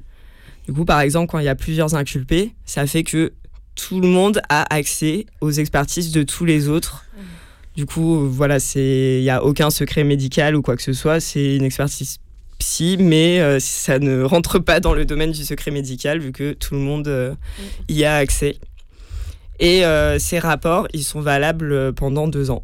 Du 0.65 0.73
coup, 0.73 0.85
par 0.85 1.02
exemple, 1.02 1.31
quand 1.31 1.39
il 1.39 1.45
y 1.45 1.49
a 1.49 1.56
plusieurs 1.56 1.95
inculpés, 1.95 2.53
ça 2.65 2.85
fait 2.85 3.03
que 3.03 3.34
tout 3.78 4.02
le 4.02 4.08
monde 4.08 4.41
a 4.49 4.74
accès 4.74 5.26
aux 5.40 5.52
expertises 5.52 6.12
de 6.12 6.24
tous 6.24 6.44
les 6.44 6.68
autres. 6.68 7.06
Du 7.78 7.86
coup, 7.86 8.28
voilà, 8.28 8.58
il 8.76 9.22
n'y 9.22 9.30
a 9.30 9.44
aucun 9.44 9.70
secret 9.70 10.04
médical 10.04 10.56
ou 10.56 10.62
quoi 10.62 10.76
que 10.76 10.82
ce 10.82 10.94
soit. 10.94 11.20
C'est 11.20 11.56
une 11.56 11.64
expertise 11.64 12.18
psy, 12.58 12.98
mais 12.99 13.40
euh, 13.40 13.60
ça 13.60 13.99
ne 13.99 14.24
rentre 14.24 14.58
pas 14.58 14.80
dans 14.80 14.94
le 14.94 15.06
domaine 15.06 15.32
du 15.32 15.45
secret 15.45 15.70
médical 15.70 16.20
vu 16.20 16.32
que 16.32 16.54
tout 16.54 16.74
le 16.74 16.80
monde 16.80 17.08
euh, 17.08 17.36
y 17.88 18.04
a 18.04 18.16
accès. 18.16 18.58
Et 19.60 19.86
euh, 19.86 20.18
ces 20.18 20.40
rapports, 20.40 20.88
ils 20.94 21.04
sont 21.04 21.22
valables 21.22 21.94
pendant 21.94 22.28
deux 22.28 22.49
ans. 22.49 22.64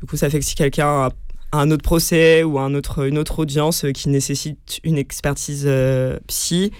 Du 0.00 0.06
coup, 0.06 0.18
ça 0.18 0.28
fait 0.28 0.38
que 0.38 0.44
si 0.44 0.54
quelqu'un 0.54 0.86
a 0.86 1.10
un 1.52 1.70
autre 1.70 1.82
procès 1.82 2.42
ou 2.42 2.58
un 2.58 2.74
autre, 2.74 3.06
une 3.06 3.18
autre 3.18 3.38
audience 3.38 3.86
qui 3.94 4.10
nécessite 4.10 4.80
une 4.84 4.98
expertise 4.98 5.68
psy, 6.26 6.72
euh, 6.72 6.76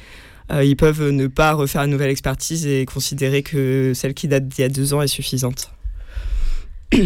ils 0.50 0.76
peuvent 0.76 1.10
ne 1.10 1.26
pas 1.26 1.52
refaire 1.52 1.82
une 1.82 1.90
nouvelle 1.90 2.10
expertise 2.10 2.66
et 2.66 2.84
considérer 2.86 3.42
que 3.42 3.92
celle 3.94 4.14
qui 4.14 4.28
date 4.28 4.46
d'il 4.48 4.62
y 4.62 4.64
a 4.64 4.68
deux 4.68 4.94
ans 4.94 5.02
est 5.02 5.08
suffisante. 5.08 5.70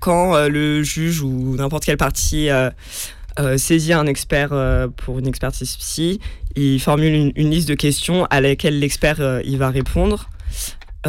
Quand 0.00 0.34
euh, 0.34 0.48
le 0.48 0.82
juge 0.82 1.20
ou 1.20 1.56
n'importe 1.56 1.84
quelle 1.84 1.96
partie 1.96 2.48
euh, 2.50 2.70
saisit 3.56 3.92
un 3.92 4.06
expert 4.06 4.50
pour 4.96 5.18
une 5.18 5.26
expertise 5.26 5.76
psy, 5.76 6.20
il 6.56 6.80
formule 6.80 7.32
une, 7.34 7.50
liste 7.50 7.68
de 7.68 7.74
questions 7.74 8.26
à 8.26 8.40
laquelle 8.40 8.78
l'expert 8.78 9.40
il 9.44 9.58
va 9.58 9.70
répondre 9.70 10.28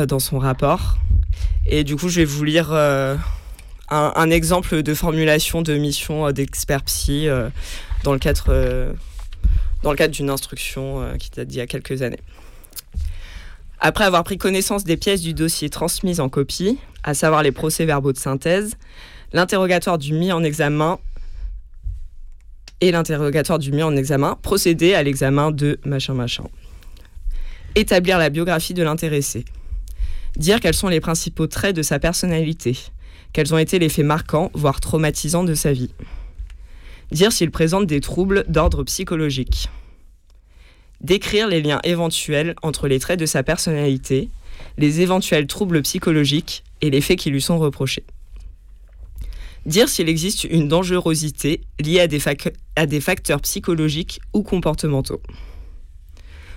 dans 0.08 0.20
son 0.20 0.40
rapport. 0.40 0.98
Et 1.66 1.84
du 1.84 1.96
coup, 1.96 2.10
je 2.10 2.22
vais 2.22 2.26
vous 2.26 2.44
lire 2.44 2.72
un, 2.72 3.18
un, 3.90 4.30
exemple 4.30 4.84
de 4.84 4.94
formulation 4.94 5.62
de 5.62 5.76
mission 5.76 6.32
d'expert 6.32 6.84
psy 6.84 7.28
dans 8.04 8.14
le 8.14 8.20
cadre 8.20 8.96
dans 9.84 9.92
le 9.92 9.98
cadre 9.98 10.14
d'une 10.14 10.30
instruction 10.30 11.02
euh, 11.02 11.18
qui 11.18 11.30
date 11.30 11.48
d'il 11.48 11.58
y 11.58 11.62
a 11.62 11.68
quelques 11.68 12.02
années. 12.02 12.20
Après 13.80 14.06
avoir 14.06 14.24
pris 14.24 14.38
connaissance 14.38 14.86
des 14.86 14.98
pièces 14.98 15.22
du 15.22 15.34
dossier 15.34 15.70
transmises 15.70 16.22
en 16.22 16.30
copie, 16.30 16.80
à 17.04 17.14
savoir 17.14 17.44
les 17.44 17.52
procès-verbaux 17.52 18.14
de 18.14 18.18
synthèse, 18.18 18.76
l'interrogatoire 19.34 19.98
du 19.98 20.14
mis 20.14 20.32
en 20.32 20.44
examen 20.44 21.00
et 22.80 22.92
l'interrogatoire 22.92 23.60
du 23.60 23.72
mis 23.72 23.84
en 23.84 23.96
examen 23.96 24.38
procéder 24.42 24.94
à 24.94 25.04
l'examen 25.04 25.52
de 25.52 25.80
machin 25.86 26.14
machin. 26.14 26.46
Établir 27.76 28.18
la 28.18 28.30
biographie 28.30 28.74
de 28.74 28.84
l'intéressé. 28.84 29.44
Dire 30.38 30.60
quels 30.60 30.74
sont 30.74 30.88
les 30.88 31.02
principaux 31.02 31.48
traits 31.48 31.76
de 31.76 31.82
sa 31.82 32.00
personnalité. 32.00 32.78
Quels 33.34 33.54
ont 33.54 33.58
été 33.58 33.80
les 33.80 33.90
faits 33.90 34.06
marquants, 34.06 34.50
voire 34.54 34.80
traumatisants 34.80 35.44
de 35.44 35.56
sa 35.56 35.74
vie 35.74 35.92
dire 37.14 37.32
s'il 37.32 37.52
présente 37.52 37.86
des 37.86 38.02
troubles 38.02 38.44
d'ordre 38.48 38.84
psychologique. 38.84 39.70
Décrire 41.02 41.48
les 41.48 41.62
liens 41.62 41.80
éventuels 41.84 42.56
entre 42.62 42.88
les 42.88 43.00
traits 43.00 43.20
de 43.20 43.26
sa 43.26 43.44
personnalité, 43.44 44.30
les 44.78 45.02
éventuels 45.02 45.48
troubles 45.48 45.82
psychologiques 45.84 46.64
et 46.82 46.90
les 46.90 47.02
faits 47.02 47.20
qui 47.20 47.30
lui 47.30 47.42
sont 47.42 47.60
reprochés. 47.60 48.04
Dire 49.66 49.88
s'il 49.88 50.10
existe 50.10 50.44
une 50.44 50.68
dangerosité 50.68 51.62
liée 51.80 52.02
à 52.02 52.08
des, 52.08 53.00
facteurs 53.00 53.42
psychologiques 53.42 54.20
ou 54.34 54.44
comportementaux. 54.44 55.22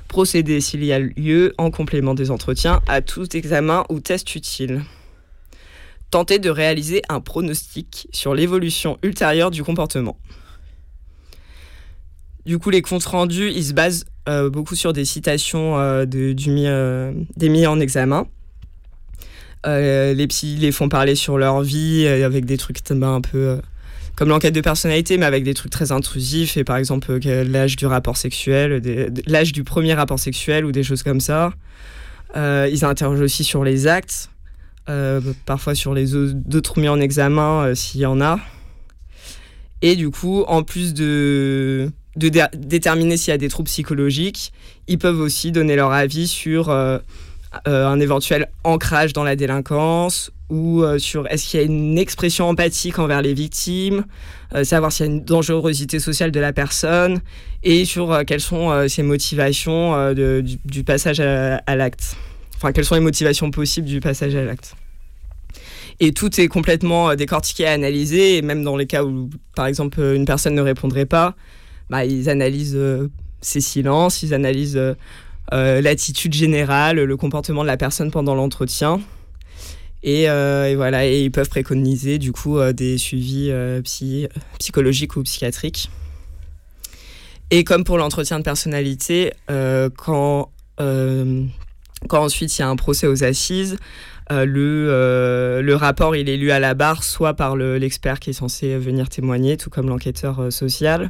Procéder 0.08 0.60
s'il 0.60 0.84
y 0.84 0.92
a 0.92 0.98
lieu, 0.98 1.52
en 1.58 1.70
complément 1.70 2.14
des 2.14 2.30
entretiens, 2.30 2.80
à 2.88 3.02
tout 3.02 3.36
examen 3.36 3.84
ou 3.90 4.00
test 4.00 4.34
utile. 4.34 4.82
Tenter 6.10 6.38
de 6.38 6.50
réaliser 6.50 7.02
un 7.08 7.20
pronostic 7.20 8.08
sur 8.12 8.34
l'évolution 8.34 8.98
ultérieure 9.02 9.50
du 9.50 9.62
comportement. 9.62 10.16
Du 12.46 12.60
coup, 12.60 12.70
les 12.70 12.80
comptes 12.80 13.04
rendus, 13.04 13.50
ils 13.50 13.64
se 13.64 13.72
basent 13.72 14.06
euh, 14.28 14.48
beaucoup 14.48 14.76
sur 14.76 14.92
des 14.92 15.04
citations 15.04 15.78
euh, 15.78 16.06
de, 16.06 16.32
du 16.32 16.50
euh, 16.50 17.12
des 17.36 17.48
mis 17.48 17.66
en 17.66 17.80
examen. 17.80 18.28
les 19.64 20.26
psys 20.28 20.56
les 20.56 20.70
font 20.70 20.88
parler 20.88 21.16
sur 21.16 21.38
leur 21.38 21.62
vie 21.62 22.06
avec 22.06 22.44
des 22.44 22.56
trucs 22.56 22.78
ben, 22.88 23.14
un 23.14 23.20
peu 23.20 23.58
comme 24.14 24.28
l'enquête 24.28 24.54
de 24.54 24.60
personnalité, 24.60 25.18
mais 25.18 25.26
avec 25.26 25.42
des 25.42 25.54
trucs 25.54 25.72
très 25.72 25.90
intrusifs, 25.90 26.56
et 26.56 26.62
par 26.62 26.76
exemple 26.76 27.18
l'âge 27.18 27.74
du 27.74 27.84
rapport 27.84 28.16
sexuel, 28.16 28.80
l'âge 29.26 29.52
du 29.52 29.64
premier 29.64 29.94
rapport 29.94 30.20
sexuel 30.20 30.64
ou 30.64 30.72
des 30.72 30.84
choses 30.84 31.02
comme 31.02 31.20
ça. 31.20 31.52
ils 32.36 32.84
interrogent 32.84 33.20
aussi 33.20 33.42
sur 33.42 33.64
les 33.64 33.88
actes, 33.88 34.30
parfois 35.46 35.74
sur 35.74 35.94
les 35.94 36.06
d'autres 36.32 36.78
mis 36.78 36.88
en 36.88 37.00
examen 37.00 37.74
s'il 37.74 38.02
y 38.02 38.06
en 38.06 38.20
a. 38.20 38.38
Et 39.82 39.96
du 39.96 40.10
coup, 40.10 40.44
en 40.46 40.62
plus 40.62 40.94
de, 40.94 41.90
de 42.16 42.30
déterminer 42.54 43.16
s'il 43.16 43.30
y 43.30 43.34
a 43.34 43.38
des 43.38 43.48
troubles 43.48 43.68
psychologiques. 43.68 44.52
Ils 44.88 44.98
peuvent 44.98 45.20
aussi 45.20 45.52
donner 45.52 45.76
leur 45.76 45.92
avis 45.92 46.26
sur 46.26 46.70
euh, 46.70 46.98
euh, 47.68 47.86
un 47.86 48.00
éventuel 48.00 48.48
ancrage 48.64 49.12
dans 49.12 49.24
la 49.24 49.36
délinquance 49.36 50.32
ou 50.48 50.82
euh, 50.82 50.98
sur 50.98 51.26
est-ce 51.28 51.46
qu'il 51.46 51.60
y 51.60 51.62
a 51.62 51.66
une 51.66 51.98
expression 51.98 52.48
empathique 52.48 52.98
envers 52.98 53.20
les 53.20 53.34
victimes, 53.34 54.04
savoir 54.62 54.92
s'il 54.92 55.06
y 55.06 55.08
a 55.08 55.12
une 55.12 55.24
dangerosité 55.24 55.98
sociale 55.98 56.30
de 56.30 56.40
la 56.40 56.52
personne 56.52 57.20
et 57.62 57.84
sur 57.84 58.24
quelles 58.24 58.40
sont 58.40 58.88
ses 58.88 59.02
motivations 59.02 60.12
du, 60.14 60.84
passage 60.84 61.18
à, 61.18 61.76
l'acte. 61.76 62.16
Enfin, 62.54 62.72
quelles 62.72 62.84
sont 62.84 62.94
les 62.94 63.00
motivations 63.00 63.50
possibles 63.50 63.88
du 63.88 64.00
passage 64.00 64.36
à 64.36 64.44
l'acte. 64.44 64.76
Et 65.98 66.12
tout 66.12 66.40
est 66.40 66.46
complètement 66.46 67.14
décortiqué, 67.16 67.66
analysé, 67.66 68.36
et 68.36 68.42
même 68.42 68.62
dans 68.62 68.76
les 68.76 68.86
cas 68.86 69.02
où, 69.02 69.28
par 69.56 69.66
exemple, 69.66 70.00
une 70.00 70.26
personne 70.26 70.54
ne 70.54 70.62
répondrait 70.62 71.06
pas, 71.06 71.34
bah, 71.90 72.04
ils 72.04 72.28
analysent 72.28 72.76
euh, 72.76 73.08
ses 73.40 73.60
silences, 73.60 74.22
ils 74.22 74.34
analysent 74.34 74.76
euh, 74.76 74.94
euh, 75.52 75.80
l'attitude 75.80 76.34
générale, 76.34 77.00
le 77.00 77.16
comportement 77.16 77.62
de 77.62 77.68
la 77.68 77.76
personne 77.76 78.10
pendant 78.10 78.34
l'entretien. 78.34 79.00
Et, 80.02 80.26
voilà, 80.76 81.04
et 81.04 81.22
ils 81.22 81.32
peuvent 81.32 81.48
préconiser 81.48 82.18
du 82.18 82.30
coup 82.30 82.60
des 82.72 82.96
suivis 82.96 83.50
psychologiques 84.58 85.16
ou 85.16 85.24
psychiatriques. 85.24 85.90
Et 87.50 87.64
comme 87.64 87.82
pour 87.82 87.98
l'entretien 87.98 88.38
de 88.38 88.44
personnalité, 88.44 89.32
quand, 89.48 90.52
quand 90.76 92.22
ensuite 92.22 92.56
il 92.56 92.60
y 92.60 92.62
a 92.62 92.68
un 92.68 92.76
procès 92.76 93.08
aux 93.08 93.24
assises, 93.24 93.78
le, 94.30 95.60
le 95.60 95.74
rapport 95.74 96.14
il 96.14 96.28
est 96.28 96.36
lu 96.36 96.52
à 96.52 96.60
la 96.60 96.74
barre, 96.74 97.02
soit 97.02 97.34
par 97.34 97.56
l'expert 97.56 98.20
qui 98.20 98.30
est 98.30 98.34
censé 98.34 98.78
venir 98.78 99.08
témoigner, 99.08 99.56
tout 99.56 99.70
comme 99.70 99.88
l'enquêteur 99.88 100.52
social, 100.52 101.02
euh, 101.04 101.08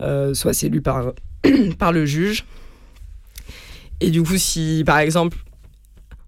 soit 0.00 0.54
c'est 0.54 0.68
lu 0.68 0.80
par, 0.80 1.12
par 1.78 1.92
le 1.92 2.06
juge. 2.06 2.44
Et 4.00 4.10
du 4.10 4.22
coup, 4.22 4.36
si 4.36 4.82
par 4.84 4.98
exemple, 4.98 5.38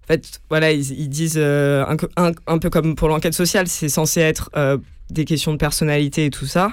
en 0.03 0.07
fait, 0.07 0.39
voilà, 0.49 0.71
ils, 0.71 1.09
disent 1.09 1.37
euh, 1.37 1.85
un, 2.15 2.31
un, 2.47 2.57
peu 2.59 2.69
comme 2.69 2.95
pour 2.95 3.09
l'enquête 3.09 3.33
sociale, 3.33 3.67
c'est 3.67 3.89
censé 3.89 4.21
être 4.21 4.49
euh, 4.55 4.77
des 5.09 5.25
questions 5.25 5.51
de 5.51 5.57
personnalité 5.57 6.25
et 6.25 6.29
tout 6.29 6.45
ça. 6.45 6.71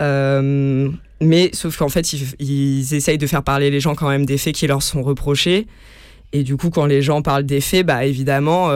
mais 0.00 1.50
sauf 1.52 1.76
qu'en 1.76 1.88
fait, 1.88 2.12
ils, 2.12 2.26
ils, 2.40 2.94
essayent 2.94 3.18
de 3.18 3.26
faire 3.26 3.44
parler 3.44 3.70
les 3.70 3.78
gens 3.78 3.94
quand 3.94 4.08
même 4.08 4.26
des 4.26 4.36
faits 4.36 4.54
qui 4.54 4.66
leur 4.66 4.82
sont 4.82 5.02
reprochés. 5.02 5.68
Et 6.32 6.42
du 6.42 6.56
coup, 6.56 6.70
quand 6.70 6.86
les 6.86 7.02
gens 7.02 7.22
parlent 7.22 7.46
des 7.46 7.60
faits, 7.60 7.86
bah, 7.86 8.04
évidemment, 8.04 8.70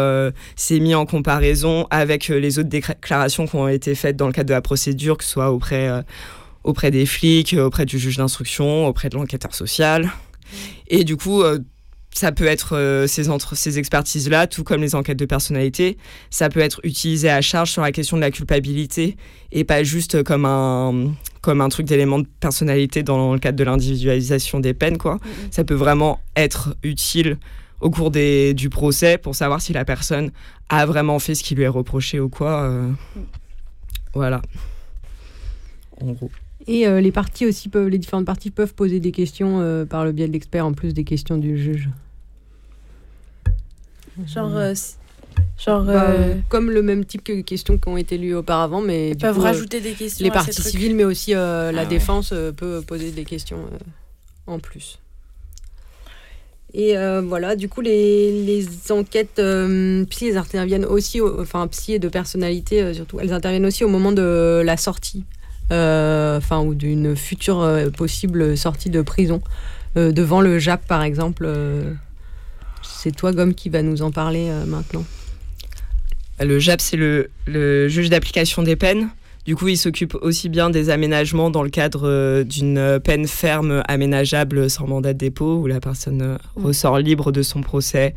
c'est 0.57 0.81
mis 0.81 0.95
en 0.95 1.07
comparaison 1.07 1.87
avec 1.91 2.29
les 2.29 2.59
autres 2.59 2.69
déclarations 2.69 3.47
qui 3.47 3.57
ont 3.57 3.69
été 3.69 3.95
faites 3.95 4.17
dans 4.17 4.27
le 4.27 4.33
cadre 4.33 4.49
de 4.49 4.55
la 4.55 4.63
procédure, 4.63 5.19
que 5.19 5.25
ce 5.25 5.31
soit 5.31 5.51
auprès 5.51 5.89
auprès 6.65 6.91
des 6.91 7.07
flics, 7.07 7.55
auprès 7.59 7.85
du 7.85 7.99
juge 7.99 8.17
d'instruction, 8.17 8.87
auprès 8.87 9.09
de 9.09 9.17
l'enquêteur 9.17 9.55
social. 9.55 10.11
Et 10.89 11.05
du 11.05 11.17
coup, 11.17 11.43
euh, 11.43 11.59
ça 12.15 12.33
peut 12.33 12.47
être 12.47 12.77
euh, 12.77 13.07
ces, 13.07 13.29
entre, 13.29 13.57
ces 13.57 13.79
expertises-là, 13.79 14.47
tout 14.47 14.65
comme 14.65 14.81
les 14.81 14.95
enquêtes 14.95 15.19
de 15.19 15.27
personnalité, 15.27 15.99
ça 16.31 16.49
peut 16.49 16.61
être 16.61 16.81
utilisé 16.85 17.29
à 17.29 17.41
charge 17.41 17.71
sur 17.73 17.83
la 17.83 17.93
question 17.93 18.17
de 18.17 18.23
la 18.23 18.31
culpabilité 18.31 19.17
et 19.53 19.65
pas 19.65 19.83
juste 19.83 20.23
comme 20.23 20.45
un, 20.45 21.13
comme 21.41 21.61
un 21.61 21.69
truc 21.69 21.87
d'élément 21.87 22.21
de 22.21 22.27
personnalité 22.41 23.03
dans 23.03 23.33
le 23.33 23.39
cadre 23.39 23.59
de 23.59 23.65
l'individualisation 23.65 24.61
des 24.61 24.75
peines. 24.75 24.97
Quoi. 24.97 25.19
Ça 25.51 25.65
peut 25.65 25.75
vraiment 25.75 26.21
être 26.37 26.77
utile 26.83 27.39
au 27.81 27.91
cours 27.91 28.11
des, 28.11 28.55
du 28.55 28.71
procès 28.71 29.19
pour 29.19 29.35
savoir 29.35 29.61
si 29.61 29.73
la 29.73 29.85
personne 29.85 30.31
a 30.69 30.87
vraiment 30.87 31.19
fait 31.19 31.35
ce 31.35 31.43
qui 31.43 31.55
lui 31.55 31.65
est 31.65 31.69
reproché 31.69 32.21
ou 32.21 32.29
quoi. 32.29 32.63
Euh. 32.63 32.91
Voilà. 34.15 34.41
En 36.01 36.13
gros. 36.13 36.31
Et 36.67 36.87
euh, 36.87 37.01
les 37.01 37.13
parties 37.13 37.47
aussi 37.47 37.69
peuvent, 37.69 37.89
les 37.89 37.99
différentes 37.99 38.25
parties 38.25 38.51
peuvent 38.51 38.75
poser 38.75 39.01
des 39.01 39.13
questions 39.13 39.61
euh, 39.61 39.85
par 39.85 40.05
le 40.05 40.13
biais 40.13 40.27
de 40.27 40.33
l'expert 40.33 40.65
en 40.65 40.73
plus 40.73 40.95
des 40.95 41.05
questions 41.05 41.37
du 41.37 41.59
juge. 41.59 41.91
Genre, 44.27 44.57
euh, 44.57 44.75
genre 45.59 45.85
bah, 45.85 46.15
comme 46.49 46.71
le 46.71 46.81
même 46.81 47.05
type 47.05 47.25
que 47.25 47.41
questions 47.43 47.77
qui 47.77 47.89
ont 47.89 47.97
été 47.97 48.17
lues 48.17 48.35
auparavant, 48.35 48.81
mais 48.81 49.11
ils 49.11 49.17
peuvent 49.17 49.39
rajouter 49.39 49.81
des 49.81 49.93
questions. 49.93 50.25
Les 50.25 50.31
parties 50.31 50.63
civiles, 50.63 50.95
mais 50.95 51.05
aussi 51.05 51.33
la 51.33 51.69
ah 51.77 51.85
défense 51.85 52.33
peut 52.57 52.81
poser 52.87 53.11
des 53.11 53.25
questions 53.25 53.59
en 54.47 54.59
plus. 54.59 55.01
Et 56.73 56.95
voilà, 57.25 57.57
du 57.57 57.69
coup, 57.69 57.81
les, 57.81 58.45
les 58.45 58.93
enquêtes 58.93 59.43
psy, 60.09 60.29
elles 60.29 60.39
interviennent 60.39 60.87
aussi, 60.87 61.21
enfin 61.21 61.67
psy 61.67 61.95
et 61.95 61.99
de 61.99 62.09
personnalité 62.09 62.95
surtout, 62.95 63.19
elles 63.19 63.33
interviennent 63.33 63.67
aussi 63.67 63.83
au 63.83 63.89
moment 63.89 64.13
de 64.13 64.63
la 64.65 64.77
sortie 64.77 65.25
euh, 65.25 65.44
enfin 65.71 66.61
ou 66.61 66.75
d'une 66.75 67.17
future 67.17 67.61
euh, 67.61 67.91
possible 67.91 68.57
sortie 68.57 68.91
de 68.91 69.03
prison. 69.03 69.41
Euh, 69.97 70.13
devant 70.13 70.41
le 70.41 70.59
JAP 70.59 70.87
par 70.87 71.03
exemple, 71.03 71.49
c'est 72.83 73.15
toi 73.15 73.33
Gomme 73.33 73.55
qui 73.55 73.69
va 73.69 73.83
nous 73.83 74.03
en 74.03 74.11
parler 74.11 74.51
maintenant. 74.67 75.05
Le 76.41 76.59
JAP 76.59 76.81
c'est 76.81 76.97
le, 76.97 77.31
le 77.47 77.89
juge 77.89 78.11
d'application 78.11 78.63
des 78.63 78.77
peines. 78.77 79.09
Du 79.47 79.57
coup, 79.57 79.69
il 79.69 79.77
s'occupe 79.77 80.15
aussi 80.23 80.49
bien 80.49 80.71
des 80.71 80.89
aménagements 80.89 81.51
dans 81.51 81.63
le 81.63 81.69
cadre 81.69 82.45
d'une 82.45 82.99
peine 83.05 83.27
ferme 83.29 83.83
aménageable 83.87 84.71
sans 84.71 84.87
mandat 84.87 85.13
de 85.13 85.19
dépôt, 85.19 85.57
où 85.57 85.67
la 85.67 85.81
personne 85.81 86.39
ressort 86.57 86.99
libre 86.99 87.31
de 87.31 87.43
son 87.43 87.61
procès 87.61 88.15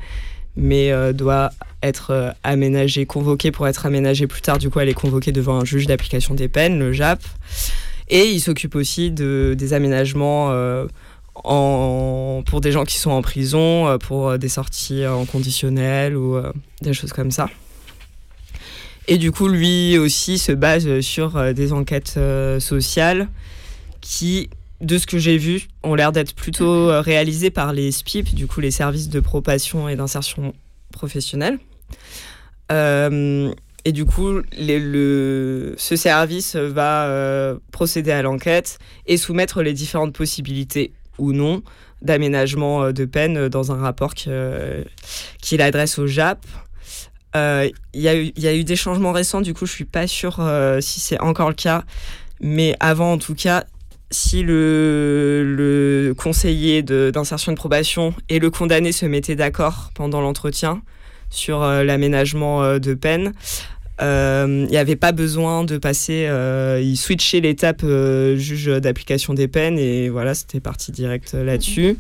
mais 0.58 0.92
euh, 0.92 1.14
doit 1.14 1.52
être 1.84 2.12
euh, 2.12 2.32
aménagée, 2.44 3.06
convoquée 3.06 3.52
pour 3.52 3.68
être 3.68 3.86
aménagée 3.86 4.28
plus 4.28 4.42
tard. 4.42 4.58
Du 4.58 4.70
coup, 4.70 4.80
elle 4.80 4.90
est 4.90 4.94
convoquée 4.94 5.32
devant 5.32 5.60
un 5.60 5.66
juge 5.66 5.86
d'application 5.86 6.34
des 6.34 6.48
peines, 6.48 6.80
le 6.80 6.92
JAP. 6.92 7.22
Et 8.10 8.32
il 8.32 8.40
s'occupe 8.40 8.76
aussi 8.76 9.12
de, 9.12 9.56
des 9.58 9.74
aménagements 9.74 10.52
euh, 10.52 10.88
pour 11.34 12.62
des 12.62 12.72
gens 12.72 12.84
qui 12.84 12.98
sont 12.98 13.12
en 13.12 13.22
prison, 13.22 13.98
pour 14.00 14.40
des 14.40 14.50
sorties 14.50 15.06
en 15.06 15.26
conditionnel 15.26 16.18
ou 16.18 16.42
des 16.82 16.94
choses 16.94 17.14
comme 17.14 17.30
ça. 17.30 17.48
Et 19.08 19.18
du 19.18 19.32
coup, 19.32 19.48
lui 19.48 19.98
aussi 20.00 20.40
se 20.40 20.52
base 20.52 21.02
sur 21.02 21.54
des 21.54 21.74
enquêtes 21.74 22.18
sociales 22.60 23.28
qui 24.02 24.50
de 24.82 24.98
ce 24.98 25.08
que 25.08 25.18
j'ai 25.18 25.38
vu, 25.38 25.68
ont 25.84 25.96
l'air 25.96 26.12
d'être 26.12 26.36
plutôt 26.36 26.90
euh, 26.90 27.02
réalisés 27.02 27.50
par 27.50 27.74
les 27.74 27.92
SPIP, 27.92 28.36
du 28.36 28.48
coup 28.48 28.60
les 28.60 28.72
services 28.72 29.10
de 29.10 29.20
probation 29.20 29.90
et 29.90 29.96
d'insertion 29.96 30.54
professionnelle. 30.92 31.58
Euh, 32.72 33.52
et 33.86 33.92
du 33.92 34.06
coup, 34.06 34.42
le, 34.58 35.74
ce 35.78 35.96
service 35.96 36.56
va 36.56 37.06
euh, 37.06 37.58
procéder 37.72 38.12
à 38.12 38.22
l'enquête 38.22 38.80
et 39.06 39.18
soumettre 39.18 39.64
les 39.64 39.74
différentes 39.74 40.14
possibilités 40.14 40.92
ou 41.18 41.32
non 41.32 41.64
d'aménagement 42.02 42.92
de 42.92 43.06
peine 43.06 43.48
dans 43.48 43.72
un 43.72 43.78
rapport 43.78 44.14
qu'il 44.14 45.62
adresse 45.62 45.98
au 45.98 46.06
JAP. 46.06 46.46
Il 47.34 47.72
y, 47.94 48.02
y, 48.02 48.48
a 48.48 48.54
eu 48.54 48.64
des 48.64 48.76
changements 48.76 49.14
récents, 49.14 49.42
du 49.42 49.54
coup, 49.54 49.66
je 49.66 49.72
suis 49.72 49.86
pas 49.86 50.06
sûre 50.06 50.40
si 50.82 51.00
c'est 51.00 51.20
encore 51.20 51.50
le 51.50 51.56
cas. 51.56 51.84
Mais 52.40 52.76
avant, 52.80 53.14
en 53.14 53.18
tout 53.18 53.36
cas, 53.36 53.66
si 54.12 54.44
le, 54.44 56.14
conseiller 56.18 56.82
d'insertion 56.82 57.52
de, 57.52 57.56
de, 57.56 57.60
probation 57.60 58.14
et 58.30 58.40
le 58.40 58.50
condamné 58.50 58.92
se 58.92 59.06
mettaient 59.06 59.36
d'accord 59.36 59.92
pendant 59.94 60.22
l'entretien 60.22 60.82
sur 61.30 61.62
euh, 61.64 61.84
l'aménagement 61.84 62.64
euh, 62.64 62.80
de 62.80 62.94
peine, 62.94 63.34
euh, 64.02 64.66
il 64.68 64.72
n'y 64.72 64.78
avait 64.78 64.96
pas 64.96 65.12
besoin 65.12 65.64
de 65.64 65.78
passer, 65.78 66.30
il 66.82 66.96
switchait 66.96 67.40
l'étape 67.40 67.84
juge 67.84 68.68
d'application 68.68 69.34
des 69.34 69.48
peines 69.48 69.80
et 69.80 70.10
voilà, 70.10 70.36
c'était 70.36 70.60
parti 70.60 70.92
direct 70.92 71.34
là-dessus. 71.34 71.98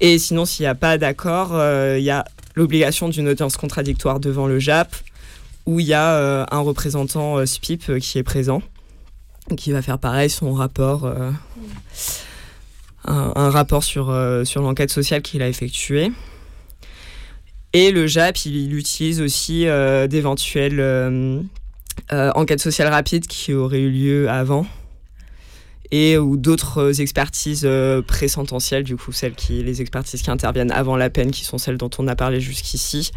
Et 0.00 0.18
sinon, 0.18 0.46
s'il 0.46 0.62
n'y 0.64 0.68
a 0.68 0.74
pas 0.74 0.96
d'accord, 0.96 1.50
il 1.96 2.02
y 2.02 2.10
a 2.10 2.24
l'obligation 2.54 3.10
d'une 3.10 3.28
audience 3.28 3.58
contradictoire 3.58 4.20
devant 4.20 4.46
le 4.46 4.58
JAP 4.58 4.94
où 5.66 5.80
il 5.80 5.86
y 5.86 5.92
a 5.92 6.46
un 6.50 6.60
représentant 6.60 7.44
SPIP 7.44 7.98
qui 7.98 8.16
est 8.16 8.22
présent, 8.22 8.62
qui 9.56 9.72
va 9.72 9.82
faire 9.82 9.98
pareil 9.98 10.30
son 10.30 10.52
rapport, 10.52 11.12
un, 13.04 13.50
rapport 13.50 13.84
sur, 13.84 14.14
sur 14.44 14.62
l'enquête 14.62 14.90
sociale 14.90 15.22
qu'il 15.22 15.42
a 15.42 15.48
effectuée. 15.48 16.12
Et 17.72 17.90
le 17.90 18.06
JAP, 18.06 18.46
il, 18.46 18.74
utilise 18.74 19.20
aussi 19.20 19.64
d'éventuelles 20.08 21.42
enquêtes 22.10 22.60
sociales 22.60 22.88
rapides 22.88 23.26
qui 23.26 23.54
auraient 23.54 23.80
eu 23.80 23.90
lieu 23.90 24.30
avant 24.30 24.66
et 25.90 26.18
ou 26.18 26.36
d'autres 26.36 26.78
euh, 26.78 26.92
expertises 26.92 27.62
euh, 27.64 28.02
présententielles, 28.02 28.82
du 28.82 28.96
coup 28.96 29.12
celles 29.12 29.34
qui, 29.34 29.62
les 29.62 29.80
expertises 29.80 30.22
qui 30.22 30.30
interviennent 30.30 30.70
avant 30.70 30.96
la 30.96 31.10
peine, 31.10 31.30
qui 31.30 31.44
sont 31.44 31.58
celles 31.58 31.78
dont 31.78 31.90
on 31.98 32.08
a 32.08 32.16
parlé 32.16 32.40
jusqu'ici. 32.40 33.10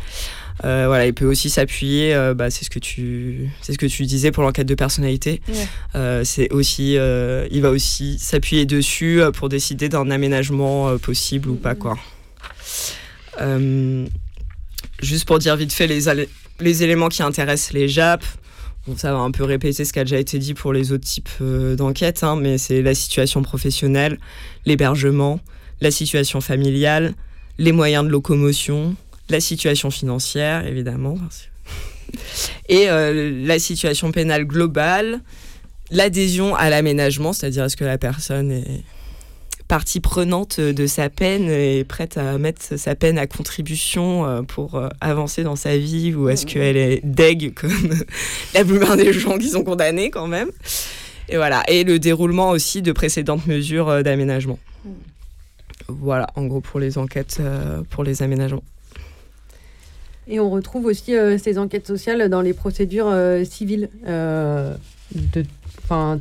Euh, 0.64 0.86
voilà, 0.88 1.08
il 1.08 1.14
peut 1.14 1.26
aussi 1.26 1.50
s'appuyer, 1.50 2.16
bah, 2.36 2.50
c'est 2.52 2.66
ce 2.66 2.70
que 2.70 2.80
tu, 2.80 3.50
c'est 3.62 3.74
ce 3.74 3.78
que 3.78 3.88
tu 3.88 4.06
disais 4.06 4.32
pour 4.32 4.44
l'enquête 4.44 4.68
de 4.68 4.76
personnalité. 4.76 5.42
c'est 6.24 6.52
aussi, 6.52 6.94
il 6.94 7.62
va 7.62 7.70
aussi 7.72 8.20
s'appuyer 8.20 8.66
dessus 8.66 9.22
pour 9.34 9.50
décider 9.50 9.90
d'un 9.90 10.12
aménagement 10.12 10.98
possible 11.00 11.50
ou 11.50 11.56
pas 11.56 11.74
quoi. 11.74 11.98
juste 15.02 15.26
pour 15.26 15.40
dire 15.40 15.56
vite 15.56 15.74
fait 15.74 15.88
les, 15.88 16.28
les 16.60 16.84
éléments 16.84 17.10
qui 17.10 17.24
intéressent 17.24 17.74
les 17.74 17.88
JAP, 17.88 18.24
ça 18.96 19.14
va 19.14 19.20
un 19.20 19.32
peu 19.32 19.44
répéter 19.44 19.86
ce 19.86 19.94
qui 19.94 20.00
a 20.00 20.04
déjà 20.04 20.18
été 20.18 20.40
dit 20.40 20.54
pour 20.54 20.74
les 20.74 20.92
autres 20.92 21.06
types 21.06 21.30
euh, 21.42 21.76
d'enquêtes, 21.76 22.24
hein, 22.24 22.36
mais 22.36 22.58
c'est 22.58 22.82
la 22.82 22.96
situation 22.96 23.44
professionnelle, 23.44 24.18
l'hébergement, 24.66 25.40
la 25.82 25.92
situation 25.92 26.42
familiale, 26.42 27.14
les 27.58 27.72
moyens 27.72 28.04
de 28.04 28.10
locomotion, 28.10 28.96
la 29.30 29.40
situation 29.40 29.92
financière, 29.92 30.66
évidemment, 30.66 31.18
et 32.70 32.90
euh, 32.90 33.46
la 33.46 33.60
situation 33.60 34.12
pénale 34.12 34.46
globale, 34.46 35.22
l'adhésion 35.92 36.56
à 36.56 36.70
l'aménagement, 36.70 37.34
c'est-à-dire 37.34 37.66
est-ce 37.66 37.78
que 37.78 37.86
la 37.86 37.98
personne 37.98 38.52
est 38.52 38.84
partie 39.72 40.02
prenante 40.02 40.60
de 40.60 40.86
sa 40.86 41.10
peine 41.10 41.50
et 41.50 41.86
prête 41.86 42.18
à 42.18 42.38
mettre 42.38 42.78
sa 42.78 42.94
peine 42.94 43.18
à 43.18 43.26
contribution 43.26 44.26
euh, 44.26 44.42
pour 44.42 44.76
euh, 44.76 44.90
avancer 45.00 45.44
dans 45.44 45.56
sa 45.56 45.78
vie 45.78 46.14
ou 46.14 46.28
est-ce 46.28 46.46
qu'elle 46.46 46.76
est 46.76 47.00
deg 47.06 47.54
comme 47.56 47.94
la 48.54 48.66
plupart 48.66 48.98
des 48.98 49.14
gens 49.14 49.38
qui 49.38 49.48
sont 49.48 49.64
condamnés 49.64 50.10
quand 50.10 50.28
même. 50.28 50.50
Et 51.30 51.38
voilà. 51.38 51.64
Et 51.70 51.86
le 51.86 52.00
déroulement 52.00 52.50
aussi 52.50 52.82
de 52.82 52.92
précédentes 52.92 53.48
mesures 53.48 53.88
euh, 53.88 54.02
d'aménagement. 54.02 54.60
Voilà 55.88 56.28
en 56.36 56.48
gros 56.48 56.60
pour 56.60 56.82
les 56.82 56.98
enquêtes 56.98 57.42
pour 57.92 58.04
les 58.04 58.22
aménagements. 58.24 58.64
Et 60.28 60.42
on 60.42 60.50
retrouve 60.50 60.84
aussi 60.84 61.14
ces 61.42 61.58
enquêtes 61.58 61.88
sociales 61.88 62.28
dans 62.28 62.42
les 62.42 62.54
procédures 62.54 63.14
civiles 63.46 63.90
de 64.06 65.46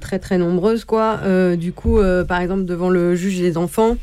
très 0.01 0.19
très 0.19 0.39
nombreuses 0.39 0.85
quoi. 0.85 1.21
Euh, 1.25 1.57
du 1.57 1.73
coup, 1.73 1.99
euh, 1.99 2.25
par 2.25 2.41
exemple 2.41 2.65
devant 2.65 2.91
le 2.91 3.15
juge 3.15 3.39
des 3.39 3.57
enfants, 3.57 3.97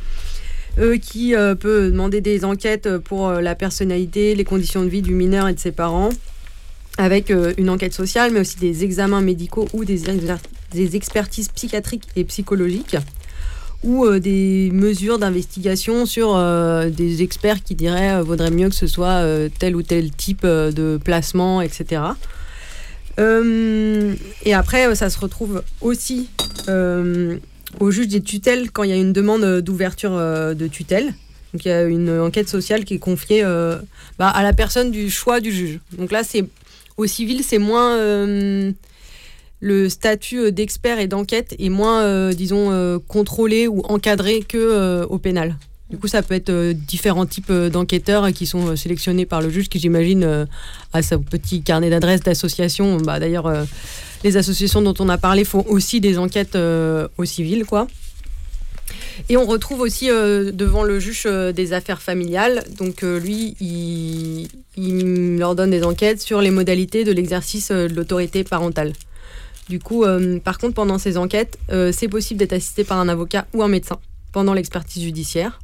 qui 1.01 1.33
euh, 1.33 1.55
peut 1.55 1.89
demander 1.89 2.21
des 2.21 2.45
enquêtes 2.45 2.97
pour 2.99 3.31
la 3.31 3.55
personnalité, 3.55 4.35
les 4.35 4.43
conditions 4.43 4.83
de 4.83 4.89
vie 4.89 5.01
du 5.01 5.15
mineur 5.15 5.47
et 5.47 5.53
de 5.53 5.59
ses 5.59 5.71
parents, 5.71 6.09
avec 6.99 7.31
une 7.57 7.69
enquête 7.69 7.93
sociale, 7.93 8.31
mais 8.31 8.41
aussi 8.41 8.57
des 8.57 8.83
examens 8.83 9.21
médicaux 9.21 9.67
ou 9.73 9.85
des, 9.85 10.01
des 10.71 10.95
expertises 10.95 11.49
psychiatriques 11.49 12.07
et 12.15 12.23
psychologiques 12.25 12.97
ou 13.83 14.07
des 14.19 14.71
mesures 14.73 15.19
d'investigation 15.19 16.07
sur 16.07 16.35
des 16.91 17.21
experts 17.21 17.63
qui 17.63 17.75
diraient 17.75 18.21
vaudrait 18.21 18.51
mieux 18.51 18.69
que 18.69 18.75
ce 18.75 18.87
soit 18.87 19.23
tel 19.59 19.75
ou 19.75 19.83
tel 19.83 20.11
type 20.11 20.45
de 20.45 20.99
placement, 21.03 21.61
etc. 21.61 22.01
Euh, 23.19 24.13
et 24.43 24.53
après, 24.53 24.93
ça 24.95 25.09
se 25.09 25.19
retrouve 25.19 25.63
aussi 25.81 26.29
euh, 26.69 27.37
au 27.79 27.91
juge 27.91 28.07
des 28.07 28.21
tutelles 28.21 28.71
quand 28.71 28.83
il 28.83 28.89
y 28.89 28.93
a 28.93 28.97
une 28.97 29.13
demande 29.13 29.61
d'ouverture 29.61 30.13
euh, 30.13 30.53
de 30.53 30.67
tutelle. 30.67 31.13
Donc 31.53 31.65
il 31.65 31.69
y 31.69 31.71
a 31.71 31.83
une 31.83 32.19
enquête 32.19 32.49
sociale 32.49 32.83
qui 32.83 32.95
est 32.95 32.99
confiée 32.99 33.41
bah, 34.19 34.27
à 34.27 34.43
la 34.43 34.51
personne 34.51 34.91
du 34.91 35.09
choix 35.09 35.39
du 35.39 35.51
juge. 35.51 35.79
Donc 35.97 36.11
là, 36.11 36.23
c'est 36.23 36.45
au 36.97 37.07
civil, 37.07 37.41
c'est 37.41 37.57
moins 37.57 37.97
le 39.59 39.89
statut 39.89 40.51
d'expert 40.51 40.99
et 40.99 41.07
d'enquête 41.07 41.55
est 41.57 41.69
moins, 41.69 42.31
disons, 42.31 42.99
contrôlé 43.07 43.67
ou 43.69 43.79
encadré 43.85 44.41
que 44.41 45.05
au 45.05 45.17
pénal. 45.19 45.55
Du 45.89 45.97
coup, 45.97 46.07
ça 46.07 46.21
peut 46.21 46.33
être 46.33 46.49
euh, 46.49 46.73
différents 46.73 47.25
types 47.25 47.49
euh, 47.49 47.69
d'enquêteurs 47.69 48.33
qui 48.33 48.45
sont 48.45 48.67
euh, 48.67 48.75
sélectionnés 48.75 49.25
par 49.25 49.41
le 49.41 49.49
juge, 49.49 49.69
qui 49.69 49.79
j'imagine 49.79 50.47
a 50.91 51.01
son 51.01 51.19
petit 51.19 51.61
carnet 51.61 51.89
d'adresses 51.89 52.21
d'associations. 52.21 52.97
Bah, 52.97 53.19
D'ailleurs, 53.19 53.51
les 54.23 54.35
associations 54.35 54.81
dont 54.81 54.93
on 54.99 55.07
a 55.07 55.17
parlé 55.17 55.45
font 55.45 55.63
aussi 55.67 56.01
des 56.01 56.17
enquêtes 56.17 56.57
au 57.17 57.25
civil, 57.25 57.65
quoi. 57.65 57.87
Et 59.29 59.37
on 59.37 59.45
retrouve 59.45 59.81
aussi 59.81 60.07
devant 60.07 60.83
le 60.83 60.99
juge 60.99 61.25
des 61.25 61.73
affaires 61.73 62.01
familiales. 62.01 62.63
Donc 62.77 63.01
lui, 63.01 63.55
il, 63.59 64.47
il, 64.75 65.37
leur 65.37 65.55
donne 65.55 65.71
des 65.71 65.83
enquêtes 65.83 66.21
sur 66.21 66.41
les 66.41 66.51
modalités 66.51 67.03
de 67.03 67.11
l'exercice 67.11 67.71
de 67.71 67.93
l'autorité 67.93 68.43
parentale. 68.43 68.93
Du 69.69 69.79
coup, 69.79 70.05
par 70.43 70.57
contre, 70.57 70.73
pendant 70.73 70.97
ces 70.97 71.17
enquêtes, 71.17 71.57
c'est 71.91 72.07
possible 72.07 72.39
d'être 72.39 72.53
assisté 72.53 72.83
par 72.83 72.97
un 72.97 73.09
avocat 73.09 73.45
ou 73.53 73.63
un 73.63 73.67
médecin 73.67 73.99
pendant 74.31 74.53
l'expertise 74.53 75.03
judiciaire. 75.03 75.59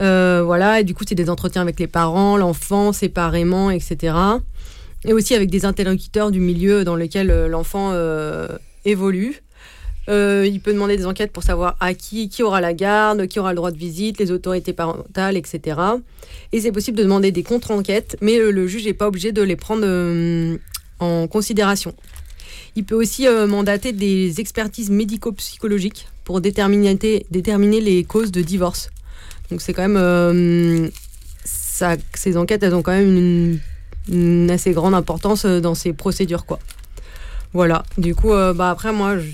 Euh, 0.00 0.42
voilà, 0.44 0.80
et 0.80 0.84
du 0.84 0.94
coup, 0.94 1.04
c'est 1.06 1.14
des 1.14 1.30
entretiens 1.30 1.62
avec 1.62 1.78
les 1.78 1.86
parents, 1.86 2.36
l'enfant, 2.36 2.92
séparément, 2.92 3.70
etc. 3.70 4.16
Et 5.04 5.12
aussi 5.12 5.34
avec 5.34 5.50
des 5.50 5.64
interlocuteurs 5.64 6.30
du 6.30 6.40
milieu 6.40 6.84
dans 6.84 6.96
lequel 6.96 7.30
euh, 7.30 7.48
l'enfant 7.48 7.90
euh, 7.92 8.48
évolue. 8.84 9.42
il 10.08 10.60
peut 10.62 10.72
demander 10.72 10.96
des 10.96 11.06
enquêtes 11.06 11.32
pour 11.32 11.42
savoir 11.42 11.76
à 11.80 11.94
qui, 11.94 12.28
qui 12.28 12.42
aura 12.42 12.60
la 12.60 12.74
garde, 12.74 13.26
qui 13.26 13.38
aura 13.38 13.52
le 13.52 13.56
droit 13.56 13.70
de 13.70 13.78
visite, 13.78 14.18
les 14.18 14.30
autorités 14.30 14.72
parentales, 14.72 15.36
etc. 15.36 15.80
Et 16.52 16.60
c'est 16.60 16.72
possible 16.72 16.98
de 16.98 17.02
demander 17.02 17.32
des 17.32 17.42
contre-enquêtes, 17.42 18.16
mais 18.20 18.38
le 18.38 18.66
juge 18.66 18.84
n'est 18.84 18.94
pas 18.94 19.08
obligé 19.08 19.32
de 19.32 19.42
les 19.42 19.56
prendre 19.56 19.86
en 21.00 21.26
considération. 21.26 21.94
Il 22.76 22.84
peut 22.84 22.96
aussi 22.96 23.26
mandater 23.48 23.92
des 23.92 24.40
expertises 24.40 24.90
médico-psychologiques 24.90 26.06
pour 26.24 26.42
déterminer 26.42 27.80
les 27.80 28.04
causes 28.04 28.30
de 28.30 28.42
divorce. 28.42 28.90
Donc 29.50 29.60
c'est 29.60 29.72
quand 29.72 29.82
même 29.82 29.96
euh, 29.96 30.88
ça, 31.44 31.96
ces 32.14 32.36
enquêtes, 32.36 32.62
elles 32.62 32.74
ont 32.74 32.82
quand 32.82 32.92
même 32.92 33.60
une, 34.08 34.50
assez 34.50 34.72
grande 34.72 34.94
importance 34.94 35.44
euh, 35.44 35.60
dans 35.60 35.74
ces 35.74 35.92
procédures, 35.92 36.46
quoi. 36.46 36.58
Voilà. 37.52 37.84
Du 37.98 38.14
coup, 38.14 38.32
euh, 38.32 38.52
bah 38.52 38.70
après 38.70 38.92
moi, 38.92 39.18
je 39.18 39.30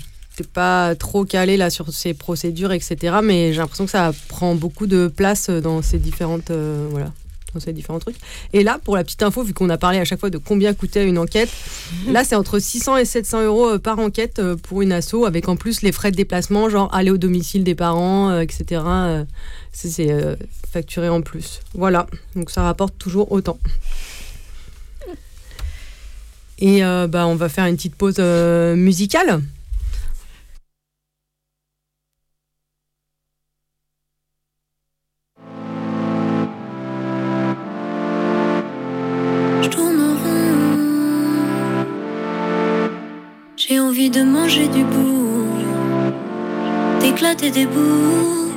pas 0.53 0.95
trop 0.95 1.23
calé 1.23 1.55
là 1.55 1.69
sur 1.69 1.93
ces 1.93 2.15
procédures, 2.15 2.71
etc. 2.71 3.17
Mais 3.23 3.53
j'ai 3.53 3.59
l'impression 3.59 3.85
que 3.85 3.91
ça 3.91 4.11
prend 4.27 4.55
beaucoup 4.55 4.87
de 4.87 5.07
place 5.07 5.51
dans 5.51 5.83
ces 5.83 5.99
différentes, 5.99 6.51
voilà, 6.89 7.11
dans 7.53 7.59
ces 7.59 7.73
différents 7.73 7.99
trucs. 7.99 8.17
Et 8.53 8.63
là, 8.63 8.79
pour 8.83 8.95
la 8.95 9.03
petite 9.03 9.23
info, 9.23 9.43
vu 9.43 9.53
qu'on 9.53 9.69
a 9.69 9.77
parlé 9.77 9.99
à 9.99 10.05
chaque 10.05 10.19
fois 10.19 10.29
de 10.29 10.37
combien 10.37 10.73
coûtait 10.73 11.07
une 11.07 11.17
enquête, 11.17 11.49
là 12.07 12.23
c'est 12.23 12.35
entre 12.35 12.59
600 12.59 12.97
et 12.97 13.05
700 13.05 13.45
euros 13.45 13.79
par 13.79 13.99
enquête 13.99 14.41
pour 14.63 14.81
une 14.81 14.91
asso, 14.91 15.25
avec 15.25 15.47
en 15.49 15.55
plus 15.55 15.81
les 15.81 15.91
frais 15.91 16.11
de 16.11 16.15
déplacement, 16.15 16.69
genre 16.69 16.93
aller 16.93 17.11
au 17.11 17.17
domicile 17.17 17.63
des 17.63 17.75
parents, 17.75 18.39
etc 18.39 18.81
c'est 19.71 20.11
euh, 20.11 20.35
facturé 20.69 21.09
en 21.09 21.21
plus. 21.21 21.61
Voilà, 21.73 22.07
donc 22.35 22.49
ça 22.49 22.63
rapporte 22.63 22.97
toujours 22.97 23.31
autant. 23.31 23.59
Et 26.59 26.83
euh, 26.83 27.07
bah, 27.07 27.25
on 27.25 27.35
va 27.35 27.49
faire 27.49 27.65
une 27.65 27.75
petite 27.75 27.95
pause 27.95 28.17
euh, 28.19 28.75
musicale. 28.75 29.41
J'ai 43.71 43.79
envie 43.79 44.09
de 44.09 44.21
manger 44.21 44.67
du 44.67 44.83
bout, 44.83 45.47
d'éclater 46.99 47.51
des 47.51 47.65
bouts. 47.65 48.51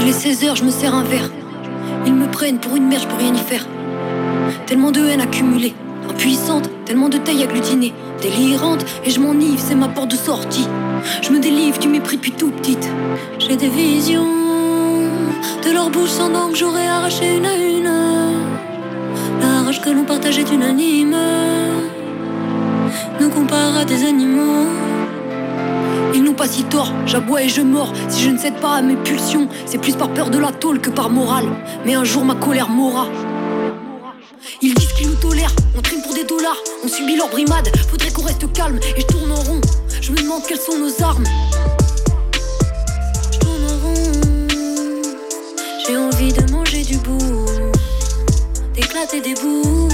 Il 0.00 0.08
est 0.08 0.18
16h, 0.18 0.56
je 0.56 0.64
me 0.64 0.70
sers 0.72 0.92
un 0.92 1.04
verre. 1.04 1.30
Ils 2.06 2.12
me 2.12 2.26
prennent 2.26 2.58
pour 2.58 2.74
une 2.74 2.88
merde, 2.88 3.02
je 3.04 3.06
peux 3.06 3.22
rien 3.22 3.32
y 3.34 3.38
faire. 3.38 3.64
Tellement 4.66 4.90
de 4.90 4.98
haine 4.98 5.20
accumulée, 5.20 5.74
impuissante, 6.10 6.68
tellement 6.84 7.08
de 7.08 7.18
taille 7.18 7.44
agglutinée, 7.44 7.94
délirante, 8.20 8.84
et 9.04 9.10
je 9.10 9.20
m'enivre, 9.20 9.62
c'est 9.64 9.76
ma 9.76 9.86
porte 9.86 10.10
de 10.10 10.16
sortie. 10.16 10.66
Je 11.22 11.30
me 11.30 11.38
délivre 11.38 11.78
du 11.78 11.86
mépris 11.86 12.16
depuis 12.16 12.32
tout 12.32 12.50
petite. 12.50 12.90
J'ai 13.38 13.54
des 13.54 13.68
visions 13.68 14.26
de 15.64 15.70
leur 15.70 15.88
bouche 15.88 16.10
sans 16.10 16.50
que 16.50 16.56
j'aurais 16.56 16.88
arraché 16.88 17.36
une 17.36 17.46
à 17.46 17.54
une. 17.54 18.07
Que 19.68 19.90
l'on 19.90 20.04
partage 20.04 20.38
est 20.38 20.50
unanime. 20.50 21.14
Nous 23.20 23.28
compare 23.28 23.76
à 23.76 23.84
des 23.84 24.02
animaux. 24.02 24.66
Ils 26.14 26.22
n'ont 26.22 26.32
pas 26.32 26.48
si 26.48 26.64
tort, 26.64 26.90
j'aboie 27.04 27.42
et 27.42 27.50
je 27.50 27.60
mords. 27.60 27.92
Si 28.08 28.22
je 28.22 28.30
ne 28.30 28.38
cède 28.38 28.56
pas 28.56 28.76
à 28.76 28.82
mes 28.82 28.96
pulsions, 28.96 29.46
c'est 29.66 29.76
plus 29.76 29.92
par 29.92 30.08
peur 30.08 30.30
de 30.30 30.38
la 30.38 30.52
tôle 30.52 30.80
que 30.80 30.88
par 30.88 31.10
morale. 31.10 31.50
Mais 31.84 31.94
un 31.94 32.04
jour 32.04 32.24
ma 32.24 32.34
colère 32.34 32.70
m'aura. 32.70 33.08
Ils 34.62 34.72
disent 34.72 34.92
qu'ils 34.94 35.08
nous 35.08 35.16
tolèrent, 35.16 35.54
on 35.76 35.82
trime 35.82 36.00
pour 36.00 36.14
des 36.14 36.24
dollars, 36.24 36.56
on 36.82 36.88
subit 36.88 37.16
leur 37.16 37.28
brimade. 37.28 37.68
Faudrait 37.90 38.10
qu'on 38.10 38.22
reste 38.22 38.50
calme 38.54 38.80
et 38.96 39.02
je 39.02 39.06
tourne 39.06 39.30
en 39.30 39.42
rond. 39.42 39.60
Je 40.00 40.12
me 40.12 40.16
demande 40.16 40.44
quelles 40.48 40.58
sont 40.58 40.78
nos 40.78 41.04
armes. 41.04 41.26
Je 43.32 43.46
en 43.46 43.86
rond. 43.86 44.12
J'ai 45.86 45.96
envie 45.98 46.32
de 46.32 46.50
manger 46.52 46.82
du 46.84 46.96
bout, 46.96 47.47
d'éclater 48.80 49.20
des 49.20 49.34
bouts. 49.34 49.88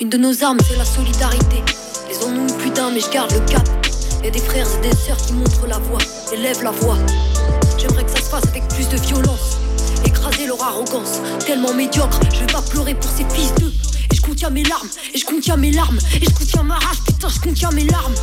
Une 0.00 0.08
de 0.08 0.16
nos 0.16 0.42
armes, 0.42 0.58
c'est 0.68 0.76
la 0.76 0.84
solidarité. 0.84 1.62
Les 2.08 2.18
en 2.24 2.30
ont 2.30 2.58
plus 2.58 2.70
d'un, 2.70 2.90
mais 2.90 2.98
je 2.98 3.10
garde 3.10 3.32
le 3.32 3.40
cap. 3.40 3.62
Y'a 4.24 4.30
des 4.30 4.40
frères 4.40 4.66
et 4.78 4.88
des 4.88 4.96
sœurs 4.96 5.16
qui 5.16 5.34
montrent 5.34 5.68
la 5.68 5.78
voie, 5.78 6.00
élèvent 6.32 6.64
la 6.64 6.72
voix. 6.72 6.96
J'aimerais 7.78 8.04
que 8.04 8.10
ça 8.10 8.16
se 8.16 8.30
fasse 8.30 8.48
avec 8.48 8.66
plus 8.68 8.88
de 8.88 8.96
violence. 8.96 9.58
Écraser 10.04 10.46
leur 10.48 10.60
arrogance, 10.60 11.20
tellement 11.46 11.72
médiocre. 11.72 12.18
Je 12.34 12.40
vais 12.40 12.52
pas 12.52 12.62
pleurer 12.62 12.94
pour 12.94 13.10
ces 13.10 13.24
fils 13.32 13.54
d'eux. 13.54 13.72
Je 14.26 14.32
contiens 14.32 14.50
mes 14.50 14.64
larmes, 14.64 14.88
et 15.14 15.18
je 15.18 15.24
contiens 15.24 15.56
mes 15.56 15.70
larmes, 15.70 15.98
et 16.20 16.24
je 16.24 16.34
contiens 16.34 16.64
ma 16.64 16.74
rage, 16.74 16.96
putain, 17.06 17.28
je 17.28 17.38
contiens 17.38 17.70
mes 17.70 17.84
larmes. 17.84 18.14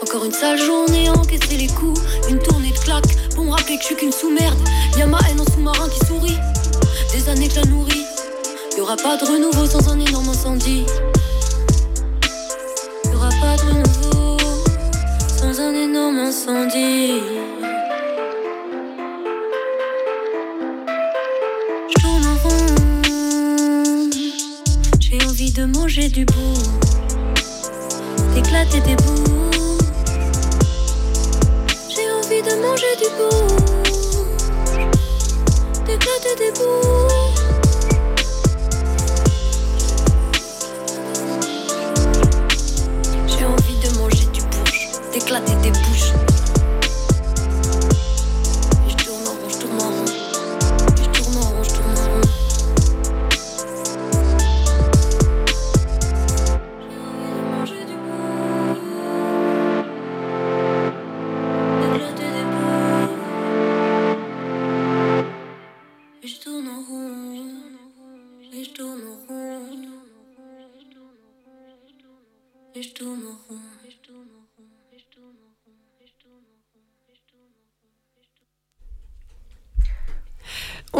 Encore 0.00 0.24
une 0.24 0.32
sale 0.32 0.60
journée, 0.60 1.10
encaisser 1.10 1.56
les 1.56 1.66
coups, 1.66 2.00
une 2.28 2.38
tournée 2.38 2.70
de 2.70 2.78
claques 2.78 3.16
pour 3.34 3.42
me 3.42 3.50
rappeler 3.50 3.78
que 3.78 3.82
je 3.82 3.86
suis 3.86 3.96
qu'une 3.96 4.12
sous-merde. 4.12 4.56
Y'a 4.96 5.06
ma 5.06 5.18
haine 5.28 5.40
en 5.40 5.44
sous-marin 5.52 5.88
qui 5.88 6.06
sourit, 6.06 6.38
des 7.12 7.28
années 7.28 7.48
que 7.48 7.56
la 7.56 7.64
nourris. 7.64 8.04
Y'aura 8.78 8.96
pas 8.96 9.16
de 9.16 9.24
renouveau 9.24 9.66
sans 9.66 9.88
un 9.88 9.98
énorme 9.98 10.28
incendie. 10.28 10.86
Y'aura 13.12 13.30
pas 13.30 13.56
de 13.56 13.62
renouveau 13.62 14.36
sans 15.36 15.60
un 15.60 15.74
énorme 15.74 16.18
incendie. 16.18 17.53
De 25.54 25.66
manger 25.66 26.08
du 26.08 26.24
bout, 26.24 26.62
d'éclater 28.34 28.80
des 28.80 28.96
bouts. 28.96 29.78
J'ai 31.88 32.10
envie 32.10 32.42
de 32.42 32.60
manger 32.60 32.96
du 32.98 33.08
bout, 33.16 33.54
d'éclater 35.86 36.34
des 36.38 36.50
bouts. 36.58 37.08
J'ai 43.28 43.44
envie 43.44 43.78
de 43.80 43.98
manger 43.98 44.26
du 44.32 44.40
bourge, 44.40 44.90
d'éclater 45.12 45.54
des 45.62 45.70
bouches. 45.70 46.33
Je 68.64 68.70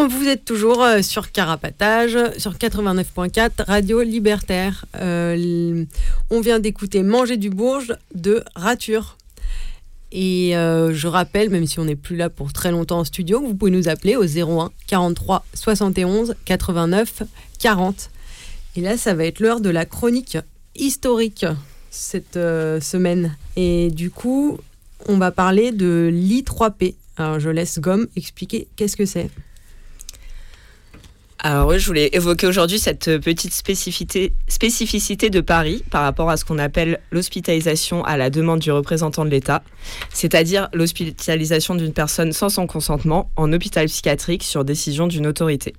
Vous 0.06 0.28
êtes 0.28 0.44
toujours 0.44 0.82
euh, 0.82 1.02
sur 1.02 1.32
Carapatage, 1.32 2.18
sur 2.38 2.52
89.4, 2.54 3.64
Radio 3.66 4.02
Libertaire. 4.02 4.84
Euh, 5.00 5.84
on 6.30 6.40
vient 6.40 6.58
d'écouter 6.58 7.02
Manger 7.02 7.36
du 7.36 7.50
Bourge 7.50 7.94
de 8.14 8.42
Rature. 8.54 9.16
Et 10.12 10.56
euh, 10.56 10.94
je 10.94 11.08
rappelle, 11.08 11.50
même 11.50 11.66
si 11.66 11.80
on 11.80 11.84
n'est 11.84 11.96
plus 11.96 12.16
là 12.16 12.30
pour 12.30 12.52
très 12.52 12.70
longtemps 12.70 13.00
en 13.00 13.04
studio, 13.04 13.40
vous 13.40 13.54
pouvez 13.54 13.72
nous 13.72 13.88
appeler 13.88 14.14
au 14.16 14.24
01 14.24 14.70
43 14.86 15.44
71 15.54 16.36
89 16.44 17.24
40. 17.64 18.10
Et 18.76 18.82
là, 18.82 18.98
ça 18.98 19.14
va 19.14 19.24
être 19.24 19.40
l'heure 19.40 19.62
de 19.62 19.70
la 19.70 19.86
chronique 19.86 20.36
historique 20.76 21.46
cette 21.90 22.36
euh, 22.36 22.78
semaine. 22.78 23.38
Et 23.56 23.90
du 23.90 24.10
coup, 24.10 24.58
on 25.06 25.16
va 25.16 25.30
parler 25.30 25.72
de 25.72 26.10
l'I3P. 26.12 26.94
Alors, 27.16 27.40
je 27.40 27.48
laisse 27.48 27.78
Gomme 27.78 28.06
expliquer 28.16 28.68
qu'est-ce 28.76 28.98
que 28.98 29.06
c'est. 29.06 29.30
Alors 31.38 31.68
oui, 31.68 31.78
je 31.78 31.86
voulais 31.86 32.10
évoquer 32.12 32.46
aujourd'hui 32.46 32.78
cette 32.78 33.18
petite 33.18 33.54
spécificité, 33.54 34.34
spécificité 34.46 35.30
de 35.30 35.40
Paris 35.40 35.82
par 35.90 36.02
rapport 36.02 36.28
à 36.28 36.36
ce 36.36 36.44
qu'on 36.44 36.58
appelle 36.58 37.00
l'hospitalisation 37.12 38.04
à 38.04 38.18
la 38.18 38.28
demande 38.28 38.60
du 38.60 38.72
représentant 38.72 39.24
de 39.24 39.30
l'État, 39.30 39.62
c'est-à-dire 40.12 40.68
l'hospitalisation 40.74 41.74
d'une 41.74 41.92
personne 41.94 42.32
sans 42.32 42.50
son 42.50 42.66
consentement 42.66 43.30
en 43.36 43.52
hôpital 43.52 43.86
psychiatrique 43.86 44.42
sur 44.42 44.64
décision 44.64 45.06
d'une 45.06 45.26
autorité. 45.26 45.74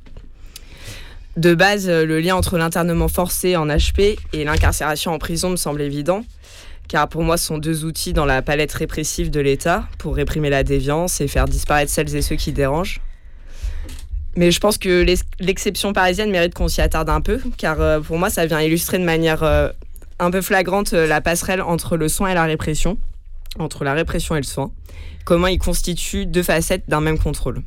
De 1.38 1.54
base, 1.54 1.90
euh, 1.90 2.06
le 2.06 2.20
lien 2.20 2.36
entre 2.36 2.58
l'internement 2.58 3.08
forcé 3.10 3.56
en 3.58 3.68
HP 3.68 4.18
et 4.34 4.44
l'incarcération 4.46 5.12
en 5.12 5.20
prison 5.20 5.50
me 5.50 5.58
semble 5.58 5.82
évident, 5.82 6.24
car 6.88 7.10
pour 7.10 7.24
moi, 7.24 7.38
ce 7.38 7.46
sont 7.48 7.58
deux 7.58 7.84
outils 7.84 8.14
dans 8.14 8.26
la 8.26 8.42
palette 8.42 8.72
répressive 8.72 9.30
de 9.32 9.42
l'État 9.42 9.86
pour 9.98 10.16
réprimer 10.16 10.50
la 10.50 10.64
déviance 10.64 11.20
et 11.20 11.28
faire 11.28 11.46
disparaître 11.46 11.92
celles 11.92 12.16
et 12.16 12.22
ceux 12.22 12.38
qui 12.38 12.54
dérangent. 12.54 13.02
Mais 14.38 14.52
je 14.52 14.60
pense 14.60 14.78
que 14.78 15.02
l'ex- 15.02 15.24
l'exception 15.40 15.92
parisienne 15.94 16.30
mérite 16.32 16.54
qu'on 16.54 16.68
s'y 16.70 16.82
attarde 16.82 17.10
un 17.10 17.22
peu, 17.22 17.40
car 17.58 17.82
euh, 17.82 18.00
pour 18.00 18.18
moi, 18.18 18.30
ça 18.30 18.46
vient 18.46 18.62
illustrer 18.62 18.98
de 18.98 19.04
manière 19.06 19.44
euh, 19.44 19.70
un 20.20 20.32
peu 20.32 20.42
flagrante 20.42 20.94
la 20.94 21.20
passerelle 21.20 21.62
entre 21.62 21.98
le 21.98 22.08
soin 22.08 22.30
et 22.30 22.34
la 22.34 22.46
répression, 22.46 22.98
entre 23.60 23.84
la 23.84 23.94
répression 23.94 24.36
et 24.36 24.40
le 24.40 24.46
soin, 24.46 24.72
comment 25.26 25.48
ils 25.48 25.60
constituent 25.60 26.26
deux 26.26 26.44
facettes 26.44 26.84
d'un 26.88 27.02
même 27.02 27.20
contrôle. 27.20 27.62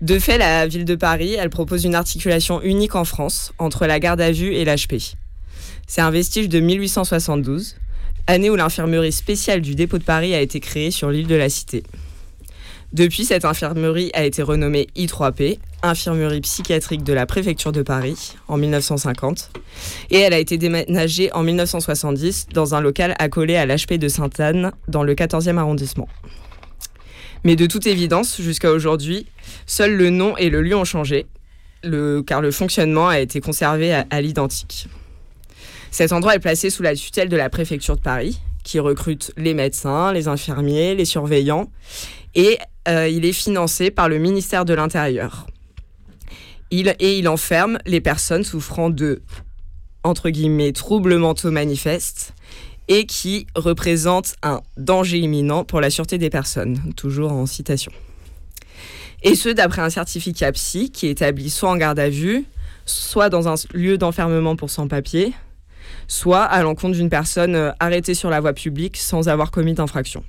De 0.00 0.18
fait, 0.18 0.38
la 0.38 0.66
ville 0.66 0.84
de 0.84 0.96
Paris, 0.96 1.36
elle 1.38 1.50
propose 1.50 1.84
une 1.84 1.94
articulation 1.94 2.60
unique 2.62 2.94
en 2.94 3.04
France 3.04 3.52
entre 3.58 3.86
la 3.86 4.00
garde 4.00 4.20
à 4.20 4.32
vue 4.32 4.54
et 4.54 4.64
l'HP. 4.64 5.16
C'est 5.86 6.00
un 6.00 6.10
vestige 6.10 6.48
de 6.48 6.60
1872, 6.60 7.76
année 8.26 8.50
où 8.50 8.56
l'infirmerie 8.56 9.12
spéciale 9.12 9.60
du 9.60 9.74
dépôt 9.74 9.98
de 9.98 10.04
Paris 10.04 10.34
a 10.34 10.40
été 10.40 10.60
créée 10.60 10.90
sur 10.90 11.10
l'île 11.10 11.26
de 11.26 11.34
la 11.34 11.48
Cité. 11.48 11.84
Depuis, 12.92 13.24
cette 13.24 13.44
infirmerie 13.44 14.10
a 14.14 14.24
été 14.24 14.42
renommée 14.42 14.88
I3P, 14.96 15.58
infirmerie 15.82 16.40
psychiatrique 16.40 17.02
de 17.02 17.12
la 17.12 17.26
préfecture 17.26 17.72
de 17.72 17.82
Paris, 17.82 18.34
en 18.46 18.56
1950, 18.56 19.50
et 20.10 20.18
elle 20.18 20.32
a 20.32 20.38
été 20.38 20.58
déménagée 20.58 21.32
en 21.32 21.42
1970 21.42 22.48
dans 22.52 22.74
un 22.74 22.80
local 22.80 23.14
accolé 23.18 23.56
à 23.56 23.66
l'HP 23.66 23.94
de 23.94 24.08
Sainte-Anne, 24.08 24.72
dans 24.88 25.02
le 25.02 25.14
14e 25.14 25.56
arrondissement. 25.56 26.08
Mais 27.44 27.56
de 27.56 27.66
toute 27.66 27.86
évidence, 27.86 28.40
jusqu'à 28.40 28.72
aujourd'hui, 28.72 29.26
seuls 29.66 29.94
le 29.94 30.10
nom 30.10 30.36
et 30.36 30.48
le 30.48 30.62
lieu 30.62 30.76
ont 30.76 30.84
changé, 30.84 31.26
car 32.26 32.40
le 32.40 32.50
fonctionnement 32.50 33.08
a 33.08 33.20
été 33.20 33.40
conservé 33.40 33.92
à- 33.92 34.06
à 34.10 34.20
l'identique. 34.22 34.88
Cet 35.90 36.12
endroit 36.12 36.34
est 36.34 36.40
placé 36.40 36.70
sous 36.70 36.82
la 36.82 36.96
tutelle 36.96 37.28
de 37.28 37.36
la 37.36 37.50
préfecture 37.50 37.96
de 37.96 38.00
Paris, 38.00 38.40
qui 38.64 38.80
recrute 38.80 39.32
les 39.36 39.52
médecins, 39.52 40.12
les 40.12 40.26
infirmiers, 40.26 40.94
les 40.94 41.04
surveillants, 41.04 41.70
et 42.34 42.58
euh, 42.88 43.06
il 43.08 43.24
est 43.26 43.32
financé 43.34 43.90
par 43.90 44.08
le 44.08 44.18
ministère 44.18 44.64
de 44.64 44.72
l'Intérieur. 44.74 45.46
Il, 46.70 46.94
et 46.98 47.18
il 47.18 47.28
enferme 47.28 47.78
les 47.84 48.00
personnes 48.00 48.42
souffrant 48.42 48.88
de, 48.90 49.22
entre 50.02 50.30
guillemets, 50.30 50.72
troubles 50.72 51.18
mentaux 51.18 51.50
manifestes 51.50 52.32
et 52.88 53.06
qui 53.06 53.46
représentent 53.54 54.36
un 54.42 54.60
danger 54.76 55.18
imminent 55.18 55.64
pour 55.64 55.80
la 55.80 55.90
sûreté 55.90 56.18
des 56.18 56.30
personnes, 56.30 56.92
toujours 56.96 57.32
en 57.32 57.46
citation. 57.46 57.92
Et 59.22 59.34
ce, 59.34 59.48
d'après 59.48 59.80
un 59.80 59.90
certificat 59.90 60.52
psy 60.52 60.90
qui 60.90 61.06
est 61.06 61.12
établi 61.12 61.48
soit 61.48 61.70
en 61.70 61.76
garde 61.76 61.98
à 61.98 62.10
vue, 62.10 62.44
soit 62.84 63.30
dans 63.30 63.48
un 63.48 63.54
lieu 63.72 63.96
d'enfermement 63.96 64.56
pour 64.56 64.68
sans-papiers, 64.70 65.32
soit 66.08 66.42
à 66.42 66.62
l'encontre 66.62 66.96
d'une 66.96 67.08
personne 67.08 67.54
euh, 67.54 67.72
arrêtée 67.80 68.14
sur 68.14 68.28
la 68.28 68.40
voie 68.40 68.52
publique 68.52 68.96
sans 68.96 69.28
avoir 69.28 69.50
commis 69.50 69.74
d'infraction. 69.74 70.22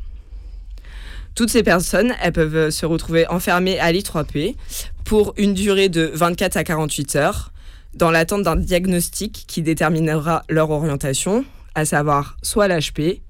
Toutes 1.36 1.50
ces 1.50 1.64
personnes, 1.64 2.14
elles 2.22 2.32
peuvent 2.32 2.56
euh, 2.56 2.72
se 2.72 2.86
retrouver 2.86 3.28
enfermées 3.28 3.78
à 3.80 3.92
l'I3P 3.92 4.56
pour 5.04 5.34
une 5.38 5.54
durée 5.54 5.90
de 5.90 6.10
24 6.14 6.56
à 6.56 6.64
48 6.64 7.16
heures, 7.18 7.52
dans 7.94 8.12
l'attente 8.12 8.44
d'un 8.44 8.56
diagnostic 8.56 9.46
qui 9.48 9.62
déterminera 9.62 10.44
leur 10.50 10.70
orientation, 10.70 11.46
à 11.76 11.86
savoir 11.86 12.38
soit 12.42 12.68
l'HP 12.68 13.22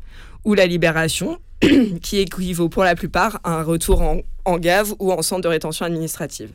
ou 0.46 0.54
la 0.54 0.68
libération, 0.68 1.40
qui 2.02 2.20
équivaut 2.20 2.70
pour 2.70 2.84
la 2.84 2.96
plupart 2.96 3.40
à 3.44 3.60
un 3.60 3.64
retour 3.64 4.02
en, 4.46 4.58
gave 4.58 4.94
ou 5.00 5.12
en 5.12 5.22
centre 5.22 5.42
de 5.42 5.48
rétention 5.48 5.86
administrative. 5.86 6.52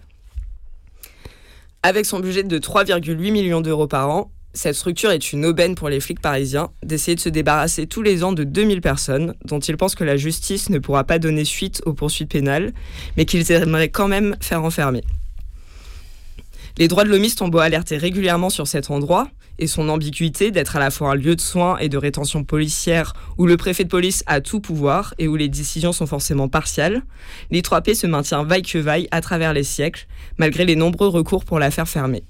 Avec 1.83 2.07
son 2.07 2.21
budget 2.21 2.45
de 2.45 2.59
3,8 2.59 3.33
millions 3.33 3.61
d'euros 3.61 3.89
par 3.89 4.11
an, 4.11 4.31
Cette 4.53 4.75
structure 4.75 5.13
est 5.13 5.33
une 5.33 5.47
aubaine 5.47 5.77
pour 5.77 5.89
les 5.89 6.01
flics 6.01 6.21
parisiens 6.21 6.71
d'essayer 6.83 7.15
de 7.15 7.21
se 7.21 7.29
débarrasser 7.29 7.87
tous 7.87 8.03
les 8.03 8.25
ans 8.25 8.33
de 8.33 8.43
2000 8.43 8.81
personnes 8.81 9.35
dont 9.45 9.61
ils 9.61 9.77
pensent 9.77 9.95
que 9.95 10.03
la 10.03 10.17
justice 10.17 10.71
ne 10.71 10.81
pourra 10.81 11.05
pas 11.05 11.21
donner 11.21 11.45
suite 11.45 11.83
aux 11.87 11.95
poursuites 11.95 12.33
pénales, 12.33 12.73
mais 13.17 13.27
qu'ils 13.27 13.53
aimeraient 13.53 13.91
quand 13.91 14.09
même 14.09 14.37
faire 14.41 14.65
enfermer. 14.65 15.03
Les 16.81 16.89
droits 16.89 17.05
de 17.05 17.11
l'homiste 17.11 17.43
ont 17.43 17.49
beau 17.49 17.59
alerter 17.59 17.99
régulièrement 17.99 18.49
sur 18.49 18.67
cet 18.67 18.91
endroit 18.91 19.29
et 19.59 19.67
son 19.67 19.91
ambiguïté 19.91 20.51
d'être 20.51 20.77
à 20.77 20.79
la 20.79 20.91
fois 20.91 21.11
un 21.11 21.15
lieu 21.15 21.37
de 21.37 21.41
soins 21.43 21.77
et 21.77 21.91
de 21.91 21.99
rétention 21.99 22.43
policière 22.43 23.13
où 23.37 23.47
le 23.47 23.59
préfet 23.59 23.85
de 23.85 23.91
police 23.91 24.25
a 24.27 24.41
tout 24.41 24.61
pouvoir 24.61 25.13
et 25.19 25.29
où 25.29 25.37
les 25.37 25.51
décisions 25.51 25.93
sont 25.93 26.07
forcément 26.07 26.49
partiales, 26.49 27.03
l'I3P 27.51 27.95
se 27.95 28.07
maintient 28.07 28.45
vaille 28.45 28.63
que 28.63 28.79
vaille 28.79 29.09
à 29.11 29.21
travers 29.21 29.53
les 29.53 29.63
siècles, 29.63 30.07
malgré 30.39 30.65
les 30.65 30.75
nombreux 30.75 31.09
recours 31.09 31.45
pour 31.45 31.59
la 31.59 31.71
faire 31.71 31.87
fermer. 31.87 32.25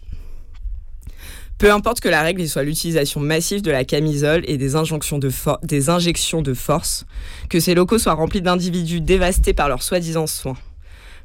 Peu 1.58 1.72
importe 1.72 2.00
que 2.00 2.08
la 2.08 2.22
règle 2.22 2.48
soit 2.48 2.64
l'utilisation 2.64 3.20
massive 3.20 3.62
de 3.62 3.70
la 3.70 3.84
camisole 3.84 4.42
et 4.46 4.56
des 4.56 4.74
injonctions 4.74 5.20
de, 5.20 5.30
des 5.62 5.90
injections 5.90 6.42
de 6.42 6.54
force, 6.54 7.06
que 7.50 7.60
ces 7.60 7.76
locaux 7.76 8.00
soient 8.00 8.14
remplis 8.14 8.42
d'individus 8.42 9.00
dévastés 9.00 9.54
par 9.54 9.68
leurs 9.68 9.84
soi-disant 9.84 10.26
soins. 10.26 10.56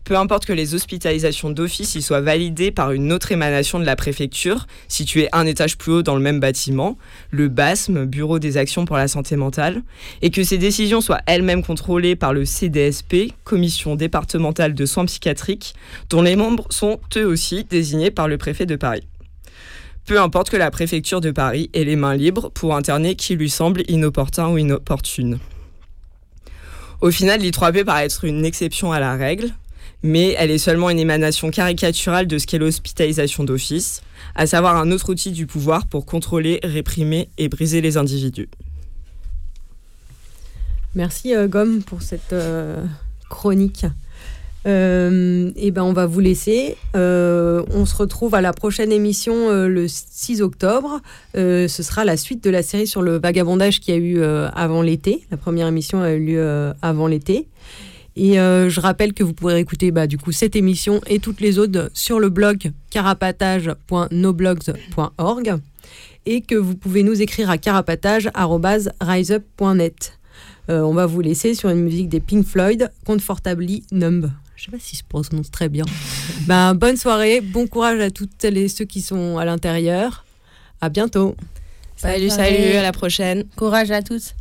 Peu 0.05 0.15
importe 0.15 0.45
que 0.45 0.53
les 0.53 0.75
hospitalisations 0.75 1.49
d'office 1.49 1.95
y 1.95 2.01
soient 2.03 2.21
validées 2.21 2.69
par 2.69 2.91
une 2.91 3.11
autre 3.11 3.31
émanation 3.31 3.79
de 3.79 3.85
la 3.85 3.95
préfecture, 3.95 4.67
située 4.87 5.27
un 5.31 5.47
étage 5.47 5.79
plus 5.79 5.91
haut 5.93 6.03
dans 6.03 6.13
le 6.13 6.21
même 6.21 6.39
bâtiment, 6.39 6.95
le 7.31 7.47
BASM, 7.47 8.05
Bureau 8.05 8.37
des 8.37 8.57
actions 8.57 8.85
pour 8.85 8.97
la 8.97 9.07
santé 9.07 9.35
mentale, 9.35 9.81
et 10.21 10.29
que 10.29 10.43
ces 10.43 10.59
décisions 10.59 11.01
soient 11.01 11.21
elles-mêmes 11.25 11.63
contrôlées 11.63 12.15
par 12.15 12.33
le 12.33 12.45
CDSP, 12.45 13.33
Commission 13.43 13.95
départementale 13.95 14.75
de 14.75 14.85
soins 14.85 15.05
psychiatriques, 15.05 15.73
dont 16.11 16.21
les 16.21 16.35
membres 16.35 16.67
sont 16.69 16.99
eux 17.17 17.25
aussi 17.25 17.63
désignés 17.63 18.11
par 18.11 18.27
le 18.27 18.37
préfet 18.37 18.67
de 18.67 18.75
Paris. 18.75 19.07
Peu 20.05 20.21
importe 20.21 20.51
que 20.51 20.57
la 20.57 20.69
préfecture 20.69 21.19
de 21.19 21.31
Paris 21.31 21.71
ait 21.73 21.83
les 21.83 21.95
mains 21.95 22.15
libres 22.15 22.51
pour 22.51 22.75
interner 22.75 23.15
qui 23.15 23.35
lui 23.35 23.49
semble 23.49 23.81
inopportun 23.87 24.49
ou 24.49 24.59
inopportune. 24.59 25.39
Au 27.01 27.09
final, 27.09 27.41
l'I3P 27.41 27.83
paraît 27.83 28.05
être 28.05 28.23
une 28.23 28.45
exception 28.45 28.91
à 28.91 28.99
la 28.99 29.15
règle, 29.15 29.51
mais 30.05 30.35
elle 30.37 30.51
est 30.51 30.59
seulement 30.59 30.91
une 30.91 30.99
émanation 30.99 31.49
caricaturale 31.49 32.27
de 32.27 32.37
ce 32.37 32.45
qu'est 32.45 32.59
l'hospitalisation 32.59 33.43
d'office, 33.43 34.03
à 34.35 34.45
savoir 34.45 34.77
un 34.77 34.91
autre 34.91 35.09
outil 35.09 35.31
du 35.31 35.47
pouvoir 35.47 35.87
pour 35.87 36.05
contrôler, 36.05 36.59
réprimer 36.63 37.27
et 37.39 37.49
briser 37.49 37.81
les 37.81 37.97
individus. 37.97 38.47
Merci 40.93 41.35
euh, 41.35 41.47
Gomme 41.47 41.81
pour 41.81 42.03
cette 42.03 42.33
euh, 42.33 42.83
chronique. 43.29 43.85
Euh, 44.67 45.51
et 45.55 45.71
ben 45.71 45.83
on 45.83 45.93
va 45.93 46.05
vous 46.05 46.19
laisser. 46.19 46.77
on 46.93 47.85
se 47.85 47.95
retrouve 47.95 48.35
à 48.35 48.41
la 48.41 48.53
prochaine 48.53 48.91
émission 48.91 49.51
le 49.51 49.87
6 49.87 50.41
octobre. 50.41 51.01
ce 51.35 51.67
sera 51.67 52.03
la 52.03 52.17
suite 52.17 52.43
de 52.43 52.49
la 52.49 52.63
série 52.63 52.87
sur 52.87 53.03
le 53.03 53.19
vagabondage 53.19 53.79
qui 53.79 53.91
a 53.91 53.95
eu 53.95 54.23
avant 54.23 54.81
l'été. 54.81 55.23
La 55.29 55.37
première 55.37 55.67
émission 55.67 56.01
a 56.01 56.13
eu 56.13 56.25
lieu 56.25 56.73
avant 56.81 57.05
l'été. 57.05 57.47
Et 58.15 58.39
euh, 58.39 58.69
je 58.69 58.79
rappelle 58.79 59.13
que 59.13 59.23
vous 59.23 59.33
pourrez 59.33 59.59
écouter 59.59 59.89
bah, 59.91 60.07
du 60.07 60.17
coup 60.17 60.31
cette 60.31 60.55
émission 60.55 61.01
et 61.05 61.19
toutes 61.19 61.41
les 61.41 61.59
autres 61.59 61.91
sur 61.93 62.17
le 62.19 62.29
blog 62.29 62.71
carapatage.noblogs.org 62.89 65.55
et 66.25 66.39
que 66.41 66.55
vous 66.55 66.75
pouvez 66.75 67.03
nous 67.03 67.21
écrire 67.21 67.49
à 67.49 67.57
carapatage.riseup.net. 67.57 70.19
Euh, 70.69 70.79
on 70.81 70.93
va 70.93 71.05
vous 71.05 71.19
laisser 71.21 71.53
sur 71.53 71.69
une 71.69 71.81
musique 71.81 72.07
des 72.09 72.21
Pink 72.21 72.45
Floyd, 72.45 72.91
Comfortably 73.05 73.83
Numb. 73.91 74.31
Je 74.55 74.65
sais 74.65 74.71
pas 74.71 74.79
si 74.79 74.95
se 74.95 75.03
prononce 75.03 75.51
très 75.51 75.69
bien. 75.69 75.85
ben, 76.47 76.73
bonne 76.73 76.97
soirée, 76.97 77.41
bon 77.41 77.67
courage 77.67 77.99
à 77.99 78.09
toutes 78.09 78.31
celles 78.39 78.57
et 78.57 78.69
ceux 78.69 78.85
qui 78.85 79.01
sont 79.01 79.37
à 79.37 79.45
l'intérieur. 79.45 80.25
À 80.81 80.89
bientôt. 80.89 81.35
Salut, 81.97 82.29
salut, 82.29 82.73
à 82.73 82.81
la 82.81 82.91
prochaine. 82.91 83.45
Courage 83.55 83.91
à 83.91 84.01
tous. 84.01 84.33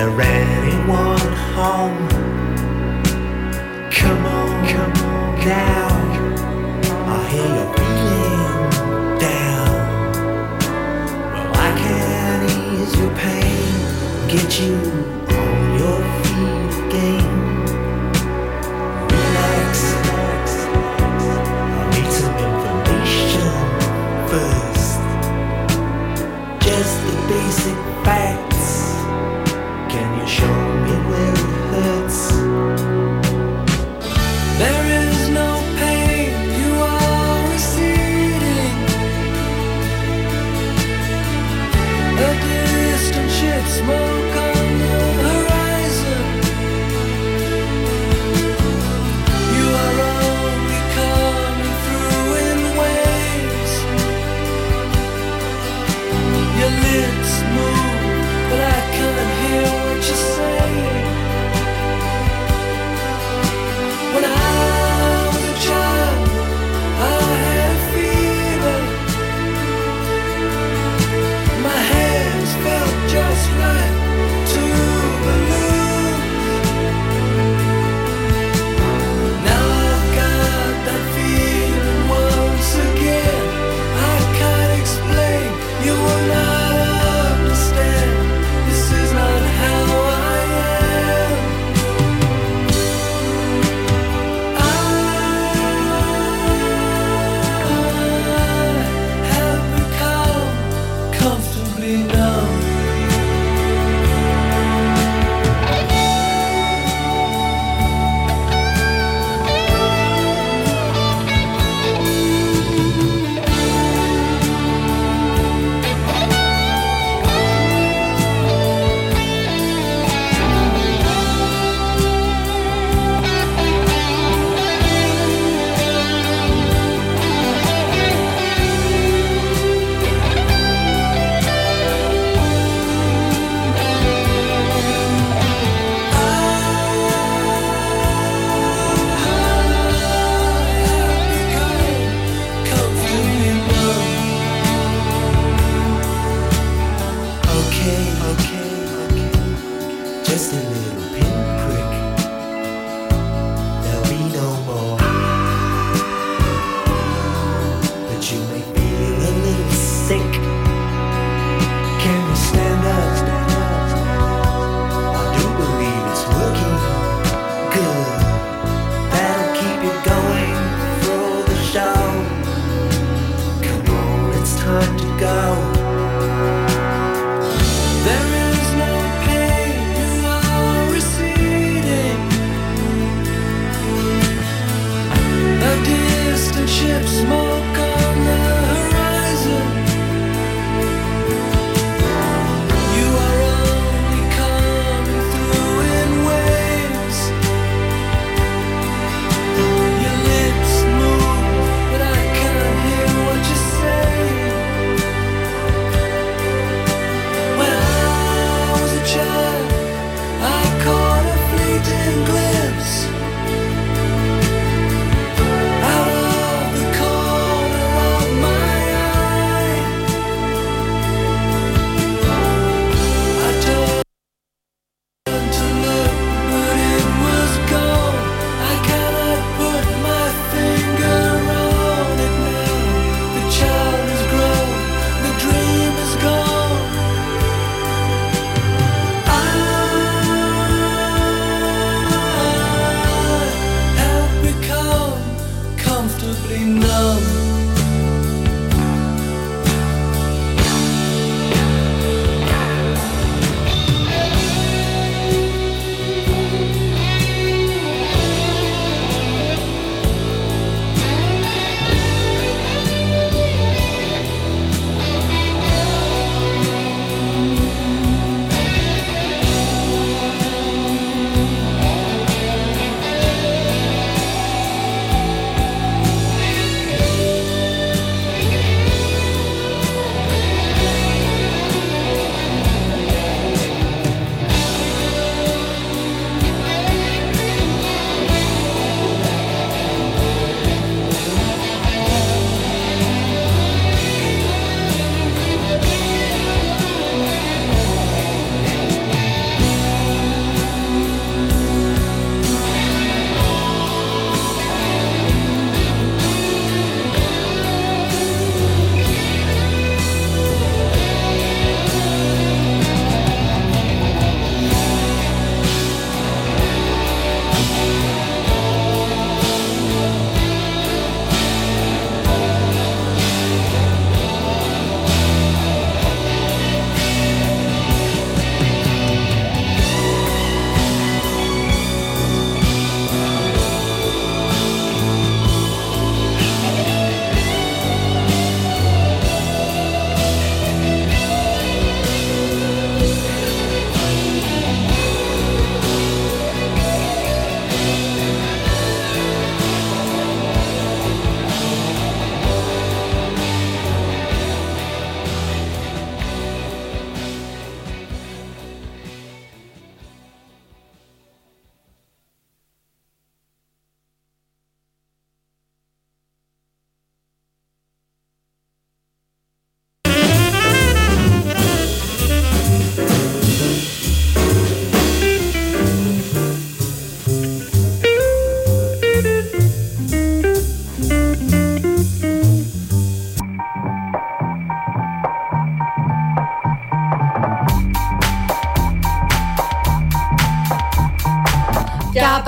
There 0.00 0.20
anyone 0.22 1.34
home? 1.54 2.08
Come 3.90 4.24
on, 4.24 4.66
come 4.66 4.92
on 5.04 5.38
now. 5.44 5.88
I 7.06 7.28
hear 7.28 7.48
you're 7.56 7.72
feeling 7.76 8.54
down. 9.26 9.72
Well, 11.32 11.50
I 11.54 11.70
can 11.82 12.38
ease 12.48 12.94
your 12.98 13.12
pain, 13.24 13.72
get 14.32 14.48
you 14.60 14.74
on 15.38 15.56
your 15.80 16.00
feet 16.22 16.72
again. 16.86 17.30
Relax, 19.12 19.70
I 21.60 21.88
need 21.92 22.10
some 22.20 22.36
information 22.48 23.52
first. 24.30 24.98
Just 26.64 26.94
the 27.04 27.12
basic 27.28 27.78
facts. 28.06 28.39